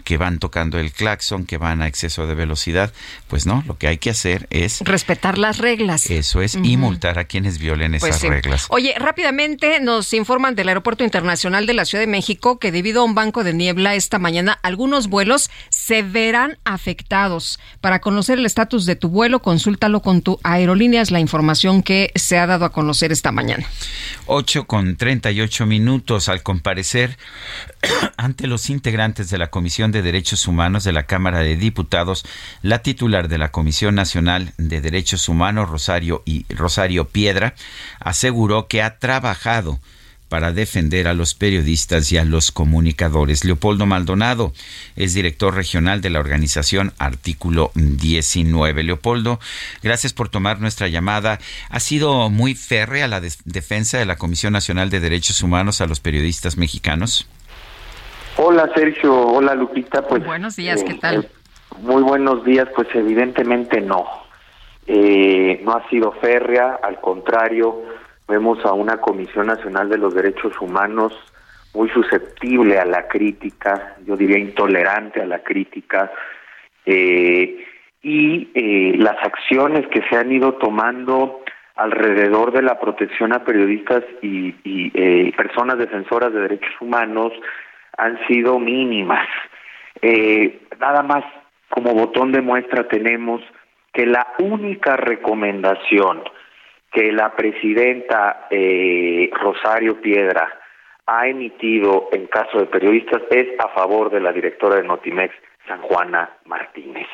que 0.05 0.17
van 0.17 0.39
tocando 0.39 0.79
el 0.79 0.93
claxon, 0.93 1.45
que 1.45 1.59
van 1.59 1.83
a 1.83 1.89
exceso 1.89 2.27
de 2.27 2.35
velocidad. 2.35 2.93
Pues 3.29 3.45
no, 3.45 3.65
lo 3.67 3.77
que 3.77 3.89
hay 3.89 3.99
que 3.99 4.11
hacer 4.11 4.47
es... 4.51 4.81
Respetar 4.83 5.39
las 5.39 5.59
reglas. 5.59 6.09
Eso 6.09 6.41
es, 6.41 6.55
y 6.55 6.77
multar 6.77 7.19
a 7.19 7.25
quienes 7.25 7.59
violen 7.59 7.97
Pues 7.99 8.05
esas 8.05 8.21
sí. 8.21 8.29
reglas. 8.29 8.67
Oye, 8.71 8.95
rápidamente 8.97 9.81
nos 9.81 10.13
informan 10.13 10.55
del 10.55 10.69
Aeropuerto 10.69 11.03
Internacional 11.03 11.67
de 11.67 11.75
la 11.75 11.85
Ciudad 11.85 12.03
de 12.03 12.11
México 12.11 12.61
que 12.61 12.71
debido 12.71 13.03
a 13.03 13.05
un 13.05 13.17
banco 13.17 13.43
de 13.43 13.53
niebla 13.53 13.97
esta 13.97 14.21
mañana, 14.21 14.59
algunos 14.63 15.09
vuelos 15.09 15.51
se 15.69 16.03
verán 16.03 16.59
afectados. 16.65 17.59
Para 17.81 18.01
conocer 18.01 18.39
el 18.39 18.47
estatus 18.47 18.87
de 18.87 18.95
tu 18.95 19.09
vuelo, 19.09 19.43
consúltalo 19.43 20.01
con 20.01 20.23
tu 20.23 20.39
aerolínea, 20.45 21.03
es 21.03 21.11
la 21.11 21.21
información 21.21 21.83
que 21.83 22.13
se 22.15 22.39
ha 22.39 22.47
dado 22.47 22.65
a 22.65 22.73
conocer 22.73 23.11
esta 23.17 23.33
mañana. 23.33 23.67
8 24.27 24.67
con 24.67 24.97
38 24.97 25.67
minutos 25.67 26.29
al 26.29 26.43
comparecer 26.43 27.17
ante 28.17 28.47
los 28.47 28.71
integrantes 28.71 29.31
de 29.31 29.39
la 29.39 29.51
Comisión 29.51 29.93
de 29.93 30.03
Derechos 30.03 30.47
Humanos 30.47 30.85
de 30.85 30.93
la 30.93 31.05
Cámara 31.05 31.41
de 31.41 31.57
Diputados, 31.57 32.25
la 32.63 32.83
titular 32.83 33.29
de 33.29 33.39
la 33.39 33.51
Comisión 33.51 33.95
Nacional 33.95 34.53
de 34.59 34.81
Derechos 34.81 35.29
Humanos, 35.29 35.69
Rosario 35.69 36.23
y 36.25 36.47
Rosario 36.53 37.09
Piedra, 37.09 37.55
aseguró 38.01 38.69
que 38.69 38.83
ha 38.83 38.99
trabajado 38.99 39.81
para 40.29 40.53
defender 40.53 41.07
a 41.09 41.15
los 41.15 41.35
periodistas 41.35 42.11
y 42.13 42.19
a 42.19 42.25
los 42.25 42.51
comunicadores. 42.53 43.45
Leopoldo 43.45 43.87
Maldonado 43.87 44.53
es 44.97 45.15
director 45.15 45.55
regional 45.55 46.01
de 46.01 46.11
la 46.11 46.21
organización 46.21 46.93
Artículo 46.99 47.71
19. 47.75 48.83
Leopoldo, 48.83 49.39
gracias 49.83 50.13
por 50.13 50.29
tomar 50.29 50.61
nuestra 50.61 50.89
llamada. 50.89 51.39
¿Ha 51.71 51.81
sido 51.81 52.29
muy 52.31 52.55
férrea 52.55 53.07
la 53.09 53.21
de- 53.21 53.33
defensa 53.45 53.99
de 53.99 54.07
la 54.07 54.17
Comisión 54.17 54.53
Nacional 54.53 54.91
de 54.91 55.01
Derechos 55.01 55.43
Humanos 55.43 55.81
a 55.81 55.87
los 55.87 56.01
periodistas 56.01 56.57
mexicanos? 56.57 57.29
Hola 58.39 58.69
Sergio, 58.75 59.15
hola 59.29 59.55
Lupita, 59.55 60.07
pues 60.07 60.25
buenos 60.25 60.57
días, 60.57 60.83
¿qué 60.83 60.93
eh, 60.93 60.99
tal? 61.01 61.25
eh, 61.25 61.29
muy 61.81 62.03
buenos 62.03 62.45
días, 62.45 62.69
pues 62.75 62.89
evidentemente 62.95 63.81
no. 63.81 64.05
Eh, 64.87 65.61
no 65.65 65.73
ha 65.73 65.89
sido 65.89 66.13
férrea, 66.21 66.79
al 66.83 67.01
contrario, 67.01 67.83
vemos 68.29 68.65
a 68.65 68.73
una 68.73 68.99
Comisión 68.99 69.47
Nacional 69.47 69.89
de 69.89 69.99
los 69.99 70.15
Derechos 70.15 70.53
Humanos 70.61 71.13
muy 71.75 71.89
susceptible 71.91 72.79
a 72.79 72.87
la 72.87 73.07
crítica, 73.07 73.97
yo 74.07 74.17
diría 74.17 74.39
intolerante 74.39 75.21
a 75.21 75.27
la 75.27 75.43
crítica, 75.43 76.11
eh, 76.87 77.65
y 78.03 78.51
eh, 78.55 78.95
las 78.99 79.17
acciones 79.23 79.87
que 79.89 80.01
se 80.09 80.17
han 80.17 80.31
ido 80.31 80.55
tomando 80.55 81.43
alrededor 81.75 82.53
de 82.53 82.63
la 82.63 82.81
protección 82.81 83.33
a 83.33 83.45
periodistas 83.45 84.03
y, 84.23 84.55
eh, 84.65 85.33
personas 85.37 85.79
defensoras 85.79 86.33
de 86.33 86.41
derechos 86.41 86.75
humanos 86.81 87.33
han 87.99 88.19
sido 88.27 88.59
mínimas. 88.59 89.27
Eh, 90.03 90.61
nada 90.81 91.03
más 91.03 91.25
como 91.69 91.95
botón 91.95 92.33
de 92.33 92.41
muestra 92.41 92.89
tenemos 92.89 93.43
que 93.93 94.07
la 94.07 94.27
única 94.39 94.97
recomendación 94.97 96.23
que 96.97 97.13
la 97.13 97.37
presidenta 97.37 98.47
eh, 98.49 99.29
Rosario 99.35 100.01
Piedra 100.01 100.49
ha 101.05 101.29
emitido 101.29 102.09
en 102.11 102.27
caso 102.27 102.59
de 102.59 102.65
periodistas 102.65 103.21
es 103.31 103.49
a 103.59 103.69
favor 103.69 104.11
de 104.11 104.19
la 104.19 104.33
directora 104.33 104.77
de 104.77 104.85
Notimex, 104.85 105.35
San 105.69 105.83
Juana 105.83 106.31
Martínez, 106.47 107.07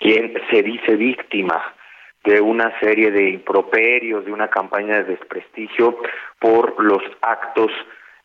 quien 0.00 0.34
se 0.50 0.64
dice 0.64 0.96
víctima 0.96 1.76
de 2.24 2.40
una 2.40 2.76
serie 2.80 3.12
de 3.12 3.30
improperios, 3.30 4.24
de 4.24 4.32
una 4.32 4.48
campaña 4.48 4.96
de 4.96 5.04
desprestigio 5.04 5.96
por 6.40 6.82
los 6.82 7.02
actos, 7.20 7.70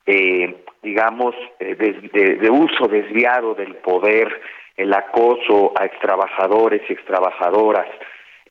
eh, 0.07 0.55
digamos, 0.81 1.35
eh, 1.59 1.75
de, 1.75 2.49
uso 2.49 2.87
desviado 2.87 3.53
del 3.53 3.75
poder, 3.75 4.41
el 4.75 4.91
acoso 4.91 5.71
a 5.79 5.85
extrabajadores 5.85 6.81
y 6.89 6.93
extrabajadoras. 6.93 7.85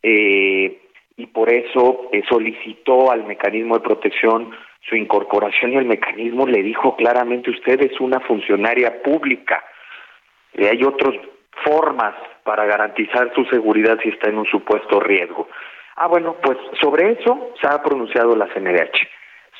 Eh, 0.05 0.82
y 1.23 1.27
por 1.27 1.53
eso 1.53 2.09
eh, 2.11 2.25
solicitó 2.29 3.13
al 3.13 3.25
mecanismo 3.25 3.77
de 3.77 3.85
protección 3.85 4.51
su 4.89 4.97
incorporación 4.97 5.73
y 5.73 5.77
el 5.77 5.85
mecanismo 5.85 6.49
le 6.49 6.65
dijo 6.65 6.97
claramente 6.97 7.51
usted 7.51 7.81
es 7.81 8.01
una 8.01 8.19
funcionaria 8.19 9.01
pública 9.05 9.63
y 10.53 10.65
hay 10.65 10.83
otras 10.83 11.15
formas 11.65 12.15
para 12.43 12.65
garantizar 12.65 13.33
su 13.37 13.45
seguridad 13.45 14.01
si 14.03 14.09
está 14.09 14.31
en 14.31 14.39
un 14.39 14.47
supuesto 14.47 14.99
riesgo. 14.99 15.49
Ah, 15.95 16.09
bueno, 16.09 16.35
pues 16.43 16.59
sobre 16.81 17.13
eso 17.13 17.53
se 17.61 17.69
ha 17.69 17.81
pronunciado 17.81 18.35
la 18.35 18.49
CNDH. 18.53 18.99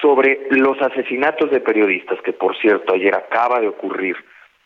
Sobre 0.01 0.49
los 0.51 0.83
asesinatos 0.83 1.51
de 1.53 1.61
periodistas, 1.61 2.21
que 2.23 2.33
por 2.33 2.57
cierto 2.57 2.95
ayer 2.95 3.15
acaba 3.15 3.61
de 3.61 3.69
ocurrir, 3.69 4.17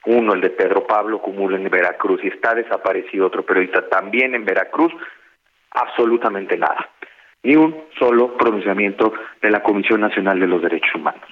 uno, 0.07 0.33
el 0.33 0.41
de 0.41 0.51
Pedro 0.51 0.87
Pablo 0.87 1.21
Cumulo 1.21 1.57
en 1.57 1.69
Veracruz, 1.69 2.21
y 2.25 2.29
está 2.29 2.55
desaparecido 2.55 3.27
otro 3.27 3.45
periodista 3.45 3.87
también 3.89 4.35
en 4.35 4.47
Veracruz, 4.47 4.95
absolutamente 5.77 6.57
nada. 6.57 6.91
Ni 7.43 7.55
un 7.55 7.85
solo 7.99 8.37
pronunciamiento 8.37 9.13
de 9.41 9.51
la 9.51 9.63
Comisión 9.63 10.01
Nacional 10.01 10.41
de 10.41 10.49
los 10.49 10.63
Derechos 10.63 10.95
Humanos. 10.95 11.29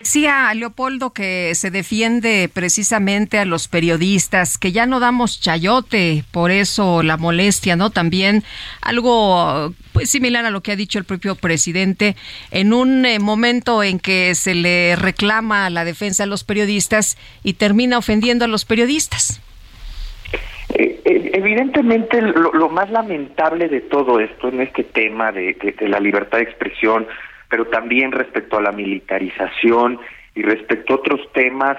Decía 0.00 0.52
Leopoldo 0.54 1.12
que 1.12 1.54
se 1.54 1.70
defiende 1.70 2.50
precisamente 2.52 3.38
a 3.38 3.44
los 3.44 3.68
periodistas, 3.68 4.58
que 4.58 4.72
ya 4.72 4.86
no 4.86 5.00
damos 5.00 5.40
chayote, 5.40 6.24
por 6.30 6.50
eso 6.50 7.02
la 7.02 7.16
molestia, 7.16 7.76
¿no? 7.76 7.90
También 7.90 8.42
algo 8.82 9.72
pues 9.92 10.10
similar 10.10 10.44
a 10.44 10.50
lo 10.50 10.62
que 10.62 10.72
ha 10.72 10.76
dicho 10.76 10.98
el 10.98 11.04
propio 11.04 11.36
presidente 11.36 12.16
en 12.50 12.74
un 12.74 13.06
eh, 13.06 13.18
momento 13.18 13.82
en 13.82 13.98
que 13.98 14.34
se 14.34 14.54
le 14.54 14.96
reclama 14.96 15.70
la 15.70 15.84
defensa 15.84 16.24
a 16.24 16.26
los 16.26 16.44
periodistas 16.44 17.16
y 17.42 17.54
termina 17.54 17.96
ofendiendo 17.96 18.44
a 18.44 18.48
los 18.48 18.64
periodistas. 18.64 19.40
Eh, 20.70 21.00
eh, 21.04 21.30
evidentemente 21.34 22.20
lo, 22.22 22.68
más 22.68 22.90
lamentable 22.90 23.68
de 23.68 23.82
todo 23.82 24.18
esto 24.18 24.48
en 24.48 24.60
este 24.60 24.82
tema 24.84 25.30
de- 25.30 25.54
de 25.54 25.88
la 25.88 26.00
libertad 26.00 26.38
de 26.38 26.44
expresión, 26.44 27.06
pero 27.48 27.66
también 27.66 28.12
respecto 28.12 28.56
a 28.58 28.62
la 28.62 28.72
militarización 28.72 30.00
y 30.34 30.42
respecto 30.42 30.94
a 30.94 30.96
otros 30.96 31.20
temas 31.32 31.76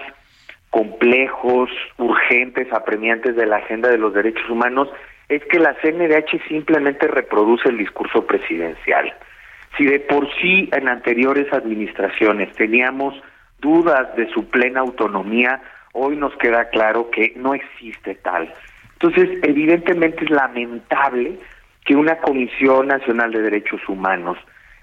complejos, 0.69 1.69
urgentes, 1.97 2.71
apremiantes 2.71 3.35
de 3.35 3.45
la 3.45 3.57
agenda 3.57 3.89
de 3.89 3.97
los 3.97 4.13
derechos 4.13 4.49
humanos, 4.49 4.89
es 5.29 5.43
que 5.45 5.59
la 5.59 5.73
CNDH 5.81 6.47
simplemente 6.47 7.07
reproduce 7.07 7.69
el 7.69 7.77
discurso 7.77 8.25
presidencial. 8.25 9.13
Si 9.77 9.85
de 9.85 9.99
por 9.99 10.27
sí 10.39 10.69
en 10.71 10.87
anteriores 10.87 11.51
administraciones 11.51 12.53
teníamos 12.55 13.13
dudas 13.59 14.15
de 14.15 14.29
su 14.31 14.49
plena 14.49 14.81
autonomía, 14.81 15.61
hoy 15.93 16.15
nos 16.15 16.35
queda 16.37 16.69
claro 16.69 17.09
que 17.09 17.33
no 17.35 17.53
existe 17.53 18.15
tal. 18.15 18.53
Entonces, 18.99 19.39
evidentemente 19.43 20.25
es 20.25 20.29
lamentable 20.29 21.37
que 21.85 21.95
una 21.95 22.17
Comisión 22.17 22.87
Nacional 22.87 23.31
de 23.31 23.41
Derechos 23.41 23.81
Humanos, 23.87 24.37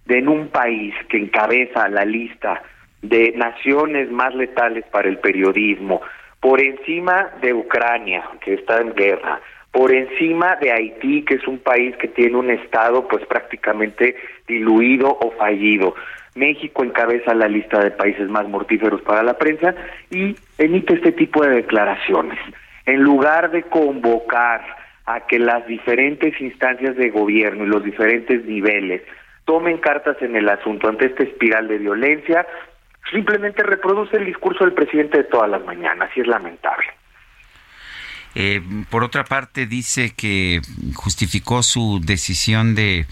de 0.07 0.19
en 0.19 0.29
un 0.29 0.49
país 0.49 0.95
que 1.09 1.19
encabeza 1.19 1.89
la 1.89 2.05
lista 2.05 2.63
de 3.03 3.33
naciones 3.37 4.11
más 4.11 4.35
letales 4.35 4.85
para 4.91 5.09
el 5.09 5.19
periodismo, 5.19 6.01
por 6.41 6.61
encima 6.61 7.31
de 7.41 7.55
Ucrania, 7.55 8.25
que 8.41 8.55
está 8.55 8.81
en 8.81 8.95
guerra, 8.95 9.41
por 9.71 9.93
encima 9.93 10.57
de 10.57 10.71
Haití, 10.71 11.23
que 11.23 11.35
es 11.35 11.49
un 11.49 11.59
país 11.59 11.97
que 11.97 12.09
tiene 12.09 12.37
un 12.37 12.51
estado 12.51 13.09
pues 13.09 13.25
prácticamente 13.27 14.17
diluido 14.47 15.17
o 15.21 15.31
fallido. 15.33 15.95
México 16.35 16.85
encabeza 16.85 17.35
la 17.35 17.49
lista 17.49 17.83
de 17.83 17.91
países 17.91 18.29
más 18.29 18.49
mortíferos 18.49 19.01
para 19.03 19.23
la 19.23 19.39
prensa 19.39 19.75
y 20.11 20.35
emite 20.59 20.95
este 20.95 21.13
tipo 21.13 21.43
de 21.43 21.57
declaraciones. 21.57 22.39
En 22.87 23.03
lugar 23.03 23.51
de 23.51 23.63
convocar 23.65 24.77
a 25.07 25.27
que 25.27 25.39
las 25.39 25.67
diferentes 25.67 26.41
instancias 26.41 26.97
de 26.97 27.11
gobierno 27.11 27.65
y 27.65 27.69
los 27.69 27.85
diferentes 27.85 28.45
niveles 28.45 29.03
tomen 29.45 29.79
cartas 29.79 30.17
en 30.21 30.37
el 30.37 30.49
asunto 30.49 30.89
ante 30.89 31.07
esta 31.07 31.25
espiral 31.25 31.69
de 31.69 31.79
violencia, 31.79 32.47
simplemente 33.11 33.63
reproduce 33.63 34.17
el 34.17 34.27
discurso 34.27 34.65
del 34.65 34.75
presidente 34.75 35.19
de 35.19 35.25
todas 35.25 35.51
las 35.51 35.65
mañanas 35.65 36.11
y 36.17 36.21
es 36.21 36.27
lamentable. 36.27 36.87
Eh, 38.35 38.63
por 38.89 39.05
otra 39.05 39.25
parte, 39.25 39.67
dice 39.67 40.15
que 40.17 40.61
justificó 40.95 41.63
su 41.63 42.01
decisión 42.03 42.75
de 42.75 43.07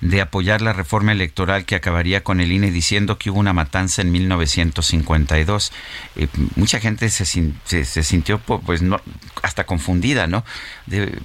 de 0.00 0.20
apoyar 0.20 0.60
la 0.60 0.72
reforma 0.72 1.12
electoral 1.12 1.64
que 1.64 1.74
acabaría 1.74 2.22
con 2.22 2.40
el 2.40 2.52
INE 2.52 2.70
diciendo 2.70 3.18
que 3.18 3.30
hubo 3.30 3.40
una 3.40 3.52
matanza 3.52 4.02
en 4.02 4.12
1952. 4.12 5.72
Eh, 6.16 6.28
mucha 6.56 6.80
gente 6.80 7.08
se, 7.08 7.24
se, 7.24 8.02
sintió 8.02 8.38
pues 8.38 8.82
no 8.82 9.00
hasta 9.42 9.64
confundida, 9.64 10.26
¿no? 10.26 10.44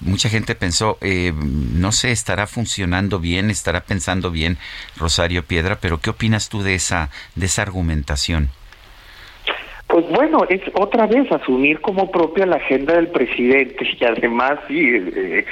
Mucha 0.01 0.29
gente 0.29 0.55
pensó, 0.55 0.97
eh, 1.01 1.33
no 1.33 1.91
sé, 1.91 2.11
estará 2.11 2.47
funcionando 2.47 3.19
bien, 3.19 3.49
estará 3.49 3.81
pensando 3.81 4.31
bien 4.31 4.57
Rosario 4.97 5.43
Piedra, 5.43 5.77
pero 5.81 5.99
¿qué 5.99 6.09
opinas 6.09 6.49
tú 6.49 6.61
de 6.61 6.75
esa 6.75 7.09
de 7.35 7.45
esa 7.45 7.61
argumentación? 7.61 8.49
Pues 9.87 10.07
bueno, 10.09 10.45
es 10.47 10.61
otra 10.75 11.07
vez 11.07 11.31
asumir 11.31 11.81
como 11.81 12.11
propia 12.11 12.45
la 12.45 12.57
agenda 12.57 12.93
del 12.93 13.07
presidente 13.07 13.87
y 13.99 14.05
además 14.05 14.59
sí, 14.67 14.77
eh, 14.77 15.45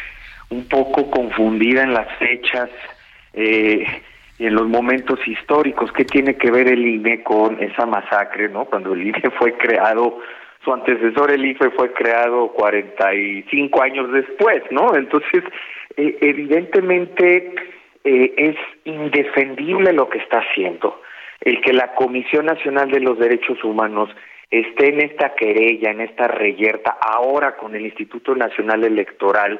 un 0.49 0.68
poco 0.68 1.10
confundida 1.10 1.81
en 1.84 1.94
las 1.94 2.07
fechas 2.19 2.69
eh, 3.38 3.86
en 4.40 4.54
los 4.54 4.68
momentos 4.68 5.20
históricos. 5.26 5.92
¿Qué 5.94 6.04
tiene 6.04 6.36
que 6.36 6.52
ver 6.52 6.68
el 6.68 6.86
INE 6.86 7.24
con 7.24 7.62
esa 7.64 7.86
masacre, 7.86 8.50
no? 8.50 8.66
Cuando 8.66 8.94
el 8.94 9.08
INE 9.08 9.32
fue 9.40 9.54
creado, 9.54 10.20
su 10.64 10.74
antecesor 10.74 11.32
el 11.32 11.46
IFE 11.46 11.70
fue 11.72 11.94
creado 11.94 12.50
45 12.50 13.82
años 13.82 14.12
después, 14.12 14.64
¿no? 14.72 14.96
Entonces, 14.96 15.44
eh, 15.96 16.18
evidentemente 16.22 17.56
es 18.04 18.56
indefendible 18.86 19.92
lo 19.92 20.10
que 20.10 20.20
está 20.20 20.40
haciendo 20.40 21.02
el 21.42 21.62
que 21.62 21.74
la 21.74 21.94
Comisión 21.94 22.46
Nacional 22.46 22.92
de 22.92 23.00
los 23.00 23.20
Derechos 23.20 23.64
Humanos 23.64 24.10
esté 24.50 24.90
en 24.90 25.02
esta 25.02 25.36
querella, 25.36 25.92
en 25.92 26.02
esta 26.02 26.28
reyerta, 26.28 26.98
ahora 27.02 27.58
con 27.58 27.76
el 27.76 27.86
Instituto 27.86 28.36
Nacional 28.36 28.84
Electoral, 28.84 29.60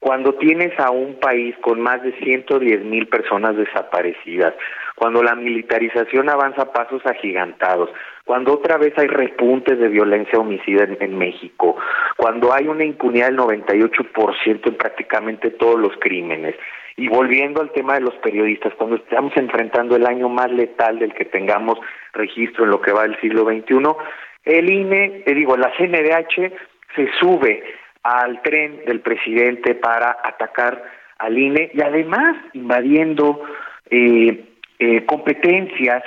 cuando 0.00 0.34
tienes 0.34 0.78
a 0.78 0.90
un 0.90 1.18
país 1.18 1.54
con 1.62 1.80
más 1.80 2.02
de 2.02 2.12
110 2.18 2.84
mil 2.84 3.08
personas 3.08 3.56
desaparecidas, 3.56 4.54
cuando 4.94 5.22
la 5.22 5.34
militarización 5.34 6.28
avanza 6.28 6.62
a 6.62 6.72
pasos 6.72 7.04
agigantados, 7.06 7.90
cuando 8.24 8.54
otra 8.54 8.76
vez 8.76 8.92
hay 8.98 9.06
repuntes 9.06 9.78
de 9.78 9.88
violencia 9.88 10.38
homicida 10.38 10.86
en, 10.98 11.16
México, 11.16 11.76
cuando 12.16 12.52
hay 12.52 12.66
una 12.66 12.84
impunidad 12.84 13.28
del 13.28 13.38
98% 13.38 14.66
en 14.66 14.74
prácticamente 14.74 15.50
todos 15.50 15.78
los 15.78 15.92
crímenes, 15.98 16.54
y 16.96 17.08
volviendo 17.08 17.60
al 17.60 17.72
tema 17.72 17.94
de 17.94 18.00
los 18.00 18.14
periodistas, 18.16 18.72
cuando 18.74 18.96
estamos 18.96 19.32
enfrentando 19.36 19.96
el 19.96 20.06
año 20.06 20.28
más 20.28 20.50
letal 20.50 20.98
del 20.98 21.12
que 21.12 21.26
tengamos 21.26 21.78
registro 22.14 22.64
en 22.64 22.70
lo 22.70 22.80
que 22.80 22.92
va 22.92 23.02
del 23.02 23.20
siglo 23.20 23.44
XXI, 23.44 23.76
el 24.44 24.70
INE, 24.70 25.22
eh, 25.26 25.34
digo, 25.34 25.56
la 25.56 25.72
CNDH 25.76 26.52
se 26.94 27.08
sube 27.20 27.62
al 28.06 28.42
tren 28.42 28.84
del 28.86 29.00
presidente 29.00 29.74
para 29.74 30.16
atacar 30.22 30.82
al 31.18 31.38
INE 31.38 31.70
y 31.74 31.80
además 31.80 32.36
invadiendo 32.52 33.42
eh, 33.90 34.44
eh, 34.78 35.04
competencias 35.06 36.02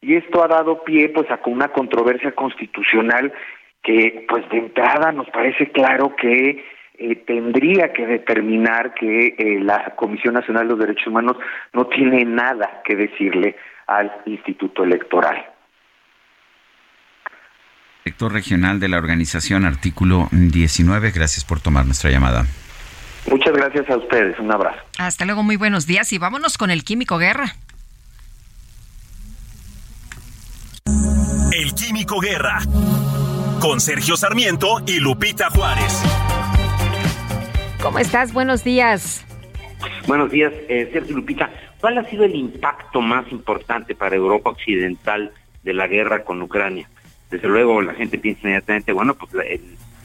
y 0.00 0.16
esto 0.16 0.42
ha 0.42 0.48
dado 0.48 0.82
pie 0.84 1.08
pues 1.10 1.30
a 1.30 1.40
una 1.46 1.68
controversia 1.68 2.32
constitucional 2.32 3.32
que 3.82 4.24
pues 4.28 4.48
de 4.50 4.58
entrada 4.58 5.12
nos 5.12 5.28
parece 5.30 5.70
claro 5.70 6.14
que 6.16 6.64
eh, 6.98 7.16
tendría 7.26 7.92
que 7.92 8.06
determinar 8.06 8.94
que 8.94 9.34
eh, 9.36 9.60
la 9.60 9.94
Comisión 9.96 10.34
Nacional 10.34 10.64
de 10.64 10.70
los 10.70 10.78
Derechos 10.78 11.08
Humanos 11.08 11.36
no 11.72 11.86
tiene 11.86 12.24
nada 12.24 12.82
que 12.84 12.94
decirle 12.94 13.56
al 13.86 14.12
Instituto 14.26 14.84
Electoral. 14.84 15.51
Director 18.04 18.32
regional 18.32 18.80
de 18.80 18.88
la 18.88 18.98
organización 18.98 19.64
Artículo 19.64 20.28
19, 20.32 21.12
gracias 21.12 21.44
por 21.44 21.60
tomar 21.60 21.86
nuestra 21.86 22.10
llamada. 22.10 22.46
Muchas 23.30 23.52
gracias 23.52 23.88
a 23.88 23.96
ustedes, 23.96 24.36
un 24.40 24.50
abrazo. 24.50 24.80
Hasta 24.98 25.24
luego, 25.24 25.44
muy 25.44 25.56
buenos 25.56 25.86
días 25.86 26.12
y 26.12 26.18
vámonos 26.18 26.58
con 26.58 26.72
el 26.72 26.82
Químico 26.82 27.18
Guerra. 27.18 27.54
El 31.52 31.74
Químico 31.74 32.18
Guerra, 32.18 32.58
con 33.60 33.80
Sergio 33.80 34.16
Sarmiento 34.16 34.82
y 34.84 34.98
Lupita 34.98 35.50
Juárez. 35.50 36.02
¿Cómo 37.80 38.00
estás? 38.00 38.32
Buenos 38.32 38.64
días. 38.64 39.24
Buenos 40.08 40.30
días, 40.32 40.52
eh, 40.68 40.90
Sergio 40.92 41.16
Lupita. 41.16 41.50
¿Cuál 41.80 41.98
ha 41.98 42.04
sido 42.10 42.24
el 42.24 42.34
impacto 42.34 43.00
más 43.00 43.30
importante 43.30 43.94
para 43.94 44.16
Europa 44.16 44.50
Occidental 44.50 45.32
de 45.62 45.72
la 45.72 45.86
guerra 45.86 46.24
con 46.24 46.42
Ucrania? 46.42 46.88
Desde 47.32 47.48
luego 47.48 47.80
la 47.80 47.94
gente 47.94 48.18
piensa 48.18 48.42
inmediatamente, 48.42 48.92
bueno, 48.92 49.14
pues 49.14 49.32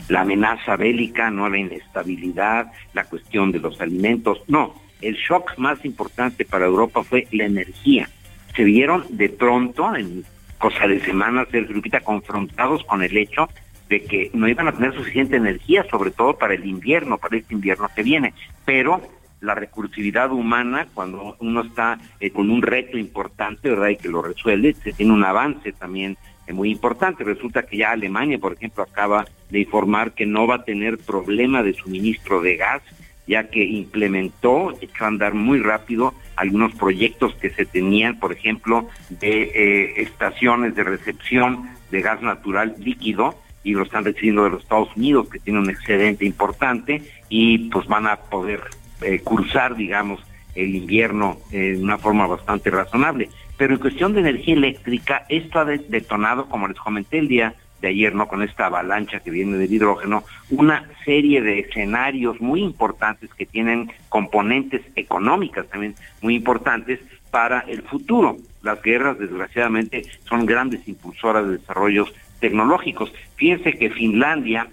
la, 0.08 0.22
amenaza 0.22 0.78
bélica, 0.78 1.30
no 1.30 1.50
la 1.50 1.58
inestabilidad, 1.58 2.72
la 2.94 3.04
cuestión 3.04 3.52
de 3.52 3.60
los 3.60 3.82
alimentos. 3.82 4.42
No, 4.48 4.74
el 5.02 5.16
shock 5.16 5.58
más 5.58 5.84
importante 5.84 6.46
para 6.46 6.68
Europa 6.68 7.04
fue 7.04 7.28
la 7.34 7.44
energía. 7.44 8.10
Se 8.56 8.64
vieron 8.64 9.04
de 9.10 9.28
pronto, 9.28 9.94
en 9.94 10.24
cosa 10.58 10.88
de 10.88 11.02
semanas, 11.02 11.50
Sergio 11.52 11.76
Lupita, 11.76 12.00
confrontados 12.00 12.86
con 12.86 13.04
el 13.04 13.18
hecho 13.18 13.50
de 13.90 14.04
que 14.04 14.32
no 14.34 14.48
iban 14.48 14.70
a 14.70 14.72
tener 14.72 14.94
suficiente 14.94 15.36
energía, 15.36 15.86
sobre 15.92 16.12
todo 16.12 16.38
para 16.38 16.54
el 16.54 16.66
invierno, 16.66 17.18
para 17.18 17.36
este 17.36 17.54
invierno 17.54 17.90
que 17.94 18.04
viene. 18.04 18.34
Pero 18.64 19.02
la 19.42 19.54
recursividad 19.54 20.32
humana, 20.32 20.88
cuando 20.94 21.36
uno 21.40 21.62
está 21.62 22.00
eh, 22.22 22.32
con 22.32 22.50
un 22.50 22.62
reto 22.62 22.98
importante, 22.98 23.70
¿verdad? 23.70 23.90
Y 23.90 23.98
que 23.98 24.08
lo 24.08 24.22
resuelve, 24.22 24.74
se 24.76 24.94
tiene 24.94 25.12
un 25.12 25.26
avance 25.26 25.74
también 25.74 26.18
muy 26.54 26.72
importante. 26.72 27.24
Resulta 27.24 27.64
que 27.64 27.78
ya 27.78 27.92
Alemania, 27.92 28.38
por 28.38 28.54
ejemplo, 28.54 28.84
acaba 28.84 29.26
de 29.50 29.60
informar 29.60 30.14
que 30.14 30.26
no 30.26 30.48
va 30.48 30.56
a 30.56 30.64
tener 30.64 30.98
problema 30.98 31.64
de 31.64 31.74
suministro 31.74 32.42
de 32.42 32.58
gas, 32.58 32.82
ya 33.28 33.50
que 33.50 33.64
implementó, 33.64 34.74
echó 34.80 35.04
a 35.04 35.08
andar 35.08 35.34
muy 35.34 35.60
rápido 35.60 36.14
algunos 36.36 36.74
proyectos 36.76 37.34
que 37.36 37.50
se 37.50 37.66
tenían, 37.66 38.20
por 38.20 38.32
ejemplo, 38.32 38.88
de 39.10 39.44
eh, 39.44 40.02
estaciones 40.02 40.76
de 40.76 40.84
recepción 40.84 41.70
de 41.92 42.02
gas 42.02 42.22
natural 42.22 42.76
líquido, 42.80 43.36
y 43.64 43.74
lo 43.74 43.84
están 43.84 44.06
recibiendo 44.06 44.46
de 44.46 44.52
los 44.52 44.64
Estados 44.64 44.96
Unidos, 44.96 45.28
que 45.30 45.40
tiene 45.40 45.60
un 45.60 45.70
excedente 45.70 46.26
importante, 46.26 47.02
y 47.28 47.70
pues 47.70 47.86
van 47.88 48.08
a 48.08 48.16
poder 48.16 48.62
eh, 49.02 49.20
cursar, 49.20 49.76
digamos, 49.76 50.22
el 50.56 50.74
invierno 50.76 51.38
eh, 51.52 51.74
de 51.74 51.84
una 51.84 51.98
forma 51.98 52.28
bastante 52.28 52.70
razonable. 52.70 53.30
Pero 53.58 53.74
en 53.74 53.80
cuestión 53.80 54.14
de 54.14 54.22
energía 54.22 54.54
eléctrica, 54.54 55.26
esto 55.30 55.60
ha 55.60 55.66
detonado, 55.66 56.48
como 56.48 56.68
les 56.68 56.78
comenté 56.78 57.20
el 57.20 57.28
día 57.28 57.56
de 57.82 57.90
ayer, 57.90 58.14
¿no? 58.16 58.28
Con 58.28 58.42
esta 58.42 58.68
avalancha 58.68 59.20
que 59.20 59.32
viene 59.32 59.58
del 59.58 59.72
hidrógeno, 59.74 60.24
una 60.50 60.88
serie 61.06 61.42
de 61.42 61.60
escenarios 61.60 62.40
muy 62.42 62.62
importantes 62.62 63.34
que 63.34 63.46
tienen 63.46 63.92
componentes 64.10 64.82
económicas 64.96 65.68
también 65.68 65.96
muy 66.22 66.36
importantes 66.36 67.00
para 67.30 67.60
el 67.62 67.84
futuro. 67.84 68.38
Las 68.64 68.82
guerras, 68.82 69.20
desgraciadamente, 69.20 70.04
son 70.28 70.46
grandes 70.46 70.88
impulsoras 70.88 71.46
de 71.48 71.58
desarrollos 71.58 72.14
tecnológicos. 72.40 73.14
Fíjense 73.36 73.74
que 73.74 73.90
Finlandia, 73.90 74.68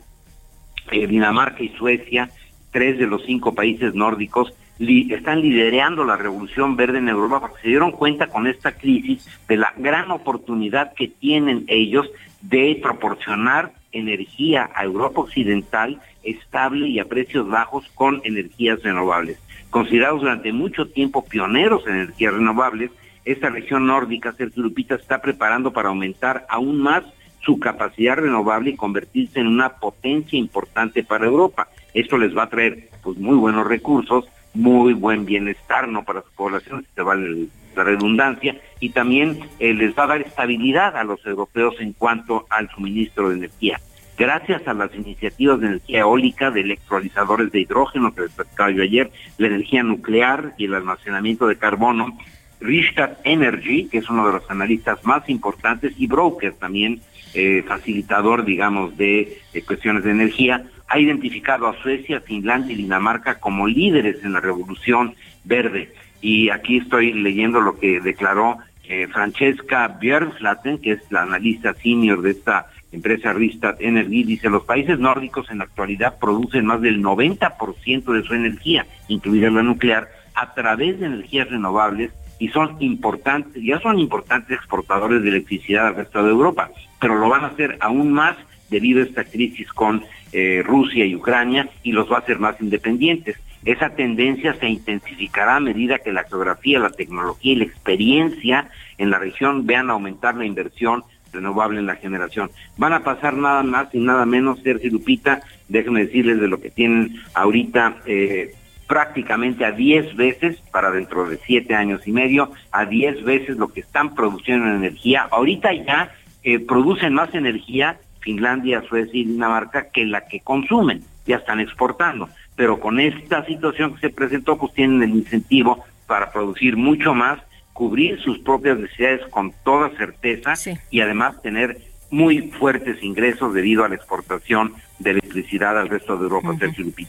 eh, 0.90 1.06
Dinamarca 1.06 1.62
y 1.62 1.68
Suecia, 1.70 2.30
tres 2.70 2.98
de 2.98 3.06
los 3.06 3.24
cinco 3.24 3.54
países 3.54 3.94
nórdicos, 3.94 4.54
están 4.78 5.40
liderando 5.40 6.04
la 6.04 6.16
revolución 6.16 6.76
verde 6.76 6.98
en 6.98 7.08
Europa 7.08 7.40
porque 7.40 7.62
se 7.62 7.68
dieron 7.68 7.92
cuenta 7.92 8.26
con 8.26 8.46
esta 8.46 8.72
crisis 8.72 9.26
de 9.48 9.56
la 9.56 9.72
gran 9.76 10.10
oportunidad 10.10 10.92
que 10.94 11.08
tienen 11.08 11.64
ellos 11.68 12.10
de 12.40 12.78
proporcionar 12.82 13.72
energía 13.92 14.70
a 14.74 14.84
Europa 14.84 15.20
Occidental 15.20 16.00
estable 16.24 16.88
y 16.88 16.98
a 16.98 17.04
precios 17.04 17.48
bajos 17.48 17.88
con 17.94 18.20
energías 18.24 18.82
renovables. 18.82 19.38
Considerados 19.70 20.20
durante 20.20 20.52
mucho 20.52 20.88
tiempo 20.88 21.24
pioneros 21.24 21.86
en 21.86 21.96
energías 21.96 22.34
renovables, 22.34 22.90
esta 23.24 23.48
región 23.48 23.86
nórdica, 23.86 24.32
Sergio 24.32 24.62
Lupita, 24.62 24.96
está 24.96 25.22
preparando 25.22 25.72
para 25.72 25.88
aumentar 25.88 26.46
aún 26.48 26.78
más 26.78 27.04
su 27.40 27.58
capacidad 27.58 28.16
renovable 28.16 28.70
y 28.70 28.76
convertirse 28.76 29.40
en 29.40 29.46
una 29.46 29.76
potencia 29.76 30.38
importante 30.38 31.04
para 31.04 31.26
Europa. 31.26 31.68
Esto 31.92 32.18
les 32.18 32.36
va 32.36 32.44
a 32.44 32.50
traer 32.50 32.88
pues 33.02 33.18
muy 33.18 33.36
buenos 33.36 33.66
recursos, 33.66 34.26
muy 34.54 34.94
buen 34.94 35.24
bienestar 35.24 35.88
no 35.88 36.04
para 36.04 36.22
su 36.22 36.30
población, 36.30 36.82
si 36.82 36.94
se 36.94 37.02
vale 37.02 37.48
la 37.76 37.84
redundancia, 37.84 38.56
y 38.80 38.90
también 38.90 39.40
eh, 39.58 39.74
les 39.74 39.96
va 39.98 40.04
a 40.04 40.08
dar 40.08 40.22
estabilidad 40.22 40.96
a 40.96 41.04
los 41.04 41.24
europeos 41.26 41.74
en 41.80 41.92
cuanto 41.92 42.46
al 42.48 42.70
suministro 42.70 43.28
de 43.28 43.36
energía. 43.36 43.80
Gracias 44.16 44.66
a 44.68 44.74
las 44.74 44.94
iniciativas 44.94 45.58
de 45.58 45.66
energía 45.66 46.00
eólica, 46.00 46.52
de 46.52 46.60
electrolizadores 46.60 47.50
de 47.50 47.60
hidrógeno 47.60 48.14
que 48.14 48.22
les 48.22 48.30
platicaba 48.30 48.70
yo 48.70 48.84
ayer, 48.84 49.10
la 49.38 49.48
energía 49.48 49.82
nuclear 49.82 50.54
y 50.56 50.66
el 50.66 50.74
almacenamiento 50.74 51.48
de 51.48 51.58
carbono, 51.58 52.16
Ristad 52.60 53.18
Energy, 53.24 53.88
que 53.88 53.98
es 53.98 54.08
uno 54.08 54.26
de 54.28 54.34
los 54.34 54.48
analistas 54.48 55.04
más 55.04 55.28
importantes 55.28 55.92
y 55.98 56.06
broker 56.06 56.54
también 56.54 57.00
eh, 57.34 57.64
facilitador, 57.66 58.44
digamos, 58.44 58.96
de 58.96 59.42
cuestiones 59.66 60.04
de 60.04 60.12
energía, 60.12 60.64
ha 60.94 61.00
identificado 61.00 61.66
a 61.66 61.74
Suecia, 61.82 62.20
Finlandia 62.20 62.72
y 62.72 62.76
Dinamarca 62.76 63.40
como 63.40 63.66
líderes 63.66 64.22
en 64.22 64.32
la 64.32 64.38
revolución 64.38 65.16
verde. 65.42 65.92
Y 66.20 66.50
aquí 66.50 66.76
estoy 66.76 67.12
leyendo 67.12 67.60
lo 67.60 67.76
que 67.80 68.00
declaró 68.00 68.58
eh, 68.84 69.08
Francesca 69.08 69.88
Björnflaten, 70.00 70.78
que 70.78 70.92
es 70.92 71.00
la 71.10 71.22
analista 71.22 71.74
senior 71.74 72.22
de 72.22 72.30
esta 72.30 72.68
empresa 72.92 73.32
Ristad 73.32 73.74
Energy, 73.80 74.22
dice, 74.22 74.48
los 74.48 74.62
países 74.62 75.00
nórdicos 75.00 75.50
en 75.50 75.58
la 75.58 75.64
actualidad 75.64 76.16
producen 76.20 76.64
más 76.64 76.80
del 76.80 77.02
90% 77.02 78.12
de 78.12 78.22
su 78.22 78.34
energía, 78.34 78.86
incluida 79.08 79.50
la 79.50 79.64
nuclear, 79.64 80.08
a 80.36 80.54
través 80.54 81.00
de 81.00 81.06
energías 81.06 81.50
renovables 81.50 82.12
y 82.38 82.50
son 82.50 82.76
importantes, 82.78 83.60
ya 83.60 83.80
son 83.80 83.98
importantes 83.98 84.56
exportadores 84.56 85.24
de 85.24 85.28
electricidad 85.28 85.88
al 85.88 85.96
resto 85.96 86.22
de 86.22 86.30
Europa, 86.30 86.70
pero 87.00 87.16
lo 87.16 87.28
van 87.28 87.42
a 87.42 87.48
hacer 87.48 87.78
aún 87.80 88.12
más 88.12 88.36
debido 88.70 89.00
a 89.00 89.06
esta 89.06 89.24
crisis 89.24 89.68
con 89.72 90.04
eh, 90.34 90.64
Rusia 90.64 91.06
y 91.06 91.14
Ucrania 91.14 91.70
y 91.84 91.92
los 91.92 92.10
va 92.10 92.16
a 92.16 92.20
hacer 92.20 92.40
más 92.40 92.60
independientes. 92.60 93.38
Esa 93.64 93.90
tendencia 93.90 94.54
se 94.54 94.68
intensificará 94.68 95.56
a 95.56 95.60
medida 95.60 96.00
que 96.00 96.12
la 96.12 96.24
geografía, 96.24 96.80
la 96.80 96.90
tecnología 96.90 97.52
y 97.52 97.56
la 97.56 97.64
experiencia 97.64 98.68
en 98.98 99.10
la 99.10 99.20
región 99.20 99.64
vean 99.64 99.90
aumentar 99.90 100.34
la 100.34 100.44
inversión 100.44 101.04
renovable 101.32 101.78
en 101.78 101.86
la 101.86 101.94
generación. 101.96 102.50
Van 102.76 102.92
a 102.92 103.04
pasar 103.04 103.34
nada 103.34 103.62
más 103.62 103.94
y 103.94 104.00
nada 104.00 104.26
menos, 104.26 104.60
Sergio 104.62 104.90
Lupita, 104.90 105.40
déjenme 105.68 106.06
decirles 106.06 106.40
de 106.40 106.48
lo 106.48 106.60
que 106.60 106.70
tienen 106.70 107.16
ahorita 107.34 107.98
eh, 108.06 108.54
prácticamente 108.88 109.64
a 109.64 109.70
10 109.70 110.16
veces, 110.16 110.60
para 110.72 110.90
dentro 110.90 111.28
de 111.28 111.38
7 111.46 111.74
años 111.76 112.06
y 112.06 112.12
medio, 112.12 112.50
a 112.72 112.86
10 112.86 113.22
veces 113.22 113.56
lo 113.56 113.68
que 113.68 113.80
están 113.80 114.16
produciendo 114.16 114.66
en 114.66 114.76
energía. 114.76 115.28
Ahorita 115.30 115.72
ya 115.72 116.12
eh, 116.42 116.58
producen 116.58 117.14
más 117.14 117.34
energía 117.34 117.98
Finlandia, 118.24 118.82
Suecia 118.88 119.20
y 119.20 119.24
Dinamarca 119.24 119.90
que 119.90 120.06
la 120.06 120.26
que 120.26 120.40
consumen, 120.40 121.04
ya 121.26 121.36
están 121.36 121.60
exportando. 121.60 122.28
Pero 122.56 122.80
con 122.80 122.98
esta 122.98 123.44
situación 123.44 123.94
que 123.94 124.00
se 124.00 124.10
presentó, 124.10 124.56
pues 124.56 124.72
tienen 124.72 125.02
el 125.02 125.10
incentivo 125.10 125.84
para 126.06 126.32
producir 126.32 126.76
mucho 126.76 127.14
más, 127.14 127.38
cubrir 127.72 128.20
sus 128.20 128.38
propias 128.38 128.78
necesidades 128.78 129.20
con 129.30 129.52
toda 129.64 129.90
certeza 129.90 130.54
y 130.90 131.00
además 131.00 131.42
tener 131.42 131.78
muy 132.10 132.50
fuertes 132.58 133.02
ingresos 133.02 133.52
debido 133.52 133.84
a 133.84 133.88
la 133.88 133.96
exportación 133.96 134.74
de 135.00 135.10
electricidad 135.10 135.78
al 135.78 135.88
resto 135.88 136.16
de 136.16 136.22
Europa, 136.22 136.54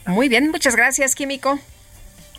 Muy 0.08 0.28
bien, 0.28 0.50
muchas 0.50 0.76
gracias, 0.76 1.14
Químico. 1.14 1.58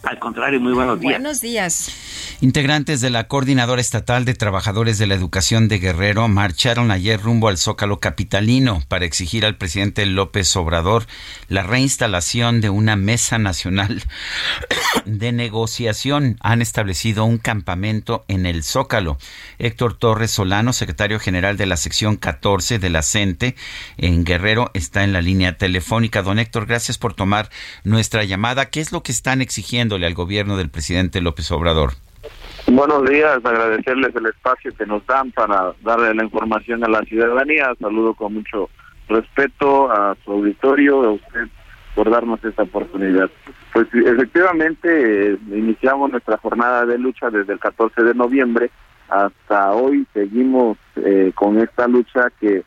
Al 0.04 0.20
contrario, 0.20 0.60
muy 0.60 0.74
buenos 0.74 1.00
días. 1.00 1.14
Buenos 1.14 1.42
días. 1.42 1.92
Integrantes 2.40 3.02
de 3.02 3.10
la 3.10 3.28
Coordinadora 3.28 3.82
Estatal 3.82 4.24
de 4.24 4.36
Trabajadores 4.36 5.00
de 5.00 5.08
la 5.08 5.16
Educación 5.16 5.68
de 5.68 5.80
Guerrero 5.80 6.28
marcharon 6.28 6.92
ayer 6.92 7.20
rumbo 7.20 7.48
al 7.48 7.58
Zócalo 7.58 8.00
Capitalino 8.00 8.84
para 8.88 9.06
exigir 9.06 9.44
al 9.44 9.58
presidente 9.58 10.06
López 10.06 10.56
Obrador 10.56 11.08
la 11.50 11.64
reinstalación 11.64 12.62
de 12.62 12.70
una 12.70 12.96
mesa 12.96 13.40
nacional 13.40 14.04
de 15.06 15.32
negociación. 15.32 16.38
Han 16.42 16.62
establecido 16.62 17.26
un 17.26 17.40
campamento 17.40 18.24
en 18.28 18.46
el 18.46 18.64
Zócalo. 18.64 19.18
Héctor 19.58 19.98
Torres 19.98 20.30
Solano, 20.30 20.74
secretario 20.74 21.20
general 21.20 21.58
de 21.58 21.66
la 21.66 21.76
sección 21.76 22.18
14 22.18 22.78
de 22.78 22.90
la 22.92 23.02
CENTE 23.02 23.56
en 23.98 24.24
Guerrero, 24.24 24.70
está 24.76 25.04
en 25.04 25.12
la 25.12 25.22
línea 25.22 25.58
telefónica. 25.58 26.22
Don 26.22 26.38
Héctor, 26.38 26.68
gracias 26.68 27.00
por 27.00 27.16
tomar 27.16 27.50
nuestra 27.84 28.24
llamada. 28.26 28.68
¿Qué 28.68 28.80
es 28.80 28.92
lo 28.92 29.02
que 29.02 29.12
están 29.12 29.42
exigiéndole 29.88 30.08
al 30.08 30.14
gobierno 30.14 30.58
del 30.58 30.70
presidente 30.70 31.22
López 31.22 31.52
Obrador? 31.52 31.92
Buenos 32.68 33.10
días, 33.10 33.40
agradecerles 33.44 34.14
el 34.16 34.26
espacio 34.26 34.74
que 34.76 34.86
nos 34.86 35.06
dan 35.06 35.32
para 35.32 35.74
darle 35.82 36.14
la 36.14 36.24
información 36.24 36.84
a 36.84 36.90
la 36.90 37.02
ciudadanía. 37.04 37.74
Saludo 37.80 38.14
con 38.14 38.34
mucho 38.34 38.70
respeto 39.08 39.90
a 39.90 40.18
su 40.26 40.32
auditorio, 40.34 41.04
a 41.04 41.12
usted 41.12 41.48
por 41.96 42.10
darnos 42.10 42.44
esta 42.44 42.64
oportunidad. 42.64 43.30
Pues 43.72 43.88
efectivamente 43.94 45.32
eh, 45.32 45.38
iniciamos 45.52 46.12
nuestra 46.12 46.38
jornada 46.38 46.86
de 46.86 46.98
lucha 46.98 47.30
desde 47.30 47.54
el 47.54 47.60
14 47.60 48.04
de 48.04 48.14
noviembre 48.14 48.70
hasta 49.08 49.72
hoy 49.72 50.06
seguimos 50.14 50.78
eh, 50.98 51.32
con 51.34 51.58
esta 51.60 51.88
lucha 51.88 52.30
que 52.38 52.64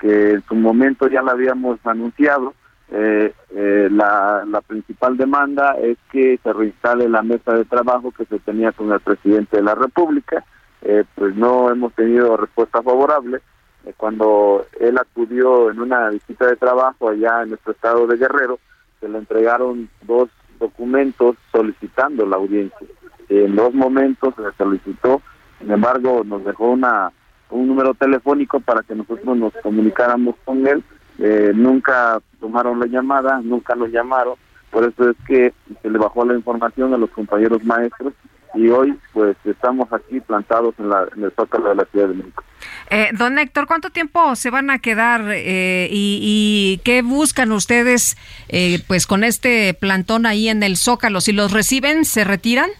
en 0.00 0.42
su 0.48 0.54
momento 0.54 1.08
ya 1.08 1.20
la 1.20 1.32
habíamos 1.32 1.78
anunciado 1.84 2.54
eh, 2.92 3.32
eh, 3.50 3.88
la, 3.90 4.62
principal 4.66 5.16
demanda 5.16 5.76
es 5.80 5.96
que 6.10 6.38
se 6.42 6.52
reinstale 6.52 7.08
la 7.08 7.22
mesa 7.22 7.54
de 7.54 7.64
trabajo 7.64 8.12
que 8.12 8.24
se 8.24 8.38
tenía 8.40 8.72
con 8.72 8.92
el 8.92 9.00
presidente 9.00 9.56
de 9.56 9.62
la 9.62 9.74
República. 9.74 10.44
Eh, 10.82 11.04
pues 11.14 11.34
no 11.36 11.70
hemos 11.70 11.92
tenido 11.94 12.36
respuesta 12.36 12.82
favorable. 12.82 13.40
Eh, 13.84 13.94
cuando 13.96 14.66
él 14.78 14.98
acudió 14.98 15.70
en 15.70 15.80
una 15.80 16.10
visita 16.10 16.46
de 16.46 16.56
trabajo 16.56 17.08
allá 17.08 17.42
en 17.42 17.50
nuestro 17.50 17.72
estado 17.72 18.06
de 18.06 18.16
Guerrero, 18.16 18.58
se 19.00 19.08
le 19.08 19.18
entregaron 19.18 19.88
dos 20.02 20.28
documentos 20.58 21.36
solicitando 21.52 22.26
la 22.26 22.36
audiencia. 22.36 22.86
En 23.28 23.54
dos 23.54 23.72
momentos 23.72 24.34
se 24.34 24.42
solicitó, 24.58 25.22
sin 25.58 25.70
embargo, 25.70 26.22
nos 26.24 26.44
dejó 26.44 26.70
una 26.70 27.12
un 27.50 27.66
número 27.66 27.94
telefónico 27.94 28.60
para 28.60 28.82
que 28.82 28.94
nosotros 28.94 29.36
nos 29.36 29.52
comunicáramos 29.62 30.36
con 30.44 30.66
él 30.68 30.84
eh, 31.20 31.52
nunca 31.54 32.20
tomaron 32.40 32.80
la 32.80 32.86
llamada, 32.86 33.40
nunca 33.42 33.74
nos 33.74 33.90
llamaron, 33.90 34.34
por 34.70 34.84
eso 34.84 35.10
es 35.10 35.16
que 35.26 35.52
se 35.82 35.90
le 35.90 35.98
bajó 35.98 36.24
la 36.24 36.34
información 36.34 36.94
a 36.94 36.96
los 36.96 37.10
compañeros 37.10 37.62
maestros 37.64 38.14
y 38.54 38.68
hoy 38.68 38.98
pues 39.12 39.36
estamos 39.44 39.92
aquí 39.92 40.20
plantados 40.20 40.74
en, 40.78 40.88
la, 40.88 41.06
en 41.16 41.24
el 41.24 41.32
zócalo 41.32 41.68
de 41.68 41.74
la 41.76 41.84
Ciudad 41.86 42.08
de 42.08 42.14
México. 42.14 42.44
Eh, 42.90 43.10
don 43.12 43.38
Héctor, 43.38 43.66
¿cuánto 43.66 43.90
tiempo 43.90 44.34
se 44.34 44.50
van 44.50 44.70
a 44.70 44.80
quedar 44.80 45.22
eh, 45.28 45.88
y, 45.90 46.80
qué 46.84 47.02
buscan 47.02 47.52
ustedes 47.52 48.16
eh, 48.48 48.80
pues 48.86 49.06
con 49.06 49.22
este 49.22 49.74
plantón 49.74 50.26
ahí 50.26 50.48
en 50.48 50.62
el 50.62 50.76
zócalo? 50.76 51.20
Si 51.20 51.32
los 51.32 51.52
reciben, 51.52 52.04
¿se 52.04 52.24
retiran? 52.24 52.70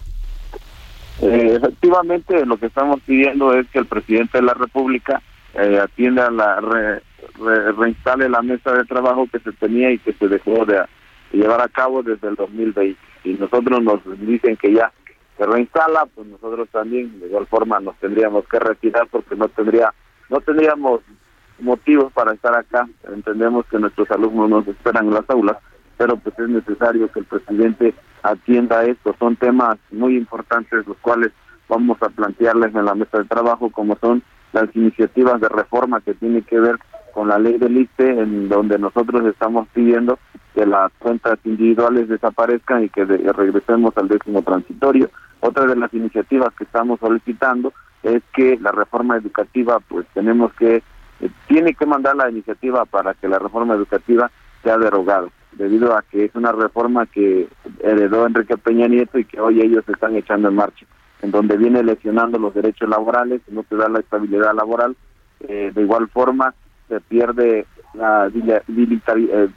efectivamente, 1.23 2.47
lo 2.47 2.57
que 2.57 2.65
estamos 2.65 2.99
pidiendo 3.05 3.53
es 3.53 3.67
que 3.69 3.77
el 3.77 3.85
presidente 3.85 4.39
de 4.39 4.43
la 4.43 4.55
República 4.55 5.21
atienda 5.79 6.31
la 6.31 6.59
reinstale 7.77 8.29
la 8.29 8.41
mesa 8.41 8.73
de 8.73 8.85
trabajo 8.85 9.27
que 9.31 9.39
se 9.39 9.51
tenía 9.53 9.91
y 9.91 9.99
que 9.99 10.13
se 10.13 10.27
dejó 10.27 10.65
de, 10.65 10.81
llevar 11.33 11.61
a 11.61 11.67
cabo 11.67 12.03
desde 12.03 12.27
el 12.27 12.35
2020. 12.35 12.99
Y 13.23 13.33
nosotros 13.33 13.81
nos 13.81 14.01
dicen 14.19 14.57
que 14.57 14.73
ya 14.73 14.91
se 15.37 15.45
reinstala, 15.45 16.05
pues 16.13 16.27
nosotros 16.27 16.69
también 16.69 17.19
de 17.19 17.27
igual 17.27 17.47
forma 17.47 17.79
nos 17.79 17.95
tendríamos 17.97 18.47
que 18.47 18.59
retirar 18.59 19.07
porque 19.09 19.35
no 19.35 19.47
tendría 19.49 19.93
no 20.29 20.39
tendríamos 20.39 21.01
motivos 21.59 22.11
para 22.13 22.33
estar 22.33 22.55
acá. 22.55 22.87
Entendemos 23.13 23.65
que 23.67 23.79
nuestros 23.79 24.09
alumnos 24.11 24.49
nos 24.49 24.67
esperan 24.67 25.07
en 25.07 25.13
las 25.13 25.29
aulas, 25.29 25.57
pero 25.97 26.15
pues 26.17 26.37
es 26.39 26.49
necesario 26.49 27.11
que 27.11 27.19
el 27.19 27.25
presidente 27.25 27.93
atienda 28.23 28.83
esto. 28.85 29.15
Son 29.19 29.35
temas 29.35 29.77
muy 29.91 30.15
importantes 30.15 30.87
los 30.87 30.97
cuales 30.97 31.31
vamos 31.67 32.01
a 32.01 32.09
plantearles 32.09 32.73
en 32.73 32.85
la 32.85 32.95
mesa 32.95 33.19
de 33.19 33.25
trabajo, 33.25 33.69
como 33.69 33.97
son 33.97 34.23
las 34.53 34.73
iniciativas 34.75 35.39
de 35.39 35.49
reforma 35.49 36.01
que 36.01 36.13
tienen 36.13 36.43
que 36.43 36.59
ver 36.59 36.77
con 37.13 37.27
la 37.27 37.39
ley 37.39 37.57
del 37.57 37.77
ICE, 37.77 38.21
en 38.21 38.49
donde 38.49 38.77
nosotros 38.77 39.25
estamos 39.25 39.67
pidiendo 39.73 40.19
que 40.53 40.65
las 40.65 40.91
cuentas 40.99 41.39
individuales 41.43 42.09
desaparezcan 42.09 42.83
y 42.83 42.89
que 42.89 43.05
regresemos 43.05 43.95
al 43.97 44.07
décimo 44.07 44.41
transitorio. 44.41 45.09
Otra 45.39 45.65
de 45.65 45.75
las 45.75 45.93
iniciativas 45.93 46.53
que 46.55 46.65
estamos 46.65 46.99
solicitando 46.99 47.73
es 48.03 48.21
que 48.33 48.57
la 48.59 48.71
reforma 48.71 49.17
educativa, 49.17 49.79
pues 49.79 50.05
tenemos 50.13 50.53
que, 50.53 50.83
eh, 51.19 51.29
tiene 51.47 51.73
que 51.73 51.85
mandar 51.85 52.15
la 52.15 52.29
iniciativa 52.29 52.85
para 52.85 53.13
que 53.13 53.27
la 53.27 53.39
reforma 53.39 53.75
educativa 53.75 54.31
sea 54.63 54.77
derogada, 54.77 55.27
debido 55.53 55.95
a 55.95 56.03
que 56.03 56.25
es 56.25 56.35
una 56.35 56.51
reforma 56.51 57.05
que 57.05 57.47
heredó 57.79 58.27
Enrique 58.27 58.57
Peña 58.57 58.87
Nieto 58.87 59.17
y 59.19 59.25
que 59.25 59.39
hoy 59.39 59.61
ellos 59.61 59.83
están 59.87 60.15
echando 60.15 60.49
en 60.49 60.55
marcha, 60.55 60.85
en 61.21 61.31
donde 61.31 61.57
viene 61.57 61.83
lesionando 61.83 62.37
los 62.37 62.53
derechos 62.53 62.89
laborales, 62.89 63.41
no 63.47 63.63
se 63.69 63.75
da 63.75 63.89
la 63.89 63.99
estabilidad 63.99 64.53
laboral. 64.53 64.95
Eh, 65.47 65.71
de 65.73 65.81
igual 65.81 66.07
forma, 66.09 66.53
se 66.91 66.99
pierde 66.99 67.65
la 67.93 68.27
eh, 68.27 69.49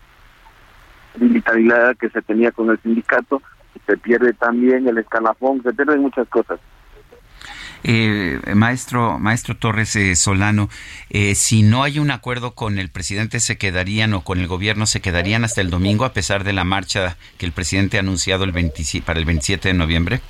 que 1.99 2.09
se 2.11 2.23
tenía 2.23 2.53
con 2.53 2.71
el 2.71 2.79
sindicato, 2.81 3.43
se 3.87 3.97
pierde 3.97 4.33
también 4.35 4.87
el 4.87 4.99
escalafón, 4.99 5.61
se 5.65 5.73
pierden 5.73 6.01
muchas 6.01 6.29
cosas. 6.29 6.61
Eh, 7.83 8.41
maestro, 8.55 9.19
maestro 9.19 9.57
Torres 9.57 9.97
eh, 9.97 10.15
Solano, 10.15 10.69
eh, 11.11 11.35
si 11.35 11.63
no 11.63 11.83
hay 11.83 11.99
un 11.99 12.13
acuerdo 12.13 12.53
con 12.53 12.79
el 12.79 12.89
presidente, 12.89 13.41
se 13.41 13.59
quedarían 13.59 14.15
o 14.15 14.23
con 14.23 14.39
el 14.39 14.47
gobierno 14.47 14.87
se 14.87 15.01
quedarían 15.03 15.45
hasta 15.45 15.61
el 15.61 15.71
domingo 15.71 16.05
a 16.05 16.13
pesar 16.13 16.45
de 16.45 16.53
la 16.53 16.65
marcha 16.65 17.17
que 17.37 17.47
el 17.47 17.53
presidente 17.53 17.97
ha 17.97 18.01
anunciado 18.01 18.45
el 18.45 18.53
para 19.05 19.19
el 19.19 19.25
27 19.25 19.69
de 19.69 19.75
noviembre. 19.75 20.21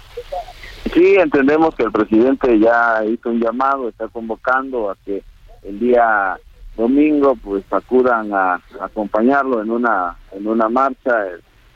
Sí, 0.92 1.16
entendemos 1.16 1.74
que 1.74 1.84
el 1.84 1.92
presidente 1.92 2.58
ya 2.58 3.04
hizo 3.04 3.30
un 3.30 3.40
llamado, 3.40 3.88
está 3.88 4.08
convocando 4.08 4.90
a 4.90 4.96
que 5.04 5.22
el 5.62 5.78
día 5.78 6.36
domingo 6.76 7.36
pues 7.36 7.64
acudan 7.70 8.32
a, 8.32 8.60
acompañarlo 8.80 9.62
en 9.62 9.70
una 9.70 10.16
en 10.32 10.46
una 10.46 10.68
marcha 10.68 11.26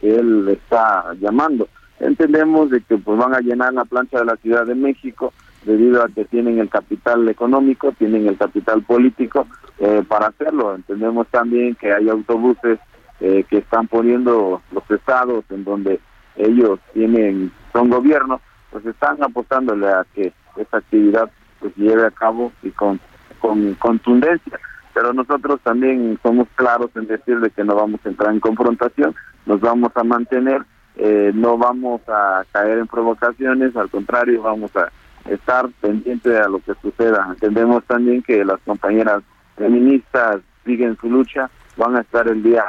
que 0.00 0.16
él 0.16 0.48
está 0.48 1.14
llamando. 1.20 1.68
Entendemos 2.00 2.70
de 2.70 2.80
que 2.82 2.96
pues 2.96 3.18
van 3.18 3.34
a 3.34 3.40
llenar 3.40 3.72
la 3.72 3.84
plancha 3.84 4.18
de 4.18 4.24
la 4.24 4.36
Ciudad 4.36 4.66
de 4.66 4.74
México 4.74 5.32
debido 5.64 6.02
a 6.02 6.08
que 6.08 6.24
tienen 6.24 6.58
el 6.58 6.68
capital 6.68 7.28
económico 7.28 7.92
tienen 7.92 8.26
el 8.28 8.36
capital 8.36 8.82
político 8.82 9.46
eh, 9.78 10.02
para 10.06 10.28
hacerlo. 10.28 10.74
Entendemos 10.74 11.26
también 11.28 11.74
que 11.74 11.92
hay 11.92 12.08
autobuses 12.08 12.78
eh, 13.20 13.44
que 13.48 13.58
están 13.58 13.88
poniendo 13.88 14.62
los 14.70 14.90
estados 14.90 15.44
en 15.50 15.64
donde 15.64 16.00
ellos 16.36 16.78
tienen 16.92 17.50
son 17.72 17.90
gobierno 17.90 18.40
pues 18.70 18.86
están 18.86 19.22
apostándole 19.22 19.88
a 19.88 20.06
que 20.14 20.32
esta 20.56 20.78
actividad 20.78 21.30
pues 21.58 21.74
lleve 21.76 22.06
a 22.06 22.10
cabo 22.12 22.52
y 22.62 22.70
con 22.70 23.00
con 23.40 23.74
contundencia 23.74 24.58
pero 24.98 25.12
nosotros 25.12 25.60
también 25.62 26.18
somos 26.24 26.48
claros 26.56 26.90
en 26.96 27.06
decirle 27.06 27.50
que 27.50 27.62
no 27.62 27.76
vamos 27.76 28.00
a 28.04 28.08
entrar 28.08 28.34
en 28.34 28.40
confrontación, 28.40 29.14
nos 29.46 29.60
vamos 29.60 29.92
a 29.94 30.02
mantener 30.02 30.62
eh, 30.96 31.30
no 31.32 31.56
vamos 31.56 32.00
a 32.08 32.44
caer 32.50 32.78
en 32.78 32.88
provocaciones, 32.88 33.76
al 33.76 33.88
contrario, 33.88 34.42
vamos 34.42 34.74
a 34.74 34.90
estar 35.30 35.68
pendientes 35.80 36.36
a 36.36 36.48
lo 36.48 36.58
que 36.58 36.72
suceda. 36.82 37.24
Entendemos 37.30 37.84
también 37.84 38.20
que 38.20 38.44
las 38.44 38.58
compañeras 38.62 39.22
feministas 39.56 40.38
siguen 40.64 40.98
su 41.00 41.08
lucha, 41.08 41.48
van 41.76 41.94
a 41.94 42.00
estar 42.00 42.26
el 42.26 42.42
día 42.42 42.64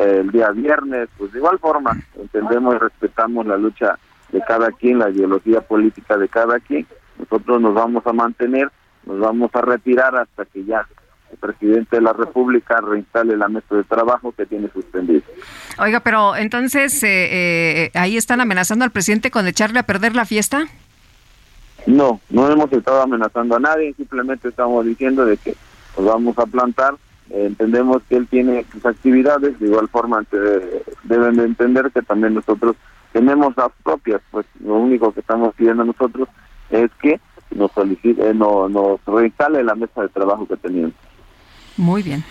el 0.00 0.30
día 0.30 0.52
viernes, 0.52 1.10
pues 1.18 1.32
de 1.32 1.38
igual 1.40 1.58
forma 1.58 1.92
entendemos 2.18 2.76
y 2.76 2.78
respetamos 2.78 3.44
la 3.44 3.58
lucha 3.58 3.98
de 4.30 4.40
cada 4.48 4.70
quien, 4.70 5.00
la 5.00 5.10
ideología 5.10 5.60
política 5.60 6.16
de 6.16 6.28
cada 6.28 6.58
quien. 6.60 6.86
Nosotros 7.18 7.60
nos 7.60 7.74
vamos 7.74 8.06
a 8.06 8.14
mantener, 8.14 8.70
nos 9.04 9.20
vamos 9.20 9.50
a 9.52 9.60
retirar 9.60 10.16
hasta 10.16 10.46
que 10.46 10.64
ya 10.64 10.86
el 11.32 11.38
presidente 11.38 11.96
de 11.96 12.02
la 12.02 12.12
República 12.12 12.80
reinstale 12.80 13.36
la 13.36 13.48
mesa 13.48 13.74
de 13.74 13.84
trabajo 13.84 14.32
que 14.32 14.46
tiene 14.46 14.68
suspendido. 14.68 15.22
Oiga, 15.78 16.00
pero 16.00 16.36
entonces 16.36 17.02
eh, 17.02 17.08
eh, 17.84 17.90
ahí 17.94 18.16
están 18.16 18.40
amenazando 18.40 18.84
al 18.84 18.90
presidente 18.90 19.30
con 19.30 19.46
echarle 19.46 19.78
a 19.78 19.84
perder 19.84 20.14
la 20.14 20.24
fiesta. 20.24 20.66
No, 21.86 22.20
no 22.30 22.48
hemos 22.48 22.72
estado 22.72 23.02
amenazando 23.02 23.56
a 23.56 23.60
nadie, 23.60 23.94
simplemente 23.94 24.48
estamos 24.48 24.84
diciendo 24.86 25.24
de 25.24 25.36
que 25.36 25.56
nos 25.96 26.06
vamos 26.06 26.38
a 26.38 26.46
plantar. 26.46 26.94
Eh, 27.30 27.46
entendemos 27.46 28.02
que 28.08 28.16
él 28.16 28.28
tiene 28.28 28.64
sus 28.70 28.84
actividades, 28.84 29.58
de 29.58 29.66
igual 29.66 29.88
forma 29.88 30.24
deben 31.04 31.36
de 31.36 31.44
entender 31.44 31.90
que 31.92 32.02
también 32.02 32.34
nosotros 32.34 32.76
tenemos 33.12 33.56
las 33.56 33.70
propias, 33.82 34.20
pues 34.30 34.46
lo 34.64 34.74
único 34.74 35.12
que 35.12 35.20
estamos 35.20 35.54
pidiendo 35.54 35.84
nosotros 35.84 36.28
es 36.70 36.90
que 37.00 37.20
nos 37.54 37.70
solicite, 37.72 38.32
no, 38.34 38.68
nos 38.68 39.04
reinstale 39.06 39.62
la 39.62 39.74
mesa 39.74 40.02
de 40.02 40.08
trabajo 40.08 40.46
que 40.46 40.56
teníamos. 40.56 40.94
Muy 41.76 42.02
bien. 42.02 42.24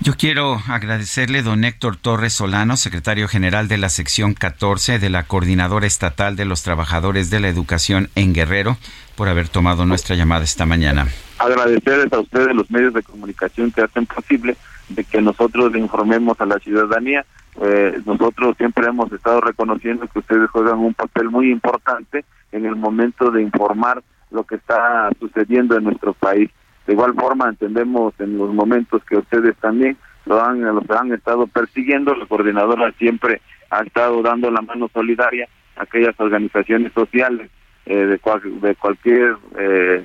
Yo 0.00 0.12
quiero 0.18 0.60
agradecerle 0.68 1.42
don 1.42 1.64
Héctor 1.64 1.96
Torres 1.96 2.34
Solano, 2.34 2.76
secretario 2.76 3.28
general 3.28 3.66
de 3.66 3.78
la 3.78 3.88
sección 3.88 4.34
14 4.34 4.98
de 4.98 5.08
la 5.08 5.22
Coordinadora 5.22 5.86
Estatal 5.86 6.36
de 6.36 6.44
los 6.44 6.62
Trabajadores 6.62 7.30
de 7.30 7.40
la 7.40 7.48
Educación 7.48 8.10
en 8.14 8.34
Guerrero, 8.34 8.76
por 9.16 9.28
haber 9.28 9.48
tomado 9.48 9.86
nuestra 9.86 10.14
llamada 10.14 10.44
esta 10.44 10.66
mañana. 10.66 11.06
Agradecerles 11.38 12.12
a 12.12 12.20
ustedes 12.20 12.54
los 12.54 12.70
medios 12.70 12.92
de 12.92 13.02
comunicación 13.02 13.72
que 13.72 13.82
hacen 13.82 14.04
posible 14.04 14.56
de 14.90 15.02
que 15.02 15.20
nosotros 15.22 15.72
le 15.72 15.78
informemos 15.78 16.38
a 16.40 16.46
la 16.46 16.58
ciudadanía. 16.58 17.24
Eh, 17.62 17.98
nosotros 18.04 18.54
siempre 18.58 18.86
hemos 18.86 19.10
estado 19.10 19.40
reconociendo 19.40 20.06
que 20.08 20.18
ustedes 20.18 20.50
juegan 20.50 20.78
un 20.78 20.92
papel 20.92 21.30
muy 21.30 21.50
importante 21.50 22.24
en 22.52 22.66
el 22.66 22.76
momento 22.76 23.30
de 23.30 23.42
informar 23.42 24.02
lo 24.30 24.44
que 24.44 24.56
está 24.56 25.08
sucediendo 25.18 25.76
en 25.76 25.84
nuestro 25.84 26.12
país. 26.12 26.50
De 26.86 26.92
igual 26.92 27.14
forma 27.14 27.48
entendemos 27.48 28.14
en 28.18 28.38
los 28.38 28.52
momentos 28.54 29.02
que 29.04 29.16
ustedes 29.16 29.56
también 29.56 29.96
lo 30.24 30.42
han, 30.42 30.62
los 30.62 30.88
han 30.90 31.12
estado 31.12 31.46
persiguiendo, 31.46 32.14
la 32.14 32.26
coordinadora 32.26 32.92
siempre 32.92 33.40
ha 33.70 33.82
estado 33.82 34.22
dando 34.22 34.50
la 34.50 34.60
mano 34.60 34.88
solidaria 34.92 35.48
a 35.76 35.82
aquellas 35.82 36.18
organizaciones 36.18 36.92
sociales 36.92 37.50
eh, 37.86 37.96
de, 37.96 38.20
de 38.60 38.74
cualquier 38.76 39.36
eh, 39.58 40.04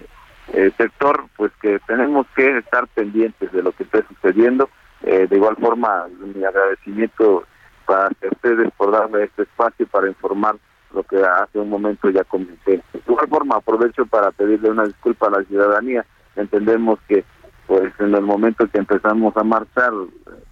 eh, 0.53 0.71
sector, 0.77 1.25
pues 1.35 1.51
que 1.61 1.79
tenemos 1.87 2.27
que 2.35 2.57
estar 2.57 2.87
pendientes 2.87 3.51
de 3.51 3.63
lo 3.63 3.71
que 3.71 3.83
está 3.83 4.03
sucediendo. 4.07 4.69
de 5.01 5.35
igual 5.35 5.55
forma, 5.55 6.07
mi 6.35 6.43
agradecimiento 6.43 7.43
para 7.85 8.09
ustedes 8.31 8.71
por 8.77 8.91
darme 8.91 9.23
este 9.23 9.43
espacio 9.43 9.87
para 9.87 10.07
informar 10.07 10.55
lo 10.93 11.03
que 11.03 11.17
hace 11.23 11.57
un 11.57 11.69
momento 11.69 12.09
ya 12.09 12.23
comenté. 12.23 12.83
De 12.93 13.01
igual 13.07 13.27
forma, 13.27 13.55
aprovecho 13.55 14.05
para 14.05 14.31
pedirle 14.31 14.69
una 14.69 14.85
disculpa 14.85 15.27
a 15.27 15.39
la 15.39 15.43
ciudadanía 15.43 16.05
entendemos 16.35 16.99
que 17.07 17.23
pues 17.67 17.93
en 17.99 18.13
el 18.13 18.21
momento 18.21 18.67
que 18.67 18.79
empezamos 18.79 19.35
a 19.37 19.43
marchar 19.43 19.91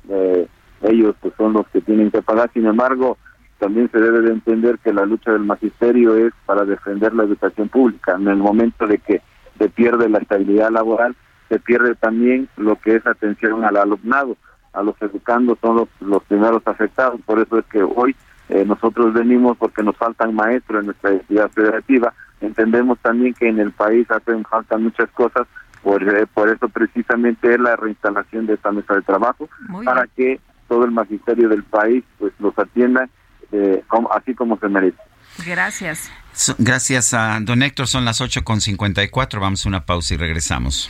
eh, 0.10 0.48
ellos 0.84 1.16
pues 1.20 1.34
son 1.38 1.54
los 1.54 1.68
que 1.68 1.82
tienen 1.82 2.12
que 2.12 2.22
pagar. 2.22 2.50
Sin 2.54 2.66
embargo 2.66 3.18
también 3.58 3.90
se 3.92 4.00
debe 4.00 4.22
de 4.22 4.32
entender 4.32 4.80
que 4.80 4.94
la 4.94 5.06
lucha 5.06 5.34
del 5.34 5.44
magisterio 5.44 6.16
es 6.16 6.34
para 6.46 6.64
defender 6.64 7.14
la 7.14 7.24
educación 7.24 7.68
pública. 7.68 8.16
En 8.16 8.28
el 8.28 8.38
momento 8.38 8.88
de 8.88 9.00
que 9.00 9.22
se 9.58 9.70
pierde 9.70 10.10
la 10.10 10.20
estabilidad 10.20 10.72
laboral 10.72 11.16
se 11.50 11.60
pierde 11.60 11.96
también 11.96 12.48
lo 12.58 12.76
que 12.78 12.96
es 12.96 13.06
atención 13.06 13.66
al 13.66 13.76
alumnado. 13.76 14.38
A 14.72 14.84
los 14.84 14.96
educandos 15.02 15.58
son 15.62 15.78
los, 15.78 15.90
los 16.00 16.24
primeros 16.24 16.62
afectados. 16.66 17.20
Por 17.26 17.40
eso 17.40 17.58
es 17.58 17.66
que 17.66 17.82
hoy 17.82 18.16
eh, 18.50 18.64
nosotros 18.66 19.14
venimos 19.14 19.58
porque 19.58 19.84
nos 19.84 19.98
faltan 19.98 20.36
maestros 20.36 20.82
en 20.82 20.86
nuestra 20.88 21.12
entidad 21.12 21.50
federativa. 21.50 22.14
Entendemos 22.40 23.00
también 23.00 23.34
que 23.34 23.50
en 23.50 23.60
el 23.60 23.72
país 23.72 24.10
hacen 24.10 24.46
falta 24.46 24.78
muchas 24.78 25.10
cosas 25.10 25.48
por, 25.84 26.04
eh, 26.04 26.26
por 26.34 26.50
eso 26.50 26.70
precisamente 26.70 27.54
es 27.54 27.60
la 27.60 27.76
reinstalación 27.76 28.46
de 28.46 28.54
esta 28.56 28.72
mesa 28.72 28.96
de 28.96 29.02
trabajo, 29.02 29.50
para 29.84 30.08
que 30.08 30.40
todo 30.68 30.86
el 30.86 30.92
magisterio 30.92 31.50
del 31.50 31.64
país 31.64 32.04
pues 32.18 32.34
los 32.40 32.58
atienda 32.58 33.10
eh, 33.52 33.84
así 34.12 34.36
como 34.36 34.58
se 34.60 34.68
merece. 34.68 34.98
Gracias. 35.46 36.12
gracias 36.58 37.14
a 37.14 37.40
don 37.42 37.64
Héctor, 37.64 37.88
son 37.88 38.06
las 38.06 38.22
8.54, 38.22 39.40
vamos 39.40 39.66
a 39.66 39.70
una 39.70 39.86
pausa 39.86 40.14
y 40.14 40.18
regresamos. 40.18 40.90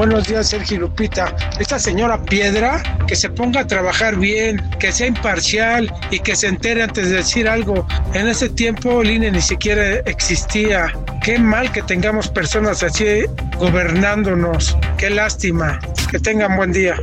Buenos 0.00 0.28
días, 0.28 0.48
Sergio 0.48 0.80
Lupita. 0.80 1.36
Esta 1.58 1.78
señora 1.78 2.22
Piedra, 2.22 2.82
que 3.06 3.14
se 3.14 3.28
ponga 3.28 3.60
a 3.60 3.66
trabajar 3.66 4.16
bien, 4.16 4.58
que 4.78 4.92
sea 4.92 5.08
imparcial 5.08 5.92
y 6.10 6.20
que 6.20 6.34
se 6.34 6.46
entere 6.46 6.82
antes 6.82 7.10
de 7.10 7.16
decir 7.16 7.46
algo. 7.46 7.86
En 8.14 8.26
ese 8.26 8.48
tiempo 8.48 9.02
el 9.02 9.10
INE 9.10 9.30
ni 9.30 9.42
siquiera 9.42 9.98
existía. 10.06 10.90
Qué 11.22 11.38
mal 11.38 11.70
que 11.70 11.82
tengamos 11.82 12.28
personas 12.28 12.82
así 12.82 13.26
gobernándonos. 13.58 14.74
Qué 14.96 15.10
lástima. 15.10 15.78
Que 16.10 16.18
tengan 16.18 16.56
buen 16.56 16.72
día. 16.72 16.96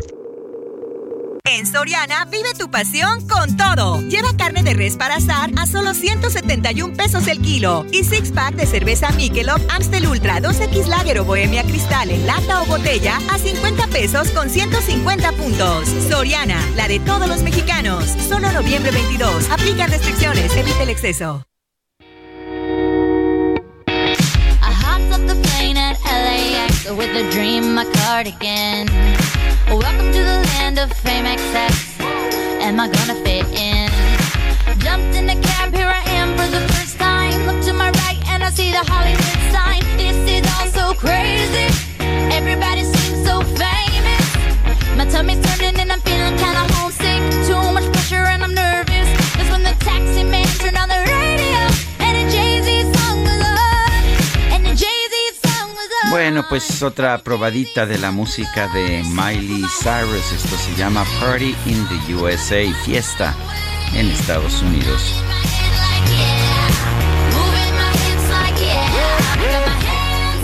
En 1.49 1.65
Soriana, 1.65 2.26
vive 2.26 2.53
tu 2.60 2.69
pasión 2.69 3.26
con 3.26 3.56
todo. 3.56 4.02
Lleva 4.02 4.36
carne 4.36 4.64
de 4.64 4.74
res 4.74 4.98
para 4.98 5.15
asar 5.15 5.49
a 5.57 5.65
solo 5.65 5.94
171 5.94 6.94
pesos 6.95 7.26
el 7.28 7.40
kilo. 7.41 7.86
Y 7.91 8.03
six 8.03 8.32
pack 8.32 8.56
de 8.56 8.65
cerveza 8.65 9.11
Michelob 9.11 9.61
Amstel 9.69 10.07
Ultra 10.07 10.41
2X 10.41 10.88
Lager 10.88 11.19
o 11.19 11.26
Bohemia 11.26 11.64
Cristal 11.64 12.11
en 12.11 12.28
lata 12.28 12.61
o 12.61 12.65
botella 12.65 13.18
a 13.32 13.38
50 13.38 13.88
pesos 13.88 14.30
con 14.32 14.49
150 14.49 15.32
puntos. 15.34 15.88
Soriana, 16.10 16.61
la 16.76 16.90
de 16.90 16.99
todos 16.99 17.30
los 17.30 17.41
mexicanos. 17.44 18.03
Solo 18.28 18.52
noviembre 18.52 18.91
22. 18.91 19.49
Aplica 19.49 19.88
restricciones. 19.88 20.53
Evite 20.53 20.84
el 20.84 20.90
exceso. 20.90 21.45
With 26.95 27.15
a 27.15 27.30
dream, 27.31 27.73
my 27.73 27.84
cardigan. 27.84 28.88
Welcome 29.68 30.11
to 30.14 30.19
the 30.19 30.39
land 30.53 30.80
of 30.80 30.91
fame 30.93 31.26
excess. 31.26 31.99
Am 32.61 32.80
I 32.80 32.88
gonna 32.88 33.15
fit 33.26 33.45
in? 33.51 33.89
Jumped 34.80 35.15
in 35.15 35.27
the 35.27 35.35
cab, 35.47 35.73
here 35.73 35.88
I 35.88 36.01
am 36.11 36.30
for 36.38 36.47
the 36.47 36.61
first 36.73 36.97
time. 36.97 37.45
Look 37.45 37.61
to 37.65 37.73
my 37.73 37.91
right 37.91 38.19
and 38.30 38.43
I 38.43 38.49
see 38.51 38.72
the 38.72 38.84
Hollywood 38.88 39.41
sign. 39.51 39.84
This 39.97 40.15
is 40.31 40.43
all 40.55 40.68
so 40.68 40.93
crazy. 40.97 41.68
Everybody 42.31 42.84
seems 42.84 43.26
so 43.26 43.41
famous. 43.41 44.26
My 44.95 45.05
tummy's 45.05 45.43
turning 45.45 45.77
and 45.80 45.91
I'm 45.91 45.99
feeling 46.01 46.38
kinda 46.38 46.64
homesick. 46.76 47.22
Too 47.47 47.73
much 47.73 47.91
pressure 47.91 48.26
and 48.34 48.43
I'm 48.43 48.53
nervous. 48.53 49.09
That's 49.35 49.49
when 49.51 49.64
the 49.64 49.76
taxi 49.84 50.23
man 50.23 50.47
turned 50.59 50.77
on 50.77 50.88
the 50.88 51.01
radio 51.03 51.66
Bueno, 56.18 56.44
pues 56.49 56.81
otra 56.81 57.19
probadita 57.19 57.85
de 57.85 57.99
la 57.99 58.10
música 58.10 58.68
de 58.69 59.03
Miley 59.03 59.64
Cyrus. 59.84 60.31
Esto 60.31 60.57
se 60.57 60.76
llama 60.76 61.06
Party 61.19 61.56
in 61.68 61.88
the 61.89 62.15
USA, 62.15 62.73
fiesta 62.84 63.35
en 63.94 64.07
Estados 64.07 64.64
Unidos. 64.64 65.14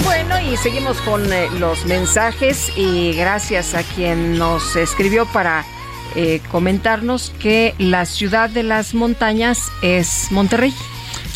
Bueno, 0.03 0.39
y 0.41 0.55
seguimos 0.57 1.01
con 1.01 1.33
eh, 1.33 1.49
los 1.57 1.87
mensajes 1.87 2.71
y 2.77 3.13
gracias 3.13 3.73
a 3.73 3.81
quien 3.81 4.37
nos 4.37 4.75
escribió 4.75 5.25
para 5.25 5.65
eh, 6.15 6.39
comentarnos 6.51 7.33
que 7.39 7.73
la 7.79 8.05
ciudad 8.05 8.51
de 8.51 8.61
las 8.61 8.93
montañas 8.93 9.71
es 9.81 10.27
Monterrey. 10.29 10.71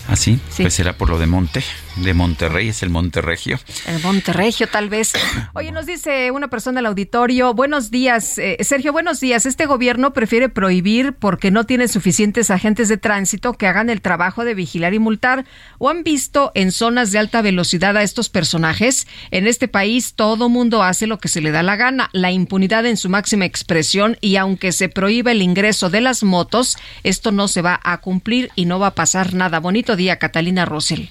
¿Ah, 0.08 0.16
sí? 0.16 0.40
Pues 0.58 0.76
será 0.76 0.96
por 0.96 1.10
lo 1.10 1.18
de 1.18 1.26
Monte, 1.26 1.64
de 2.02 2.14
Monterrey, 2.14 2.70
es 2.70 2.84
el 2.84 2.90
Monterregio. 2.90 3.60
El 3.86 4.02
Monterregio, 4.02 4.68
tal 4.68 4.90
vez. 4.90 5.14
Oye, 5.54 5.72
nos 5.72 5.86
dice 5.86 6.32
una 6.32 6.48
persona 6.50 6.80
del 6.80 6.86
auditorio, 6.86 7.54
buenos 7.54 7.92
días, 7.92 8.38
eh, 8.38 8.58
Sergio, 8.62 8.92
buenos 8.92 9.20
días. 9.20 9.46
Este 9.46 9.66
gobierno 9.66 10.14
prefiere 10.14 10.50
prohibir 10.50 11.14
porque 11.14 11.52
no 11.52 11.66
tiene 11.66 11.88
suficientes 11.88 12.52
agentes 12.52 12.90
de 12.90 12.98
tránsito 12.98 13.54
que 13.54 13.68
hagan 13.68 13.90
el 13.90 14.02
trabajo 14.02 14.46
de 14.46 14.54
vigilar 14.54 14.94
y 14.94 15.00
multar. 15.00 15.46
¿O 15.78 15.90
han 15.90 16.04
visto 16.04 16.52
en 16.56 16.72
zonas 16.72 17.12
de 17.12 17.20
alta 17.20 17.42
velocidad 17.42 17.98
a 17.98 18.04
estos 18.04 18.30
personajes? 18.30 19.08
En 19.32 19.48
este 19.48 19.68
país 19.68 20.14
todo 20.14 20.50
mundo 20.50 20.84
hace 20.84 21.08
lo 21.08 21.20
que 21.20 21.28
se 21.28 21.42
le 21.42 21.52
da 21.52 21.64
la 21.64 21.76
gana, 21.76 22.10
la 22.14 22.32
impunidad 22.32 22.86
en 22.86 22.98
su 22.98 23.10
máxima 23.10 23.46
expresión 23.46 24.18
y 24.22 24.36
aunque 24.36 24.72
se 24.72 24.90
prohíba 24.90 25.32
el 25.32 25.42
ingreso 25.42 25.90
de 25.90 26.02
las 26.02 26.24
motos, 26.24 26.78
esto 27.04 27.32
no 27.32 27.48
se 27.48 27.62
va 27.62 27.80
a 27.84 28.00
cumplir 28.00 28.50
y 28.56 28.66
no 28.66 28.80
va 28.80 28.88
a 28.88 28.96
pasar 28.96 29.34
nada. 29.34 29.60
Bonito 29.60 29.96
día, 29.96 30.20
Catalina 30.20 30.66
Rosel. 30.66 31.10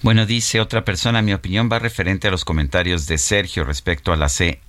Bueno, 0.00 0.26
dice 0.26 0.60
otra 0.60 0.84
persona, 0.84 1.22
mi 1.22 1.32
opinión 1.32 1.68
va 1.70 1.80
referente 1.80 2.28
a 2.28 2.30
los 2.30 2.44
comentarios 2.44 3.06
de 3.06 3.18
Sergio 3.18 3.64
respecto 3.64 4.12
a 4.12 4.16
la 4.16 4.28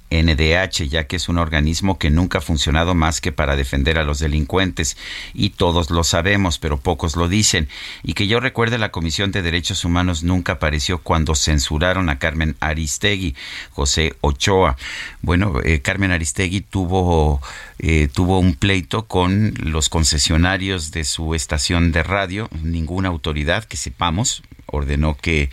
CNDH, 0.10 0.88
ya 0.90 1.06
que 1.06 1.15
es 1.15 1.30
un 1.30 1.38
organismo 1.38 1.98
que 1.98 2.10
nunca 2.10 2.40
ha 2.40 2.41
funcionado 2.41 2.95
más 2.95 3.22
que 3.22 3.31
para 3.31 3.56
defender 3.56 3.98
a 3.98 4.03
los 4.03 4.19
delincuentes, 4.19 4.98
y 5.34 5.52
todos 5.52 5.90
lo 5.90 6.03
sabemos, 6.03 6.57
pero 6.60 6.77
pocos 6.77 7.15
lo 7.15 7.27
dicen. 7.27 7.68
Y 8.03 8.14
que 8.14 8.27
yo 8.27 8.40
recuerde, 8.40 8.77
la 8.77 8.91
Comisión 8.91 9.31
de 9.31 9.41
Derechos 9.41 9.86
Humanos 9.86 10.23
nunca 10.23 10.53
apareció 10.53 10.99
cuando 10.99 11.36
censuraron 11.36 12.10
a 12.10 12.19
Carmen 12.19 12.56
Aristegui, 12.60 13.36
José 13.72 14.15
Ochoa. 14.22 14.77
Bueno, 15.22 15.60
eh, 15.64 15.81
Carmen 15.81 16.11
Aristegui 16.11 16.61
tuvo, 16.61 17.41
eh, 17.80 18.10
tuvo 18.11 18.40
un 18.40 18.56
pleito 18.56 19.06
con 19.06 19.53
los 19.60 19.90
concesionarios 19.90 20.91
de 20.91 21.03
su 21.03 21.36
estación 21.36 21.91
de 21.91 22.03
radio, 22.03 22.49
ninguna 22.64 23.10
autoridad 23.10 23.64
que 23.65 23.77
sepamos 23.77 24.44
ordenó 24.72 25.15
que, 25.15 25.49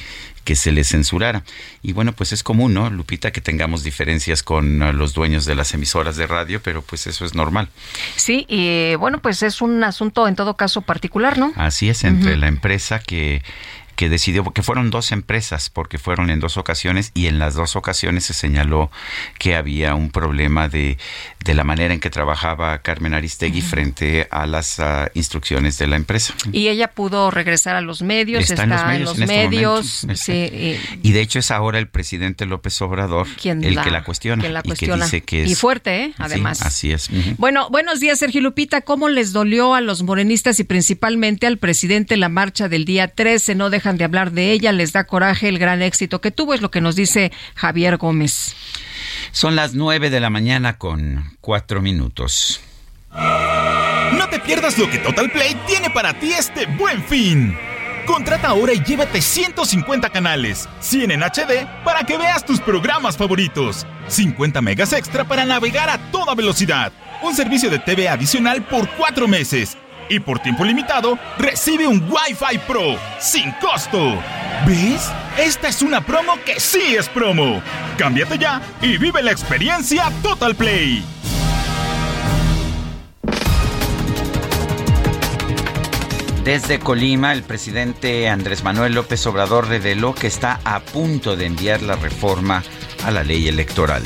que 0.47 0.55
se 0.55 0.71
le 0.71 0.85
censurara. 0.85 1.43
Y 1.83 1.93
bueno, 1.93 2.13
pues 2.13 2.33
es 2.33 2.45
común, 2.45 2.73
¿no, 2.73 2.89
Lupita, 2.89 3.33
que 3.33 3.41
tengamos 3.41 3.83
diferencias 3.83 4.45
con 4.45 4.81
uh, 4.81 4.93
los 4.93 5.13
dueños 5.13 5.45
de 5.45 5.57
las 5.57 5.75
emisoras 5.75 6.17
de 6.17 6.29
radio, 6.29 6.63
pero 6.63 6.83
pues 6.83 7.09
eso 7.09 7.25
es 7.25 7.35
normal. 7.35 7.69
Sí, 8.15 8.47
y 8.49 8.95
bueno, 8.95 9.21
pues 9.21 9.43
es 9.43 9.61
un 9.61 9.83
asunto 9.83 10.29
en 10.29 10.37
todo 10.37 10.57
caso 10.57 10.83
particular, 10.83 11.37
¿no? 11.37 11.53
Así 11.57 11.89
es, 11.89 12.05
entre 12.05 12.37
la 12.37 12.47
empresa 12.47 13.01
que 13.01 13.43
que 13.97 14.09
decidió, 14.09 14.45
porque 14.45 14.63
fueron 14.63 14.91
dos 14.91 15.11
empresas, 15.11 15.71
porque 15.71 15.99
fueron 15.99 16.31
en 16.31 16.39
dos 16.39 16.57
ocasiones 16.57 17.11
y 17.15 17.27
en 17.27 17.39
las 17.39 17.55
dos 17.55 17.77
ocasiones 17.77 18.25
se 18.25 18.35
señaló 18.35 18.91
que 19.39 19.57
había 19.57 19.95
un 19.95 20.11
problema 20.11 20.69
de, 20.69 20.99
de 21.45 21.55
la 21.55 21.65
manera 21.65 21.95
en 21.95 22.01
que 22.01 22.11
trabajaba 22.11 22.79
Carmen 22.83 23.15
Aristegui 23.15 23.63
frente 23.63 24.29
a 24.31 24.47
las 24.47 24.79
uh, 24.79 25.09
instrucciones 25.15 25.79
de 25.79 25.87
la 25.87 25.97
empresa. 25.97 26.35
Y 26.53 26.69
ella 26.69 26.89
pudo 26.89 27.31
regresar 27.31 27.75
a 27.77 27.81
los 27.81 28.03
medios, 28.03 28.43
está, 28.43 28.65
está 28.65 28.65
en 28.65 29.05
los 29.05 29.17
medios. 29.17 29.17
En 29.17 29.21
los 29.21 29.29
medios 29.29 30.07
sí, 30.21 30.33
y, 30.33 30.79
y, 31.03 31.13
de 31.13 31.21
hecho 31.21 31.39
es 31.39 31.51
ahora 31.51 31.79
el 31.79 31.89
presidente 31.89 32.47
López 32.47 32.81
Obrador 32.83 33.27
el 33.45 33.75
la, 33.75 33.83
que 33.83 33.91
la 33.91 34.05
cuestiona. 34.05 34.43
Que 34.43 34.51
la 34.51 34.63
y 34.65 34.73
que 34.73 34.93
dice 34.93 35.21
que 35.23 35.45
es, 35.45 35.51
y 35.51 35.55
fuerte, 35.55 36.05
¿eh? 36.05 36.15
además. 36.19 36.59
Sí, 36.59 36.65
así 36.67 36.93
es. 36.93 37.11
Uh 37.11 37.15
-huh. 37.15 37.35
Bueno, 37.39 37.71
buenos 37.71 38.01
días, 38.01 38.19
Sergio 38.19 38.41
Lupita. 38.41 38.83
¿Cómo 38.83 39.09
les 39.09 39.33
dolió 39.33 39.75
a 39.75 39.81
los 39.81 40.03
morenistas 40.03 40.61
y 40.61 40.65
principalmente 40.65 41.47
al 41.47 41.59
presidente 41.59 42.17
la 42.17 42.29
marcha 42.29 42.69
del 42.69 42.85
día 42.85 43.09
13? 43.09 43.55
No 43.55 43.71
dejan 43.87 43.99
de 43.99 44.05
hablar 44.05 44.33
de 44.33 44.51
ella, 44.51 44.73
les 44.73 44.93
da 44.93 45.05
coraje 45.05 45.49
el 45.49 45.61
gran 45.61 45.81
éxito 45.81 46.21
que 46.21 46.33
tuvo, 46.33 46.55
es 46.55 46.61
lo 46.61 46.73
que 46.73 46.81
nos 46.81 46.97
dice 46.97 47.31
Javier 47.55 47.99
Gómez. 47.99 48.57
Son 49.31 49.55
las 49.55 49.75
9 49.75 50.11
de 50.11 50.19
la 50.19 50.29
mañana 50.29 50.77
con 50.77 51.37
4 51.41 51.81
minutos. 51.81 52.61
No 53.13 54.29
te 54.29 54.41
pierdas 54.41 54.77
lo 54.77 54.91
que 54.91 54.99
Total 54.99 55.31
Play 55.31 55.57
tiene 55.69 55.89
para 55.91 56.19
ti 56.19 56.33
este 56.33 56.67
buen 56.67 57.01
fin. 57.05 57.57
Contrata 58.07 58.49
ahora 58.49 58.73
y 58.73 58.83
llévate 58.83 59.23
150 59.23 60.11
canales, 60.11 60.69
100 60.81 61.13
en 61.13 61.23
HD 61.23 61.67
para 61.85 62.03
que 62.03 62.19
veas 62.19 62.45
tus 62.45 62.61
programas 62.61 63.17
favoritos, 63.17 63.87
50 64.09 64.61
megas 64.63 64.93
extra 64.93 65.25
para 65.25 65.45
navegar 65.45 65.91
a 65.91 65.99
toda 66.11 66.35
velocidad, 66.35 66.93
un 67.23 67.37
servicio 67.37 67.71
de 67.71 67.79
TV 67.79 68.09
adicional 68.09 68.65
por 68.65 68.89
4 68.97 69.29
meses 69.29 69.77
y 70.09 70.21
por 70.21 70.39
tiempo 70.39 70.65
limitado 70.65 71.19
recibe 71.39 71.87
un 71.87 72.03
Wi-Fi 72.11 72.59
Pro 72.67 72.97
sin 73.19 73.53
costo. 73.53 74.21
¿Ves? 74.67 75.11
Esta 75.37 75.69
es 75.69 75.83
una 75.83 76.01
promo 76.01 76.33
que 76.45 76.59
sí 76.61 76.95
es 76.97 77.09
promo. 77.09 77.63
Cámbiate 77.99 78.39
ya 78.39 78.61
y 78.81 78.97
vive 78.99 79.23
la 79.23 79.33
experiencia 79.33 80.11
Total 80.23 80.55
Play. 80.55 81.05
Desde 86.47 86.79
Colima, 86.79 87.33
el 87.33 87.43
presidente 87.43 88.29
Andrés 88.29 88.63
Manuel 88.63 88.95
López 88.95 89.27
Obrador 89.27 89.67
reveló 89.67 90.15
que 90.15 90.29
está 90.29 90.61
a 90.65 90.79
punto 90.79 91.35
de 91.35 91.47
enviar 91.47 91.83
la 91.83 91.97
reforma 91.97 92.63
a 93.05 93.11
la 93.11 93.25
ley 93.25 93.49
electoral. 93.49 94.05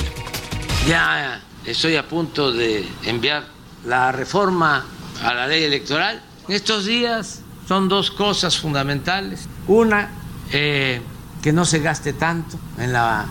Ya 0.88 1.42
estoy 1.66 1.96
a 1.96 2.08
punto 2.08 2.50
de 2.50 2.88
enviar 3.04 3.44
la 3.84 4.10
reforma 4.10 4.86
a 5.22 5.34
la 5.34 5.46
ley 5.46 5.64
electoral. 5.64 6.22
En 6.48 6.54
estos 6.54 6.86
días 6.86 7.42
son 7.68 7.88
dos 7.88 8.10
cosas 8.10 8.58
fundamentales. 8.58 9.48
Una, 9.66 10.10
eh, 10.52 11.00
que 11.42 11.52
no 11.52 11.64
se 11.64 11.80
gaste 11.80 12.12
tanto 12.12 12.58
en 12.78 12.92
la 12.92 13.26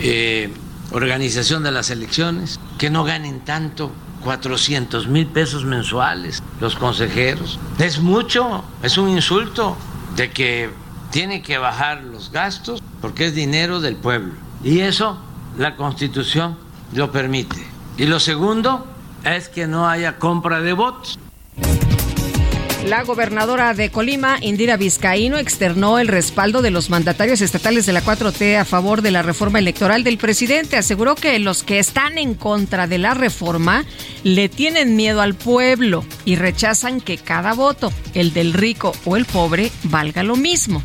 eh, 0.00 0.52
organización 0.92 1.62
de 1.62 1.72
las 1.72 1.90
elecciones, 1.90 2.58
que 2.78 2.90
no 2.90 3.04
ganen 3.04 3.40
tanto 3.40 3.92
400 4.24 5.08
mil 5.08 5.26
pesos 5.26 5.64
mensuales 5.64 6.42
los 6.60 6.76
consejeros. 6.76 7.58
Es 7.78 8.00
mucho, 8.00 8.64
es 8.82 8.98
un 8.98 9.08
insulto 9.08 9.76
de 10.16 10.30
que 10.30 10.70
tienen 11.10 11.42
que 11.42 11.58
bajar 11.58 12.02
los 12.02 12.30
gastos 12.32 12.82
porque 13.00 13.26
es 13.26 13.34
dinero 13.34 13.80
del 13.80 13.96
pueblo. 13.96 14.34
Y 14.64 14.80
eso 14.80 15.18
la 15.56 15.76
constitución 15.76 16.56
lo 16.92 17.12
permite. 17.12 17.64
Y 17.96 18.06
lo 18.06 18.20
segundo 18.20 18.86
es 19.24 19.48
que 19.48 19.66
no 19.66 19.88
haya 19.88 20.18
compra 20.18 20.60
de 20.60 20.72
votos. 20.72 21.18
La 22.84 23.02
gobernadora 23.02 23.74
de 23.74 23.90
Colima, 23.90 24.38
Indira 24.40 24.76
Vizcaíno, 24.76 25.36
externó 25.36 25.98
el 25.98 26.08
respaldo 26.08 26.62
de 26.62 26.70
los 26.70 26.88
mandatarios 26.88 27.40
estatales 27.40 27.84
de 27.84 27.92
la 27.92 28.02
4T 28.02 28.56
a 28.56 28.64
favor 28.64 29.02
de 29.02 29.10
la 29.10 29.20
reforma 29.20 29.58
electoral 29.58 30.04
del 30.04 30.16
presidente. 30.16 30.76
Aseguró 30.76 31.14
que 31.14 31.38
los 31.38 31.64
que 31.64 31.80
están 31.80 32.16
en 32.16 32.34
contra 32.34 32.86
de 32.86 32.98
la 32.98 33.12
reforma 33.12 33.84
le 34.22 34.48
tienen 34.48 34.96
miedo 34.96 35.20
al 35.20 35.34
pueblo 35.34 36.04
y 36.24 36.36
rechazan 36.36 37.00
que 37.00 37.18
cada 37.18 37.52
voto, 37.52 37.92
el 38.14 38.32
del 38.32 38.54
rico 38.54 38.92
o 39.04 39.16
el 39.16 39.26
pobre, 39.26 39.70
valga 39.82 40.22
lo 40.22 40.36
mismo. 40.36 40.82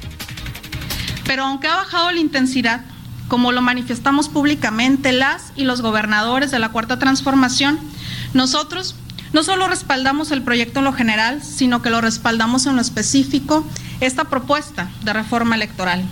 Pero 1.26 1.44
aunque 1.44 1.68
ha 1.68 1.76
bajado 1.76 2.12
la 2.12 2.20
intensidad, 2.20 2.82
como 3.28 3.52
lo 3.52 3.62
manifestamos 3.62 4.30
públicamente 4.30 5.14
las 5.14 5.54
y 5.56 5.64
los 5.64 5.82
gobernadores 5.82 6.52
de 6.52 6.60
la 6.60 6.70
Cuarta 6.70 7.00
Transformación, 7.00 7.80
Nosotros 8.34 8.96
no 9.32 9.44
solo 9.44 9.68
respaldamos 9.68 10.32
el 10.32 10.44
proyecto 10.44 10.80
en 10.80 10.86
lo 10.86 10.94
general, 10.94 11.42
sino 11.44 11.82
que 11.82 11.90
lo 11.90 12.02
respaldamos 12.02 12.66
en 12.66 12.76
lo 12.76 12.82
específico, 12.82 13.66
esta 14.00 14.26
propuesta 14.26 14.92
de 15.04 15.14
reforma 15.14 15.56
electoral. 15.56 16.04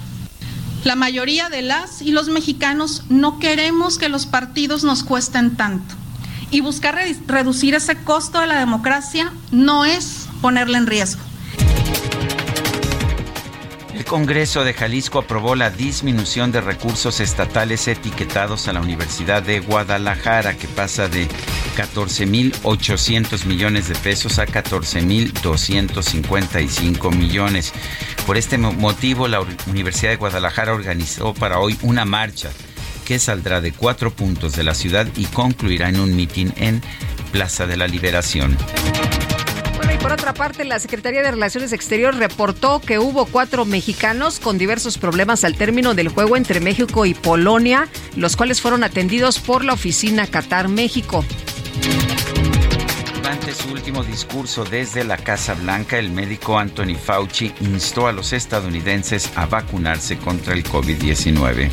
La 0.84 0.96
mayoría 0.96 1.50
de 1.50 1.62
las 1.62 2.02
y 2.02 2.12
los 2.12 2.30
mexicanos 2.30 3.04
no 3.10 3.38
queremos 3.38 4.00
que 4.00 4.10
los 4.10 4.26
partidos 4.26 4.84
nos 4.84 5.04
cuesten 5.04 5.56
tanto. 5.56 5.96
Y 6.50 6.62
buscar 6.62 7.00
reducir 7.28 7.76
ese 7.76 7.96
costo 7.98 8.40
de 8.40 8.48
la 8.48 8.60
democracia 8.60 9.32
no 9.52 9.86
es 9.86 10.28
ponerla 10.42 10.80
en 10.80 10.88
riesgo. 10.88 11.22
El 13.94 14.06
Congreso 14.06 14.64
de 14.64 14.74
Jalisco 14.74 15.20
aprobó 15.20 15.54
la 15.56 15.70
disminución 15.70 16.52
de 16.52 16.62
recursos 16.62 17.20
estatales 17.20 17.88
etiquetados 17.88 18.68
a 18.68 18.74
la 18.74 18.82
Universidad 18.82 19.44
de 19.44 19.60
Guadalajara, 19.60 20.58
que 20.58 20.68
pasa 20.68 21.08
de 21.08 21.28
14.800 21.76 23.46
millones 23.46 23.88
de 23.90 23.96
pesos 23.96 24.40
a 24.40 24.46
14.255 24.46 27.16
millones. 27.16 27.74
Por 28.26 28.38
este 28.38 28.58
motivo, 28.58 29.28
la 29.28 29.42
Universidad 29.68 30.12
de 30.12 30.18
Guadalajara 30.18 30.74
organizó 30.74 31.34
para 31.34 31.60
hoy 31.60 31.78
una 31.82 32.06
marcha 32.06 32.50
que 33.06 33.20
saldrá 33.20 33.60
de 33.60 33.74
cuatro 33.74 34.12
puntos 34.12 34.56
de 34.56 34.64
la 34.64 34.74
ciudad 34.74 35.06
y 35.18 35.26
concluirá 35.26 35.90
en 35.90 36.00
un 36.00 36.16
mitin 36.16 36.54
en 36.56 36.82
Plaza 37.32 37.68
de 37.68 37.76
la 37.78 37.88
Liberación. 37.88 38.58
Por 40.02 40.12
otra 40.12 40.34
parte, 40.34 40.66
la 40.66 40.80
Secretaría 40.80 41.22
de 41.22 41.30
Relaciones 41.30 41.74
Exteriores 41.74 42.20
reportó 42.20 42.82
que 42.82 42.98
hubo 42.98 43.26
cuatro 43.26 43.66
mexicanos 43.66 44.40
con 44.40 44.58
diversos 44.58 44.98
problemas 44.98 45.44
al 45.44 45.56
término 45.56 45.94
del 45.94 46.10
juego 46.10 46.38
entre 46.38 46.60
México 46.60 47.06
y 47.06 47.14
Polonia, 47.14 47.88
los 48.16 48.36
cuales 48.36 48.62
fueron 48.62 48.84
atendidos 48.84 49.38
por 49.40 49.64
la 49.64 49.74
oficina 49.74 50.26
Qatar 50.26 50.70
México. 50.70 51.24
Durante 53.14 53.54
su 53.54 53.72
último 53.72 54.04
discurso 54.04 54.66
desde 54.66 55.04
la 55.04 55.18
Casa 55.18 55.54
Blanca, 55.54 56.00
el 56.00 56.10
médico 56.10 56.58
Anthony 56.58 56.96
Fauci 56.96 57.54
instó 57.62 58.08
a 58.08 58.12
los 58.12 58.34
estadounidenses 58.34 59.32
a 59.36 59.46
vacunarse 59.46 60.18
contra 60.18 60.56
el 60.56 60.64
COVID-19. 60.64 61.70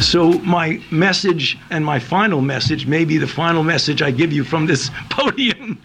So, 0.00 0.38
my 0.44 0.78
message 0.90 1.58
and 1.70 1.82
my 1.82 1.98
final 1.98 2.42
message, 2.42 2.86
maybe 2.86 3.16
the 3.18 3.26
final 3.26 3.64
message 3.64 4.02
I 4.02 4.12
give 4.12 4.30
you 4.30 4.44
from 4.44 4.66
this 4.66 4.90
podium, 5.08 5.78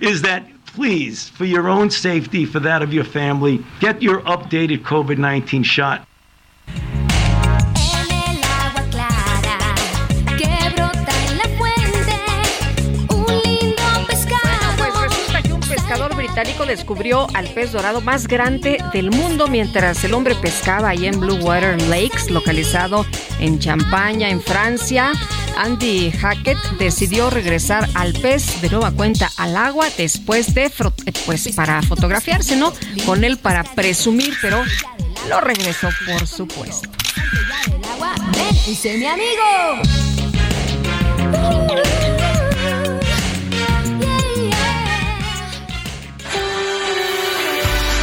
is 0.00 0.20
that 0.22 0.51
please, 0.74 1.28
for 1.28 1.44
your 1.44 1.68
own 1.68 1.90
safety, 1.90 2.44
for 2.44 2.60
that 2.60 2.82
of 2.82 2.92
your 2.92 3.04
family, 3.04 3.64
get 3.80 4.02
your 4.02 4.20
updated 4.22 4.82
COVID 4.82 5.18
19 5.18 5.62
shot. 5.62 6.06
Británico 16.32 16.64
descubrió 16.64 17.26
al 17.34 17.46
pez 17.48 17.72
dorado 17.72 18.00
más 18.00 18.26
grande 18.26 18.82
del 18.94 19.10
mundo 19.10 19.48
mientras 19.48 20.02
el 20.02 20.14
hombre 20.14 20.34
pescaba 20.34 20.88
ahí 20.88 21.04
en 21.04 21.20
Blue 21.20 21.36
Water 21.36 21.78
Lakes, 21.82 22.30
localizado 22.30 23.04
en 23.38 23.58
Champaña, 23.58 24.30
en 24.30 24.40
Francia. 24.40 25.12
Andy 25.58 26.10
Hackett 26.10 26.56
decidió 26.78 27.28
regresar 27.28 27.86
al 27.92 28.14
pez 28.14 28.62
de 28.62 28.70
nueva 28.70 28.92
cuenta 28.92 29.30
al 29.36 29.54
agua 29.58 29.88
después 29.98 30.54
de, 30.54 30.72
pues 31.26 31.46
para 31.54 31.82
fotografiarse, 31.82 32.56
¿no? 32.56 32.72
Con 33.04 33.24
él 33.24 33.36
para 33.36 33.62
presumir, 33.62 34.32
pero 34.40 34.64
lo 35.28 35.38
regresó, 35.42 35.90
por 36.06 36.26
supuesto. 36.26 36.88
mi 38.96 39.06
amigo. 39.06 40.01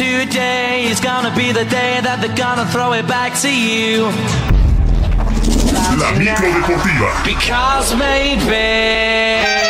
Today 0.00 0.86
is 0.86 0.98
gonna 0.98 1.30
be 1.36 1.52
the 1.52 1.66
day 1.66 2.00
that 2.00 2.22
they're 2.22 2.34
gonna 2.34 2.64
throw 2.72 2.94
it 2.94 3.06
back 3.06 3.38
to 3.42 3.52
you. 3.52 4.04
La 6.00 6.12
micro 6.12 6.50
deportiva. 6.54 7.12
Because 7.22 7.94
maybe. 7.94 9.60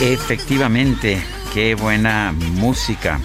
Efectivamente, 0.00 1.22
Qué 1.56 1.74
buena 1.74 2.34
música. 2.36 3.18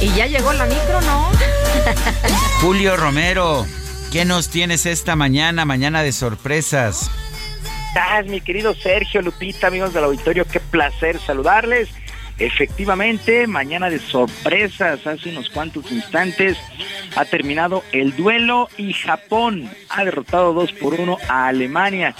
Y 0.00 0.14
ya 0.14 0.26
llegó 0.26 0.52
la 0.52 0.66
micro, 0.66 1.00
¿no? 1.00 1.32
Julio 2.60 2.96
Romero, 2.96 3.66
¿qué 4.12 4.24
nos 4.24 4.48
tienes 4.48 4.86
esta 4.86 5.16
mañana, 5.16 5.64
mañana 5.64 6.04
de 6.04 6.12
sorpresas? 6.12 7.10
estás, 7.88 8.26
mi 8.26 8.40
querido 8.40 8.72
Sergio 8.76 9.20
Lupita, 9.20 9.66
amigos 9.66 9.92
del 9.92 10.04
auditorio? 10.04 10.44
Qué 10.44 10.60
placer 10.60 11.18
saludarles. 11.18 11.88
Efectivamente, 12.38 13.48
mañana 13.48 13.90
de 13.90 13.98
sorpresas, 13.98 15.04
hace 15.08 15.30
unos 15.30 15.50
cuantos 15.50 15.90
instantes 15.90 16.56
ha 17.16 17.24
terminado 17.24 17.82
el 17.90 18.14
duelo 18.14 18.68
y 18.76 18.92
Japón 18.92 19.68
ha 19.88 20.04
derrotado 20.04 20.52
2 20.52 20.70
por 20.74 20.94
1 20.94 21.18
a 21.28 21.48
Alemania 21.48 22.14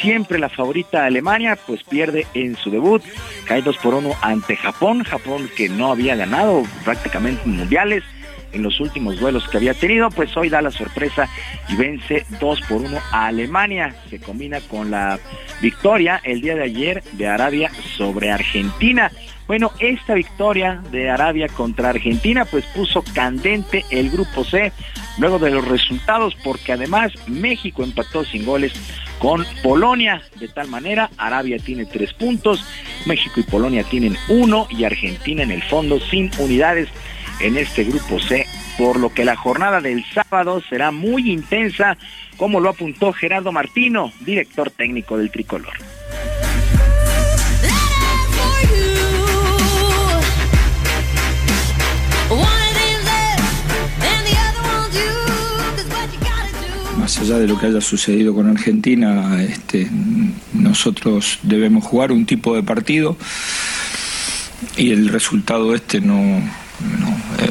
siempre 0.00 0.38
la 0.38 0.48
favorita 0.48 1.04
Alemania, 1.04 1.58
pues 1.66 1.82
pierde 1.84 2.26
en 2.34 2.56
su 2.56 2.70
debut, 2.70 3.02
cae 3.46 3.62
2 3.62 3.76
por 3.78 3.94
1 3.94 4.10
ante 4.22 4.56
Japón, 4.56 5.04
Japón 5.04 5.48
que 5.56 5.68
no 5.68 5.90
había 5.90 6.16
ganado 6.16 6.62
prácticamente 6.84 7.42
mundiales 7.46 8.04
en 8.52 8.62
los 8.62 8.80
últimos 8.80 9.18
duelos 9.18 9.48
que 9.48 9.56
había 9.56 9.74
tenido, 9.74 10.10
pues 10.10 10.36
hoy 10.36 10.48
da 10.48 10.62
la 10.62 10.70
sorpresa 10.70 11.28
y 11.68 11.76
vence 11.76 12.24
2 12.40 12.60
por 12.62 12.82
1 12.82 12.98
a 13.12 13.26
Alemania. 13.26 13.94
Se 14.10 14.20
combina 14.20 14.60
con 14.60 14.90
la 14.90 15.18
victoria 15.60 16.20
el 16.24 16.40
día 16.40 16.54
de 16.54 16.62
ayer 16.62 17.02
de 17.12 17.26
Arabia 17.26 17.70
sobre 17.96 18.30
Argentina. 18.30 19.10
Bueno, 19.46 19.72
esta 19.78 20.14
victoria 20.14 20.82
de 20.92 21.08
Arabia 21.08 21.48
contra 21.48 21.88
Argentina 21.88 22.44
pues 22.44 22.66
puso 22.66 23.02
candente 23.14 23.84
el 23.90 24.10
grupo 24.10 24.44
C 24.44 24.72
luego 25.18 25.38
de 25.38 25.50
los 25.50 25.66
resultados 25.66 26.36
porque 26.44 26.72
además 26.72 27.12
México 27.26 27.82
empató 27.82 28.24
sin 28.24 28.44
goles 28.44 28.72
con 29.18 29.44
Polonia. 29.62 30.22
De 30.38 30.48
tal 30.48 30.68
manera, 30.68 31.10
Arabia 31.16 31.58
tiene 31.58 31.86
tres 31.86 32.12
puntos, 32.12 32.64
México 33.06 33.40
y 33.40 33.44
Polonia 33.44 33.84
tienen 33.84 34.16
uno 34.28 34.66
y 34.70 34.84
Argentina 34.84 35.42
en 35.42 35.50
el 35.50 35.62
fondo 35.62 35.98
sin 35.98 36.30
unidades 36.38 36.88
en 37.40 37.56
este 37.56 37.84
grupo 37.84 38.18
C, 38.18 38.46
por 38.76 38.98
lo 38.98 39.12
que 39.12 39.24
la 39.24 39.36
jornada 39.36 39.80
del 39.80 40.04
sábado 40.12 40.60
será 40.68 40.90
muy 40.90 41.30
intensa, 41.30 41.96
como 42.36 42.60
lo 42.60 42.70
apuntó 42.70 43.12
Gerardo 43.12 43.52
Martino, 43.52 44.12
director 44.20 44.70
técnico 44.70 45.16
del 45.16 45.30
tricolor. 45.30 45.74
más 57.08 57.20
allá 57.20 57.38
de 57.38 57.46
lo 57.46 57.58
que 57.58 57.64
haya 57.64 57.80
sucedido 57.80 58.34
con 58.34 58.50
Argentina, 58.50 59.42
este, 59.42 59.88
nosotros 60.52 61.38
debemos 61.42 61.82
jugar 61.84 62.12
un 62.12 62.26
tipo 62.26 62.54
de 62.54 62.62
partido 62.62 63.16
y 64.76 64.90
el 64.90 65.08
resultado 65.08 65.74
este 65.74 66.02
no, 66.02 66.42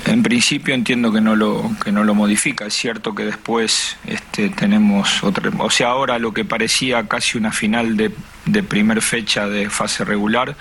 en 0.06 0.24
principio 0.24 0.74
entiendo 0.74 1.12
que 1.12 1.22
no 1.22 1.36
lo 1.36 1.72
que 1.84 1.92
no 1.92 2.04
lo 2.04 2.16
modifica. 2.16 2.66
Es 2.66 2.74
cierto 2.74 3.14
que 3.14 3.26
después 3.26 3.98
este, 4.06 4.50
tenemos 4.50 5.24
otra, 5.24 5.52
o 5.60 5.70
sea, 5.70 5.90
ahora 5.90 6.20
lo 6.20 6.34
que 6.34 6.46
parecía 6.46 7.08
casi 7.08 7.38
una 7.38 7.52
final 7.52 7.98
de, 7.98 8.12
de 8.46 8.64
primer 8.64 9.02
fecha 9.02 9.48
de 9.48 9.70
fase 9.70 10.06
regular 10.06 10.56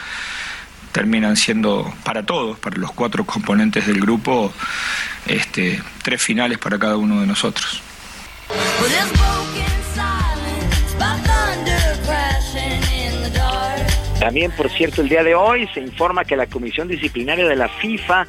terminan 0.93 1.37
siendo 1.37 1.93
para 2.05 2.25
todos, 2.25 2.59
para 2.59 2.79
los 2.79 2.91
cuatro 2.93 3.27
componentes 3.27 3.87
del 3.87 4.01
grupo, 4.01 4.53
este, 5.27 5.83
tres 6.03 6.23
finales 6.23 6.57
para 6.57 6.79
cada 6.79 6.97
uno 6.97 7.21
de 7.21 7.27
nosotros. 7.27 7.83
También, 14.19 14.51
por 14.53 14.71
cierto, 14.71 15.03
el 15.03 15.11
día 15.11 15.23
de 15.23 15.35
hoy 15.35 15.69
se 15.75 15.81
informa 15.81 16.25
que 16.25 16.35
la 16.35 16.47
Comisión 16.47 16.89
Disciplinaria 16.89 17.47
de 17.47 17.57
la 17.57 17.69
FIFA 17.69 18.27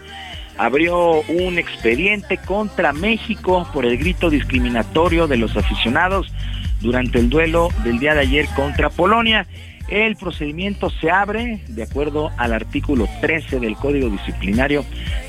abrió 0.58 1.22
un 1.22 1.58
expediente 1.58 2.38
contra 2.38 2.94
México 2.94 3.68
por 3.74 3.86
el 3.86 3.98
grito 3.98 4.30
discriminatorio 4.30 5.28
de 5.28 5.38
los 5.38 5.56
aficionados 5.56 6.34
durante 6.82 7.20
el 7.20 7.30
duelo 7.30 7.70
del 7.84 8.00
día 8.00 8.14
de 8.14 8.22
ayer 8.22 8.48
contra 8.56 8.90
Polonia. 8.90 9.48
El 9.88 10.18
procedimiento 10.18 10.90
se 10.90 11.10
abre 11.10 11.62
de 11.68 11.84
acuerdo 11.84 12.30
al 12.38 12.54
artículo 12.54 13.08
13 13.22 13.60
del 13.60 13.76
Código 13.76 14.10
Disciplinario 14.10 14.84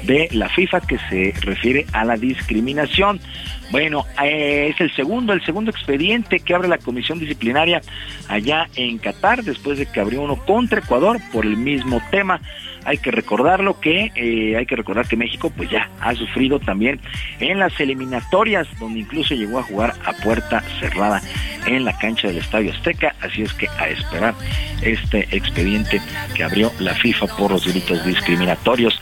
de 0.04 0.28
la 0.32 0.48
FIFA 0.48 0.80
que 0.80 0.98
se 1.08 1.32
refiere 1.40 1.86
a 1.92 2.04
la 2.04 2.16
discriminación. 2.16 3.20
Bueno, 3.70 4.06
eh, 4.22 4.70
es 4.72 4.80
el 4.80 4.94
segundo, 4.94 5.32
el 5.32 5.44
segundo 5.44 5.70
expediente 5.70 6.40
que 6.40 6.54
abre 6.54 6.68
la 6.68 6.78
Comisión 6.78 7.18
Disciplinaria 7.18 7.82
allá 8.28 8.68
en 8.76 8.98
Qatar 8.98 9.42
después 9.44 9.78
de 9.78 9.86
que 9.86 10.00
abrió 10.00 10.22
uno 10.22 10.36
contra 10.46 10.80
Ecuador 10.80 11.18
por 11.32 11.44
el 11.44 11.56
mismo 11.56 12.00
tema 12.10 12.40
hay 12.88 12.96
que 12.96 13.10
recordarlo 13.10 13.78
que 13.80 14.10
eh, 14.14 14.56
hay 14.56 14.64
que 14.64 14.76
recordar 14.76 15.06
que 15.06 15.16
México 15.16 15.52
pues 15.54 15.68
ya 15.70 15.90
ha 16.00 16.14
sufrido 16.14 16.58
también 16.58 17.00
en 17.38 17.58
las 17.58 17.78
eliminatorias 17.80 18.66
donde 18.78 19.00
incluso 19.00 19.34
llegó 19.34 19.58
a 19.58 19.62
jugar 19.62 19.94
a 20.06 20.12
puerta 20.14 20.62
cerrada 20.80 21.20
en 21.66 21.84
la 21.84 21.96
cancha 21.98 22.28
del 22.28 22.38
Estadio 22.38 22.72
Azteca, 22.72 23.14
así 23.20 23.42
es 23.42 23.52
que 23.52 23.68
a 23.68 23.88
esperar 23.88 24.34
este 24.80 25.28
expediente 25.36 26.00
que 26.34 26.44
abrió 26.44 26.72
la 26.78 26.94
FIFA 26.94 27.26
por 27.36 27.50
los 27.50 27.66
delitos 27.66 28.04
discriminatorios. 28.06 28.98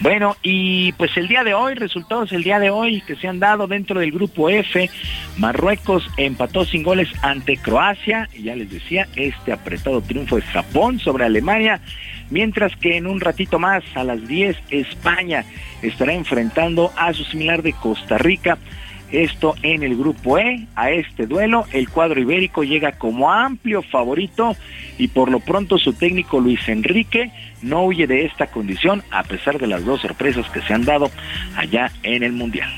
Bueno, 0.00 0.36
y 0.42 0.92
pues 0.92 1.16
el 1.16 1.28
día 1.28 1.44
de 1.44 1.54
hoy, 1.54 1.74
resultados 1.74 2.32
el 2.32 2.42
día 2.42 2.58
de 2.58 2.70
hoy 2.70 3.02
que 3.02 3.16
se 3.16 3.28
han 3.28 3.38
dado 3.38 3.66
dentro 3.66 4.00
del 4.00 4.09
grupo 4.12 4.48
F, 4.48 4.90
Marruecos 5.36 6.08
empató 6.16 6.64
sin 6.64 6.82
goles 6.82 7.08
ante 7.22 7.56
Croacia, 7.56 8.28
y 8.34 8.44
ya 8.44 8.56
les 8.56 8.70
decía, 8.70 9.08
este 9.16 9.52
apretado 9.52 10.00
triunfo 10.00 10.36
de 10.36 10.42
Japón 10.42 10.98
sobre 10.98 11.24
Alemania, 11.24 11.80
mientras 12.30 12.74
que 12.76 12.96
en 12.96 13.06
un 13.06 13.20
ratito 13.20 13.58
más, 13.58 13.82
a 13.94 14.04
las 14.04 14.26
10, 14.26 14.56
España 14.70 15.44
estará 15.82 16.12
enfrentando 16.12 16.92
a 16.96 17.12
su 17.12 17.24
similar 17.24 17.62
de 17.62 17.72
Costa 17.72 18.18
Rica. 18.18 18.58
Esto 19.12 19.54
en 19.62 19.82
el 19.82 19.96
grupo 19.96 20.38
E. 20.38 20.66
A 20.76 20.92
este 20.92 21.26
duelo, 21.26 21.64
el 21.72 21.88
cuadro 21.88 22.20
ibérico 22.20 22.62
llega 22.62 22.92
como 22.92 23.32
amplio 23.32 23.82
favorito 23.82 24.56
y 24.98 25.08
por 25.08 25.30
lo 25.30 25.40
pronto 25.40 25.78
su 25.78 25.94
técnico 25.94 26.38
Luis 26.38 26.68
Enrique 26.68 27.32
no 27.62 27.84
huye 27.84 28.06
de 28.06 28.24
esta 28.24 28.46
condición 28.46 29.02
a 29.10 29.24
pesar 29.24 29.58
de 29.58 29.66
las 29.66 29.84
dos 29.84 30.00
sorpresas 30.00 30.48
que 30.50 30.62
se 30.62 30.74
han 30.74 30.84
dado 30.84 31.10
allá 31.56 31.90
en 32.02 32.22
el 32.22 32.32
Mundial. 32.32 32.70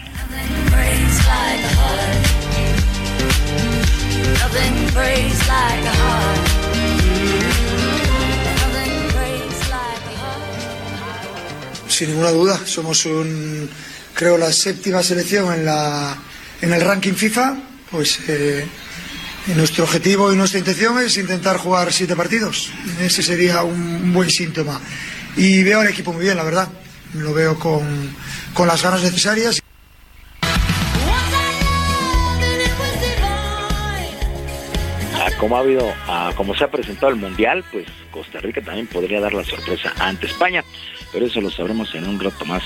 Sin 12.03 12.11
ninguna 12.11 12.31
duda. 12.31 12.61
Somos 12.65 13.07
un, 13.07 13.71
creo, 14.15 14.37
la 14.37 14.53
séptima 14.53 15.05
selección 15.05 15.53
en, 15.55 15.65
la, 15.65 16.17
en 16.61 16.73
el 16.73 16.81
ranking 16.81 17.13
FIFA. 17.13 17.57
Pues 17.93 18.19
eh, 18.27 18.67
nuestro 19.55 19.85
objetivo 19.85 20.33
y 20.33 20.37
nuestra 20.37 20.59
intención 20.59 20.99
es 20.99 21.17
intentar 21.17 21.59
jugar 21.59 21.93
siete 21.93 22.17
partidos. 22.17 22.71
Ese 23.01 23.23
sería 23.23 23.63
un, 23.63 24.13
buen 24.13 24.31
síntoma. 24.31 24.81
Y 25.37 25.63
veo 25.63 25.81
al 25.81 25.89
equipo 25.89 26.13
muy 26.13 26.25
bien, 26.25 26.37
la 26.37 26.43
verdad. 26.43 26.69
Lo 27.15 27.33
veo 27.33 27.57
con, 27.57 27.85
con 28.53 28.67
las 28.67 28.83
ganas 28.83 29.03
necesarias. 29.03 29.62
Como 35.43 35.57
ha 35.57 35.59
habido, 35.59 35.93
como 36.37 36.55
se 36.55 36.63
ha 36.63 36.71
presentado 36.71 37.09
el 37.09 37.19
mundial, 37.19 37.65
pues 37.73 37.85
Costa 38.13 38.39
Rica 38.39 38.63
también 38.63 38.87
podría 38.87 39.21
dar 39.21 39.35
la 39.35 39.43
sorpresa 39.43 39.93
ante 39.99 40.27
España 40.27 40.63
pero 41.13 41.27
eso 41.27 41.41
lo 41.41 41.51
sabremos 41.51 41.93
en 41.95 42.09
un 42.09 42.19
rato 42.19 42.45
más 42.45 42.63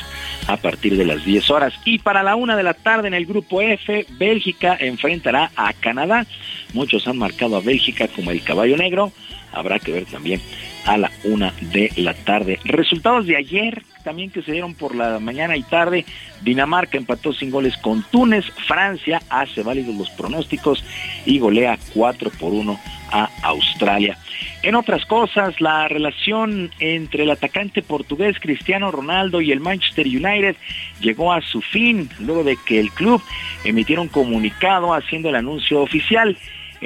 a 0.46 0.56
partir 0.56 0.96
de 0.96 1.04
las 1.04 1.24
10 1.24 1.50
horas. 1.50 1.74
Y 1.84 1.98
para 1.98 2.22
la 2.22 2.36
una 2.36 2.54
de 2.54 2.62
la 2.62 2.74
tarde 2.74 3.08
en 3.08 3.14
el 3.14 3.26
grupo 3.26 3.60
F, 3.60 4.06
Bélgica 4.10 4.76
enfrentará 4.78 5.50
a 5.56 5.72
Canadá. 5.72 6.26
Muchos 6.72 7.08
han 7.08 7.18
marcado 7.18 7.56
a 7.56 7.60
Bélgica 7.60 8.08
como 8.08 8.30
el 8.30 8.42
caballo 8.42 8.76
negro. 8.76 9.10
Habrá 9.52 9.78
que 9.78 9.92
ver 9.92 10.04
también 10.04 10.40
a 10.84 10.96
la 10.96 11.10
una 11.24 11.52
de 11.60 11.90
la 11.96 12.14
tarde. 12.14 12.60
Resultados 12.64 13.26
de 13.26 13.36
ayer 13.36 13.82
también 14.06 14.30
que 14.30 14.40
se 14.40 14.52
dieron 14.52 14.74
por 14.74 14.94
la 14.94 15.18
mañana 15.18 15.56
y 15.56 15.64
tarde. 15.64 16.06
Dinamarca 16.42 16.96
empató 16.96 17.32
sin 17.32 17.50
goles 17.50 17.76
con 17.78 18.04
Túnez. 18.04 18.44
Francia 18.68 19.20
hace 19.28 19.64
válidos 19.64 19.96
los 19.96 20.10
pronósticos 20.10 20.84
y 21.26 21.40
golea 21.40 21.76
4 21.92 22.30
por 22.38 22.52
1 22.52 22.78
a 23.10 23.28
Australia. 23.42 24.16
En 24.62 24.76
otras 24.76 25.04
cosas, 25.06 25.60
la 25.60 25.88
relación 25.88 26.70
entre 26.78 27.24
el 27.24 27.30
atacante 27.32 27.82
portugués 27.82 28.38
Cristiano 28.38 28.92
Ronaldo 28.92 29.40
y 29.40 29.50
el 29.50 29.58
Manchester 29.58 30.06
United 30.06 30.54
llegó 31.00 31.32
a 31.32 31.40
su 31.40 31.60
fin 31.60 32.08
luego 32.20 32.44
de 32.44 32.56
que 32.64 32.78
el 32.78 32.92
club 32.92 33.20
emitiera 33.64 34.02
un 34.02 34.08
comunicado 34.08 34.94
haciendo 34.94 35.30
el 35.30 35.34
anuncio 35.34 35.82
oficial. 35.82 36.36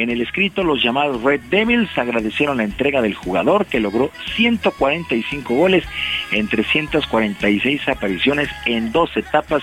En 0.00 0.08
el 0.08 0.22
escrito, 0.22 0.64
los 0.64 0.82
llamados 0.82 1.22
Red 1.22 1.42
Devils 1.50 1.90
agradecieron 1.98 2.56
la 2.56 2.64
entrega 2.64 3.02
del 3.02 3.12
jugador 3.12 3.66
que 3.66 3.80
logró 3.80 4.10
145 4.34 5.54
goles 5.54 5.84
en 6.32 6.48
346 6.48 7.86
apariciones 7.86 8.48
en 8.64 8.92
dos 8.92 9.14
etapas 9.14 9.62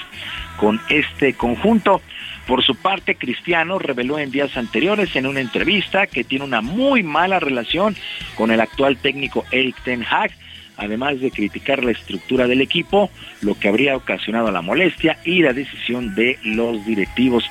con 0.57 0.79
este 0.89 1.33
conjunto. 1.33 2.03
Por 2.45 2.63
su 2.63 2.75
parte, 2.75 3.15
Cristiano 3.15 3.79
reveló 3.79 4.19
en 4.19 4.29
días 4.29 4.55
anteriores 4.57 5.15
en 5.15 5.25
una 5.25 5.39
entrevista 5.39 6.05
que 6.05 6.23
tiene 6.23 6.45
una 6.45 6.61
muy 6.61 7.01
mala 7.01 7.39
relación 7.39 7.95
con 8.35 8.51
el 8.51 8.61
actual 8.61 8.97
técnico 8.97 9.43
Eric 9.49 9.81
Ten 9.83 10.05
Hag, 10.07 10.29
además 10.77 11.19
de 11.19 11.31
criticar 11.31 11.83
la 11.83 11.91
estructura 11.91 12.47
del 12.47 12.61
equipo, 12.61 13.09
lo 13.41 13.59
que 13.59 13.67
habría 13.67 13.95
ocasionado 13.97 14.51
la 14.51 14.61
molestia 14.61 15.17
y 15.25 15.41
la 15.41 15.53
decisión 15.53 16.15
de 16.15 16.39
los 16.43 16.85
directivos. 16.85 17.43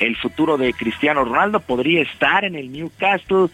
El 0.00 0.16
futuro 0.16 0.56
de 0.56 0.72
Cristiano 0.72 1.24
Ronaldo 1.24 1.60
podría 1.60 2.02
estar 2.02 2.44
en 2.44 2.54
el 2.54 2.72
Newcastle 2.72 3.48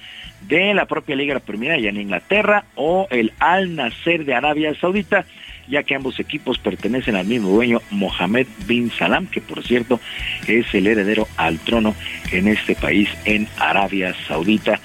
de 0.49 0.75
la 0.75 0.87
propia 0.87 1.17
Liga 1.17 1.41
Primera 1.41 1.75
allá 1.75 1.91
en 1.91 2.01
Inglaterra 2.01 2.65
o 2.77 3.09
el 3.11 3.33
Al 3.39 3.75
Nasser 3.75 4.25
de 4.25 4.35
Arabia 4.35 4.75
Saudita 4.81 5.27
ya 5.69 5.83
que 5.83 5.95
ambos 5.95 6.19
equipos 6.21 6.59
pertenecen 6.59 7.17
al 7.17 7.27
mismo 7.27 7.49
dueño, 7.51 7.81
Mohamed 7.91 8.47
bin 8.67 8.91
Salam, 8.91 9.27
que 9.27 9.41
por 9.41 9.63
cierto 9.63 10.01
es 10.47 10.73
el 10.75 10.87
heredero 10.87 11.27
al 11.37 11.59
trono 11.59 11.95
en 12.33 12.49
este 12.49 12.75
país, 12.75 13.09
en 13.25 13.49
Arabia 13.59 14.15
Saudita. 14.27 14.81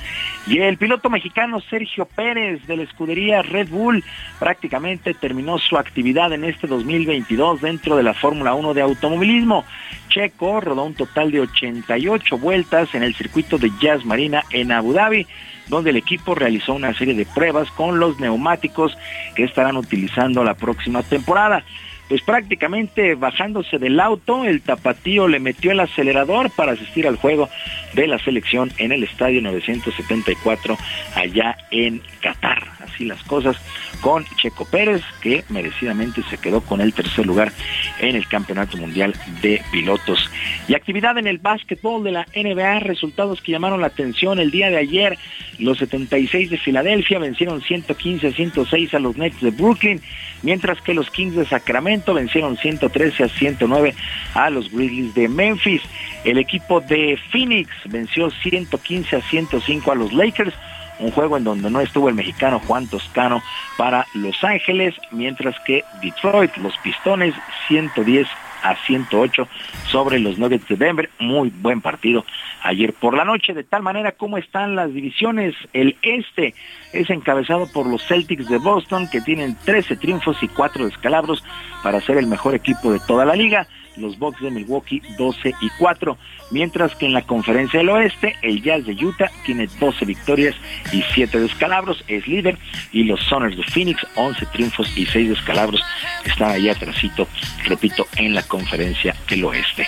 Y 0.47 0.57
el 0.57 0.77
piloto 0.77 1.09
mexicano 1.09 1.61
Sergio 1.61 2.05
Pérez 2.05 2.65
de 2.65 2.77
la 2.77 2.83
escudería 2.83 3.43
Red 3.43 3.69
Bull 3.69 4.03
prácticamente 4.39 5.13
terminó 5.13 5.59
su 5.59 5.77
actividad 5.77 6.33
en 6.33 6.43
este 6.43 6.65
2022 6.65 7.61
dentro 7.61 7.95
de 7.95 8.03
la 8.03 8.15
Fórmula 8.15 8.55
1 8.55 8.73
de 8.73 8.81
automovilismo. 8.81 9.65
Checo 10.09 10.59
rodó 10.59 10.83
un 10.83 10.95
total 10.95 11.31
de 11.31 11.41
88 11.41 12.37
vueltas 12.39 12.93
en 12.95 13.03
el 13.03 13.13
circuito 13.13 13.59
de 13.59 13.71
Jazz 13.79 14.03
Marina 14.03 14.43
en 14.49 14.71
Abu 14.71 14.93
Dhabi 14.93 15.27
donde 15.67 15.91
el 15.91 15.97
equipo 15.97 16.35
realizó 16.35 16.73
una 16.73 16.93
serie 16.93 17.13
de 17.13 17.25
pruebas 17.25 17.69
con 17.71 17.99
los 17.99 18.19
neumáticos 18.19 18.97
que 19.35 19.43
estarán 19.43 19.77
utilizando 19.77 20.43
la 20.43 20.53
próxima 20.53 21.03
temporada. 21.03 21.63
Pues 22.11 22.23
prácticamente 22.23 23.15
bajándose 23.15 23.79
del 23.79 23.97
auto, 23.97 24.43
el 24.43 24.59
tapatío 24.59 25.29
le 25.29 25.39
metió 25.39 25.71
el 25.71 25.79
acelerador 25.79 26.51
para 26.51 26.73
asistir 26.73 27.07
al 27.07 27.15
juego 27.15 27.47
de 27.93 28.05
la 28.05 28.19
selección 28.19 28.69
en 28.79 28.91
el 28.91 29.05
estadio 29.05 29.41
974 29.41 30.77
allá 31.15 31.55
en 31.71 32.01
Qatar. 32.21 32.67
Así 32.81 33.05
las 33.05 33.23
cosas 33.23 33.55
con 34.01 34.25
Checo 34.35 34.65
Pérez, 34.65 35.01
que 35.21 35.45
merecidamente 35.47 36.21
se 36.23 36.37
quedó 36.37 36.59
con 36.59 36.81
el 36.81 36.93
tercer 36.93 37.25
lugar 37.25 37.53
en 37.99 38.17
el 38.17 38.27
Campeonato 38.27 38.75
Mundial 38.75 39.13
de 39.41 39.61
Pilotos. 39.71 40.29
Y 40.67 40.73
actividad 40.73 41.17
en 41.17 41.27
el 41.27 41.37
básquetbol 41.37 42.03
de 42.03 42.11
la 42.11 42.25
NBA, 42.35 42.79
resultados 42.79 43.41
que 43.41 43.53
llamaron 43.53 43.79
la 43.79 43.87
atención 43.87 44.39
el 44.39 44.51
día 44.51 44.69
de 44.69 44.77
ayer. 44.77 45.17
Los 45.59 45.77
76 45.77 46.49
de 46.49 46.57
Filadelfia 46.57 47.19
vencieron 47.19 47.61
115 47.61 48.27
a 48.27 48.31
106 48.31 48.93
a 48.95 48.99
los 48.99 49.15
Nets 49.15 49.39
de 49.39 49.51
Brooklyn, 49.51 50.01
mientras 50.41 50.81
que 50.81 50.93
los 50.93 51.09
Kings 51.11 51.35
de 51.35 51.45
Sacramento 51.45 52.00
vencieron 52.05 52.57
113 52.57 53.23
a 53.23 53.29
109 53.29 53.95
a 54.33 54.49
los 54.49 54.71
Grizzlies 54.71 55.13
de 55.13 55.27
Memphis. 55.27 55.81
El 56.23 56.37
equipo 56.37 56.81
de 56.81 57.17
Phoenix 57.31 57.69
venció 57.85 58.29
115 58.29 59.15
a 59.15 59.21
105 59.21 59.91
a 59.91 59.95
los 59.95 60.13
Lakers 60.13 60.53
un 61.01 61.11
juego 61.11 61.37
en 61.37 61.43
donde 61.43 61.69
no 61.69 61.81
estuvo 61.81 62.09
el 62.09 62.15
mexicano 62.15 62.59
Juan 62.59 62.87
Toscano 62.87 63.41
para 63.77 64.05
Los 64.13 64.43
Ángeles, 64.43 64.95
mientras 65.11 65.55
que 65.65 65.83
Detroit, 66.01 66.55
los 66.57 66.77
Pistones, 66.77 67.33
110 67.67 68.27
a 68.63 68.75
108 68.85 69.47
sobre 69.87 70.19
los 70.19 70.37
Nuggets 70.37 70.67
de 70.67 70.75
Denver. 70.75 71.09
Muy 71.19 71.49
buen 71.49 71.81
partido 71.81 72.23
ayer 72.63 72.93
por 72.93 73.15
la 73.15 73.25
noche. 73.25 73.53
De 73.53 73.63
tal 73.63 73.83
manera 73.83 74.13
como 74.13 74.37
están 74.37 74.75
las 74.75 74.93
divisiones, 74.93 75.55
el 75.73 75.97
este 76.01 76.53
es 76.93 77.09
encabezado 77.09 77.67
por 77.71 77.87
los 77.87 78.05
Celtics 78.07 78.47
de 78.47 78.57
Boston, 78.57 79.07
que 79.11 79.21
tienen 79.21 79.55
13 79.65 79.97
triunfos 79.97 80.41
y 80.41 80.47
4 80.47 80.85
descalabros 80.85 81.43
para 81.83 82.01
ser 82.01 82.17
el 82.17 82.27
mejor 82.27 82.55
equipo 82.55 82.91
de 82.91 82.99
toda 82.99 83.25
la 83.25 83.35
liga 83.35 83.67
los 83.97 84.17
Bucks 84.17 84.41
de 84.41 84.51
Milwaukee 84.51 85.01
12 85.17 85.53
y 85.61 85.69
4, 85.79 86.17
mientras 86.51 86.95
que 86.95 87.05
en 87.05 87.13
la 87.13 87.21
conferencia 87.23 87.79
del 87.79 87.89
oeste 87.89 88.35
el 88.41 88.61
Jazz 88.61 88.85
de 88.85 88.93
Utah 88.93 89.31
tiene 89.45 89.67
12 89.79 90.05
victorias 90.05 90.55
y 90.91 91.03
7 91.13 91.39
descalabros, 91.39 92.03
es 92.07 92.27
líder, 92.27 92.57
y 92.91 93.03
los 93.03 93.21
Soners 93.23 93.57
de 93.57 93.63
Phoenix 93.63 94.05
11 94.15 94.45
triunfos 94.47 94.91
y 94.97 95.05
6 95.05 95.29
descalabros 95.29 95.81
están 96.25 96.51
ahí 96.51 96.69
atrasito, 96.69 97.27
repito, 97.65 98.05
en 98.17 98.33
la 98.33 98.43
conferencia 98.43 99.15
del 99.29 99.45
oeste. 99.45 99.87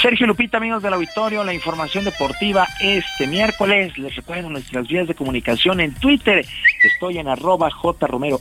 Sergio 0.00 0.26
Lupita, 0.26 0.58
amigos 0.58 0.82
del 0.82 0.94
auditorio, 0.94 1.44
la 1.44 1.54
información 1.54 2.04
deportiva 2.04 2.66
este 2.80 3.26
miércoles, 3.26 3.96
les 3.98 4.14
recuerdo 4.16 4.50
nuestras 4.50 4.86
vías 4.86 5.08
de 5.08 5.14
comunicación 5.14 5.80
en 5.80 5.94
Twitter, 5.94 6.44
estoy 6.82 7.18
en 7.18 7.28
arroba 7.28 7.70
jromerohb, 7.70 8.40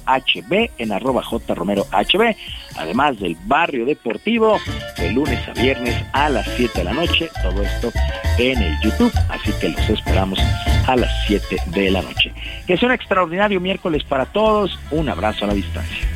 en 0.78 0.92
arroba 0.92 1.24
jromerohb, 1.24 2.36
además 2.78 3.20
del 3.20 3.38
barrio 3.46 3.86
deportivo, 3.86 4.60
de 5.04 5.12
lunes 5.12 5.40
a 5.50 5.54
viernes 5.54 6.02
a 6.14 6.30
las 6.30 6.48
7 6.56 6.80
de 6.80 6.84
la 6.86 6.94
noche, 6.94 7.30
todo 7.42 7.62
esto 7.62 7.92
en 8.38 8.62
el 8.62 8.80
YouTube, 8.80 9.12
así 9.28 9.52
que 9.60 9.68
los 9.68 9.90
esperamos 9.90 10.40
a 10.88 10.96
las 10.96 11.12
7 11.28 11.58
de 11.68 11.92
la 11.92 12.02
noche. 12.02 12.34
Que 12.66 12.78
sea 12.78 12.88
un 12.88 12.96
extraordinario 12.96 13.60
miércoles 13.60 14.04
para 14.06 14.26
todos, 14.26 14.80
un 14.92 15.10
abrazo 15.10 15.44
a 15.44 15.50
la 15.50 15.56
distancia. 15.56 16.08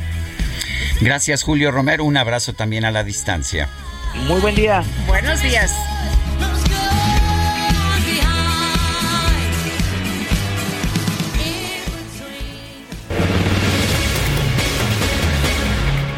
Gracias 1.02 1.42
Julio 1.42 1.70
Romero, 1.70 2.04
un 2.04 2.16
abrazo 2.16 2.54
también 2.54 2.86
a 2.86 2.90
la 2.90 3.04
distancia. 3.04 3.68
Muy 4.26 4.40
buen 4.40 4.54
día. 4.54 4.82
Buenos 5.06 5.42
días. 5.42 5.70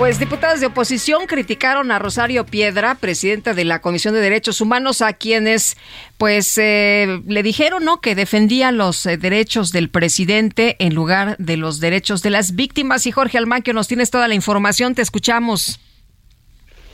Pues 0.00 0.18
diputados 0.18 0.60
de 0.60 0.66
oposición 0.66 1.26
criticaron 1.26 1.92
a 1.92 1.98
Rosario 1.98 2.46
Piedra, 2.46 2.94
presidenta 2.94 3.52
de 3.52 3.66
la 3.66 3.82
Comisión 3.82 4.14
de 4.14 4.20
Derechos 4.20 4.62
Humanos, 4.62 5.02
a 5.02 5.12
quienes 5.12 5.76
pues 6.16 6.56
eh, 6.56 7.20
le 7.26 7.42
dijeron 7.42 7.84
no 7.84 8.00
que 8.00 8.14
defendía 8.14 8.72
los 8.72 9.04
eh, 9.04 9.18
derechos 9.18 9.72
del 9.72 9.90
presidente 9.90 10.76
en 10.78 10.94
lugar 10.94 11.36
de 11.36 11.58
los 11.58 11.80
derechos 11.80 12.22
de 12.22 12.30
las 12.30 12.56
víctimas. 12.56 13.06
Y 13.06 13.12
Jorge 13.12 13.36
Almaquio, 13.36 13.74
nos 13.74 13.88
tienes 13.88 14.10
toda 14.10 14.26
la 14.26 14.34
información, 14.34 14.94
te 14.94 15.02
escuchamos. 15.02 15.78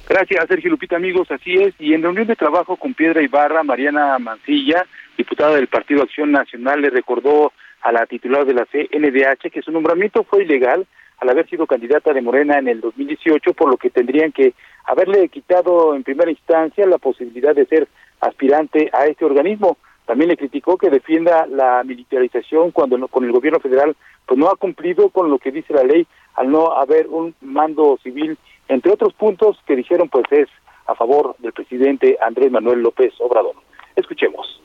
Gracias, 0.08 0.44
Sergio 0.48 0.70
Lupita, 0.70 0.96
amigos, 0.96 1.30
así 1.30 1.54
es. 1.54 1.74
Y 1.78 1.94
en 1.94 2.02
reunión 2.02 2.26
de 2.26 2.34
trabajo 2.34 2.76
con 2.76 2.92
Piedra 2.92 3.22
Ibarra, 3.22 3.62
Mariana 3.62 4.18
Mancilla, 4.18 4.84
diputada 5.16 5.54
del 5.54 5.68
Partido 5.68 6.02
Acción 6.02 6.32
Nacional, 6.32 6.80
le 6.80 6.90
recordó 6.90 7.52
a 7.82 7.92
la 7.92 8.04
titular 8.06 8.44
de 8.44 8.54
la 8.54 8.66
CNDH 8.66 9.52
que 9.52 9.62
su 9.62 9.70
nombramiento 9.70 10.24
fue 10.24 10.42
ilegal 10.42 10.88
al 11.18 11.28
haber 11.30 11.48
sido 11.48 11.66
candidata 11.66 12.12
de 12.12 12.22
Morena 12.22 12.58
en 12.58 12.68
el 12.68 12.80
2018, 12.80 13.54
por 13.54 13.70
lo 13.70 13.76
que 13.76 13.90
tendrían 13.90 14.32
que 14.32 14.54
haberle 14.84 15.28
quitado 15.28 15.94
en 15.94 16.04
primera 16.04 16.30
instancia 16.30 16.86
la 16.86 16.98
posibilidad 16.98 17.54
de 17.54 17.66
ser 17.66 17.88
aspirante 18.20 18.90
a 18.92 19.06
este 19.06 19.24
organismo. 19.24 19.78
También 20.04 20.28
le 20.28 20.36
criticó 20.36 20.78
que 20.78 20.90
defienda 20.90 21.46
la 21.46 21.82
militarización 21.84 22.70
cuando 22.70 23.08
con 23.08 23.24
el 23.24 23.32
gobierno 23.32 23.58
federal 23.58 23.96
pues 24.24 24.38
no 24.38 24.48
ha 24.48 24.56
cumplido 24.56 25.10
con 25.10 25.30
lo 25.30 25.38
que 25.38 25.50
dice 25.50 25.72
la 25.72 25.82
ley 25.82 26.06
al 26.34 26.50
no 26.50 26.72
haber 26.72 27.08
un 27.08 27.34
mando 27.40 27.98
civil, 28.02 28.38
entre 28.68 28.92
otros 28.92 29.14
puntos 29.14 29.58
que 29.66 29.74
dijeron 29.74 30.08
pues 30.08 30.24
es 30.30 30.48
a 30.86 30.94
favor 30.94 31.34
del 31.38 31.52
presidente 31.52 32.16
Andrés 32.20 32.52
Manuel 32.52 32.80
López 32.80 33.12
Obrador. 33.18 33.54
Escuchemos. 33.96 34.60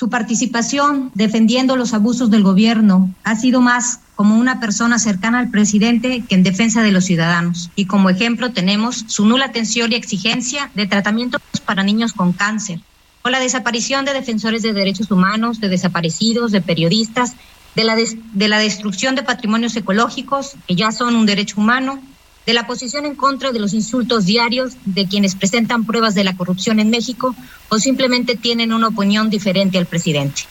Su 0.00 0.08
participación 0.08 1.10
defendiendo 1.14 1.76
los 1.76 1.92
abusos 1.92 2.30
del 2.30 2.42
gobierno 2.42 3.14
ha 3.22 3.36
sido 3.36 3.60
más 3.60 4.00
como 4.16 4.34
una 4.34 4.58
persona 4.58 4.98
cercana 4.98 5.40
al 5.40 5.50
presidente 5.50 6.24
que 6.26 6.36
en 6.36 6.42
defensa 6.42 6.80
de 6.80 6.90
los 6.90 7.04
ciudadanos. 7.04 7.68
Y 7.76 7.84
como 7.84 8.08
ejemplo 8.08 8.50
tenemos 8.50 9.04
su 9.08 9.26
nula 9.26 9.44
atención 9.44 9.92
y 9.92 9.96
exigencia 9.96 10.70
de 10.74 10.86
tratamientos 10.86 11.42
para 11.66 11.82
niños 11.82 12.14
con 12.14 12.32
cáncer, 12.32 12.80
o 13.24 13.28
la 13.28 13.40
desaparición 13.40 14.06
de 14.06 14.14
defensores 14.14 14.62
de 14.62 14.72
derechos 14.72 15.10
humanos, 15.10 15.60
de 15.60 15.68
desaparecidos, 15.68 16.50
de 16.50 16.62
periodistas, 16.62 17.34
de 17.76 17.84
la, 17.84 17.94
de 17.94 18.48
la 18.48 18.58
destrucción 18.58 19.16
de 19.16 19.22
patrimonios 19.22 19.76
ecológicos, 19.76 20.54
que 20.66 20.76
ya 20.76 20.92
son 20.92 21.14
un 21.14 21.26
derecho 21.26 21.60
humano, 21.60 22.00
de 22.46 22.54
la 22.54 22.66
posición 22.66 23.06
en 23.06 23.14
contra 23.14 23.52
de 23.52 23.60
los 23.60 23.74
insultos 23.74 24.26
diarios 24.26 24.76
de 24.84 25.06
quienes 25.06 25.34
presentan 25.34 25.84
pruebas 25.84 26.14
de 26.14 26.24
la 26.24 26.36
corrupción 26.36 26.80
en 26.80 26.90
México 26.90 27.34
o 27.68 27.78
simplemente 27.78 28.36
tienen 28.36 28.72
una 28.72 28.88
opinión 28.88 29.30
diferente 29.30 29.78
al 29.78 29.86
presidente. 29.86 30.42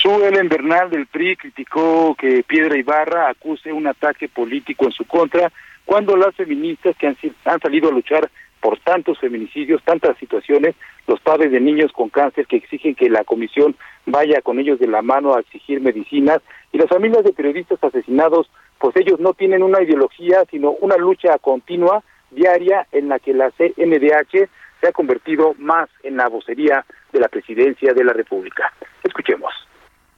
Su 0.00 0.10
Ellen 0.24 0.48
Bernal 0.48 0.88
del 0.88 1.06
PRI 1.06 1.36
criticó 1.36 2.14
que 2.18 2.42
Piedra 2.42 2.78
Ibarra 2.78 3.28
acuse 3.28 3.72
un 3.72 3.86
ataque 3.86 4.28
político 4.28 4.86
en 4.86 4.92
su 4.92 5.04
contra 5.04 5.52
cuando 5.84 6.16
las 6.16 6.34
feministas 6.34 6.96
que 6.96 7.08
han, 7.08 7.16
han 7.44 7.60
salido 7.60 7.90
a 7.90 7.92
luchar 7.92 8.30
por 8.60 8.78
tantos 8.80 9.18
feminicidios, 9.18 9.82
tantas 9.84 10.16
situaciones, 10.18 10.74
los 11.06 11.20
padres 11.20 11.50
de 11.50 11.60
niños 11.60 11.92
con 11.92 12.08
cáncer 12.08 12.46
que 12.46 12.56
exigen 12.56 12.94
que 12.94 13.08
la 13.08 13.24
comisión 13.24 13.76
vaya 14.06 14.42
con 14.42 14.58
ellos 14.58 14.78
de 14.78 14.86
la 14.86 15.02
mano 15.02 15.34
a 15.34 15.40
exigir 15.40 15.80
medicinas 15.80 16.40
y 16.72 16.78
las 16.78 16.88
familias 16.88 17.24
de 17.24 17.32
periodistas 17.32 17.82
asesinados 17.82 18.50
pues 18.78 18.96
ellos 18.96 19.20
no 19.20 19.34
tienen 19.34 19.62
una 19.62 19.82
ideología, 19.82 20.44
sino 20.50 20.70
una 20.70 20.96
lucha 20.96 21.36
continua, 21.38 22.02
diaria, 22.30 22.86
en 22.92 23.08
la 23.08 23.18
que 23.18 23.34
la 23.34 23.50
CNDH 23.50 24.48
se 24.80 24.88
ha 24.88 24.92
convertido 24.92 25.54
más 25.58 25.90
en 26.02 26.16
la 26.16 26.28
vocería 26.28 26.86
de 27.12 27.20
la 27.20 27.28
presidencia 27.28 27.92
de 27.92 28.04
la 28.04 28.14
República. 28.14 28.72
Escuchemos. 29.04 29.52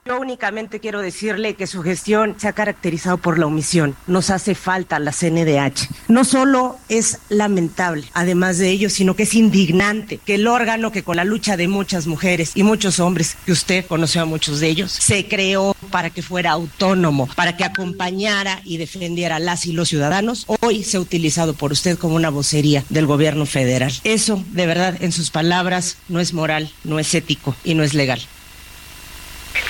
Yo 0.04 0.18
únicamente 0.18 0.80
quiero 0.80 1.00
decirle 1.00 1.54
que 1.54 1.68
su 1.68 1.80
gestión 1.80 2.34
se 2.36 2.48
ha 2.48 2.52
caracterizado 2.52 3.18
por 3.18 3.38
la 3.38 3.46
omisión. 3.46 3.94
Nos 4.08 4.30
hace 4.30 4.56
falta 4.56 4.98
la 4.98 5.12
CNDH. 5.12 5.88
No 6.08 6.24
solo 6.24 6.76
es 6.88 7.20
lamentable, 7.28 8.08
además 8.12 8.58
de 8.58 8.70
ello, 8.70 8.90
sino 8.90 9.14
que 9.14 9.22
es 9.22 9.34
indignante 9.34 10.18
que 10.18 10.34
el 10.34 10.48
órgano 10.48 10.90
que 10.90 11.04
con 11.04 11.14
la 11.14 11.24
lucha 11.24 11.56
de 11.56 11.68
muchas 11.68 12.08
mujeres 12.08 12.50
y 12.56 12.64
muchos 12.64 12.98
hombres, 12.98 13.36
que 13.46 13.52
usted 13.52 13.86
conoció 13.86 14.22
a 14.22 14.24
muchos 14.24 14.58
de 14.58 14.70
ellos, 14.70 14.90
se 14.90 15.28
creó 15.28 15.76
para 15.92 16.10
que 16.10 16.20
fuera 16.20 16.50
autónomo, 16.50 17.28
para 17.36 17.56
que 17.56 17.62
acompañara 17.62 18.60
y 18.64 18.78
defendiera 18.78 19.36
a 19.36 19.38
las 19.38 19.66
y 19.66 19.72
los 19.72 19.88
ciudadanos, 19.88 20.46
hoy 20.62 20.82
se 20.82 20.96
ha 20.96 21.00
utilizado 21.00 21.54
por 21.54 21.70
usted 21.70 21.96
como 21.96 22.16
una 22.16 22.30
vocería 22.30 22.82
del 22.88 23.06
gobierno 23.06 23.46
federal. 23.46 23.92
Eso, 24.02 24.42
de 24.50 24.66
verdad, 24.66 24.96
en 25.00 25.12
sus 25.12 25.30
palabras, 25.30 25.96
no 26.08 26.18
es 26.18 26.34
moral, 26.34 26.72
no 26.82 26.98
es 26.98 27.14
ético 27.14 27.54
y 27.62 27.74
no 27.74 27.84
es 27.84 27.94
legal. 27.94 28.20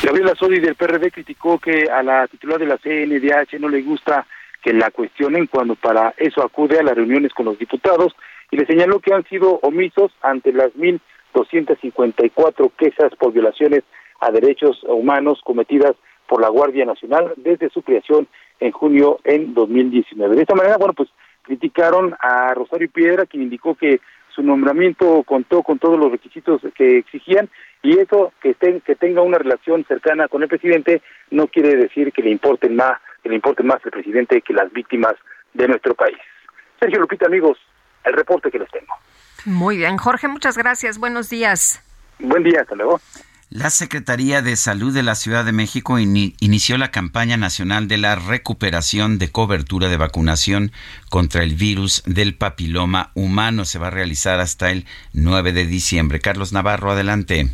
Gabriela 0.03 0.35
Sodi 0.35 0.61
del 0.61 0.75
PRD 0.75 1.11
criticó 1.11 1.59
que 1.59 1.85
a 1.91 2.03
la 2.03 2.27
titular 2.27 2.59
de 2.59 2.67
la 2.67 2.79
CNDH 2.79 3.59
no 3.61 3.69
le 3.69 3.83
gusta 3.83 4.27
que 4.63 4.73
la 4.73 4.91
cuestionen 4.91 5.47
cuando 5.47 5.75
para 5.75 6.15
eso 6.17 6.43
acude 6.43 6.79
a 6.79 6.83
las 6.83 6.95
reuniones 6.95 7.33
con 7.33 7.47
los 7.47 7.59
diputados 7.59 8.15
y 8.51 8.57
le 8.57 8.67
señaló 8.67 9.01
que 9.01 9.15
han 9.15 9.25
sido 9.25 9.59
omisos 9.63 10.13
ante 10.21 10.53
las 10.53 10.73
1.254 10.75 12.73
quejas 12.77 13.15
por 13.19 13.33
violaciones 13.33 13.83
a 14.21 14.31
derechos 14.31 14.83
humanos 14.85 15.41
cometidas 15.45 15.93
por 16.29 16.41
la 16.41 16.49
Guardia 16.49 16.85
Nacional 16.85 17.33
desde 17.37 17.71
su 17.71 17.83
creación 17.83 18.29
en 18.61 18.71
junio 18.71 19.19
en 19.25 19.55
2019. 19.55 20.37
De 20.37 20.43
esta 20.43 20.55
manera, 20.55 20.77
bueno, 20.79 20.95
pues 20.95 21.09
criticaron 21.43 22.15
a 22.21 22.55
Rosario 22.55 22.89
Piedra, 22.91 23.27
quien 23.27 23.43
indicó 23.43 23.75
que 23.75 24.01
su 24.35 24.43
nombramiento 24.43 25.23
contó 25.25 25.63
con 25.63 25.79
todos 25.79 25.99
los 25.99 26.11
requisitos 26.11 26.61
que 26.75 26.99
exigían 26.99 27.49
y 27.83 27.99
eso 27.99 28.33
que, 28.41 28.55
que 28.55 28.97
tenga 28.97 29.23
una 29.23 29.39
relación 29.39 29.85
cercana 29.87 30.29
con 30.29 30.43
el 30.43 30.49
presidente 30.49 31.03
no 31.31 31.49
quiere 31.49 31.77
decir 31.77 32.13
que 32.13 32.23
le 32.23 32.31
importe 32.31 32.69
más, 32.69 33.01
que 33.23 33.29
le 33.29 33.35
importe 33.37 33.63
más 33.63 33.85
el 33.85 33.91
presidente 33.91 34.41
que 34.43 34.53
las 34.53 34.73
víctimas 34.73 35.15
de 35.55 35.69
nuestro 35.69 35.95
país. 35.95 36.19
Sergio 36.81 37.01
Lupita, 37.01 37.27
amigos, 37.27 37.59
el 38.05 38.15
reporte 38.15 38.51
que 38.51 38.59
les 38.59 38.71
tengo. 38.71 38.95
Muy 39.45 39.77
bien, 39.77 39.97
Jorge, 39.97 40.29
muchas 40.29 40.57
gracias. 40.57 40.99
Buenos 40.99 41.29
días. 41.29 41.83
Buen 42.19 42.43
día, 42.43 42.61
hasta 42.61 42.75
luego. 42.77 43.01
La 43.55 43.69
Secretaría 43.69 44.41
de 44.41 44.57
Salud 44.57 44.95
de 44.95 45.03
la 45.03 45.15
Ciudad 45.15 45.45
de 45.45 45.53
México 45.53 45.99
inició 45.99 46.79
la 46.79 46.91
campaña 46.91 47.37
nacional 47.37 47.87
de 47.87 47.99
la 47.99 48.15
recuperación 48.15 49.19
de 49.19 49.31
cobertura 49.31 49.91
de 49.91 49.99
vacunación 49.99 50.73
contra 51.11 51.43
el 51.43 51.55
virus 51.55 52.03
del 52.07 52.35
papiloma 52.35 53.11
humano. 53.13 53.67
Se 53.67 53.79
va 53.79 53.89
a 53.89 53.91
realizar 53.91 54.41
hasta 54.41 54.71
el 54.71 54.87
9 55.13 55.53
de 55.53 55.67
diciembre. 55.67 56.21
Carlos 56.21 56.55
Navarro, 56.55 56.93
adelante. 56.93 57.51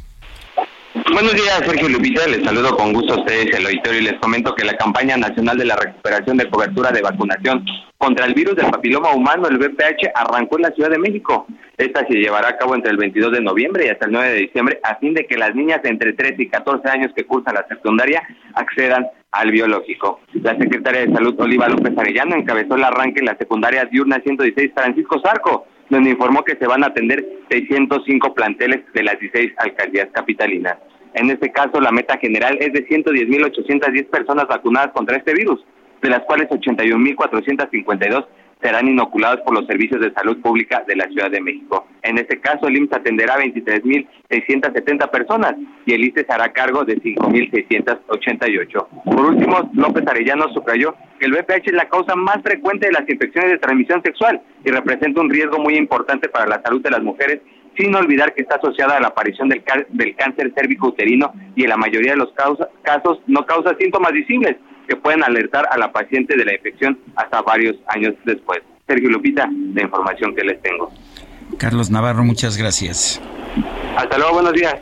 Buenos 1.20 1.34
días, 1.34 1.64
Sergio 1.66 1.88
Lupita. 1.88 2.28
Les 2.28 2.44
saludo 2.44 2.76
con 2.76 2.92
gusto 2.92 3.14
a 3.14 3.16
ustedes, 3.18 3.46
el 3.46 3.66
auditorio, 3.66 3.98
y 3.98 4.04
les 4.04 4.20
comento 4.20 4.54
que 4.54 4.64
la 4.64 4.76
campaña 4.76 5.16
nacional 5.16 5.58
de 5.58 5.64
la 5.64 5.74
recuperación 5.74 6.36
de 6.36 6.48
cobertura 6.48 6.92
de 6.92 7.02
vacunación 7.02 7.64
contra 7.96 8.24
el 8.24 8.34
virus 8.34 8.54
del 8.54 8.70
papiloma 8.70 9.10
humano, 9.10 9.48
el 9.48 9.58
VPH, 9.58 10.12
arrancó 10.14 10.58
en 10.58 10.62
la 10.62 10.70
Ciudad 10.70 10.90
de 10.90 10.98
México. 10.98 11.48
Esta 11.76 12.06
se 12.06 12.14
llevará 12.14 12.50
a 12.50 12.56
cabo 12.56 12.76
entre 12.76 12.92
el 12.92 12.98
22 12.98 13.32
de 13.32 13.40
noviembre 13.40 13.86
y 13.86 13.88
hasta 13.88 14.06
el 14.06 14.12
9 14.12 14.28
de 14.28 14.38
diciembre, 14.42 14.78
a 14.84 14.94
fin 15.00 15.12
de 15.12 15.26
que 15.26 15.36
las 15.36 15.56
niñas 15.56 15.82
de 15.82 15.88
entre 15.88 16.12
13 16.12 16.40
y 16.40 16.48
14 16.50 16.88
años 16.88 17.10
que 17.16 17.24
cursan 17.24 17.56
la 17.56 17.66
secundaria 17.66 18.22
accedan 18.54 19.04
al 19.32 19.50
biológico. 19.50 20.20
La 20.34 20.56
secretaria 20.56 21.00
de 21.00 21.12
Salud, 21.12 21.34
Oliva 21.40 21.68
López 21.68 21.98
Arellano, 21.98 22.36
encabezó 22.36 22.76
el 22.76 22.84
arranque 22.84 23.18
en 23.18 23.26
la 23.26 23.36
secundaria 23.36 23.86
diurna 23.86 24.20
116 24.24 24.70
Francisco 24.72 25.20
Zarco, 25.20 25.66
donde 25.90 26.10
informó 26.10 26.44
que 26.44 26.54
se 26.54 26.68
van 26.68 26.84
a 26.84 26.88
atender 26.88 27.26
605 27.50 28.34
planteles 28.34 28.84
de 28.94 29.02
las 29.02 29.18
16 29.18 29.54
alcaldías 29.58 30.10
capitalinas. 30.12 30.76
En 31.14 31.30
este 31.30 31.50
caso, 31.50 31.80
la 31.80 31.90
meta 31.90 32.18
general 32.18 32.58
es 32.60 32.72
de 32.72 32.86
110.810 32.86 34.06
personas 34.06 34.46
vacunadas 34.46 34.92
contra 34.92 35.16
este 35.16 35.34
virus, 35.34 35.64
de 36.02 36.10
las 36.10 36.20
cuales 36.20 36.48
81.452 36.48 38.26
serán 38.60 38.88
inoculados 38.88 39.40
por 39.42 39.54
los 39.54 39.66
servicios 39.66 40.00
de 40.00 40.12
salud 40.12 40.40
pública 40.40 40.82
de 40.86 40.96
la 40.96 41.06
Ciudad 41.06 41.30
de 41.30 41.40
México. 41.40 41.86
En 42.02 42.18
este 42.18 42.40
caso, 42.40 42.66
el 42.66 42.76
IMSS 42.76 42.94
atenderá 42.94 43.34
a 43.34 43.40
23.670 43.40 45.10
personas 45.10 45.54
y 45.86 45.92
el 45.94 46.04
ISTE 46.04 46.24
se 46.24 46.32
hará 46.32 46.52
cargo 46.52 46.84
de 46.84 46.96
5.688. 47.00 48.86
Por 49.04 49.26
último, 49.26 49.70
López 49.74 50.04
Arellano 50.06 50.48
subrayó 50.52 50.96
que 51.18 51.26
el 51.26 51.32
VPH 51.32 51.68
es 51.68 51.74
la 51.74 51.88
causa 51.88 52.14
más 52.16 52.42
frecuente 52.42 52.86
de 52.86 52.92
las 52.92 53.08
infecciones 53.08 53.52
de 53.52 53.58
transmisión 53.58 54.02
sexual 54.02 54.40
y 54.64 54.70
representa 54.70 55.20
un 55.20 55.30
riesgo 55.30 55.58
muy 55.58 55.76
importante 55.76 56.28
para 56.28 56.46
la 56.46 56.60
salud 56.62 56.82
de 56.82 56.90
las 56.90 57.02
mujeres 57.02 57.40
sin 57.78 57.94
olvidar 57.94 58.34
que 58.34 58.42
está 58.42 58.56
asociada 58.56 58.96
a 58.96 59.00
la 59.00 59.08
aparición 59.08 59.48
del, 59.48 59.62
del 59.90 60.16
cáncer 60.16 60.52
cérvico-uterino 60.54 61.32
y 61.54 61.62
en 61.62 61.70
la 61.70 61.76
mayoría 61.76 62.12
de 62.12 62.18
los 62.18 62.32
casos 62.82 63.20
no 63.26 63.46
causa 63.46 63.76
síntomas 63.78 64.12
visibles 64.12 64.56
que 64.88 64.96
pueden 64.96 65.22
alertar 65.22 65.68
a 65.70 65.78
la 65.78 65.92
paciente 65.92 66.36
de 66.36 66.44
la 66.44 66.54
infección 66.54 66.98
hasta 67.14 67.42
varios 67.42 67.76
años 67.88 68.14
después. 68.24 68.60
Sergio 68.86 69.10
Lupita, 69.10 69.48
la 69.74 69.82
información 69.82 70.34
que 70.34 70.42
les 70.42 70.60
tengo. 70.62 70.90
Carlos 71.58 71.90
Navarro, 71.90 72.24
muchas 72.24 72.56
gracias. 72.56 73.20
Hasta 73.96 74.18
luego, 74.18 74.34
buenos 74.34 74.52
días. 74.54 74.76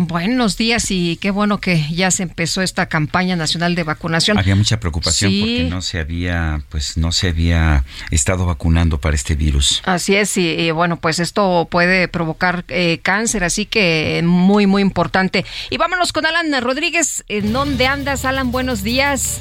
Buenos 0.00 0.56
días 0.56 0.92
y 0.92 1.16
qué 1.16 1.32
bueno 1.32 1.58
que 1.58 1.84
ya 1.90 2.12
se 2.12 2.22
empezó 2.22 2.62
esta 2.62 2.86
campaña 2.86 3.34
nacional 3.34 3.74
de 3.74 3.82
vacunación. 3.82 4.38
Había 4.38 4.54
mucha 4.54 4.78
preocupación 4.78 5.32
porque 5.40 5.66
no 5.68 5.82
se 5.82 5.98
había, 5.98 6.62
pues 6.68 6.96
no 6.96 7.10
se 7.10 7.30
había 7.30 7.84
estado 8.12 8.46
vacunando 8.46 9.00
para 9.00 9.16
este 9.16 9.34
virus. 9.34 9.82
Así 9.84 10.14
es 10.14 10.36
y, 10.36 10.70
bueno, 10.70 11.00
pues 11.00 11.18
esto 11.18 11.66
puede 11.68 12.06
provocar 12.06 12.64
eh, 12.68 13.00
cáncer, 13.02 13.42
así 13.42 13.66
que 13.66 14.22
muy 14.24 14.68
muy 14.68 14.82
importante. 14.82 15.44
Y 15.68 15.78
vámonos 15.78 16.12
con 16.12 16.26
Alan 16.26 16.62
Rodríguez. 16.62 17.24
¿En 17.26 17.52
dónde 17.52 17.88
andas, 17.88 18.24
Alan? 18.24 18.52
Buenos 18.52 18.84
días. 18.84 19.40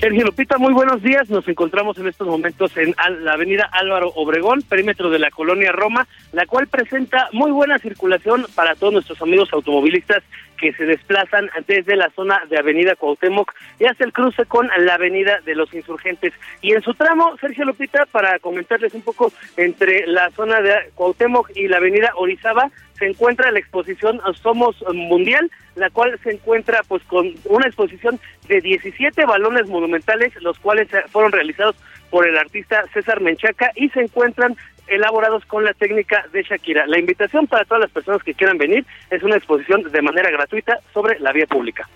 Sergio 0.00 0.26
Lupita, 0.26 0.58
muy 0.58 0.72
buenos 0.72 1.02
días. 1.02 1.28
Nos 1.28 1.48
encontramos 1.48 1.98
en 1.98 2.06
estos 2.06 2.28
momentos 2.28 2.76
en 2.76 2.94
la 3.24 3.32
avenida 3.32 3.68
Álvaro 3.72 4.12
Obregón, 4.14 4.62
perímetro 4.62 5.10
de 5.10 5.18
la 5.18 5.32
colonia 5.32 5.72
Roma, 5.72 6.06
la 6.30 6.46
cual 6.46 6.68
presenta 6.68 7.28
muy 7.32 7.50
buena 7.50 7.80
circulación 7.80 8.46
para 8.54 8.76
todos 8.76 8.92
nuestros 8.92 9.20
amigos 9.20 9.52
automovilistas 9.52 10.22
que 10.56 10.72
se 10.72 10.84
desplazan 10.84 11.50
desde 11.66 11.96
la 11.96 12.10
zona 12.10 12.40
de 12.48 12.58
Avenida 12.58 12.94
Cuauhtémoc 12.94 13.52
y 13.80 13.86
hasta 13.86 14.04
el 14.04 14.12
cruce 14.12 14.44
con 14.46 14.68
la 14.78 14.94
Avenida 14.94 15.40
de 15.44 15.56
los 15.56 15.72
Insurgentes. 15.74 16.32
Y 16.62 16.72
en 16.72 16.82
su 16.82 16.94
tramo, 16.94 17.36
Sergio 17.40 17.64
Lupita, 17.64 18.06
para 18.06 18.38
comentarles 18.38 18.94
un 18.94 19.02
poco 19.02 19.32
entre 19.56 20.06
la 20.06 20.30
zona 20.30 20.60
de 20.60 20.74
Cuauhtémoc 20.94 21.50
y 21.56 21.66
la 21.66 21.78
Avenida 21.78 22.12
Orizaba, 22.14 22.70
se 22.98 23.06
encuentra 23.06 23.50
la 23.50 23.58
exposición 23.58 24.20
Somos 24.42 24.76
Mundial, 24.92 25.50
la 25.76 25.90
cual 25.90 26.18
se 26.22 26.32
encuentra 26.32 26.82
pues 26.88 27.02
con 27.04 27.32
una 27.44 27.66
exposición 27.66 28.18
de 28.48 28.60
17 28.60 29.24
balones 29.26 29.68
monumentales, 29.68 30.32
los 30.42 30.58
cuales 30.58 30.88
fueron 31.10 31.32
realizados 31.32 31.76
por 32.10 32.26
el 32.26 32.36
artista 32.36 32.84
César 32.92 33.20
Menchaca 33.20 33.70
y 33.74 33.88
se 33.90 34.00
encuentran 34.00 34.56
elaborados 34.86 35.44
con 35.44 35.64
la 35.64 35.74
técnica 35.74 36.24
de 36.32 36.42
Shakira. 36.42 36.86
La 36.86 36.98
invitación 36.98 37.46
para 37.46 37.64
todas 37.64 37.82
las 37.82 37.90
personas 37.90 38.22
que 38.22 38.34
quieran 38.34 38.58
venir 38.58 38.86
es 39.10 39.22
una 39.22 39.36
exposición 39.36 39.82
de 39.82 40.02
manera 40.02 40.30
gratuita 40.30 40.78
sobre 40.92 41.18
la 41.20 41.32
vía 41.32 41.46
pública. 41.46 41.88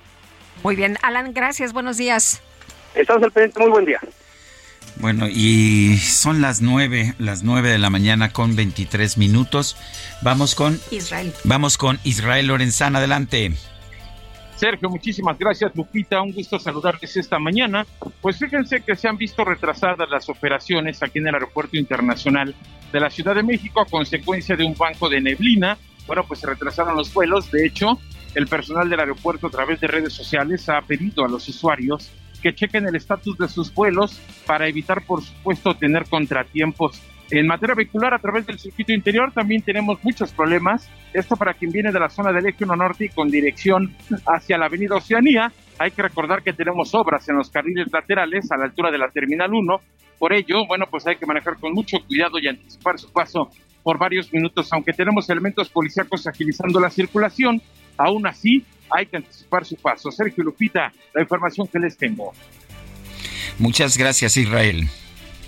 Muy 0.62 0.76
bien, 0.76 0.96
Alan, 1.02 1.32
gracias, 1.32 1.72
buenos 1.72 1.96
días. 1.96 2.42
Estamos 2.94 3.22
al 3.22 3.32
pendiente, 3.32 3.60
muy 3.60 3.70
buen 3.70 3.84
día. 3.84 4.00
Bueno, 4.96 5.28
y 5.28 5.96
son 5.98 6.40
las 6.40 6.60
nueve, 6.60 7.14
las 7.18 7.42
nueve 7.42 7.70
de 7.70 7.78
la 7.78 7.90
mañana 7.90 8.32
con 8.32 8.54
23 8.54 9.18
minutos. 9.18 9.76
Vamos 10.22 10.54
con 10.54 10.80
Israel. 10.90 11.32
Vamos 11.44 11.76
con 11.76 11.98
Israel 12.04 12.46
Lorenzana, 12.46 12.98
adelante. 12.98 13.52
Sergio, 14.56 14.88
muchísimas 14.88 15.36
gracias, 15.38 15.72
Lupita. 15.74 16.22
Un 16.22 16.30
gusto 16.30 16.56
saludarles 16.56 17.16
esta 17.16 17.40
mañana. 17.40 17.84
Pues 18.20 18.38
fíjense 18.38 18.80
que 18.82 18.94
se 18.94 19.08
han 19.08 19.16
visto 19.16 19.44
retrasadas 19.44 20.08
las 20.08 20.28
operaciones 20.28 21.02
aquí 21.02 21.18
en 21.18 21.26
el 21.26 21.34
Aeropuerto 21.34 21.76
Internacional 21.76 22.54
de 22.92 23.00
la 23.00 23.10
Ciudad 23.10 23.34
de 23.34 23.42
México 23.42 23.80
a 23.80 23.86
consecuencia 23.86 24.54
de 24.54 24.62
un 24.62 24.76
banco 24.76 25.08
de 25.08 25.20
neblina. 25.20 25.78
Bueno, 26.06 26.24
pues 26.28 26.38
se 26.38 26.46
retrasaron 26.46 26.96
los 26.96 27.12
vuelos. 27.12 27.50
De 27.50 27.66
hecho, 27.66 27.98
el 28.36 28.46
personal 28.46 28.88
del 28.88 29.00
aeropuerto 29.00 29.48
a 29.48 29.50
través 29.50 29.80
de 29.80 29.88
redes 29.88 30.12
sociales 30.12 30.68
ha 30.68 30.80
pedido 30.82 31.24
a 31.24 31.28
los 31.28 31.48
usuarios 31.48 32.12
que 32.42 32.54
chequen 32.54 32.86
el 32.86 32.96
estatus 32.96 33.38
de 33.38 33.48
sus 33.48 33.72
vuelos 33.72 34.20
para 34.46 34.68
evitar, 34.68 35.04
por 35.06 35.22
supuesto, 35.22 35.74
tener 35.74 36.08
contratiempos. 36.08 37.00
En 37.30 37.46
materia 37.46 37.74
vehicular, 37.74 38.12
a 38.12 38.18
través 38.18 38.46
del 38.46 38.58
circuito 38.58 38.92
interior, 38.92 39.32
también 39.32 39.62
tenemos 39.62 39.98
muchos 40.04 40.32
problemas. 40.32 40.90
Esto 41.14 41.34
para 41.34 41.54
quien 41.54 41.70
viene 41.70 41.90
de 41.90 41.98
la 41.98 42.10
zona 42.10 42.30
del 42.30 42.46
Eje 42.46 42.64
1 42.64 42.76
Norte 42.76 43.06
y 43.06 43.08
con 43.08 43.30
dirección 43.30 43.96
hacia 44.26 44.58
la 44.58 44.66
Avenida 44.66 44.96
Oceanía. 44.96 45.50
Hay 45.78 45.92
que 45.92 46.02
recordar 46.02 46.42
que 46.42 46.52
tenemos 46.52 46.94
obras 46.94 47.26
en 47.30 47.36
los 47.36 47.48
carriles 47.48 47.86
laterales 47.90 48.52
a 48.52 48.58
la 48.58 48.64
altura 48.64 48.90
de 48.90 48.98
la 48.98 49.08
Terminal 49.08 49.54
1. 49.54 49.76
Por 50.18 50.34
ello, 50.34 50.66
bueno, 50.66 50.84
pues 50.90 51.06
hay 51.06 51.16
que 51.16 51.24
manejar 51.24 51.58
con 51.58 51.72
mucho 51.72 51.96
cuidado 52.06 52.38
y 52.38 52.48
anticipar 52.48 52.98
su 52.98 53.10
paso 53.10 53.48
por 53.82 53.98
varios 53.98 54.30
minutos. 54.30 54.70
Aunque 54.72 54.92
tenemos 54.92 55.30
elementos 55.30 55.70
policíacos 55.70 56.26
agilizando 56.26 56.80
la 56.80 56.90
circulación, 56.90 57.62
aún 57.96 58.26
así 58.26 58.64
hay 58.92 59.06
que 59.06 59.16
anticipar 59.16 59.64
su 59.64 59.76
paso. 59.76 60.10
Sergio 60.10 60.44
Lupita, 60.44 60.92
la 61.14 61.22
información 61.22 61.66
que 61.66 61.78
les 61.78 61.96
tengo. 61.96 62.32
Muchas 63.58 63.96
gracias, 63.96 64.36
Israel. 64.36 64.88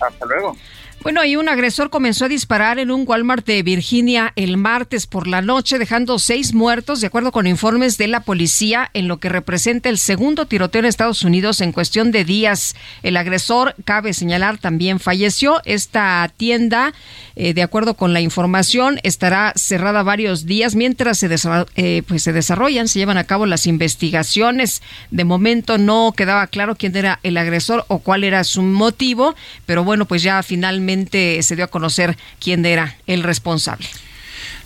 Hasta 0.01 0.27
luego. 0.27 0.57
Bueno, 1.05 1.23
y 1.23 1.37
un 1.37 1.51
agresor 1.51 1.91
comenzó 1.91 2.25
a 2.25 2.29
disparar 2.29 2.79
en 2.79 2.91
un 2.91 3.05
Walmart 3.07 3.45
de 3.45 3.63
Virginia 3.63 4.33
el 4.37 4.57
martes 4.57 5.07
por 5.07 5.27
la 5.27 5.43
noche, 5.43 5.79
dejando 5.79 6.19
seis 6.19 6.55
muertos, 6.55 7.03
de 7.03 7.09
acuerdo 7.09 7.31
con 7.31 7.47
informes 7.47 7.99
de 7.99 8.09
la 8.09 8.21
policía, 8.21 8.89
en 8.95 9.07
lo 9.07 9.19
que 9.19 9.29
representa 9.29 9.91
el 9.91 9.99
segundo 9.99 10.47
tiroteo 10.47 10.79
en 10.79 10.87
Estados 10.87 11.23
Unidos 11.23 11.61
en 11.61 11.73
cuestión 11.73 12.11
de 12.11 12.25
días. 12.25 12.75
El 13.03 13.19
agresor, 13.19 13.75
cabe 13.85 14.15
señalar, 14.15 14.57
también 14.57 14.99
falleció. 14.99 15.61
Esta 15.67 16.33
tienda, 16.39 16.95
eh, 17.37 17.53
de 17.53 17.63
acuerdo 17.63 17.93
con 17.93 18.15
la 18.15 18.23
información, 18.23 18.99
estará 19.03 19.53
cerrada 19.57 20.03
varios 20.05 20.47
días 20.47 20.75
mientras 20.75 21.19
se, 21.19 21.29
eh, 21.77 22.03
pues 22.09 22.23
se 22.23 22.33
desarrollan, 22.33 22.89
se 22.89 23.01
llevan 23.01 23.19
a 23.19 23.25
cabo 23.25 23.45
las 23.45 23.67
investigaciones. 23.67 24.81
De 25.11 25.25
momento 25.25 25.77
no 25.77 26.15
quedaba 26.17 26.47
claro 26.47 26.77
quién 26.77 26.97
era 26.97 27.21
el 27.23 27.37
agresor 27.37 27.85
o 27.89 27.99
cuál 27.99 28.25
era 28.25 28.43
su 28.43 28.63
motivo, 28.63 29.35
pero 29.67 29.85
bueno, 29.85 30.07
pues 30.07 30.23
ya 30.23 30.43
finalmente 30.43 30.94
se 31.43 31.57
dio 31.57 31.65
a 31.65 31.69
conocer 31.69 32.17
quién 32.41 32.65
era 32.67 32.97
el 33.07 33.23
responsable. 33.23 33.87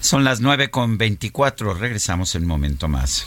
Son 0.00 0.24
las 0.24 0.40
9 0.40 0.70
con 0.70 0.98
24. 0.98 1.74
Regresamos 1.74 2.34
en 2.34 2.42
un 2.42 2.48
momento 2.48 2.88
más. 2.88 3.26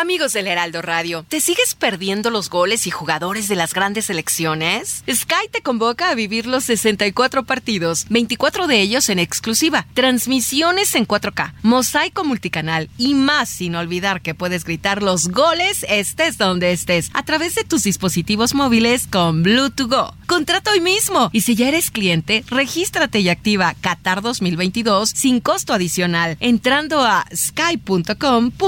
Amigos 0.00 0.32
del 0.32 0.46
Heraldo 0.46 0.80
Radio, 0.80 1.26
¿te 1.28 1.40
sigues 1.40 1.74
perdiendo 1.74 2.30
los 2.30 2.50
goles 2.50 2.86
y 2.86 2.90
jugadores 2.92 3.48
de 3.48 3.56
las 3.56 3.74
grandes 3.74 4.04
selecciones? 4.04 5.02
Sky 5.12 5.48
te 5.50 5.60
convoca 5.60 6.10
a 6.10 6.14
vivir 6.14 6.46
los 6.46 6.62
64 6.66 7.42
partidos, 7.42 8.06
24 8.08 8.68
de 8.68 8.80
ellos 8.80 9.08
en 9.08 9.18
exclusiva, 9.18 9.88
transmisiones 9.94 10.94
en 10.94 11.04
4K, 11.04 11.52
mosaico 11.62 12.22
multicanal 12.22 12.88
y 12.96 13.14
más 13.14 13.48
sin 13.48 13.74
olvidar 13.74 14.22
que 14.22 14.36
puedes 14.36 14.62
gritar 14.62 15.02
los 15.02 15.30
goles 15.30 15.84
estés 15.88 16.38
donde 16.38 16.70
estés 16.70 17.10
a 17.12 17.24
través 17.24 17.56
de 17.56 17.64
tus 17.64 17.82
dispositivos 17.82 18.54
móviles 18.54 19.08
con 19.08 19.42
Bluetooth 19.42 19.90
Go. 19.90 20.14
Contrata 20.28 20.70
hoy 20.70 20.80
mismo. 20.80 21.30
Y 21.32 21.40
si 21.40 21.56
ya 21.56 21.66
eres 21.68 21.90
cliente, 21.90 22.44
regístrate 22.48 23.18
y 23.18 23.30
activa 23.30 23.74
Qatar 23.80 24.22
2022 24.22 25.08
sin 25.08 25.40
costo 25.40 25.72
adicional 25.72 26.36
entrando 26.38 27.00
a 27.00 27.24
sky.com.mx. 27.34 28.58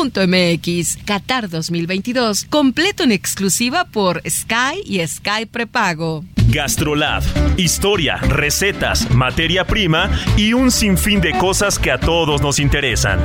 Qatar 1.21 1.49
2022, 1.49 2.47
completo 2.47 3.03
en 3.03 3.13
exclusiva 3.13 3.85
por 3.85 4.23
Sky 4.29 4.83
y 4.85 5.07
Sky 5.07 5.47
Prepago. 5.51 6.25
Gastrolab. 6.49 7.23
Historia, 7.59 8.17
recetas, 8.17 9.11
materia 9.11 9.67
prima 9.67 10.11
y 10.37 10.55
un 10.55 10.71
sinfín 10.71 11.21
de 11.21 11.33
cosas 11.37 11.79
que 11.79 11.91
a 11.91 11.99
todos 11.99 12.41
nos 12.41 12.59
interesan. 12.59 13.21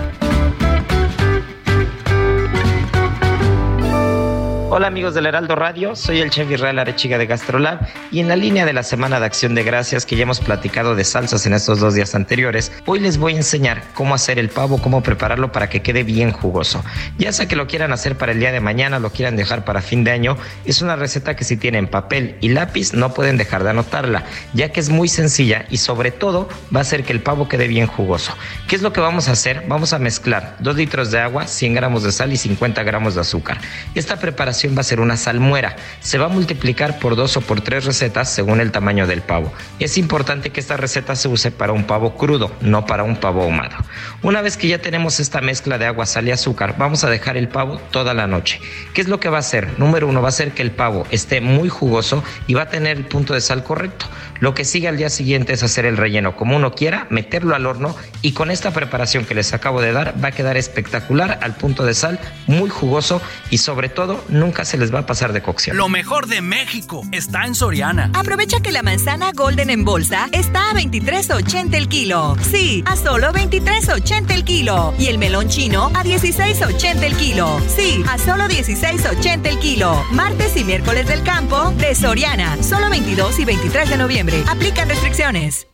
Hola 4.68 4.88
amigos 4.88 5.14
del 5.14 5.28
Heraldo 5.28 5.56
Radio, 5.56 5.96
soy 5.96 6.22
el 6.22 6.32
chef 6.32 6.50
Israel 6.50 6.80
Arechiga 6.80 7.20
de 7.20 7.28
Gastrolab 7.28 7.88
y 8.12 8.20
en 8.20 8.28
la 8.28 8.36
línea 8.36 8.66
de 8.66 8.74
la 8.74 8.82
Semana 8.82 9.20
de 9.20 9.26
Acción 9.28 9.54
de 9.54 9.64
Gracias 9.64 10.08
que 10.08 10.16
ya 10.16 10.24
hemos 10.24 10.40
platicado 10.40 10.96
de 10.96 11.04
salsas 11.04 11.46
en 11.46 11.54
estos 11.54 11.80
dos 11.80 11.94
días 11.94 12.16
anteriores, 12.16 12.72
hoy 12.86 13.00
les 13.00 13.18
voy 13.18 13.34
a 13.34 13.38
enseñar 13.38 13.84
cómo 13.94 14.16
hacer 14.16 14.40
el 14.40 14.50
pavo, 14.50 14.82
cómo 14.82 15.04
prepararlo 15.04 15.52
para 15.52 15.70
que 15.70 15.84
quede 15.84 16.04
bien 16.04 16.32
jugoso. 16.32 16.84
Ya 17.20 17.32
sea 17.32 17.48
que 17.48 17.56
lo 17.56 17.68
quieran 17.68 17.94
hacer 17.94 18.18
para 18.18 18.32
el 18.32 18.40
día 18.40 18.52
de 18.52 18.60
mañana, 18.60 18.98
lo 18.98 19.12
quieran 19.12 19.36
dejar 19.36 19.66
para 19.66 19.82
fin 19.82 20.04
de 20.04 20.12
año, 20.12 20.36
es 20.66 20.82
una 20.82 20.96
receta 20.96 21.36
que 21.36 21.44
si 21.44 21.58
tienen 21.58 21.88
papel 21.88 22.36
y 22.42 22.50
lápiz 22.50 22.94
no 22.94 23.14
pueden 23.14 23.38
dejar 23.38 23.64
de 23.64 23.70
anotarla, 23.70 24.24
ya 24.54 24.70
que 24.70 24.80
es 24.80 24.90
muy 24.90 25.08
sencilla 25.08 25.66
y 25.70 25.78
sobre 25.78 26.10
todo 26.10 26.50
va 26.76 26.80
a 26.80 26.82
hacer 26.82 27.04
que 27.04 27.14
el 27.14 27.22
pavo 27.22 27.48
quede 27.48 27.68
bien 27.68 27.86
jugoso. 27.86 28.36
¿Qué 28.68 28.76
es 28.76 28.82
lo 28.82 28.92
que 28.92 29.00
vamos 29.00 29.30
a 29.30 29.34
hacer? 29.34 29.64
Vamos 29.68 29.94
a 29.94 30.00
mezclar 30.00 30.58
2 30.60 30.76
litros 30.76 31.12
de 31.12 31.20
agua, 31.20 31.46
100 31.46 31.76
gramos 31.76 32.04
de 32.04 32.12
sal 32.12 32.34
y 32.34 32.38
50 32.38 32.82
gramos 32.84 33.14
de 33.14 33.22
azúcar. 33.22 33.60
Esta 33.94 34.18
va 34.64 34.82
a 34.82 34.84
ser 34.84 35.00
una 35.00 35.18
salmuera. 35.18 35.76
Se 36.00 36.18
va 36.18 36.26
a 36.26 36.30
multiplicar 36.30 37.00
por 37.00 37.16
dos 37.16 37.38
o 37.38 37.42
por 37.42 37.62
tres 37.62 37.86
recetas 37.86 38.30
según 38.30 38.60
el 38.60 38.72
tamaño 38.72 39.08
del 39.08 39.22
pavo. 39.22 39.52
Es 39.80 39.98
importante 39.98 40.50
que 40.50 40.60
esta 40.60 40.78
receta 40.78 41.16
se 41.16 41.28
use 41.28 41.52
para 41.52 41.74
un 41.74 41.86
pavo 41.86 42.16
crudo, 42.16 42.52
no 42.62 42.86
para 42.86 43.04
un 43.04 43.18
pavo 43.18 43.44
ahumado. 43.44 43.76
Una 44.22 44.42
vez 44.42 44.58
que 44.58 44.68
ya 44.68 44.80
tenemos 44.80 45.20
esta 45.20 45.42
mezcla 45.42 45.78
de 45.78 45.86
agua, 45.86 46.06
sal 46.06 46.28
y 46.28 46.32
azúcar, 46.32 46.76
vamos 46.78 47.04
a 47.04 47.10
dejar 47.10 47.38
el 47.38 47.48
pavo 47.48 47.78
toda 47.92 48.14
la 48.14 48.28
noche. 48.28 48.60
¿Qué 48.94 49.02
es 49.02 49.08
lo 49.08 49.20
que 49.20 49.30
va 49.30 49.38
a 49.38 49.40
hacer? 49.42 49.78
Número 49.78 50.08
uno, 50.08 50.22
va 50.22 50.28
a 50.28 50.30
hacer 50.30 50.52
que 50.52 50.62
el 50.62 50.72
pavo 50.72 51.06
esté 51.12 51.42
muy 51.42 51.70
jugoso 51.70 52.24
y 52.48 52.54
va 52.54 52.64
a 52.64 52.70
tener 52.70 52.98
el 52.98 53.06
punto 53.06 53.34
de 53.34 53.42
sal 53.42 53.64
correcto. 53.64 54.06
Lo 54.40 54.54
que 54.54 54.66
sigue 54.66 54.88
al 54.88 54.98
día 54.98 55.10
siguiente 55.10 55.54
es 55.54 55.64
hacer 55.64 55.86
el 55.86 55.98
relleno 55.98 56.36
como 56.36 56.56
uno 56.56 56.74
quiera, 56.74 57.08
meterlo 57.10 57.56
al 57.56 57.66
horno 57.66 57.96
y 58.22 58.34
con 58.34 58.52
esta 58.52 58.72
preparación 58.72 59.26
que 59.26 59.36
les 59.36 59.54
acabo 59.54 59.82
de 59.82 59.94
dar 59.94 60.16
va 60.24 60.30
a 60.30 60.32
quedar 60.32 60.58
espectacular 60.58 61.40
al 61.42 61.56
punto 61.56 61.86
de 61.86 61.94
sal, 61.94 62.20
muy 62.48 62.70
jugoso 62.70 63.22
y 63.50 63.60
sobre 63.60 63.90
todo 63.90 64.24
nunca 64.30 64.66
se 64.66 64.78
les 64.78 64.94
va 64.94 65.00
a 65.00 65.06
pasar 65.06 65.32
de 65.34 65.42
cocción. 65.42 65.78
Lo 65.78 65.90
mejor 65.90 66.28
de 66.28 66.42
México 66.42 67.04
está 67.12 67.46
en 67.46 67.56
Soriana. 67.56 68.12
Aprovecha 68.14 68.60
que 68.60 68.72
la 68.72 68.84
manzana 68.84 69.32
Golden 69.34 69.70
en 69.70 69.86
bolsa 69.86 70.28
está 70.32 70.72
a 70.72 70.74
23.80 70.74 71.74
el 71.76 71.88
kilo. 71.88 72.36
Sí, 72.42 72.84
a 72.86 72.96
solo 72.96 73.32
23.80 73.32 74.32
el 74.32 74.44
kilo. 74.44 74.94
Y 75.00 75.08
el 75.08 75.18
melón 75.18 75.48
chino 75.48 75.92
a 75.94 76.04
16.80 76.04 77.04
el 77.04 77.16
kilo. 77.16 77.62
Sí, 77.76 78.04
a 78.10 78.18
solo 78.18 78.46
16.80 78.46 79.48
el 79.48 79.60
kilo. 79.60 80.04
Martes 80.12 80.58
y 80.58 80.64
miércoles 80.64 81.08
del 81.08 81.24
campo 81.24 81.72
de 81.72 81.96
Soriana. 81.96 82.62
Solo 82.62 82.90
22 82.90 83.40
y 83.40 83.46
23 83.46 83.90
de 83.90 83.98
noviembre. 83.98 84.25
Aplican 84.48 84.90
restricciones. 84.90 85.68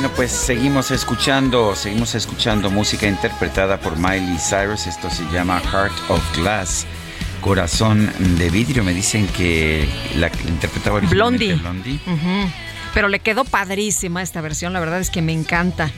Bueno, 0.00 0.16
pues 0.16 0.32
seguimos 0.32 0.90
escuchando, 0.92 1.76
seguimos 1.76 2.14
escuchando 2.14 2.70
música 2.70 3.06
interpretada 3.06 3.78
por 3.78 3.98
Miley 3.98 4.38
Cyrus. 4.38 4.86
Esto 4.86 5.10
se 5.10 5.24
llama 5.24 5.60
Heart 5.60 5.92
of 6.08 6.36
Glass, 6.38 6.86
Corazón 7.42 8.10
de 8.38 8.48
vidrio. 8.48 8.82
Me 8.82 8.94
dicen 8.94 9.26
que 9.26 9.86
la 10.16 10.30
interpretaba 10.48 11.00
Blondie. 11.00 11.52
Blondie. 11.52 12.00
Pero 12.94 13.08
le 13.08 13.18
quedó 13.18 13.44
padrísima 13.44 14.22
esta 14.22 14.40
versión, 14.40 14.72
la 14.72 14.80
verdad 14.80 15.00
es 15.00 15.10
que 15.10 15.20
me 15.20 15.34
encanta. 15.34 15.90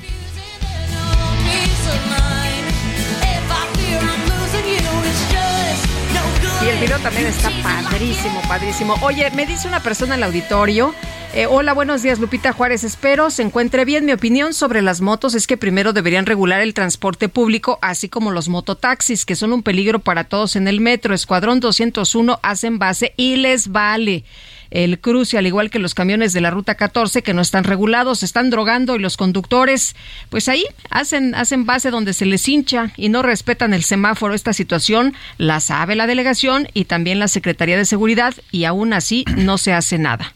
Y 6.64 6.68
el 6.68 6.78
video 6.80 6.98
también 6.98 7.28
está 7.28 7.52
padrísimo, 7.62 8.42
padrísimo. 8.48 8.96
Oye, 9.02 9.30
me 9.30 9.46
dice 9.46 9.68
una 9.68 9.80
persona 9.80 10.16
en 10.16 10.22
el 10.22 10.24
auditorio 10.24 10.92
eh, 11.34 11.46
hola, 11.46 11.72
buenos 11.72 12.02
días, 12.02 12.18
Lupita 12.18 12.52
Juárez. 12.52 12.84
Espero 12.84 13.30
se 13.30 13.42
encuentre 13.42 13.84
bien. 13.84 14.04
Mi 14.04 14.12
opinión 14.12 14.52
sobre 14.52 14.82
las 14.82 15.00
motos 15.00 15.34
es 15.34 15.46
que 15.46 15.56
primero 15.56 15.92
deberían 15.92 16.26
regular 16.26 16.60
el 16.60 16.74
transporte 16.74 17.28
público, 17.28 17.78
así 17.80 18.08
como 18.08 18.30
los 18.30 18.48
mototaxis, 18.48 19.24
que 19.24 19.34
son 19.34 19.52
un 19.52 19.62
peligro 19.62 19.98
para 19.98 20.24
todos 20.24 20.56
en 20.56 20.68
el 20.68 20.80
metro. 20.80 21.14
Escuadrón 21.14 21.60
201 21.60 22.38
hacen 22.42 22.78
base 22.78 23.14
y 23.16 23.36
les 23.36 23.68
vale 23.68 24.24
el 24.70 25.00
cruce, 25.00 25.38
al 25.38 25.46
igual 25.46 25.70
que 25.70 25.78
los 25.78 25.94
camiones 25.94 26.32
de 26.32 26.40
la 26.40 26.50
ruta 26.50 26.74
14 26.74 27.22
que 27.22 27.34
no 27.34 27.42
están 27.42 27.64
regulados, 27.64 28.22
están 28.22 28.50
drogando 28.50 28.96
y 28.96 28.98
los 28.98 29.16
conductores, 29.16 29.94
pues 30.30 30.48
ahí 30.48 30.64
hacen, 30.90 31.34
hacen 31.34 31.66
base 31.66 31.90
donde 31.90 32.14
se 32.14 32.26
les 32.26 32.48
hincha 32.48 32.92
y 32.96 33.08
no 33.08 33.22
respetan 33.22 33.74
el 33.74 33.84
semáforo. 33.84 34.34
Esta 34.34 34.52
situación 34.52 35.14
la 35.38 35.60
sabe 35.60 35.94
la 35.94 36.06
delegación 36.06 36.68
y 36.74 36.86
también 36.86 37.18
la 37.18 37.28
Secretaría 37.28 37.76
de 37.76 37.84
Seguridad 37.84 38.34
y 38.50 38.64
aún 38.64 38.92
así 38.92 39.24
no 39.36 39.58
se 39.58 39.72
hace 39.72 39.98
nada. 39.98 40.34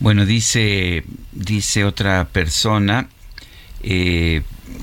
Bueno, 0.00 0.26
dice, 0.26 1.02
dice 1.32 1.84
otra 1.84 2.26
persona, 2.26 3.08
eh, 3.82 4.42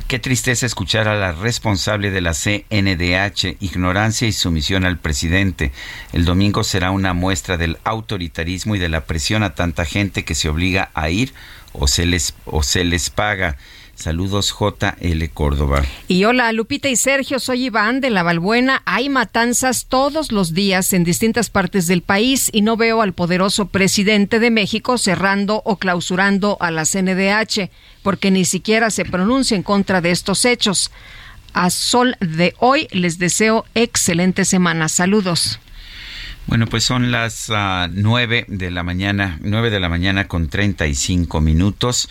qué 0.09 0.19
tristeza 0.19 0.65
escuchar 0.65 1.07
a 1.07 1.15
la 1.15 1.31
responsable 1.31 2.11
de 2.11 2.19
la 2.19 2.33
CNDH, 2.33 3.57
ignorancia 3.61 4.27
y 4.27 4.33
sumisión 4.33 4.83
al 4.83 4.97
presidente. 4.97 5.71
El 6.11 6.25
domingo 6.25 6.65
será 6.65 6.91
una 6.91 7.13
muestra 7.13 7.55
del 7.55 7.77
autoritarismo 7.85 8.75
y 8.75 8.79
de 8.79 8.89
la 8.89 9.05
presión 9.05 9.43
a 9.43 9.55
tanta 9.55 9.85
gente 9.85 10.25
que 10.25 10.35
se 10.35 10.49
obliga 10.49 10.91
a 10.93 11.09
ir 11.09 11.33
o 11.71 11.87
se 11.87 12.05
les, 12.05 12.33
o 12.43 12.61
se 12.61 12.83
les 12.83 13.09
paga. 13.09 13.55
Saludos 13.95 14.53
JL 14.53 15.29
Córdoba. 15.33 15.83
Y 16.07 16.25
hola 16.25 16.51
Lupita 16.51 16.89
y 16.89 16.97
Sergio, 16.97 17.39
soy 17.39 17.65
Iván 17.65 18.01
de 18.01 18.09
La 18.09 18.23
Valbuena. 18.23 18.83
Hay 18.85 19.09
matanzas 19.09 19.85
todos 19.87 20.33
los 20.33 20.53
días 20.53 20.91
en 20.93 21.05
distintas 21.05 21.49
partes 21.49 21.87
del 21.87 22.01
país 22.01 22.49
y 22.51 22.61
no 22.61 22.75
veo 22.75 23.01
al 23.01 23.13
poderoso 23.13 23.67
presidente 23.67 24.39
de 24.39 24.51
México 24.51 24.97
cerrando 24.97 25.61
o 25.65 25.77
clausurando 25.77 26.57
a 26.59 26.71
la 26.71 26.83
CNDH 26.85 27.71
porque 28.03 28.31
ni 28.31 28.43
siquiera 28.43 28.91
se 28.91 29.05
pronuncia 29.05 29.55
en 29.55 29.63
contra 29.63 30.01
de 30.01 30.11
estos 30.11 30.43
hechos. 30.43 30.91
A 31.53 31.69
sol 31.69 32.17
de 32.19 32.53
hoy 32.59 32.89
les 32.91 33.17
deseo 33.17 33.63
excelente 33.75 34.43
semana. 34.43 34.89
Saludos. 34.89 35.59
Bueno, 36.47 36.67
pues 36.67 36.83
son 36.83 37.11
las 37.11 37.49
uh, 37.49 37.89
nueve 37.91 38.45
de 38.47 38.69
la 38.69 38.83
mañana, 38.83 39.39
nueve 39.41 39.71
de 39.71 39.79
la 39.79 39.89
mañana 39.89 40.27
con 40.27 40.47
treinta 40.47 40.85
y 40.85 40.93
cinco 40.93 41.41
minutos. 41.41 42.07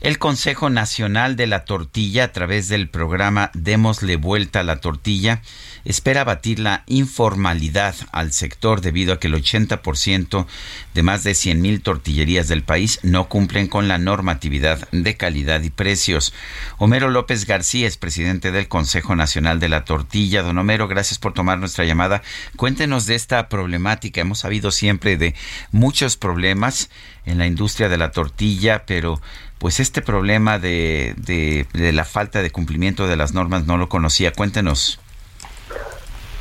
El 0.00 0.18
Consejo 0.18 0.68
Nacional 0.68 1.36
de 1.36 1.46
la 1.46 1.64
Tortilla, 1.64 2.24
a 2.24 2.32
través 2.32 2.68
del 2.68 2.88
programa 2.88 3.52
Démosle 3.54 4.16
Vuelta 4.16 4.60
a 4.60 4.64
la 4.64 4.80
Tortilla, 4.80 5.42
espera 5.88 6.22
batir 6.22 6.58
la 6.58 6.84
informalidad 6.86 7.94
al 8.12 8.32
sector 8.32 8.82
debido 8.82 9.14
a 9.14 9.18
que 9.18 9.26
el 9.26 9.34
80% 9.34 10.46
de 10.92 11.02
más 11.02 11.24
de 11.24 11.34
100 11.34 11.62
mil 11.62 11.80
tortillerías 11.80 12.46
del 12.46 12.62
país 12.62 13.00
no 13.02 13.30
cumplen 13.30 13.68
con 13.68 13.88
la 13.88 13.96
normatividad 13.96 14.86
de 14.92 15.16
calidad 15.16 15.62
y 15.62 15.70
precios. 15.70 16.34
Homero 16.76 17.08
López 17.08 17.46
García 17.46 17.86
es 17.86 17.96
presidente 17.96 18.52
del 18.52 18.68
Consejo 18.68 19.16
Nacional 19.16 19.60
de 19.60 19.70
la 19.70 19.86
Tortilla. 19.86 20.42
Don 20.42 20.58
Homero, 20.58 20.88
gracias 20.88 21.18
por 21.18 21.32
tomar 21.32 21.58
nuestra 21.58 21.86
llamada. 21.86 22.22
Cuéntenos 22.56 23.06
de 23.06 23.14
esta 23.14 23.48
problemática. 23.48 24.20
Hemos 24.20 24.40
sabido 24.40 24.70
siempre 24.70 25.16
de 25.16 25.34
muchos 25.72 26.18
problemas 26.18 26.90
en 27.24 27.38
la 27.38 27.46
industria 27.46 27.88
de 27.88 27.96
la 27.96 28.10
tortilla, 28.10 28.84
pero 28.84 29.22
pues 29.56 29.80
este 29.80 30.02
problema 30.02 30.58
de, 30.58 31.14
de 31.16 31.92
la 31.94 32.04
falta 32.04 32.42
de 32.42 32.50
cumplimiento 32.50 33.08
de 33.08 33.16
las 33.16 33.32
normas 33.32 33.64
no 33.64 33.78
lo 33.78 33.88
conocía. 33.88 34.32
Cuéntenos. 34.32 35.00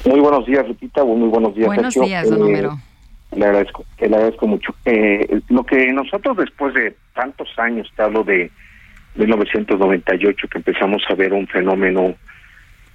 Muy 0.08 0.22
buenos 0.22 0.46
días, 0.46 0.66
Lupita. 0.66 1.04
Muy 1.04 1.28
buenos 1.28 1.54
días, 1.54 1.68
Buenos 1.68 1.94
días, 1.94 2.30
don 2.30 2.56
eh, 2.56 2.66
Le 3.36 3.46
agradezco, 3.46 3.84
le 4.00 4.06
agradezco 4.06 4.48
mucho. 4.48 4.74
Eh, 4.86 5.42
lo 5.50 5.66
que 5.66 5.92
nosotros 5.92 6.38
después 6.38 6.74
de 6.74 6.96
tantos 7.14 7.50
años, 7.58 7.92
te 7.94 8.04
hablo 8.04 8.24
de 8.24 8.50
1998, 9.16 10.48
que 10.48 10.58
empezamos 10.60 11.04
a 11.10 11.16
ver 11.16 11.34
un 11.34 11.46
fenómeno 11.48 12.16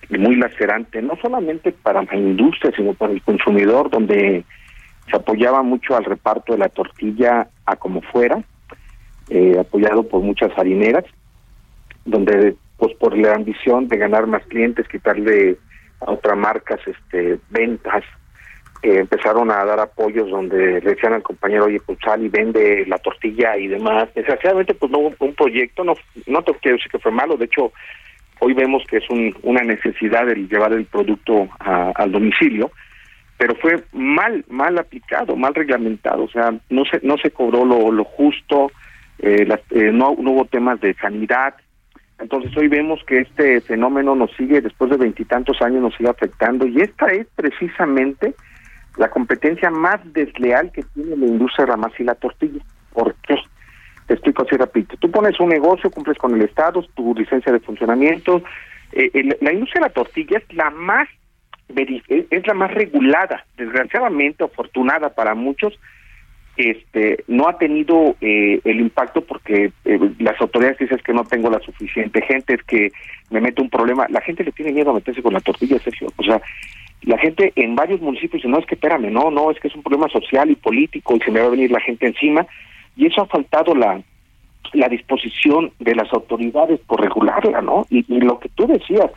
muy 0.09 0.36
lacerante, 0.36 1.02
no 1.02 1.18
solamente 1.20 1.72
para 1.72 2.02
la 2.02 2.16
industria, 2.16 2.72
sino 2.74 2.94
para 2.94 3.12
el 3.12 3.20
consumidor, 3.20 3.90
donde 3.90 4.44
se 5.10 5.16
apoyaba 5.16 5.62
mucho 5.62 5.94
al 5.94 6.06
reparto 6.06 6.55
de 6.55 6.60
la 6.60 6.70
tortilla 6.70 7.48
a 7.66 7.76
como 7.76 8.01
fuera, 8.01 8.43
eh, 9.28 9.59
apoyado 9.60 10.09
por 10.09 10.22
muchas 10.22 10.51
harineras, 10.56 11.05
donde 12.06 12.56
pues 12.78 12.94
por 12.94 13.18
la 13.18 13.34
ambición 13.34 13.89
de 13.89 13.98
ganar 13.98 14.26
más 14.26 14.47
clientes, 14.47 14.89
quitarle 14.89 15.59
otras 16.07 16.37
marcas 16.37 16.81
este 16.87 17.39
ventas, 17.51 18.05
eh, 18.83 18.99
empezaron 18.99 19.51
a 19.51 19.65
dar 19.65 19.79
apoyos 19.79 20.29
donde 20.29 20.81
le 20.81 20.95
decían 20.95 21.12
al 21.12 21.23
compañero, 21.23 21.66
oye, 21.66 21.81
pues 21.85 21.99
sal 22.05 22.23
y 22.24 22.29
vende 22.29 22.85
la 22.87 22.99
tortilla 22.99 23.57
y 23.57 23.69
demás. 23.69 24.09
Desgraciadamente, 24.15 24.74
pues 24.74 24.91
no 24.91 24.99
hubo 24.99 25.15
un 25.20 25.35
proyecto, 25.35 25.85
no, 25.85 25.95
no 26.27 26.43
te 26.43 26.53
quiero 26.55 26.77
decir 26.77 26.91
que 26.91 26.99
fue 26.99 27.12
malo, 27.12 27.37
de 27.37 27.45
hecho, 27.45 27.73
hoy 28.41 28.55
vemos 28.55 28.83
que 28.89 28.97
es 28.97 29.09
un, 29.09 29.37
una 29.45 29.62
necesidad 29.62 30.29
el 30.29 30.49
llevar 30.49 30.73
el 30.73 30.87
producto 30.87 31.49
al 31.61 32.11
domicilio, 32.11 32.73
pero 33.39 33.55
fue 33.57 33.85
mal, 33.93 34.45
mal 34.49 34.77
aplicado, 34.79 35.37
mal 35.37 35.55
reglamentado, 35.55 36.24
o 36.24 36.29
sea, 36.29 36.53
no 36.69 36.85
se, 36.85 36.99
no 37.03 37.16
se 37.19 37.31
cobró 37.31 37.65
lo, 37.65 37.93
lo 37.93 38.05
justo, 38.05 38.73
eh, 39.20 39.47
eh, 39.70 39.91
no, 39.93 40.16
no 40.19 40.33
hubo 40.33 40.45
temas 40.47 40.81
de 40.81 40.95
sanidad, 40.95 41.55
entonces 42.23 42.57
hoy 42.57 42.69
vemos 42.69 43.03
que 43.05 43.19
este 43.19 43.61
fenómeno 43.61 44.15
nos 44.15 44.31
sigue, 44.36 44.61
después 44.61 44.90
de 44.90 44.97
veintitantos 44.97 45.61
años 45.61 45.82
nos 45.82 45.94
sigue 45.97 46.09
afectando 46.09 46.66
y 46.66 46.81
esta 46.81 47.07
es 47.07 47.27
precisamente 47.35 48.35
la 48.97 49.11
competencia 49.11 49.70
más 49.70 50.01
desleal 50.12 50.70
que 50.70 50.85
tiene 50.94 51.16
la 51.16 51.27
industria 51.27 51.66
de 51.66 51.73
la 51.73 51.77
masa 51.77 51.97
y 51.99 52.05
la 52.05 52.15
tortilla. 52.15 52.62
¿Por 52.93 53.15
qué? 53.27 53.36
Te 54.07 54.15
explico 54.15 54.43
así 54.43 54.57
rápido. 54.57 54.89
Tú 55.01 55.11
pones 55.11 55.39
un 55.40 55.49
negocio, 55.49 55.90
cumples 55.90 56.16
con 56.19 56.35
el 56.35 56.43
Estado, 56.43 56.85
tu 56.94 57.15
licencia 57.15 57.53
de 57.53 57.61
funcionamiento. 57.61 58.43
Eh, 58.93 59.36
la 59.40 59.53
industria 59.53 59.81
de 59.81 59.89
la 59.89 59.94
tortilla 59.94 60.39
es 60.39 60.55
la 60.55 60.70
más 60.70 61.09
es 61.74 62.47
la 62.47 62.53
más 62.53 62.73
regulada, 62.74 63.47
desgraciadamente, 63.57 64.44
afortunada 64.44 65.15
para 65.15 65.35
muchos, 65.35 65.73
este 66.57 67.24
no 67.29 67.49
ha 67.49 67.57
tenido 67.57 68.15
eh, 68.20 68.61
el 68.65 68.81
impacto 68.81 69.23
porque 69.23 69.73
eh, 69.85 69.99
las 70.19 70.41
autoridades 70.41 70.79
dicen 70.79 71.01
que 71.05 71.15
no 71.15 71.24
tengo 71.24 71.51
la 71.51 71.61
suficiente 71.61 72.20
gente, 72.23 72.55
es 72.55 72.62
que 72.65 72.93
me 73.31 73.41
meto 73.41 73.62
un 73.62 73.70
problema. 73.70 74.07
La 74.11 74.20
gente 74.20 74.45
le 74.45 74.53
tiene 74.53 74.73
miedo 74.73 74.91
a 74.91 74.95
meterse 74.95 75.23
con 75.23 75.33
la 75.33 75.41
tortilla, 75.41 75.79
Sergio. 75.79 76.09
O 76.16 76.23
sea, 76.23 76.41
la 77.03 77.19
gente 77.19 77.53
en 77.57 77.74
varios 77.74 78.01
municipios 78.01 78.43
dice, 78.43 78.49
no, 78.49 78.59
es 78.59 78.66
que 78.66 78.74
espérame, 78.74 79.11
no, 79.11 79.31
no, 79.31 79.51
es 79.51 79.59
que 79.59 79.69
es 79.69 79.74
un 79.74 79.83
problema 79.83 80.09
social 80.09 80.51
y 80.51 80.55
político 80.55 81.16
y 81.16 81.20
se 81.20 81.31
me 81.31 81.41
va 81.41 81.47
a 81.47 81.51
venir 81.51 81.70
la 81.70 81.81
gente 81.81 82.07
encima. 82.07 82.47
Y 82.97 83.07
eso 83.07 83.23
ha 83.23 83.27
faltado 83.27 83.74
la, 83.74 84.03
disposición 84.89 85.73
de 85.81 85.95
las 85.95 86.12
autoridades 86.12 86.81
por 86.81 87.01
regularla, 87.01 87.61
¿no? 87.61 87.87
Y, 87.91 88.05
lo 88.20 88.39
que 88.39 88.49
tú 88.51 88.66
decías, 88.66 89.11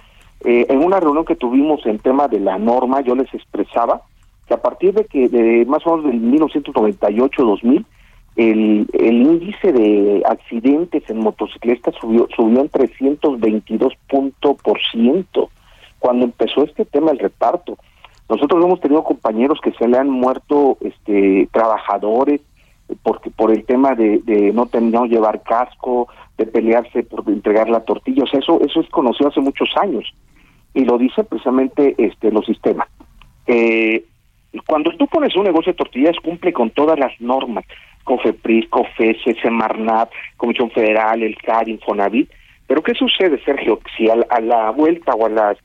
eh, 0.44 0.66
en 0.70 0.80
una 0.80 1.00
reunión 1.00 1.26
que 1.26 1.36
tuvimos 1.36 1.86
en 1.86 2.00
tema 2.00 2.28
de 2.28 2.40
la 2.40 2.58
norma, 2.58 3.02
yo 3.02 3.16
les 3.16 3.34
expresaba 3.34 4.02
que 4.48 4.54
a 4.54 4.62
partir 4.62 4.94
de 4.94 5.06
que 5.06 5.28
de 5.30 5.66
más 5.66 5.86
o 5.86 5.98
menos 5.98 6.12
del 6.12 6.22
1998-2000 6.22 7.86
el, 8.36 8.88
el 8.94 9.22
índice 9.22 9.72
de 9.72 10.22
accidentes 10.26 11.10
en 11.10 11.20
motocicletas 11.20 11.96
subió 12.00 12.28
subió 12.36 12.62
en 12.62 12.70
322 12.70 13.94
punto 14.10 14.56
por 14.56 14.80
ciento 14.92 15.50
cuando 16.00 16.26
empezó 16.26 16.64
este 16.64 16.86
tema 16.86 17.12
del 17.12 17.20
reparto. 17.20 17.78
Nosotros 18.28 18.64
hemos 18.64 18.82
tenido 18.82 19.04
compañeros 19.04 19.60
que 19.62 19.72
se 19.72 19.88
le 19.88 19.98
han 19.98 20.10
muerto 20.10 20.78
este 20.82 21.48
trabajadores 21.52 22.42
porque 23.04 23.32
por 23.32 23.52
el 23.52 23.66
tema 23.66 23.96
de, 23.96 24.20
de 24.20 24.52
no, 24.52 24.70
no 24.80 25.06
llevar 25.06 25.42
casco, 25.42 26.08
de 26.38 26.46
pelearse 26.46 27.04
por 27.04 27.28
entregar 27.30 27.70
la 27.70 27.80
tortilla, 27.80 28.24
o 28.24 28.28
sea, 28.28 28.40
eso 28.40 28.60
eso 28.62 28.82
es 28.82 28.90
conocido 28.90 29.30
hace 29.30 29.40
muchos 29.40 29.70
años 29.78 30.14
y 30.74 30.84
lo 30.84 30.98
dice 30.98 31.24
precisamente 31.24 31.96
este 31.98 32.32
los 32.32 32.46
sistemas. 32.46 32.88
Eh, 33.48 34.06
cuando 34.66 34.92
tú 34.92 35.08
pones 35.08 35.36
un 35.36 35.44
negocio 35.44 35.72
de 35.72 35.78
tortillas, 35.78 36.16
cumple 36.24 36.54
con 36.54 36.70
todas 36.70 36.98
las 36.98 37.20
normas, 37.20 37.66
COFEPRIS, 38.04 38.70
COFESE, 38.70 39.36
SEMARNAT, 39.42 40.10
Comisión 40.38 40.72
Federal, 40.72 41.24
el 41.24 41.36
CAR, 41.38 41.68
Infonavit. 41.68 42.30
Pero 42.68 42.82
¿qué 42.82 42.94
sucede, 42.94 43.42
Sergio? 43.44 43.80
Si 43.98 44.08
a, 44.10 44.16
la 44.40 44.70
vuelta 44.72 45.14
o 45.14 45.26
a 45.26 45.30
las 45.30 45.58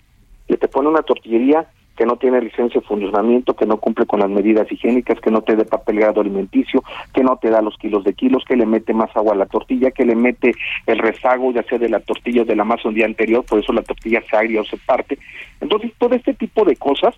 que 0.49 0.57
te 0.57 0.69
pone 0.69 0.89
una 0.89 1.03
tortillería 1.03 1.67
que 1.97 2.07
no 2.07 2.17
tiene 2.17 2.41
licencia 2.41 2.81
de 2.81 2.87
funcionamiento, 2.87 3.55
que 3.55 3.67
no 3.67 3.77
cumple 3.77 4.07
con 4.07 4.21
las 4.21 4.31
medidas 4.31 4.73
higiénicas, 4.73 5.21
que 5.21 5.31
no 5.31 5.43
te 5.43 5.55
dé 5.55 5.67
papelado 5.67 6.23
alimenticio, 6.23 6.83
que 7.13 7.23
no 7.23 7.37
te 7.37 7.51
da 7.51 7.61
los 7.61 7.77
kilos 7.77 8.05
de 8.05 8.15
kilos, 8.15 8.43
que 8.49 8.57
le 8.57 8.65
mete 8.65 8.95
más 8.95 9.15
agua 9.15 9.35
a 9.35 9.37
la 9.37 9.45
tortilla, 9.45 9.91
que 9.91 10.07
le 10.07 10.17
mete 10.17 10.53
el 10.87 10.99
rezago, 10.99 11.53
ya 11.53 11.63
sea 11.65 11.79
de 11.79 11.91
la 11.91 12.01
tortilla 12.01 12.41
o 12.41 12.47
de 12.47 12.57
la 12.57 12.65
masa 12.65 12.89
un 12.89 12.95
día 12.95 13.05
anterior, 13.05 13.45
por 13.45 13.59
eso 13.59 13.75
la 13.75 13.83
tortilla 13.83 14.23
se 14.31 14.35
agria 14.35 14.63
o 14.63 14.65
se 14.65 14.79
parte. 14.79 15.19
Entonces, 15.61 15.93
todo 15.99 16.15
este 16.15 16.33
tipo 16.33 16.65
de 16.65 16.77
cosas 16.77 17.15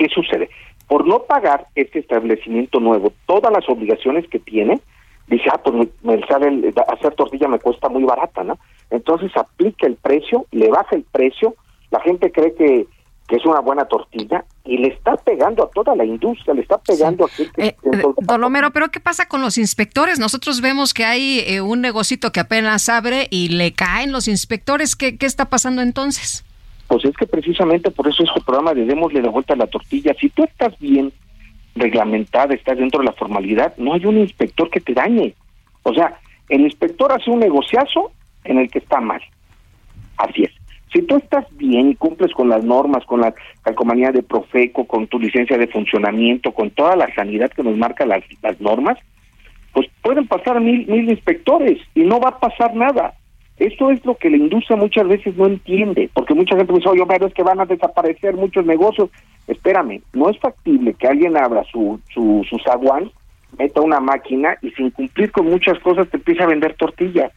¿Qué 0.00 0.08
sucede? 0.08 0.48
Por 0.88 1.06
no 1.06 1.24
pagar 1.24 1.66
este 1.74 1.98
establecimiento 1.98 2.80
nuevo 2.80 3.12
todas 3.26 3.52
las 3.52 3.68
obligaciones 3.68 4.26
que 4.28 4.38
tiene, 4.38 4.80
dice, 5.26 5.44
ah, 5.52 5.60
pues 5.62 5.88
me, 6.02 6.18
sale 6.26 6.72
hacer 6.88 7.14
tortilla 7.14 7.48
me 7.48 7.58
cuesta 7.58 7.90
muy 7.90 8.04
barata, 8.04 8.42
¿no? 8.42 8.58
Entonces 8.88 9.30
aplica 9.36 9.86
el 9.86 9.96
precio, 9.96 10.46
le 10.52 10.70
baja 10.70 10.96
el 10.96 11.02
precio, 11.02 11.54
la 11.90 12.00
gente 12.00 12.32
cree 12.32 12.54
que, 12.54 12.86
que 13.28 13.36
es 13.36 13.44
una 13.44 13.60
buena 13.60 13.84
tortilla 13.84 14.42
y 14.64 14.78
le 14.78 14.88
está 14.88 15.18
pegando 15.18 15.64
a 15.64 15.68
toda 15.68 15.94
la 15.94 16.06
industria, 16.06 16.54
le 16.54 16.62
está 16.62 16.78
pegando 16.78 17.26
a... 17.26 17.28
Eh, 17.58 17.76
Don 18.22 18.72
pero 18.72 18.88
¿qué 18.90 19.00
pasa 19.00 19.28
con 19.28 19.42
los 19.42 19.58
inspectores? 19.58 20.18
Nosotros 20.18 20.62
vemos 20.62 20.94
que 20.94 21.04
hay 21.04 21.40
eh, 21.40 21.60
un 21.60 21.82
negocito 21.82 22.32
que 22.32 22.40
apenas 22.40 22.88
abre 22.88 23.28
y 23.30 23.50
le 23.50 23.74
caen 23.74 24.12
los 24.12 24.28
inspectores. 24.28 24.96
¿Qué, 24.96 25.18
qué 25.18 25.26
está 25.26 25.50
pasando 25.50 25.82
entonces? 25.82 26.42
Pues 26.90 27.04
es 27.04 27.16
que 27.16 27.26
precisamente 27.26 27.92
por 27.92 28.08
eso 28.08 28.24
es 28.24 28.30
el 28.34 28.42
programa 28.42 28.74
de 28.74 28.84
démosle 28.84 29.22
la 29.22 29.30
vuelta 29.30 29.54
a 29.54 29.56
la 29.56 29.68
tortilla. 29.68 30.12
Si 30.20 30.28
tú 30.28 30.42
estás 30.42 30.76
bien 30.80 31.12
reglamentada, 31.76 32.52
estás 32.52 32.78
dentro 32.78 32.98
de 32.98 33.06
la 33.06 33.12
formalidad, 33.12 33.76
no 33.76 33.94
hay 33.94 34.04
un 34.06 34.18
inspector 34.18 34.68
que 34.68 34.80
te 34.80 34.92
dañe. 34.92 35.34
O 35.84 35.94
sea, 35.94 36.18
el 36.48 36.62
inspector 36.62 37.12
hace 37.12 37.30
un 37.30 37.38
negociazo 37.38 38.10
en 38.42 38.58
el 38.58 38.68
que 38.68 38.80
está 38.80 39.00
mal. 39.00 39.20
Así 40.16 40.42
es. 40.42 40.50
Si 40.92 41.02
tú 41.02 41.14
estás 41.18 41.46
bien 41.56 41.90
y 41.90 41.94
cumples 41.94 42.32
con 42.32 42.48
las 42.48 42.64
normas, 42.64 43.04
con 43.04 43.20
la 43.20 43.32
calcomanía 43.62 44.10
de 44.10 44.24
Profeco, 44.24 44.84
con 44.88 45.06
tu 45.06 45.20
licencia 45.20 45.56
de 45.56 45.68
funcionamiento, 45.68 46.50
con 46.50 46.72
toda 46.72 46.96
la 46.96 47.14
sanidad 47.14 47.52
que 47.52 47.62
nos 47.62 47.76
marca 47.76 48.04
las, 48.04 48.24
las 48.42 48.60
normas, 48.60 48.98
pues 49.72 49.86
pueden 50.02 50.26
pasar 50.26 50.60
mil, 50.60 50.88
mil 50.88 51.08
inspectores 51.08 51.78
y 51.94 52.00
no 52.00 52.18
va 52.18 52.30
a 52.30 52.40
pasar 52.40 52.74
nada. 52.74 53.14
Esto 53.60 53.90
es 53.90 54.02
lo 54.06 54.14
que 54.14 54.30
la 54.30 54.38
industria 54.38 54.76
muchas 54.76 55.06
veces 55.06 55.36
no 55.36 55.46
entiende, 55.46 56.08
porque 56.14 56.32
mucha 56.32 56.56
gente 56.56 56.72
dice, 56.72 56.88
oye, 56.88 57.04
pero 57.06 57.26
es 57.26 57.34
que 57.34 57.42
van 57.42 57.60
a 57.60 57.66
desaparecer 57.66 58.34
muchos 58.34 58.64
negocios. 58.64 59.10
Espérame, 59.46 60.00
no 60.14 60.30
es 60.30 60.38
factible 60.38 60.94
que 60.94 61.06
alguien 61.06 61.36
abra 61.36 61.62
su, 61.70 62.00
su, 62.12 62.42
su 62.48 62.58
zaguán, 62.60 63.10
meta 63.58 63.82
una 63.82 64.00
máquina 64.00 64.56
y 64.62 64.70
sin 64.70 64.90
cumplir 64.90 65.30
con 65.30 65.44
muchas 65.44 65.78
cosas 65.80 66.08
te 66.08 66.16
empieza 66.16 66.44
a 66.44 66.46
vender 66.46 66.72
tortilla. 66.72 67.30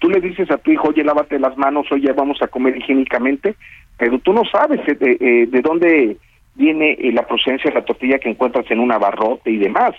Tú 0.00 0.10
le 0.10 0.20
dices 0.20 0.50
a 0.50 0.58
tu 0.58 0.70
hijo, 0.70 0.88
oye, 0.88 1.02
lávate 1.02 1.38
las 1.38 1.56
manos, 1.56 1.90
oye, 1.90 2.12
vamos 2.12 2.42
a 2.42 2.48
comer 2.48 2.76
higiénicamente, 2.76 3.54
pero 3.96 4.18
tú 4.18 4.34
no 4.34 4.42
sabes 4.44 4.84
de, 4.84 4.94
de, 4.96 5.12
eh, 5.18 5.46
de 5.46 5.60
dónde 5.62 6.18
viene 6.56 6.92
eh, 7.00 7.10
la 7.10 7.26
procedencia 7.26 7.70
de 7.70 7.80
la 7.80 7.86
tortilla 7.86 8.18
que 8.18 8.28
encuentras 8.28 8.70
en 8.70 8.80
un 8.80 8.92
abarrote 8.92 9.50
y 9.50 9.56
demás. 9.56 9.94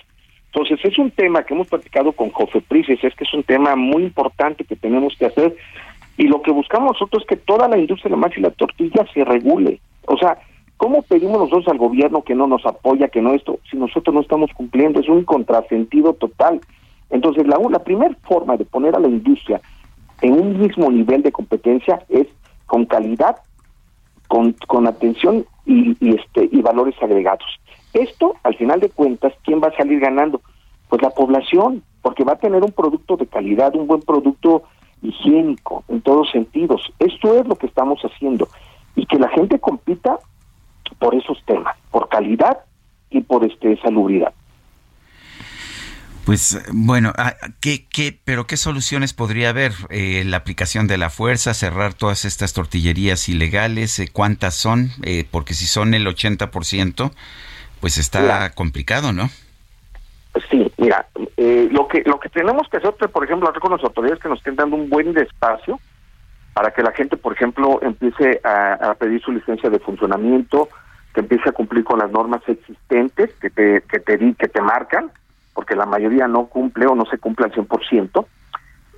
Entonces, 0.54 0.84
es 0.84 0.98
un 0.98 1.10
tema 1.10 1.44
que 1.44 1.54
hemos 1.54 1.68
platicado 1.68 2.12
con 2.12 2.30
Jofeprices, 2.30 3.02
es 3.02 3.14
que 3.14 3.24
es 3.24 3.32
un 3.32 3.42
tema 3.42 3.74
muy 3.74 4.02
importante 4.02 4.64
que 4.64 4.76
tenemos 4.76 5.16
que 5.18 5.26
hacer 5.26 5.56
y 6.18 6.24
lo 6.24 6.42
que 6.42 6.50
buscamos 6.50 6.92
nosotros 6.92 7.22
es 7.22 7.28
que 7.28 7.36
toda 7.36 7.68
la 7.68 7.78
industria 7.78 8.10
de 8.10 8.16
la 8.16 8.20
masa 8.20 8.34
y 8.36 8.42
la 8.42 8.50
tortilla 8.50 9.06
se 9.14 9.24
regule. 9.24 9.80
O 10.06 10.16
sea, 10.18 10.36
¿cómo 10.76 11.02
pedimos 11.02 11.38
nosotros 11.38 11.68
al 11.68 11.78
gobierno 11.78 12.22
que 12.22 12.34
no 12.34 12.46
nos 12.46 12.66
apoya, 12.66 13.08
que 13.08 13.22
no 13.22 13.32
esto, 13.32 13.60
si 13.70 13.78
nosotros 13.78 14.14
no 14.14 14.20
estamos 14.20 14.50
cumpliendo? 14.52 15.00
Es 15.00 15.08
un 15.08 15.24
contrasentido 15.24 16.12
total. 16.12 16.60
Entonces, 17.08 17.46
la, 17.46 17.58
la 17.70 17.82
primera 17.82 18.14
forma 18.24 18.58
de 18.58 18.66
poner 18.66 18.94
a 18.94 19.00
la 19.00 19.08
industria 19.08 19.60
en 20.20 20.34
un 20.34 20.60
mismo 20.60 20.90
nivel 20.90 21.22
de 21.22 21.32
competencia 21.32 22.04
es 22.10 22.26
con 22.66 22.84
calidad, 22.84 23.36
con, 24.28 24.54
con 24.66 24.86
atención 24.86 25.46
y, 25.64 25.96
este, 26.14 26.48
y 26.52 26.60
valores 26.60 26.94
agregados. 27.02 27.58
Esto, 27.92 28.36
al 28.42 28.56
final 28.56 28.80
de 28.80 28.90
cuentas, 28.90 29.32
¿quién 29.44 29.60
va 29.62 29.68
a 29.68 29.76
salir 29.76 30.00
ganando? 30.00 30.40
Pues 30.88 31.02
la 31.02 31.10
población, 31.10 31.82
porque 32.00 32.24
va 32.24 32.32
a 32.32 32.38
tener 32.38 32.62
un 32.62 32.72
producto 32.72 33.16
de 33.16 33.26
calidad, 33.26 33.74
un 33.74 33.86
buen 33.86 34.00
producto 34.02 34.64
higiénico 35.02 35.84
en 35.88 36.00
todos 36.00 36.30
sentidos. 36.30 36.92
Esto 36.98 37.34
es 37.38 37.46
lo 37.46 37.56
que 37.56 37.66
estamos 37.66 38.00
haciendo 38.02 38.48
y 38.94 39.06
que 39.06 39.18
la 39.18 39.28
gente 39.30 39.58
compita 39.58 40.18
por 40.98 41.14
esos 41.14 41.42
temas, 41.44 41.76
por 41.90 42.08
calidad 42.08 42.58
y 43.10 43.20
por 43.20 43.44
este 43.44 43.80
salubridad. 43.80 44.32
Pues 46.24 46.62
bueno, 46.72 47.12
ah, 47.18 47.34
¿qué, 47.60 47.86
qué, 47.88 48.16
pero 48.24 48.46
qué 48.46 48.56
soluciones 48.56 49.12
podría 49.12 49.50
haber? 49.50 49.72
Eh, 49.90 50.22
la 50.24 50.36
aplicación 50.36 50.86
de 50.86 50.96
la 50.96 51.10
fuerza, 51.10 51.52
cerrar 51.52 51.94
todas 51.94 52.24
estas 52.24 52.52
tortillerías 52.52 53.28
ilegales, 53.28 53.98
eh, 53.98 54.08
¿cuántas 54.12 54.54
son? 54.54 54.90
Eh, 55.02 55.26
porque 55.28 55.54
si 55.54 55.66
son 55.66 55.94
el 55.94 56.06
80%, 56.06 57.10
pues 57.82 57.98
está 57.98 58.50
complicado, 58.50 59.12
¿no? 59.12 59.28
Sí, 60.48 60.72
mira, 60.78 61.04
eh, 61.36 61.68
lo 61.72 61.88
que 61.88 62.04
lo 62.06 62.20
que 62.20 62.28
tenemos 62.28 62.68
que 62.68 62.76
hacer, 62.76 62.94
por 62.94 63.24
ejemplo, 63.24 63.52
con 63.60 63.72
las 63.72 63.82
autoridades 63.82 64.22
que 64.22 64.28
nos 64.28 64.38
estén 64.38 64.54
dando 64.54 64.76
un 64.76 64.88
buen 64.88 65.18
espacio 65.18 65.80
para 66.54 66.70
que 66.70 66.80
la 66.84 66.92
gente, 66.92 67.16
por 67.16 67.32
ejemplo, 67.32 67.80
empiece 67.82 68.40
a, 68.44 68.94
pedir 69.00 69.20
su 69.20 69.32
licencia 69.32 69.68
de 69.68 69.80
funcionamiento, 69.80 70.68
que 71.12 71.22
empiece 71.22 71.48
a 71.48 71.52
cumplir 71.52 71.82
con 71.82 71.98
las 71.98 72.12
normas 72.12 72.42
existentes 72.46 73.34
que 73.40 73.50
te, 73.50 73.82
que 73.90 73.98
te, 73.98 74.16
que 74.34 74.48
te 74.48 74.60
marcan, 74.60 75.10
porque 75.52 75.74
la 75.74 75.84
mayoría 75.84 76.28
no 76.28 76.46
cumple 76.46 76.86
o 76.86 76.94
no 76.94 77.04
se 77.06 77.18
cumple 77.18 77.46
al 77.46 77.52
100%, 77.52 78.26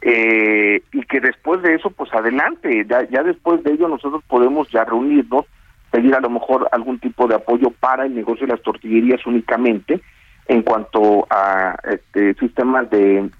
eh, 0.02 0.82
y 0.92 1.02
que 1.04 1.20
después 1.20 1.62
de 1.62 1.76
eso, 1.76 1.88
pues 1.88 2.12
adelante, 2.12 2.84
ya, 2.86 3.08
ya 3.08 3.22
después 3.22 3.64
de 3.64 3.72
ello 3.72 3.88
nosotros 3.88 4.22
podemos 4.28 4.68
ya 4.70 4.84
reunirnos, 4.84 5.46
pedir 5.94 6.12
a 6.16 6.20
lo 6.20 6.28
mejor 6.28 6.68
algún 6.72 6.98
tipo 6.98 7.28
de 7.28 7.36
apoyo 7.36 7.70
para 7.70 8.04
el 8.04 8.16
negocio 8.16 8.48
de 8.48 8.54
las 8.54 8.62
tortillerías 8.62 9.24
únicamente, 9.26 10.02
en 10.48 10.62
cuanto 10.62 11.24
a 11.30 11.76
este, 11.88 12.34
sistemas 12.34 12.90
de, 12.90 13.30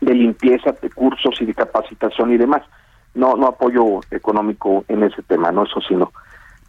de 0.00 0.14
limpieza, 0.14 0.76
de 0.80 0.90
cursos 0.90 1.34
y 1.40 1.44
de 1.44 1.54
capacitación 1.54 2.32
y 2.32 2.36
demás. 2.36 2.62
No, 3.16 3.34
no 3.34 3.48
apoyo 3.48 3.98
económico 4.12 4.84
en 4.86 5.02
ese 5.02 5.22
tema, 5.22 5.50
no 5.50 5.64
eso 5.64 5.80
sino. 5.80 6.12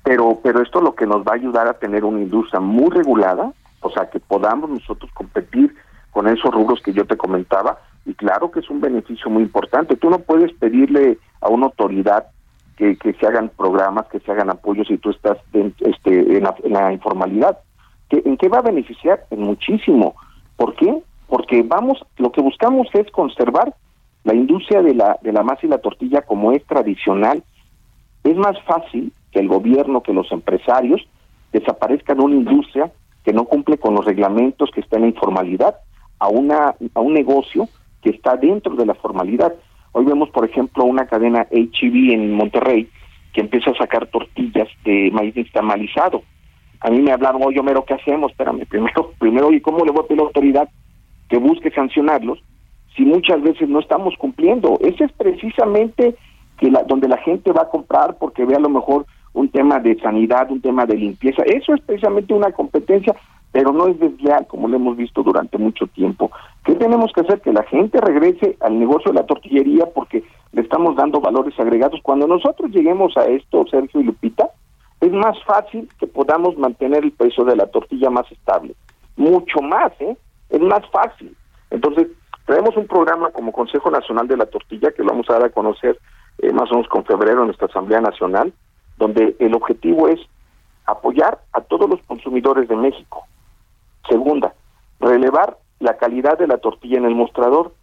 Pero, 0.03 0.40
pero 0.43 0.64
esto 0.64 0.82
lo 0.82 0.95
que 0.95 1.06
nos 1.06 1.19
va 1.19 1.33
a 1.33 1.35
ayudar 1.35 1.67
a 1.67 1.77
tener 1.77 2.03
una 2.06 2.22
industria 2.22 2.59
muy 2.59 2.90
regulada, 2.90 3.53
o 3.82 3.92
sea, 3.92 4.09
que 4.09 4.19
podamos 4.19 4.67
nosotros 4.67 5.11
competir 5.14 5.75
con 6.09 6.27
esos 6.27 6.51
rubros 6.51 6.82
que 6.82 6.92
yo 6.92 7.06
te 7.06 7.17
comentaba, 7.17 7.77
y 8.08 8.16
claro 8.16 8.50
que 8.50 8.61
es 8.61 8.69
un 8.72 8.82
beneficio 8.82 9.30
muy 9.30 9.43
importante. 9.43 9.95
Tú 9.95 10.09
no 10.09 10.17
puedes 10.17 10.51
pedirle 10.53 11.19
a 11.40 11.50
una 11.50 11.67
autoridad 11.67 12.25
que, 12.77 12.98
que 12.98 13.14
se 13.14 13.27
hagan 13.27 13.50
programas, 13.50 14.08
que 14.08 14.19
se 14.19 14.32
hagan 14.32 14.50
apoyos 14.50 14.88
si 14.88 14.98
tú 14.98 15.11
estás 15.11 15.38
en, 15.53 15.74
este, 15.80 16.38
en, 16.38 16.43
la, 16.72 16.93
informalidad. 16.93 17.60
¿Qué, 18.10 18.22
¿En 18.26 18.38
qué 18.38 18.50
va 18.50 18.60
a 18.60 18.64
beneficiar? 18.64 19.26
En 19.30 19.42
muchísimo. 19.42 20.16
¿Por 20.58 20.76
qué? 20.76 21.02
Porque 21.27 21.64
vamos, 21.64 22.03
lo 22.18 22.32
que 22.32 22.42
buscamos 22.42 22.88
es 22.93 23.10
conservar 23.11 23.74
la 24.24 24.34
industria 24.34 24.82
de 24.82 24.95
la, 24.95 25.18
de 25.22 25.34
la 25.34 25.43
masa 25.43 25.61
y 25.64 25.69
la 25.69 25.80
tortilla 25.80 26.22
como 26.22 26.52
es 26.52 26.66
tradicional. 26.66 27.43
Es 28.24 28.35
más 28.38 28.61
fácil 28.64 29.11
que 29.32 29.40
el 29.40 29.48
gobierno, 29.48 30.02
que 30.02 30.14
los 30.14 30.32
empresarios 30.32 31.02
desaparezcan 31.52 32.22
una 32.22 32.35
industria 32.35 32.92
que 33.24 33.34
no 33.34 33.45
cumple 33.45 33.77
con 33.77 33.95
los 33.95 34.06
reglamentos, 34.06 34.69
que 34.72 34.82
está 34.82 34.98
en 34.98 35.03
la 35.03 35.08
informalidad, 35.10 35.77
a, 36.19 36.27
una, 36.27 36.76
a 36.93 37.00
un 37.00 37.14
negocio 37.14 37.68
que 38.02 38.10
está 38.10 38.35
dentro 38.35 38.76
de 38.76 38.85
la 38.85 38.93
formalidad. 38.95 39.53
Hoy 39.93 40.05
vemos, 40.05 40.30
por 40.31 40.43
ejemplo, 40.43 40.83
una 40.85 41.05
cadena 41.05 41.47
e 41.51 41.69
en 41.81 42.33
Monterrey 42.33 42.89
que 43.31 43.41
empieza 43.41 43.72
a 43.72 43.75
sacar 43.75 44.07
tortillas 44.07 44.67
de 44.83 45.09
maíz 45.11 45.38
estamalizado. 45.38 46.23
A 46.80 46.89
mí 46.89 47.01
me 47.01 47.11
hablaron, 47.11 47.41
oye, 47.43 47.59
Homero, 47.59 47.85
¿qué 47.85 47.93
hacemos? 47.93 48.31
Espérame, 48.31 48.65
primero, 48.65 49.11
primero, 49.19 49.51
¿y 49.51 49.61
cómo 49.61 49.85
le 49.85 49.91
voy 49.91 50.03
a 50.03 50.07
pedir 50.07 50.19
a 50.19 50.23
la 50.23 50.27
autoridad 50.27 50.69
que 51.30 51.38
busque 51.38 51.72
sancionarlos 51.72 52.43
si 52.95 53.03
muchas 53.03 53.41
veces 53.41 53.69
no 53.69 53.80
estamos 53.80 54.15
cumpliendo? 54.17 54.80
Ese 54.81 55.05
es 55.05 55.11
precisamente 55.13 56.15
que 56.57 56.72
la, 56.72 56.83
donde 56.83 57.07
la 57.07 57.17
gente 57.17 57.51
va 57.51 57.63
a 57.63 57.69
comprar 57.69 58.17
porque 58.17 58.45
ve 58.45 58.55
a 58.55 58.59
lo 58.59 58.69
mejor 58.69 59.05
un 59.33 59.49
tema 59.49 59.80
de 59.80 59.95
sanidad, 59.99 60.51
un 60.51 60.61
tema 60.61 60.85
de 60.85 60.95
limpieza. 60.95 61.43
Eso 61.43 61.73
es 61.73 61.81
precisamente 61.81 62.33
una 62.33 62.51
competencia 62.51 63.15
pero 63.53 63.72
no 63.72 63.88
es 63.88 63.98
desleal 63.99 64.48
como 64.48 64.67
lo 64.67 64.75
hemos 64.75 64.98
visto 64.98 65.22
durante 65.22 65.57
mucho 65.59 65.85
tiempo. 65.88 66.32
¿Qué 66.65 66.73
tenemos 66.73 67.14
que 67.14 67.22
hacer? 67.22 67.40
Que 67.40 67.53
la 67.53 67.64
gente 67.64 68.01
regrese 68.01 68.57
al 68.59 68.80
negocio 68.80 69.11
de 69.11 69.19
la 69.19 69.27
tortillería 69.27 69.85
porque 69.93 70.23
le 70.51 70.61
estamos 70.61 70.95
dando 70.95 71.22
valores 71.22 71.57
agregados. 71.59 71.99
Cuando 72.01 72.27
nosotros 72.27 72.72
lleguemos 72.72 73.15
a 73.15 73.25
esto, 73.25 73.64
Sergio 73.69 74.01
y 74.01 74.06
Lupita, 74.06 74.49
es 75.01 75.11
más 75.11 75.38
fácil 75.43 75.88
que 75.99 76.07
podamos 76.07 76.57
mantener 76.57 77.03
el 77.03 77.11
precio 77.11 77.45
de 77.45 77.56
la 77.56 77.67
tortilla 77.67 78.09
más 78.09 78.30
estable. 78.32 78.73
Mucho 79.17 79.61
más, 79.61 79.91
¿eh? 79.99 80.17
Es 80.49 80.61
más 80.61 80.82
fácil. 80.91 81.35
Entonces, 81.69 82.07
tenemos 82.48 82.75
un 82.75 82.88
programa 82.88 83.30
como 83.30 83.51
Consejo 83.51 83.91
Nacional 83.91 84.27
de 84.27 84.38
la 84.38 84.48
Tortilla 84.48 84.91
que 84.91 85.03
lo 85.03 85.09
vamos 85.09 85.30
a 85.30 85.33
dar 85.33 85.45
a 85.45 85.49
conocer 85.49 85.99
eh, 86.40 86.51
más 86.51 86.72
o 86.72 86.75
menos 86.75 86.90
con 86.90 87.06
febrero 87.06 87.41
en 87.41 87.48
nuestra 87.48 87.67
Asamblea 87.67 88.01
Nacional, 88.01 88.51
donde 88.98 89.35
el 89.38 89.53
objetivo 89.53 90.07
es 90.07 90.19
apoyar 90.85 91.40
a 91.53 91.61
todos 91.61 91.90
los 91.90 92.01
consumidores 92.03 92.67
de 92.67 92.75
México, 92.75 93.25
Segunda, 94.09 94.53
relevar 94.99 95.57
la 95.80 95.98
calidad 95.98 96.38
de 96.38 96.48
la 96.48 96.57
tortilla 96.57 96.98
en 96.98 97.06
el 97.06 97.15
mostrador. 97.15 97.73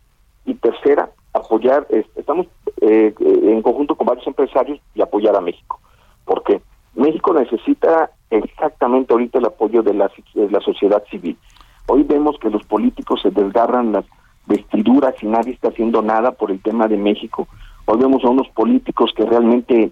Y 0.47 0.55
tercera, 0.55 1.10
apoyar, 1.34 1.86
estamos 2.16 2.47
eh, 2.81 3.15
en 3.20 3.60
conjunto 3.62 3.94
con 3.94 4.07
varios 4.07 4.26
empresarios 4.26 4.81
y 4.94 5.02
apoyar 5.02 5.36
a 5.36 5.40
México. 5.40 5.78
Porque 6.24 6.62
México 6.94 7.34
necesita 7.34 8.10
exactamente 8.31 9.12
ahorita 9.12 9.39
el 9.39 9.47
apoyo 9.47 9.82
de 9.82 9.94
la 9.94 10.60
sociedad 10.60 11.05
civil. 11.10 11.36
Hoy 11.86 12.05
vemos 12.05 12.39
que 12.39 12.50
los 12.50 12.62
políticos 12.65 13.20
se 13.20 13.31
desgarran 13.31 13.92
las 13.92 14.05
vestiduras 14.47 15.15
y 15.23 15.26
nadie 15.26 15.52
está 15.52 15.68
haciendo 15.68 16.02
nada 16.02 16.31
por 16.32 16.50
el 16.50 16.62
tema 16.62 16.86
de 16.86 16.97
México. 16.97 17.49
Hoy 17.86 17.99
vemos 17.99 18.24
a 18.24 18.28
unos 18.28 18.49
políticos 18.50 19.12
que 19.16 19.24
realmente 19.24 19.90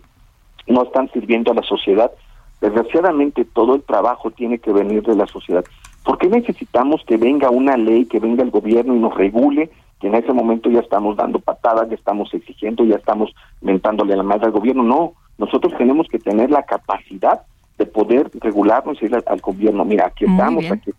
no 0.68 0.84
están 0.84 1.10
sirviendo 1.10 1.50
a 1.50 1.56
la 1.56 1.62
sociedad. 1.62 2.12
Desgraciadamente 2.60 3.44
todo 3.44 3.74
el 3.74 3.82
trabajo 3.82 4.30
tiene 4.30 4.58
que 4.60 4.72
venir 4.72 5.02
de 5.02 5.16
la 5.16 5.26
sociedad. 5.26 5.64
¿Por 6.08 6.16
qué 6.16 6.28
necesitamos 6.28 7.02
que 7.06 7.18
venga 7.18 7.50
una 7.50 7.76
ley, 7.76 8.06
que 8.06 8.18
venga 8.18 8.42
el 8.42 8.50
gobierno 8.50 8.96
y 8.96 8.98
nos 8.98 9.14
regule? 9.14 9.68
Que 10.00 10.06
en 10.06 10.14
ese 10.14 10.32
momento 10.32 10.70
ya 10.70 10.80
estamos 10.80 11.18
dando 11.18 11.38
patadas, 11.38 11.86
ya 11.90 11.96
estamos 11.96 12.32
exigiendo, 12.32 12.82
ya 12.82 12.96
estamos 12.96 13.30
mentándole 13.60 14.16
la 14.16 14.22
madre 14.22 14.46
al 14.46 14.52
gobierno. 14.52 14.82
No, 14.84 15.12
nosotros 15.36 15.74
tenemos 15.76 16.06
que 16.08 16.18
tener 16.18 16.50
la 16.50 16.62
capacidad 16.62 17.42
de 17.76 17.84
poder 17.84 18.30
regularnos 18.40 18.96
y 18.96 19.00
decirle 19.00 19.22
al, 19.26 19.40
gobierno, 19.42 19.84
mira, 19.84 20.06
aquí 20.06 20.24
estamos, 20.24 20.64
aquí 20.70 20.92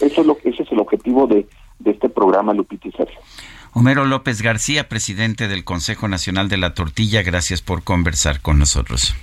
Eso 0.00 0.22
es 0.22 0.26
lo, 0.26 0.38
ese 0.42 0.62
es 0.62 0.72
el 0.72 0.78
objetivo 0.78 1.26
de, 1.26 1.46
de 1.78 1.90
este 1.90 2.08
programa, 2.08 2.54
Lupita 2.54 2.88
y 2.88 2.92
Sergio. 2.92 3.20
Homero 3.74 4.06
López 4.06 4.40
García, 4.40 4.88
presidente 4.88 5.48
del 5.48 5.64
Consejo 5.64 6.08
Nacional 6.08 6.48
de 6.48 6.56
la 6.56 6.72
Tortilla, 6.72 7.20
gracias 7.22 7.60
por 7.60 7.84
conversar 7.84 8.40
con 8.40 8.58
nosotros. 8.58 9.14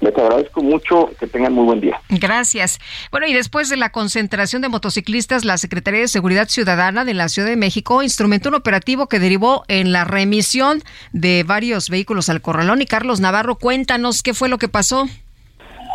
Les 0.00 0.16
agradezco 0.16 0.62
mucho, 0.62 1.10
que 1.18 1.26
tengan 1.26 1.52
muy 1.52 1.64
buen 1.64 1.80
día. 1.80 2.00
Gracias. 2.08 2.78
Bueno, 3.10 3.26
y 3.26 3.34
después 3.34 3.68
de 3.68 3.76
la 3.76 3.90
concentración 3.90 4.62
de 4.62 4.68
motociclistas, 4.68 5.44
la 5.44 5.58
Secretaría 5.58 6.00
de 6.00 6.08
Seguridad 6.08 6.48
Ciudadana 6.48 7.04
de 7.04 7.14
la 7.14 7.28
Ciudad 7.28 7.48
de 7.48 7.56
México 7.56 8.02
instrumentó 8.02 8.48
un 8.48 8.54
operativo 8.54 9.08
que 9.08 9.18
derivó 9.18 9.64
en 9.68 9.92
la 9.92 10.04
remisión 10.04 10.82
de 11.12 11.44
varios 11.46 11.90
vehículos 11.90 12.28
al 12.30 12.40
corralón. 12.40 12.80
Y 12.80 12.86
Carlos 12.86 13.20
Navarro, 13.20 13.56
cuéntanos 13.56 14.22
qué 14.22 14.32
fue 14.32 14.48
lo 14.48 14.58
que 14.58 14.68
pasó. 14.68 15.06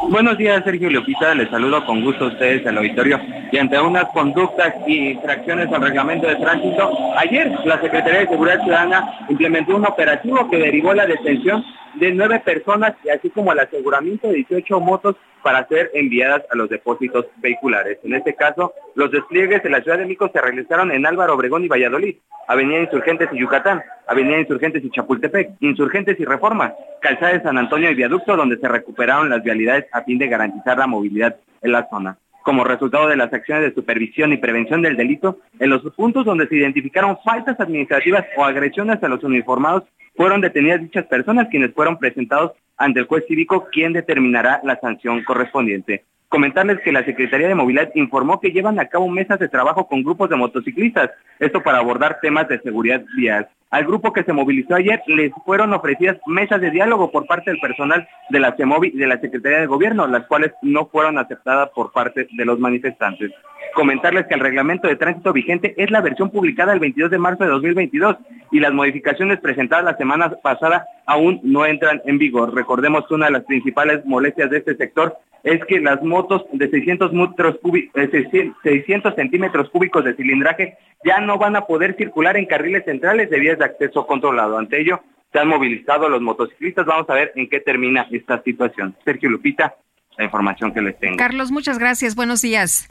Buenos 0.03 0.37
días, 0.37 0.63
Sergio 0.63 0.89
Leopita. 0.89 1.33
Les 1.33 1.49
saludo 1.49 1.83
con 1.85 2.03
gusto 2.03 2.25
a 2.25 2.27
ustedes 2.27 2.65
al 2.67 2.77
auditorio. 2.77 3.19
Y 3.51 3.57
ante 3.57 3.79
unas 3.79 4.05
conductas 4.09 4.73
y 4.85 5.11
infracciones 5.11 5.71
al 5.71 5.81
reglamento 5.81 6.27
de 6.27 6.35
tránsito, 6.35 6.91
ayer 7.17 7.51
la 7.65 7.81
Secretaría 7.81 8.19
de 8.19 8.27
Seguridad 8.27 8.61
Ciudadana 8.63 9.25
implementó 9.29 9.75
un 9.75 9.85
operativo 9.85 10.49
que 10.49 10.57
derivó 10.57 10.93
la 10.93 11.05
detención 11.05 11.63
de 11.95 12.11
nueve 12.11 12.41
personas 12.43 12.93
y 13.03 13.09
así 13.09 13.29
como 13.29 13.53
el 13.53 13.59
aseguramiento 13.59 14.27
de 14.27 14.35
18 14.35 14.79
motos 14.79 15.15
para 15.41 15.67
ser 15.67 15.91
enviadas 15.93 16.43
a 16.51 16.55
los 16.55 16.69
depósitos 16.69 17.25
vehiculares. 17.37 17.97
En 18.03 18.15
este 18.15 18.35
caso, 18.35 18.73
los 18.95 19.11
despliegues 19.11 19.63
de 19.63 19.69
la 19.69 19.81
Ciudad 19.81 19.97
de 19.97 20.05
México 20.05 20.29
se 20.31 20.41
realizaron 20.41 20.91
en 20.91 21.05
Álvaro 21.05 21.35
Obregón 21.35 21.63
y 21.63 21.67
Valladolid, 21.67 22.17
Avenida 22.47 22.81
Insurgentes 22.81 23.29
y 23.31 23.39
Yucatán, 23.39 23.81
Avenida 24.07 24.39
Insurgentes 24.39 24.83
y 24.83 24.89
Chapultepec, 24.89 25.51
Insurgentes 25.59 26.19
y 26.19 26.25
Reforma, 26.25 26.73
Calzada 27.01 27.33
de 27.33 27.41
San 27.41 27.57
Antonio 27.57 27.89
y 27.89 27.95
Viaducto, 27.95 28.35
donde 28.35 28.57
se 28.57 28.67
recuperaron 28.67 29.29
las 29.29 29.43
vialidades 29.43 29.85
a 29.91 30.01
fin 30.01 30.17
de 30.17 30.27
garantizar 30.27 30.77
la 30.77 30.87
movilidad 30.87 31.35
en 31.61 31.71
la 31.71 31.87
zona 31.89 32.17
como 32.45 32.63
resultado 32.63 33.07
de 33.07 33.15
las 33.15 33.33
acciones 33.33 33.63
de 33.63 33.73
supervisión 33.73 34.31
y 34.31 34.37
prevención 34.37 34.83
del 34.83 34.95
delito, 34.95 35.39
en 35.57 35.71
los 35.71 35.81
puntos 35.95 36.25
donde 36.25 36.47
se 36.47 36.55
identificaron 36.55 37.17
faltas 37.25 37.59
administrativas 37.59 38.23
o 38.37 38.45
agresiones 38.45 39.01
a 39.01 39.07
los 39.07 39.23
uniformados, 39.23 39.81
fueron 40.15 40.41
detenidas 40.41 40.79
dichas 40.79 41.07
personas 41.07 41.47
quienes 41.49 41.73
fueron 41.73 41.97
presentados 41.97 42.51
ante 42.77 42.99
el 42.99 43.07
juez 43.07 43.25
cívico, 43.27 43.67
quien 43.71 43.93
determinará 43.93 44.61
la 44.63 44.79
sanción 44.79 45.23
correspondiente. 45.23 46.03
Comentarles 46.29 46.79
que 46.81 46.91
la 46.91 47.05
Secretaría 47.05 47.47
de 47.47 47.55
Movilidad 47.55 47.91
informó 47.95 48.39
que 48.39 48.51
llevan 48.51 48.79
a 48.79 48.87
cabo 48.87 49.07
mesas 49.07 49.39
de 49.39 49.47
trabajo 49.47 49.87
con 49.87 50.03
grupos 50.03 50.29
de 50.29 50.35
motociclistas, 50.35 51.11
esto 51.39 51.61
para 51.61 51.77
abordar 51.77 52.19
temas 52.21 52.47
de 52.47 52.59
seguridad 52.59 53.03
vial. 53.15 53.47
Al 53.69 53.85
grupo 53.85 54.13
que 54.13 54.23
se 54.23 54.33
movilizó 54.33 54.75
ayer 54.75 55.01
les 55.07 55.31
fueron 55.45 55.73
ofrecidas 55.73 56.17
mesas 56.27 56.61
de 56.61 56.71
diálogo 56.71 57.11
por 57.11 57.25
parte 57.25 57.51
del 57.51 57.59
personal 57.59 58.07
de 58.29 58.39
la 58.39 58.55
CEMOVI 58.55 58.91
y 58.93 58.97
de 58.97 59.07
la 59.07 59.19
Secretaría 59.19 59.59
de 59.59 59.65
Gobierno, 59.65 60.07
las 60.07 60.25
cuales 60.27 60.53
no 60.61 60.87
fueron 60.87 61.17
aceptadas 61.17 61.69
por 61.69 61.91
parte 61.91 62.27
de 62.31 62.45
los 62.45 62.59
manifestantes. 62.59 63.31
Comentarles 63.75 64.25
que 64.27 64.35
el 64.35 64.39
reglamento 64.39 64.87
de 64.87 64.95
tránsito 64.95 65.33
vigente 65.33 65.73
es 65.75 65.91
la 65.91 65.99
versión 65.99 66.29
publicada 66.29 66.71
el 66.71 66.79
22 66.79 67.11
de 67.11 67.17
marzo 67.17 67.43
de 67.43 67.49
2022 67.49 68.15
y 68.53 68.61
las 68.61 68.73
modificaciones 68.73 69.41
presentadas 69.41 69.83
la 69.83 69.97
semana 69.97 70.29
pasada 70.41 70.87
aún 71.05 71.41
no 71.43 71.65
entran 71.65 72.01
en 72.05 72.17
vigor. 72.17 72.55
Recordemos 72.55 73.05
que 73.05 73.15
una 73.15 73.25
de 73.25 73.33
las 73.33 73.43
principales 73.43 74.05
molestias 74.05 74.49
de 74.49 74.59
este 74.59 74.77
sector 74.77 75.17
es 75.43 75.59
que 75.65 75.81
las 75.81 76.01
motos 76.01 76.45
de 76.53 76.69
600, 76.69 77.11
metros 77.11 77.59
600 77.93 79.11
eh, 79.11 79.15
centímetros 79.17 79.69
cúbicos 79.69 80.05
de 80.05 80.15
cilindraje 80.15 80.77
ya 81.03 81.19
no 81.19 81.37
van 81.37 81.57
a 81.57 81.65
poder 81.65 81.97
circular 81.97 82.37
en 82.37 82.45
carriles 82.45 82.85
centrales 82.85 83.29
de 83.29 83.39
vías 83.41 83.59
de 83.59 83.65
acceso 83.65 84.07
controlado. 84.07 84.57
Ante 84.57 84.79
ello, 84.79 85.01
se 85.33 85.39
han 85.39 85.49
movilizado 85.49 86.07
los 86.07 86.21
motociclistas. 86.21 86.85
Vamos 86.85 87.09
a 87.09 87.13
ver 87.13 87.33
en 87.35 87.49
qué 87.49 87.59
termina 87.59 88.07
esta 88.09 88.41
situación. 88.41 88.95
Sergio 89.03 89.29
Lupita, 89.29 89.75
la 90.17 90.23
información 90.23 90.73
que 90.73 90.81
les 90.81 90.97
tengo. 90.97 91.17
Carlos, 91.17 91.51
muchas 91.51 91.77
gracias. 91.77 92.15
Buenos 92.15 92.41
días. 92.41 92.87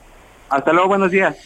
Hasta 0.48 0.72
luego, 0.72 0.88
buenos 0.88 1.10
días. 1.10 1.36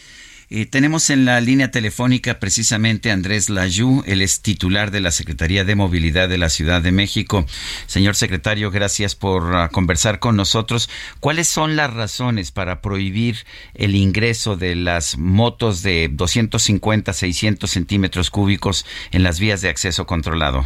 Eh, 0.51 0.65
tenemos 0.65 1.11
en 1.11 1.25
la 1.25 1.39
línea 1.41 1.69
telefónica 1.69 2.39
precisamente 2.39 3.11
Andrés 3.11 3.51
Layú, 3.51 4.01
él 4.07 4.23
es 4.23 4.41
titular 4.41 4.89
de 4.89 4.99
la 4.99 5.11
Secretaría 5.11 5.63
de 5.63 5.75
Movilidad 5.75 6.27
de 6.27 6.39
la 6.39 6.49
Ciudad 6.49 6.81
de 6.81 6.91
México. 6.91 7.45
Señor 7.85 8.15
secretario, 8.15 8.71
gracias 8.71 9.13
por 9.13 9.55
ah, 9.55 9.69
conversar 9.69 10.17
con 10.17 10.35
nosotros. 10.35 10.89
¿Cuáles 11.19 11.47
son 11.47 11.75
las 11.75 11.93
razones 11.93 12.51
para 12.51 12.81
prohibir 12.81 13.35
el 13.75 13.95
ingreso 13.95 14.55
de 14.55 14.75
las 14.75 15.19
motos 15.19 15.83
de 15.83 16.09
250, 16.11 17.13
600 17.13 17.69
centímetros 17.69 18.31
cúbicos 18.31 18.87
en 19.11 19.21
las 19.21 19.39
vías 19.39 19.61
de 19.61 19.69
acceso 19.69 20.07
controlado? 20.07 20.65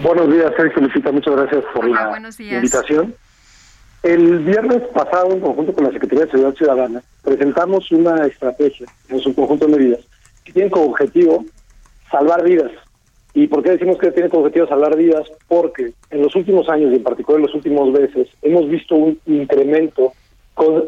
Buenos 0.00 0.32
días, 0.32 0.52
Sergio 0.56 0.82
Lucita, 0.82 1.10
muchas 1.10 1.34
gracias 1.34 1.64
por 1.74 1.88
la 1.88 2.16
invitación. 2.38 3.16
El 4.02 4.38
viernes 4.40 4.82
pasado, 4.94 5.32
en 5.32 5.40
conjunto 5.40 5.72
con 5.72 5.84
la 5.84 5.92
Secretaría 5.92 6.24
de 6.24 6.30
Seguridad 6.30 6.56
Ciudadana, 6.56 7.02
presentamos 7.24 7.90
una 7.90 8.26
estrategia, 8.26 8.86
en 9.08 9.18
su 9.18 9.34
conjunto 9.34 9.66
de 9.66 9.76
medidas, 9.76 10.00
que 10.44 10.52
tiene 10.52 10.70
como 10.70 10.86
objetivo 10.86 11.44
salvar 12.10 12.44
vidas. 12.44 12.70
¿Y 13.34 13.48
por 13.48 13.62
qué 13.62 13.72
decimos 13.72 13.98
que 13.98 14.12
tiene 14.12 14.28
como 14.28 14.42
objetivo 14.42 14.68
salvar 14.68 14.96
vidas? 14.96 15.28
Porque 15.48 15.92
en 16.10 16.22
los 16.22 16.34
últimos 16.36 16.68
años, 16.68 16.92
y 16.92 16.96
en 16.96 17.02
particular 17.02 17.40
en 17.40 17.46
los 17.46 17.54
últimos 17.54 17.90
meses, 17.90 18.28
hemos 18.42 18.68
visto 18.68 18.94
un 18.94 19.18
incremento 19.26 20.12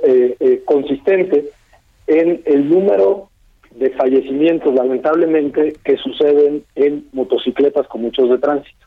eh, 0.05 0.37
eh, 0.39 0.63
consistente 0.65 1.51
en 2.07 2.43
el 2.45 2.69
número 2.69 3.29
de 3.73 3.91
fallecimientos, 3.91 4.73
lamentablemente, 4.75 5.75
que 5.85 5.97
suceden 5.97 6.65
en 6.77 7.07
motocicletas 7.13 7.87
con 7.89 8.03
muchos 8.03 8.31
de 8.31 8.39
tránsito. 8.39 8.87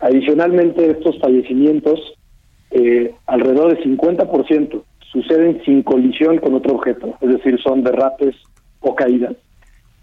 Adicionalmente, 0.00 0.90
estos 0.90 1.18
fallecimientos, 1.18 2.17
eh, 2.70 3.14
alrededor 3.26 3.74
del 3.74 3.98
50%, 3.98 4.82
suceden 5.12 5.62
sin 5.64 5.82
colisión 5.82 6.38
con 6.38 6.54
otro 6.54 6.74
objeto, 6.74 7.14
es 7.20 7.28
decir, 7.30 7.58
son 7.62 7.82
derrapes 7.82 8.36
o 8.80 8.94
caídas. 8.94 9.34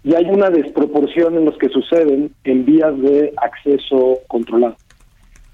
Y 0.02 0.14
hay 0.14 0.26
una 0.26 0.50
desproporción 0.50 1.36
en 1.36 1.44
los 1.44 1.56
que 1.58 1.68
suceden 1.68 2.32
en 2.44 2.64
vías 2.64 2.96
de 3.00 3.32
acceso 3.36 4.18
controlado. 4.28 4.76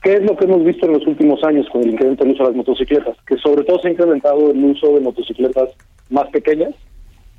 ¿Qué 0.02 0.14
es 0.14 0.22
lo 0.22 0.36
que 0.36 0.46
hemos 0.46 0.64
visto 0.64 0.86
en 0.86 0.94
los 0.94 1.06
últimos 1.06 1.42
años 1.44 1.66
con 1.70 1.82
el 1.82 1.90
incremento 1.90 2.24
del 2.24 2.34
uso 2.34 2.42
de 2.42 2.48
las 2.50 2.56
motocicletas? 2.56 3.16
Que 3.26 3.36
sobre 3.36 3.64
todo 3.64 3.78
se 3.78 3.88
ha 3.88 3.92
incrementado 3.92 4.50
el 4.50 4.64
uso 4.64 4.94
de 4.94 5.00
motocicletas 5.00 5.70
más 6.10 6.28
pequeñas, 6.28 6.74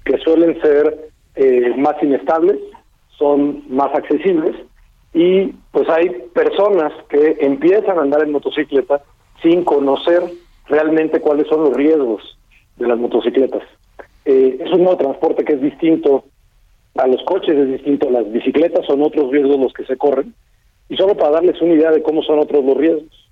que 0.05 0.17
suelen 0.19 0.59
ser 0.61 1.09
eh, 1.35 1.73
más 1.77 2.01
inestables, 2.01 2.57
son 3.17 3.63
más 3.69 3.93
accesibles 3.93 4.55
y 5.13 5.47
pues 5.71 5.87
hay 5.89 6.09
personas 6.33 6.91
que 7.09 7.37
empiezan 7.39 7.97
a 7.97 8.01
andar 8.01 8.23
en 8.23 8.31
motocicleta 8.31 9.01
sin 9.43 9.63
conocer 9.63 10.23
realmente 10.67 11.19
cuáles 11.19 11.47
son 11.47 11.65
los 11.65 11.73
riesgos 11.73 12.37
de 12.77 12.87
las 12.87 12.97
motocicletas. 12.97 13.61
Eh, 14.25 14.57
es 14.59 14.71
un 14.71 14.83
modo 14.83 14.95
de 14.95 15.03
transporte 15.03 15.45
que 15.45 15.53
es 15.53 15.61
distinto 15.61 16.23
a 16.95 17.05
los 17.07 17.21
coches, 17.23 17.55
es 17.55 17.67
distinto 17.67 18.07
a 18.07 18.11
las 18.11 18.31
bicicletas, 18.31 18.85
son 18.85 19.03
otros 19.03 19.31
riesgos 19.31 19.59
los 19.59 19.73
que 19.73 19.85
se 19.85 19.97
corren. 19.97 20.33
Y 20.89 20.95
solo 20.97 21.15
para 21.15 21.33
darles 21.33 21.61
una 21.61 21.73
idea 21.73 21.91
de 21.91 22.01
cómo 22.01 22.23
son 22.23 22.39
otros 22.39 22.63
los 22.65 22.77
riesgos. 22.77 23.29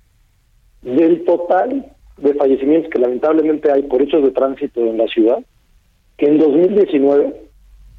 Del 0.82 1.24
total 1.24 1.86
de 2.18 2.34
fallecimientos 2.34 2.90
que 2.90 2.98
lamentablemente 2.98 3.72
hay 3.72 3.82
por 3.82 4.02
hechos 4.02 4.22
de 4.22 4.30
tránsito 4.30 4.80
en 4.80 4.98
la 4.98 5.06
ciudad, 5.06 5.38
que 6.16 6.26
en 6.26 6.38
2019 6.38 7.42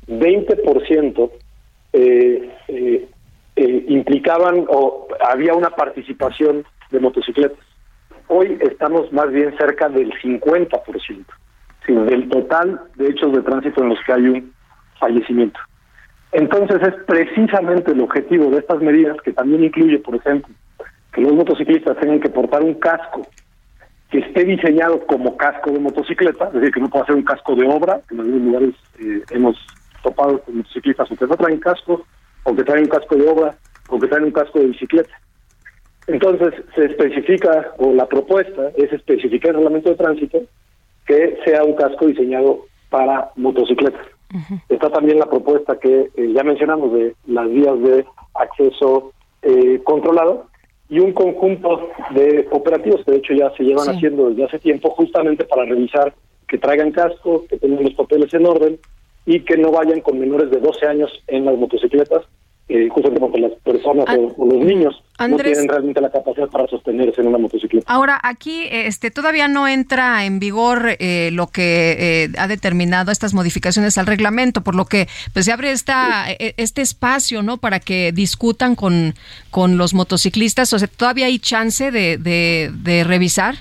20% 0.07 1.31
eh, 1.93 2.49
eh, 2.67 3.07
eh, 3.55 3.85
implicaban 3.87 4.65
o 4.69 5.07
había 5.21 5.53
una 5.53 5.69
participación 5.69 6.65
de 6.91 6.99
motocicletas. 6.99 7.59
Hoy 8.35 8.57
estamos 8.61 9.13
más 9.13 9.29
bien 9.31 9.55
cerca 9.59 9.87
del 9.89 10.11
50%, 10.19 11.25
del 11.87 12.29
total 12.29 12.81
de 12.95 13.09
hechos 13.09 13.31
de 13.31 13.43
tránsito 13.43 13.83
en 13.83 13.89
los 13.89 13.99
que 14.03 14.11
hay 14.11 14.27
un 14.27 14.53
fallecimiento. 14.99 15.59
Entonces 16.31 16.81
es 16.81 16.95
precisamente 17.05 17.91
el 17.91 18.01
objetivo 18.01 18.49
de 18.49 18.57
estas 18.57 18.81
medidas, 18.81 19.17
que 19.21 19.33
también 19.33 19.63
incluye, 19.63 19.99
por 19.99 20.15
ejemplo, 20.15 20.51
que 21.13 21.21
los 21.21 21.33
motociclistas 21.33 21.95
tengan 21.99 22.19
que 22.19 22.29
portar 22.29 22.63
un 22.63 22.73
casco 22.73 23.21
que 24.09 24.17
esté 24.17 24.45
diseñado 24.45 25.05
como 25.05 25.37
casco 25.37 25.69
de 25.69 25.77
motocicleta, 25.77 26.47
es 26.47 26.53
decir, 26.53 26.71
que 26.71 26.81
no 26.81 26.89
pueda 26.89 27.05
ser 27.05 27.15
un 27.17 27.23
casco 27.25 27.55
de 27.55 27.67
obra, 27.67 28.01
que 28.09 28.15
en 28.15 28.21
algunos 28.21 28.41
lugares 28.41 28.75
eh, 28.97 29.21
hemos 29.29 29.63
topado 30.01 30.41
con 30.41 30.57
motociclistas 30.57 31.11
o 31.11 31.15
que 31.15 31.27
no 31.27 31.37
traen 31.37 31.59
casco, 31.59 32.03
o 32.45 32.55
que 32.55 32.63
traen 32.63 32.85
un 32.85 32.89
casco 32.89 33.15
de 33.15 33.29
obra, 33.29 33.55
o 33.89 33.99
que 33.99 34.07
traen 34.07 34.23
un 34.23 34.31
casco 34.31 34.57
de 34.57 34.65
bicicleta. 34.65 35.13
Entonces, 36.07 36.53
se 36.75 36.85
especifica, 36.85 37.73
o 37.77 37.93
la 37.93 38.05
propuesta 38.07 38.71
es 38.75 38.91
especificar 38.91 39.51
el 39.51 39.57
reglamento 39.57 39.89
de 39.89 39.95
tránsito 39.95 40.41
que 41.05 41.37
sea 41.45 41.63
un 41.63 41.73
casco 41.73 42.07
diseñado 42.07 42.65
para 42.89 43.31
motocicletas. 43.35 44.05
Está 44.69 44.89
también 44.89 45.19
la 45.19 45.29
propuesta 45.29 45.77
que 45.79 46.09
eh, 46.15 46.33
ya 46.33 46.43
mencionamos 46.43 46.91
de 46.93 47.15
las 47.27 47.49
vías 47.49 47.79
de 47.81 48.05
acceso 48.33 49.11
eh, 49.43 49.79
controlado 49.83 50.47
y 50.89 50.99
un 50.99 51.13
conjunto 51.13 51.89
de 52.11 52.47
operativos 52.51 53.03
que 53.05 53.11
de 53.11 53.17
hecho 53.17 53.33
ya 53.33 53.51
se 53.51 53.63
llevan 53.63 53.89
haciendo 53.89 54.29
desde 54.29 54.45
hace 54.45 54.59
tiempo 54.59 54.89
justamente 54.91 55.45
para 55.45 55.65
revisar 55.65 56.13
que 56.47 56.57
traigan 56.57 56.91
casco, 56.91 57.45
que 57.47 57.57
tengan 57.57 57.83
los 57.83 57.93
papeles 57.93 58.33
en 58.33 58.45
orden, 58.45 58.79
y 59.25 59.39
que 59.41 59.57
no 59.57 59.71
vayan 59.71 60.01
con 60.01 60.19
menores 60.19 60.51
de 60.51 60.59
12 60.59 60.85
años 60.85 61.11
en 61.27 61.45
las 61.45 61.57
motocicletas, 61.57 62.23
eh, 62.69 62.87
justamente 62.89 63.19
porque 63.19 63.39
las 63.39 63.51
personas 63.61 64.05
o, 64.37 64.45
los 64.45 64.59
niños 64.65 65.03
no 65.19 65.37
tienen 65.37 65.67
realmente 65.67 65.99
la 65.99 66.09
capacidad 66.09 66.47
para 66.47 66.65
sostenerse 66.67 67.19
en 67.19 67.27
una 67.27 67.37
motocicleta. 67.37 67.85
Ahora, 67.91 68.19
aquí 68.23 68.67
este 68.71 69.11
todavía 69.11 69.49
no 69.49 69.67
entra 69.67 70.25
en 70.25 70.39
vigor 70.39 70.95
eh, 70.99 71.29
lo 71.33 71.47
que 71.47 71.95
eh, 71.99 72.29
ha 72.37 72.47
determinado 72.47 73.11
estas 73.11 73.33
modificaciones 73.33 73.97
al 73.97 74.07
reglamento, 74.07 74.61
por 74.61 74.75
lo 74.75 74.85
que 74.85 75.07
pues 75.33 75.45
se 75.45 75.51
abre 75.51 75.71
esta, 75.71 76.31
e, 76.31 76.55
este 76.55 76.81
espacio 76.81 77.43
no 77.43 77.57
para 77.57 77.81
que 77.81 78.13
discutan 78.13 78.75
con, 78.75 79.13
con 79.51 79.77
los 79.77 79.93
motociclistas. 79.93 80.71
O 80.71 80.79
sea, 80.79 80.87
¿todavía 80.87 81.25
hay 81.25 81.39
chance 81.39 81.91
de, 81.91 82.17
de, 82.17 82.71
de 82.73 83.03
revisar? 83.03 83.55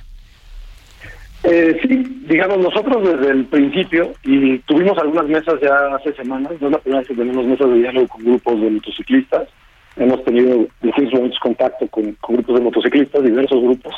Eh, 1.45 1.77
sí, 1.83 2.23
digamos, 2.29 2.59
nosotros 2.59 3.03
desde 3.03 3.33
el 3.33 3.47
principio, 3.47 4.13
y 4.23 4.59
tuvimos 4.61 4.97
algunas 4.99 5.27
mesas 5.27 5.61
ya 5.61 5.95
hace 5.95 6.15
semanas, 6.15 6.53
no 6.61 6.69
es 6.69 6.73
la 6.73 6.79
primera 6.79 7.01
vez 7.01 7.09
que 7.09 7.17
tenemos 7.17 7.45
mesas 7.47 7.69
de 7.69 7.79
diálogo 7.79 8.09
con 8.09 8.25
grupos 8.25 8.61
de 8.61 8.71
motociclistas, 8.71 9.49
hemos 9.97 10.23
tenido 10.25 10.67
distintos 10.81 11.39
contacto 11.41 11.89
con, 11.89 12.17
grupos 12.29 12.55
de 12.55 12.65
motociclistas, 12.65 13.25
diversos 13.25 13.61
grupos. 13.61 13.95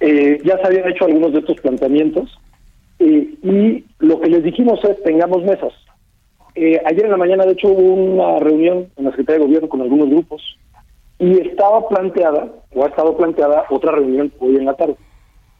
Eh, 0.00 0.40
ya 0.44 0.56
se 0.58 0.66
habían 0.66 0.88
hecho 0.88 1.06
algunos 1.06 1.32
de 1.32 1.40
estos 1.40 1.60
planteamientos, 1.60 2.38
eh, 3.00 3.28
y 3.42 3.84
lo 3.98 4.20
que 4.20 4.30
les 4.30 4.44
dijimos 4.44 4.78
es, 4.84 5.02
tengamos 5.02 5.42
mesas. 5.42 5.72
Eh, 6.54 6.80
ayer 6.86 7.06
en 7.06 7.10
la 7.10 7.16
mañana, 7.16 7.44
de 7.44 7.52
hecho, 7.52 7.68
hubo 7.68 7.94
una 7.94 8.38
reunión 8.38 8.86
en 8.96 9.04
la 9.04 9.10
Secretaría 9.10 9.40
de 9.40 9.46
Gobierno 9.46 9.68
con 9.68 9.82
algunos 9.82 10.10
grupos, 10.10 10.58
y 11.18 11.40
estaba 11.40 11.88
planteada, 11.88 12.46
o 12.72 12.84
ha 12.84 12.88
estado 12.88 13.16
planteada, 13.16 13.64
otra 13.70 13.90
reunión 13.90 14.32
hoy 14.38 14.54
en 14.54 14.66
la 14.66 14.74
tarde. 14.74 14.94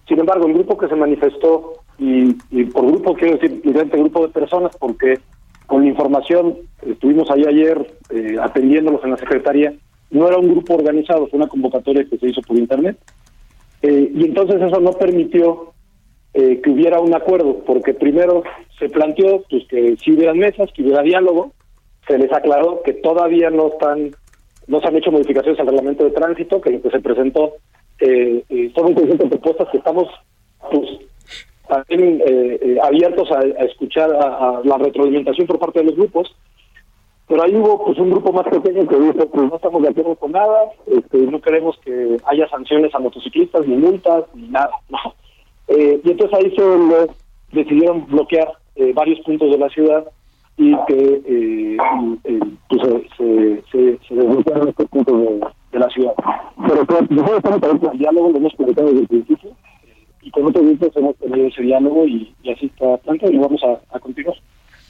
Sin 0.08 0.18
embargo, 0.18 0.46
el 0.46 0.54
grupo 0.54 0.78
que 0.78 0.88
se 0.88 0.96
manifestó, 0.96 1.74
y, 1.98 2.32
por 2.72 2.86
grupo 2.86 3.14
quiero 3.14 3.36
decir 3.36 3.60
diferente 3.60 3.98
grupo 3.98 4.26
de 4.26 4.32
personas, 4.32 4.74
porque 4.78 5.18
con 5.66 5.82
la 5.82 5.88
información 5.88 6.56
estuvimos 6.86 7.30
ahí 7.30 7.44
ayer 7.46 7.94
eh, 8.10 8.36
atendiéndolos 8.40 9.04
en 9.04 9.10
la 9.10 9.16
Secretaría, 9.18 9.74
no 10.10 10.26
era 10.26 10.38
un 10.38 10.48
grupo 10.48 10.74
organizado, 10.74 11.26
fue 11.26 11.36
una 11.36 11.48
convocatoria 11.48 12.06
que 12.08 12.16
se 12.16 12.30
hizo 12.30 12.40
por 12.40 12.56
Internet. 12.56 12.96
Eh, 13.82 14.10
y 14.14 14.24
entonces 14.24 14.62
eso 14.62 14.80
no 14.80 14.92
permitió 14.92 15.72
eh, 16.32 16.60
que 16.62 16.70
hubiera 16.70 17.00
un 17.00 17.14
acuerdo, 17.14 17.62
porque 17.66 17.92
primero 17.92 18.42
se 18.78 18.88
planteó 18.88 19.44
pues, 19.50 19.66
que 19.68 19.96
si 20.02 20.12
hubiera 20.12 20.32
mesas, 20.32 20.70
que 20.72 20.82
hubiera 20.82 21.02
diálogo, 21.02 21.52
se 22.06 22.16
les 22.16 22.32
aclaró 22.32 22.80
que 22.82 22.94
todavía 22.94 23.50
no 23.50 23.68
están, 23.68 24.12
no 24.66 24.80
se 24.80 24.88
han 24.88 24.96
hecho 24.96 25.12
modificaciones 25.12 25.60
al 25.60 25.66
reglamento 25.66 26.04
de 26.04 26.12
tránsito, 26.12 26.62
que 26.62 26.80
se 26.80 27.00
presentó 27.00 27.56
eh, 28.00 28.44
eh, 28.48 28.72
son 28.74 28.86
un 28.86 28.94
conjunto 28.94 29.24
de 29.24 29.30
propuestas 29.30 29.68
que 29.70 29.78
estamos 29.78 30.06
pues, 30.70 30.88
también 31.68 32.20
eh, 32.26 32.58
eh, 32.62 32.78
abiertos 32.82 33.30
a, 33.30 33.40
escuchar 33.64 34.10
a, 34.12 34.60
la 34.64 34.78
retroalimentación 34.78 35.46
por 35.46 35.58
parte 35.58 35.80
de 35.80 35.86
los 35.86 35.96
grupos. 35.96 36.34
Pero 37.26 37.42
ahí 37.42 37.54
hubo 37.54 37.84
pues 37.84 37.98
un 37.98 38.10
grupo 38.10 38.32
más 38.32 38.46
pequeño 38.46 38.88
que 38.88 38.98
dijo, 38.98 39.28
pues 39.28 39.50
no 39.50 39.56
estamos 39.56 39.82
de 39.82 39.88
acuerdo 39.90 40.14
con 40.14 40.32
nada, 40.32 40.70
este, 40.86 41.18
no 41.18 41.40
queremos 41.42 41.76
que 41.84 42.16
haya 42.24 42.48
sanciones 42.48 42.94
a 42.94 42.98
motociclistas, 43.00 43.66
ni 43.66 43.76
multas, 43.76 44.24
ni 44.34 44.48
nada. 44.48 44.70
y 45.68 46.10
entonces 46.10 46.38
ahí 46.38 46.56
se 46.56 47.08
decidieron 47.52 48.06
bloquear 48.06 48.50
varios 48.94 49.20
puntos 49.20 49.50
de 49.50 49.58
la 49.58 49.68
ciudad 49.68 50.08
y 50.56 50.74
que 50.86 51.22
eh, 51.26 52.48
pues, 52.68 52.82
se, 53.16 53.62
se, 53.70 53.98
se 54.08 54.14
desbloquearon 54.14 54.68
estos 54.68 54.88
puntos 54.88 55.20
de, 55.20 55.40
de 55.72 55.78
la 55.78 55.88
ciudad. 55.88 56.12
Pero 56.66 56.84
pues, 56.84 57.10
nosotros 57.10 57.38
estamos 57.38 57.62
abiertos 57.62 57.90
al 57.90 57.98
diálogo, 57.98 58.30
lo 58.30 58.36
hemos 58.38 58.54
publicado 58.54 58.88
desde 58.88 59.00
el 59.00 59.08
principio, 59.08 59.50
y 60.22 60.30
con 60.30 60.46
otros 60.46 60.64
grupos 60.64 60.96
hemos 60.96 61.16
tenido 61.16 61.46
ese 61.46 61.62
diálogo 61.62 62.06
y, 62.06 62.34
así 62.52 62.66
está 62.66 62.96
planteado 62.98 63.34
y 63.34 63.38
vamos 63.38 63.62
a, 63.64 63.96
a, 63.96 64.00
continuar. 64.00 64.36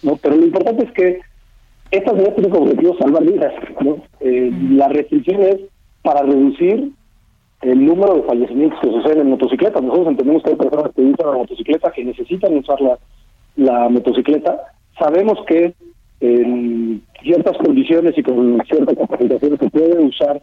¿no? 0.03 0.17
Pero 0.17 0.37
lo 0.37 0.45
importante 0.45 0.85
es 0.85 0.93
que 0.93 1.21
estas 1.91 2.15
medidas 2.15 2.35
tienen 2.35 2.51
como 2.51 2.65
objetivo 2.65 2.97
salvar 2.99 3.23
vidas. 3.25 3.55
¿no? 3.81 3.97
Eh, 4.21 4.51
la 4.71 4.89
restricción 4.89 5.43
es 5.43 5.61
para 6.03 6.23
reducir 6.23 6.91
el 7.63 7.85
número 7.85 8.15
de 8.15 8.23
fallecimientos 8.23 8.79
que 8.81 8.91
suceden 8.91 9.21
en 9.21 9.31
motocicletas. 9.31 9.83
Nosotros 9.83 10.09
entendemos 10.09 10.43
que 10.43 10.51
hay 10.51 10.57
personas 10.57 10.93
que 10.95 11.03
usan 11.03 11.27
la 11.27 11.39
motocicleta, 11.39 11.93
que 11.93 12.05
necesitan 12.05 12.57
usar 12.57 12.81
la, 12.81 12.99
la 13.57 13.89
motocicleta, 13.89 14.73
Sabemos 14.99 15.39
que 15.47 15.75
en 16.21 17.03
ciertas 17.23 17.57
condiciones 17.59 18.17
y 18.19 18.23
con 18.23 18.61
cierta 18.67 18.95
capacitación 18.95 19.59
se 19.59 19.71
puede 19.71 20.05
usar 20.05 20.43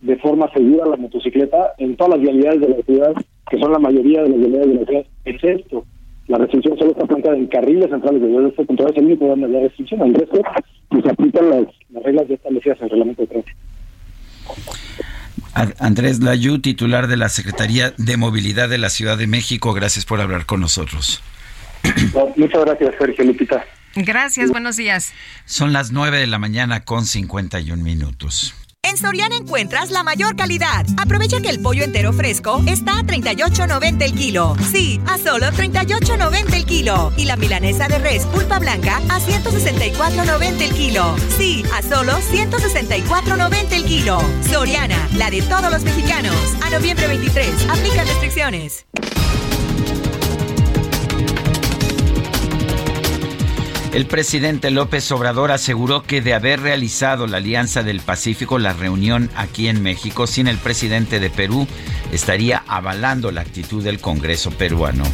de 0.00 0.16
forma 0.18 0.50
segura 0.52 0.86
la 0.86 0.96
motocicleta 0.96 1.72
en 1.78 1.96
todas 1.96 2.14
las 2.14 2.20
vialidades 2.20 2.60
de 2.60 2.68
la 2.68 2.82
ciudad, 2.82 3.14
que 3.50 3.58
son 3.58 3.72
la 3.72 3.78
mayoría 3.78 4.22
de 4.22 4.28
las 4.30 4.38
vialidades 4.38 4.68
de 4.68 4.74
la 4.74 4.86
ciudad, 4.86 5.06
excepto 5.24 5.84
la 6.28 6.38
restricción 6.38 6.76
solo 6.76 6.90
está 6.90 7.06
planteada 7.06 7.36
en 7.36 7.46
carriles 7.46 7.88
centrales 7.88 8.20
de 8.20 8.48
este 8.48 8.66
control, 8.66 8.90
es 8.90 8.96
el 8.96 9.04
único 9.06 9.26
donde 9.26 9.58
hay 9.58 9.64
restricción, 9.64 10.02
al 10.02 10.14
resto 10.14 10.40
pues, 10.88 11.04
se 11.04 11.10
aplican 11.10 11.50
las, 11.50 11.66
las 11.90 12.02
reglas 12.02 12.28
ya 12.28 12.34
establecidas 12.34 12.78
en 12.78 12.84
el 12.84 12.90
reglamento 12.90 13.22
de 13.22 13.28
tránsito. 13.28 13.58
Andrés 15.78 16.20
Layú, 16.20 16.58
titular 16.58 17.06
de 17.06 17.16
la 17.16 17.28
Secretaría 17.30 17.94
de 17.96 18.16
Movilidad 18.16 18.68
de 18.68 18.78
la 18.78 18.90
Ciudad 18.90 19.16
de 19.16 19.26
México, 19.26 19.72
gracias 19.72 20.04
por 20.04 20.20
hablar 20.20 20.44
con 20.44 20.60
nosotros. 20.60 21.22
muchas 22.36 22.64
gracias, 22.64 22.94
Sergio 22.98 23.24
Lupita. 23.24 23.64
Gracias, 23.94 24.50
buenos 24.50 24.76
días. 24.76 25.14
Son 25.46 25.72
las 25.72 25.92
9 25.92 26.18
de 26.18 26.26
la 26.26 26.38
mañana 26.38 26.84
con 26.84 27.06
51 27.06 27.82
minutos. 27.82 28.54
En 28.88 28.96
Soriana 28.96 29.34
encuentras 29.34 29.90
la 29.90 30.04
mayor 30.04 30.36
calidad. 30.36 30.86
Aprovecha 30.96 31.40
que 31.40 31.48
el 31.48 31.60
pollo 31.60 31.82
entero 31.82 32.12
fresco 32.12 32.62
está 32.66 33.00
a 33.00 33.02
38.90 33.02 34.00
el 34.00 34.14
kilo. 34.14 34.56
Sí, 34.70 35.00
a 35.08 35.18
solo 35.18 35.46
38.90 35.48 36.54
el 36.54 36.64
kilo. 36.66 37.12
Y 37.16 37.24
la 37.24 37.34
milanesa 37.34 37.88
de 37.88 37.98
res 37.98 38.24
pulpa 38.26 38.60
blanca 38.60 38.98
a 39.08 39.18
164.90 39.18 40.60
el 40.60 40.72
kilo. 40.72 41.16
Sí, 41.36 41.64
a 41.74 41.82
solo 41.82 42.12
164.90 42.12 43.72
el 43.72 43.84
kilo. 43.86 44.20
Soriana, 44.48 45.08
la 45.16 45.30
de 45.30 45.42
todos 45.42 45.72
los 45.72 45.82
mexicanos. 45.82 46.36
A 46.64 46.70
noviembre 46.70 47.08
23, 47.08 47.68
aplica 47.68 48.04
restricciones. 48.04 48.86
El 53.96 54.04
presidente 54.04 54.70
López 54.70 55.10
Obrador 55.10 55.50
aseguró 55.50 56.02
que 56.02 56.20
de 56.20 56.34
haber 56.34 56.60
realizado 56.60 57.26
la 57.26 57.38
Alianza 57.38 57.82
del 57.82 58.00
Pacífico, 58.00 58.58
la 58.58 58.74
reunión 58.74 59.30
aquí 59.34 59.68
en 59.68 59.82
México, 59.82 60.26
sin 60.26 60.48
el 60.48 60.58
presidente 60.58 61.18
de 61.18 61.30
Perú, 61.30 61.66
estaría 62.12 62.62
avalando 62.68 63.30
la 63.30 63.40
actitud 63.40 63.82
del 63.82 63.98
Congreso 63.98 64.50
peruano. 64.50 65.04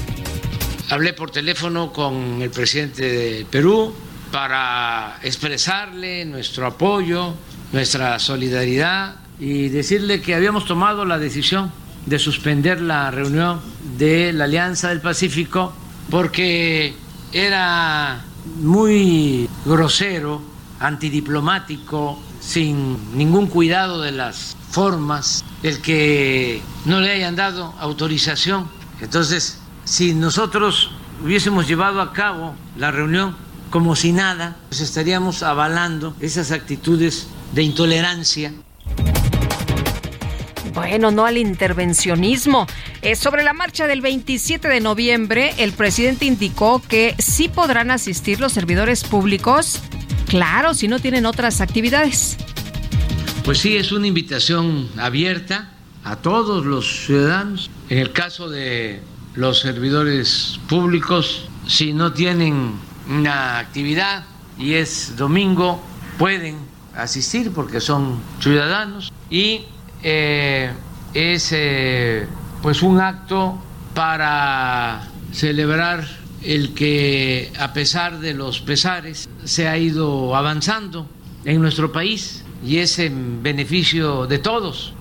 Hablé 0.91 1.13
por 1.13 1.31
teléfono 1.31 1.93
con 1.93 2.43
el 2.43 2.51
presidente 2.51 3.05
de 3.09 3.47
Perú 3.49 3.95
para 4.33 5.21
expresarle 5.23 6.25
nuestro 6.25 6.67
apoyo, 6.67 7.37
nuestra 7.71 8.19
solidaridad 8.19 9.15
y 9.39 9.69
decirle 9.69 10.21
que 10.21 10.35
habíamos 10.35 10.67
tomado 10.67 11.05
la 11.05 11.21
decisión 11.21 11.71
de 12.07 12.19
suspender 12.19 12.81
la 12.81 13.13
reunión 13.13 13.61
de 13.97 14.33
la 14.33 14.43
Alianza 14.43 14.89
del 14.89 15.01
Pacífico 15.01 15.73
porque 16.11 16.95
era 17.33 18.25
muy 18.57 19.49
grosero, 19.65 20.43
antidiplomático, 20.81 22.19
sin 22.41 23.17
ningún 23.17 23.47
cuidado 23.47 24.01
de 24.01 24.13
las 24.13 24.57
formas, 24.71 25.45
el 25.63 25.81
que 25.81 26.63
no 26.85 27.01
le 27.01 27.13
hayan 27.13 27.37
dado 27.37 27.75
autorización. 27.79 28.69
Entonces, 29.01 29.59
si 29.85 30.15
nosotros 30.15 30.91
hubiésemos 31.23 31.69
llevado 31.69 32.01
a 32.01 32.13
cabo 32.13 32.55
la 32.77 32.91
reunión 32.91 33.37
como 33.71 33.97
si 33.97 34.13
nada, 34.13 34.57
pues 34.69 34.81
estaríamos 34.81 35.43
avalando 35.43 36.15
esas 36.21 36.51
actitudes 36.51 37.29
de 37.55 37.63
intolerancia 37.63 38.53
bueno, 40.73 41.11
no 41.11 41.25
al 41.25 41.39
intervencionismo. 41.39 42.67
Eh, 43.03 43.17
sobre 43.17 43.43
la 43.43 43.53
marcha 43.53 43.87
del 43.87 44.01
27 44.01 44.69
de 44.69 44.81
noviembre, 44.81 45.55
el 45.59 45.73
presidente 45.73 46.25
indicó 46.25 46.83
que 46.87 47.15
sí 47.19 47.49
podrán 47.49 47.91
asistir 47.91 48.41
los 48.41 48.53
servidores 48.53 49.05
públicos, 49.05 49.81
claro, 50.27 50.75
si 50.75 50.89
no 50.89 50.99
tienen 50.99 51.27
otras 51.27 51.61
actividades. 51.61 52.37
Pues 53.45 53.59
sí, 53.59 53.77
es 53.77 53.93
una 53.93 54.07
invitación 54.07 54.89
abierta 54.97 55.73
a 56.05 56.17
todos 56.17 56.65
los 56.65 57.07
ciudadanos. 57.07 57.71
En 57.89 57.99
el 57.99 58.13
caso 58.13 58.49
de 58.49 59.01
los 59.35 59.61
servidores 59.61 60.61
públicos, 60.69 61.49
si 61.67 61.93
no 61.93 62.13
tienen 62.13 62.73
una 63.09 63.59
actividad 63.59 64.25
y 64.59 64.75
es 64.75 65.17
domingo, 65.17 65.83
pueden 66.19 66.57
asistir 66.95 67.53
porque 67.53 67.81
son 67.81 68.21
ciudadanos 68.41 69.13
y 69.31 69.63
eh, 70.03 70.71
es 71.15 71.51
eh, 71.53 72.27
pues 72.63 72.83
un 72.83 73.01
acto 73.01 73.59
para 73.95 75.09
celebrar 75.33 76.07
el 76.43 76.75
que 76.75 77.53
a 77.59 77.73
pesar 77.73 78.19
de 78.19 78.35
los 78.35 78.61
pesares 78.61 79.29
se 79.45 79.69
ha 79.69 79.79
ido 79.79 80.35
avanzando 80.35 81.07
en 81.45 81.61
nuestro 81.61 81.93
país 81.93 82.45
y 82.65 82.79
es 82.79 82.99
en 82.99 83.43
beneficio 83.43 84.27
de 84.27 84.39
todos. 84.39 84.95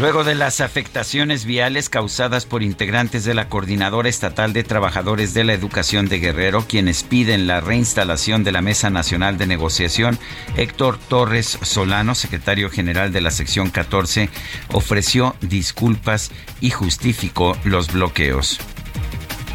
Luego 0.00 0.24
de 0.24 0.34
las 0.34 0.62
afectaciones 0.62 1.44
viales 1.44 1.90
causadas 1.90 2.46
por 2.46 2.62
integrantes 2.62 3.26
de 3.26 3.34
la 3.34 3.50
Coordinadora 3.50 4.08
Estatal 4.08 4.54
de 4.54 4.64
Trabajadores 4.64 5.34
de 5.34 5.44
la 5.44 5.52
Educación 5.52 6.08
de 6.08 6.20
Guerrero, 6.20 6.64
quienes 6.66 7.02
piden 7.02 7.46
la 7.46 7.60
reinstalación 7.60 8.42
de 8.42 8.50
la 8.50 8.62
Mesa 8.62 8.88
Nacional 8.88 9.36
de 9.36 9.46
Negociación, 9.46 10.18
Héctor 10.56 10.96
Torres 10.96 11.58
Solano, 11.60 12.14
secretario 12.14 12.70
general 12.70 13.12
de 13.12 13.20
la 13.20 13.30
sección 13.30 13.68
14, 13.68 14.30
ofreció 14.72 15.36
disculpas 15.42 16.32
y 16.62 16.70
justificó 16.70 17.54
los 17.66 17.92
bloqueos. 17.92 18.58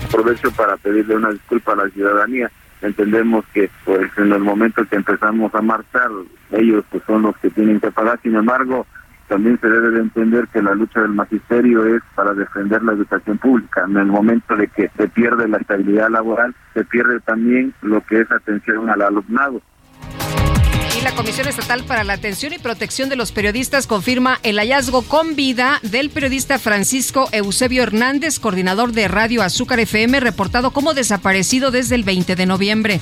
Aprovecho 0.06 0.52
para 0.52 0.78
pedirle 0.78 1.16
una 1.16 1.32
disculpa 1.32 1.74
a 1.74 1.78
la 1.78 1.90
ciudadanía 1.90 2.52
entendemos 2.84 3.46
que 3.52 3.72
pues 3.84 4.12
en 4.18 4.32
el 4.32 4.42
momento 4.42 4.86
que 4.86 4.96
empezamos 4.96 5.56
a 5.56 5.62
marchar 5.64 6.10
ellos 6.52 6.86
pues 6.92 7.04
son 7.08 7.24
los 7.24 7.36
que 7.38 7.50
tienen 7.50 7.80
que 7.80 7.90
pagar 7.90 8.20
sin 8.22 8.36
embargo 8.36 8.86
también 9.28 9.60
se 9.60 9.68
debe 9.68 9.92
de 9.92 10.02
entender 10.02 10.48
que 10.50 10.62
la 10.62 10.76
lucha 10.76 11.02
del 11.02 11.12
magisterio 11.12 11.86
es 11.86 12.02
para 12.16 12.34
defender 12.34 12.84
la 12.84 12.94
educación 12.94 13.38
pública. 13.38 13.86
En 13.88 13.98
el 13.98 14.08
momento 14.08 14.56
de 14.56 14.68
que 14.68 14.90
se 14.98 15.08
pierde 15.08 15.48
la 15.48 15.58
estabilidad 15.58 16.10
laboral, 16.10 16.56
se 16.74 16.84
pierde 16.86 17.20
también 17.22 17.74
lo 17.82 18.02
que 18.06 18.22
es 18.22 18.32
atención 18.32 18.90
al 18.90 19.02
alumnado. 19.02 19.62
Y 20.98 21.02
la 21.02 21.12
Comisión 21.12 21.48
Estatal 21.48 21.84
para 21.84 22.06
la 22.06 22.14
Atención 22.14 22.54
y 22.54 22.58
Protección 22.58 23.10
de 23.10 23.18
los 23.18 23.34
Periodistas 23.34 23.86
confirma 23.86 24.40
el 24.44 24.58
hallazgo 24.60 25.02
con 25.02 25.36
vida 25.36 25.80
del 25.82 26.10
periodista 26.10 26.58
Francisco 26.58 27.28
Eusebio 27.34 27.84
Hernández, 27.84 28.40
coordinador 28.40 28.94
de 28.94 29.10
Radio 29.10 29.42
Azúcar 29.42 29.80
FM, 29.82 30.22
reportado 30.22 30.72
como 30.72 30.94
desaparecido 30.94 31.70
desde 31.70 31.96
el 31.96 32.04
20 32.04 32.38
de 32.38 32.46
noviembre. 32.46 33.02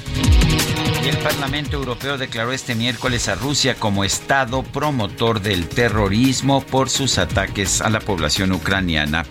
El 1.05 1.17
Parlamento 1.17 1.75
Europeo 1.75 2.17
declaró 2.17 2.53
este 2.53 2.75
miércoles 2.75 3.27
a 3.27 3.35
Rusia 3.35 3.75
como 3.75 4.05
Estado 4.05 4.63
promotor 4.63 5.41
del 5.41 5.67
terrorismo 5.67 6.61
por 6.61 6.89
sus 6.89 7.17
ataques 7.17 7.81
a 7.81 7.89
la 7.89 7.99
población 7.99 8.53
ucraniana. 8.53 9.25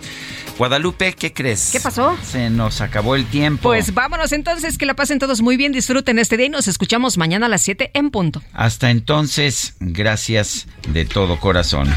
Guadalupe, 0.59 1.13
¿qué 1.13 1.33
crees? 1.33 1.71
¿Qué 1.71 1.79
pasó? 1.79 2.15
Se 2.23 2.51
nos 2.51 2.79
acabó 2.81 3.15
el 3.15 3.25
tiempo. 3.25 3.69
Pues 3.69 3.91
vámonos 3.93 4.33
entonces, 4.33 4.77
que 4.77 4.85
la 4.85 4.93
pasen 4.93 5.17
todos 5.17 5.41
muy 5.41 5.57
bien, 5.57 5.71
disfruten 5.71 6.19
este 6.19 6.37
día 6.37 6.45
y 6.45 6.49
nos 6.49 6.67
escuchamos 6.67 7.17
mañana 7.17 7.47
a 7.47 7.49
las 7.49 7.63
7 7.63 7.89
en 7.95 8.11
punto. 8.11 8.43
Hasta 8.53 8.91
entonces, 8.91 9.73
gracias 9.79 10.67
de 10.89 11.05
todo 11.05 11.39
corazón. 11.39 11.89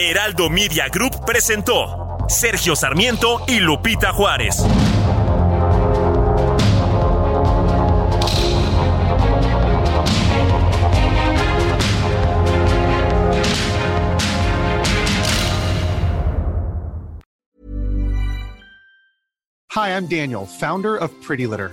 Heraldo 0.00 0.48
Media 0.48 0.86
Group 0.88 1.24
presentó 1.26 2.16
Sergio 2.28 2.76
Sarmiento 2.76 3.40
y 3.48 3.58
Lupita 3.58 4.12
Juárez. 4.12 4.64
Hi, 19.70 19.90
I'm 19.90 20.06
Daniel, 20.06 20.46
founder 20.46 20.96
of 20.96 21.10
Pretty 21.26 21.48
Litter. 21.48 21.72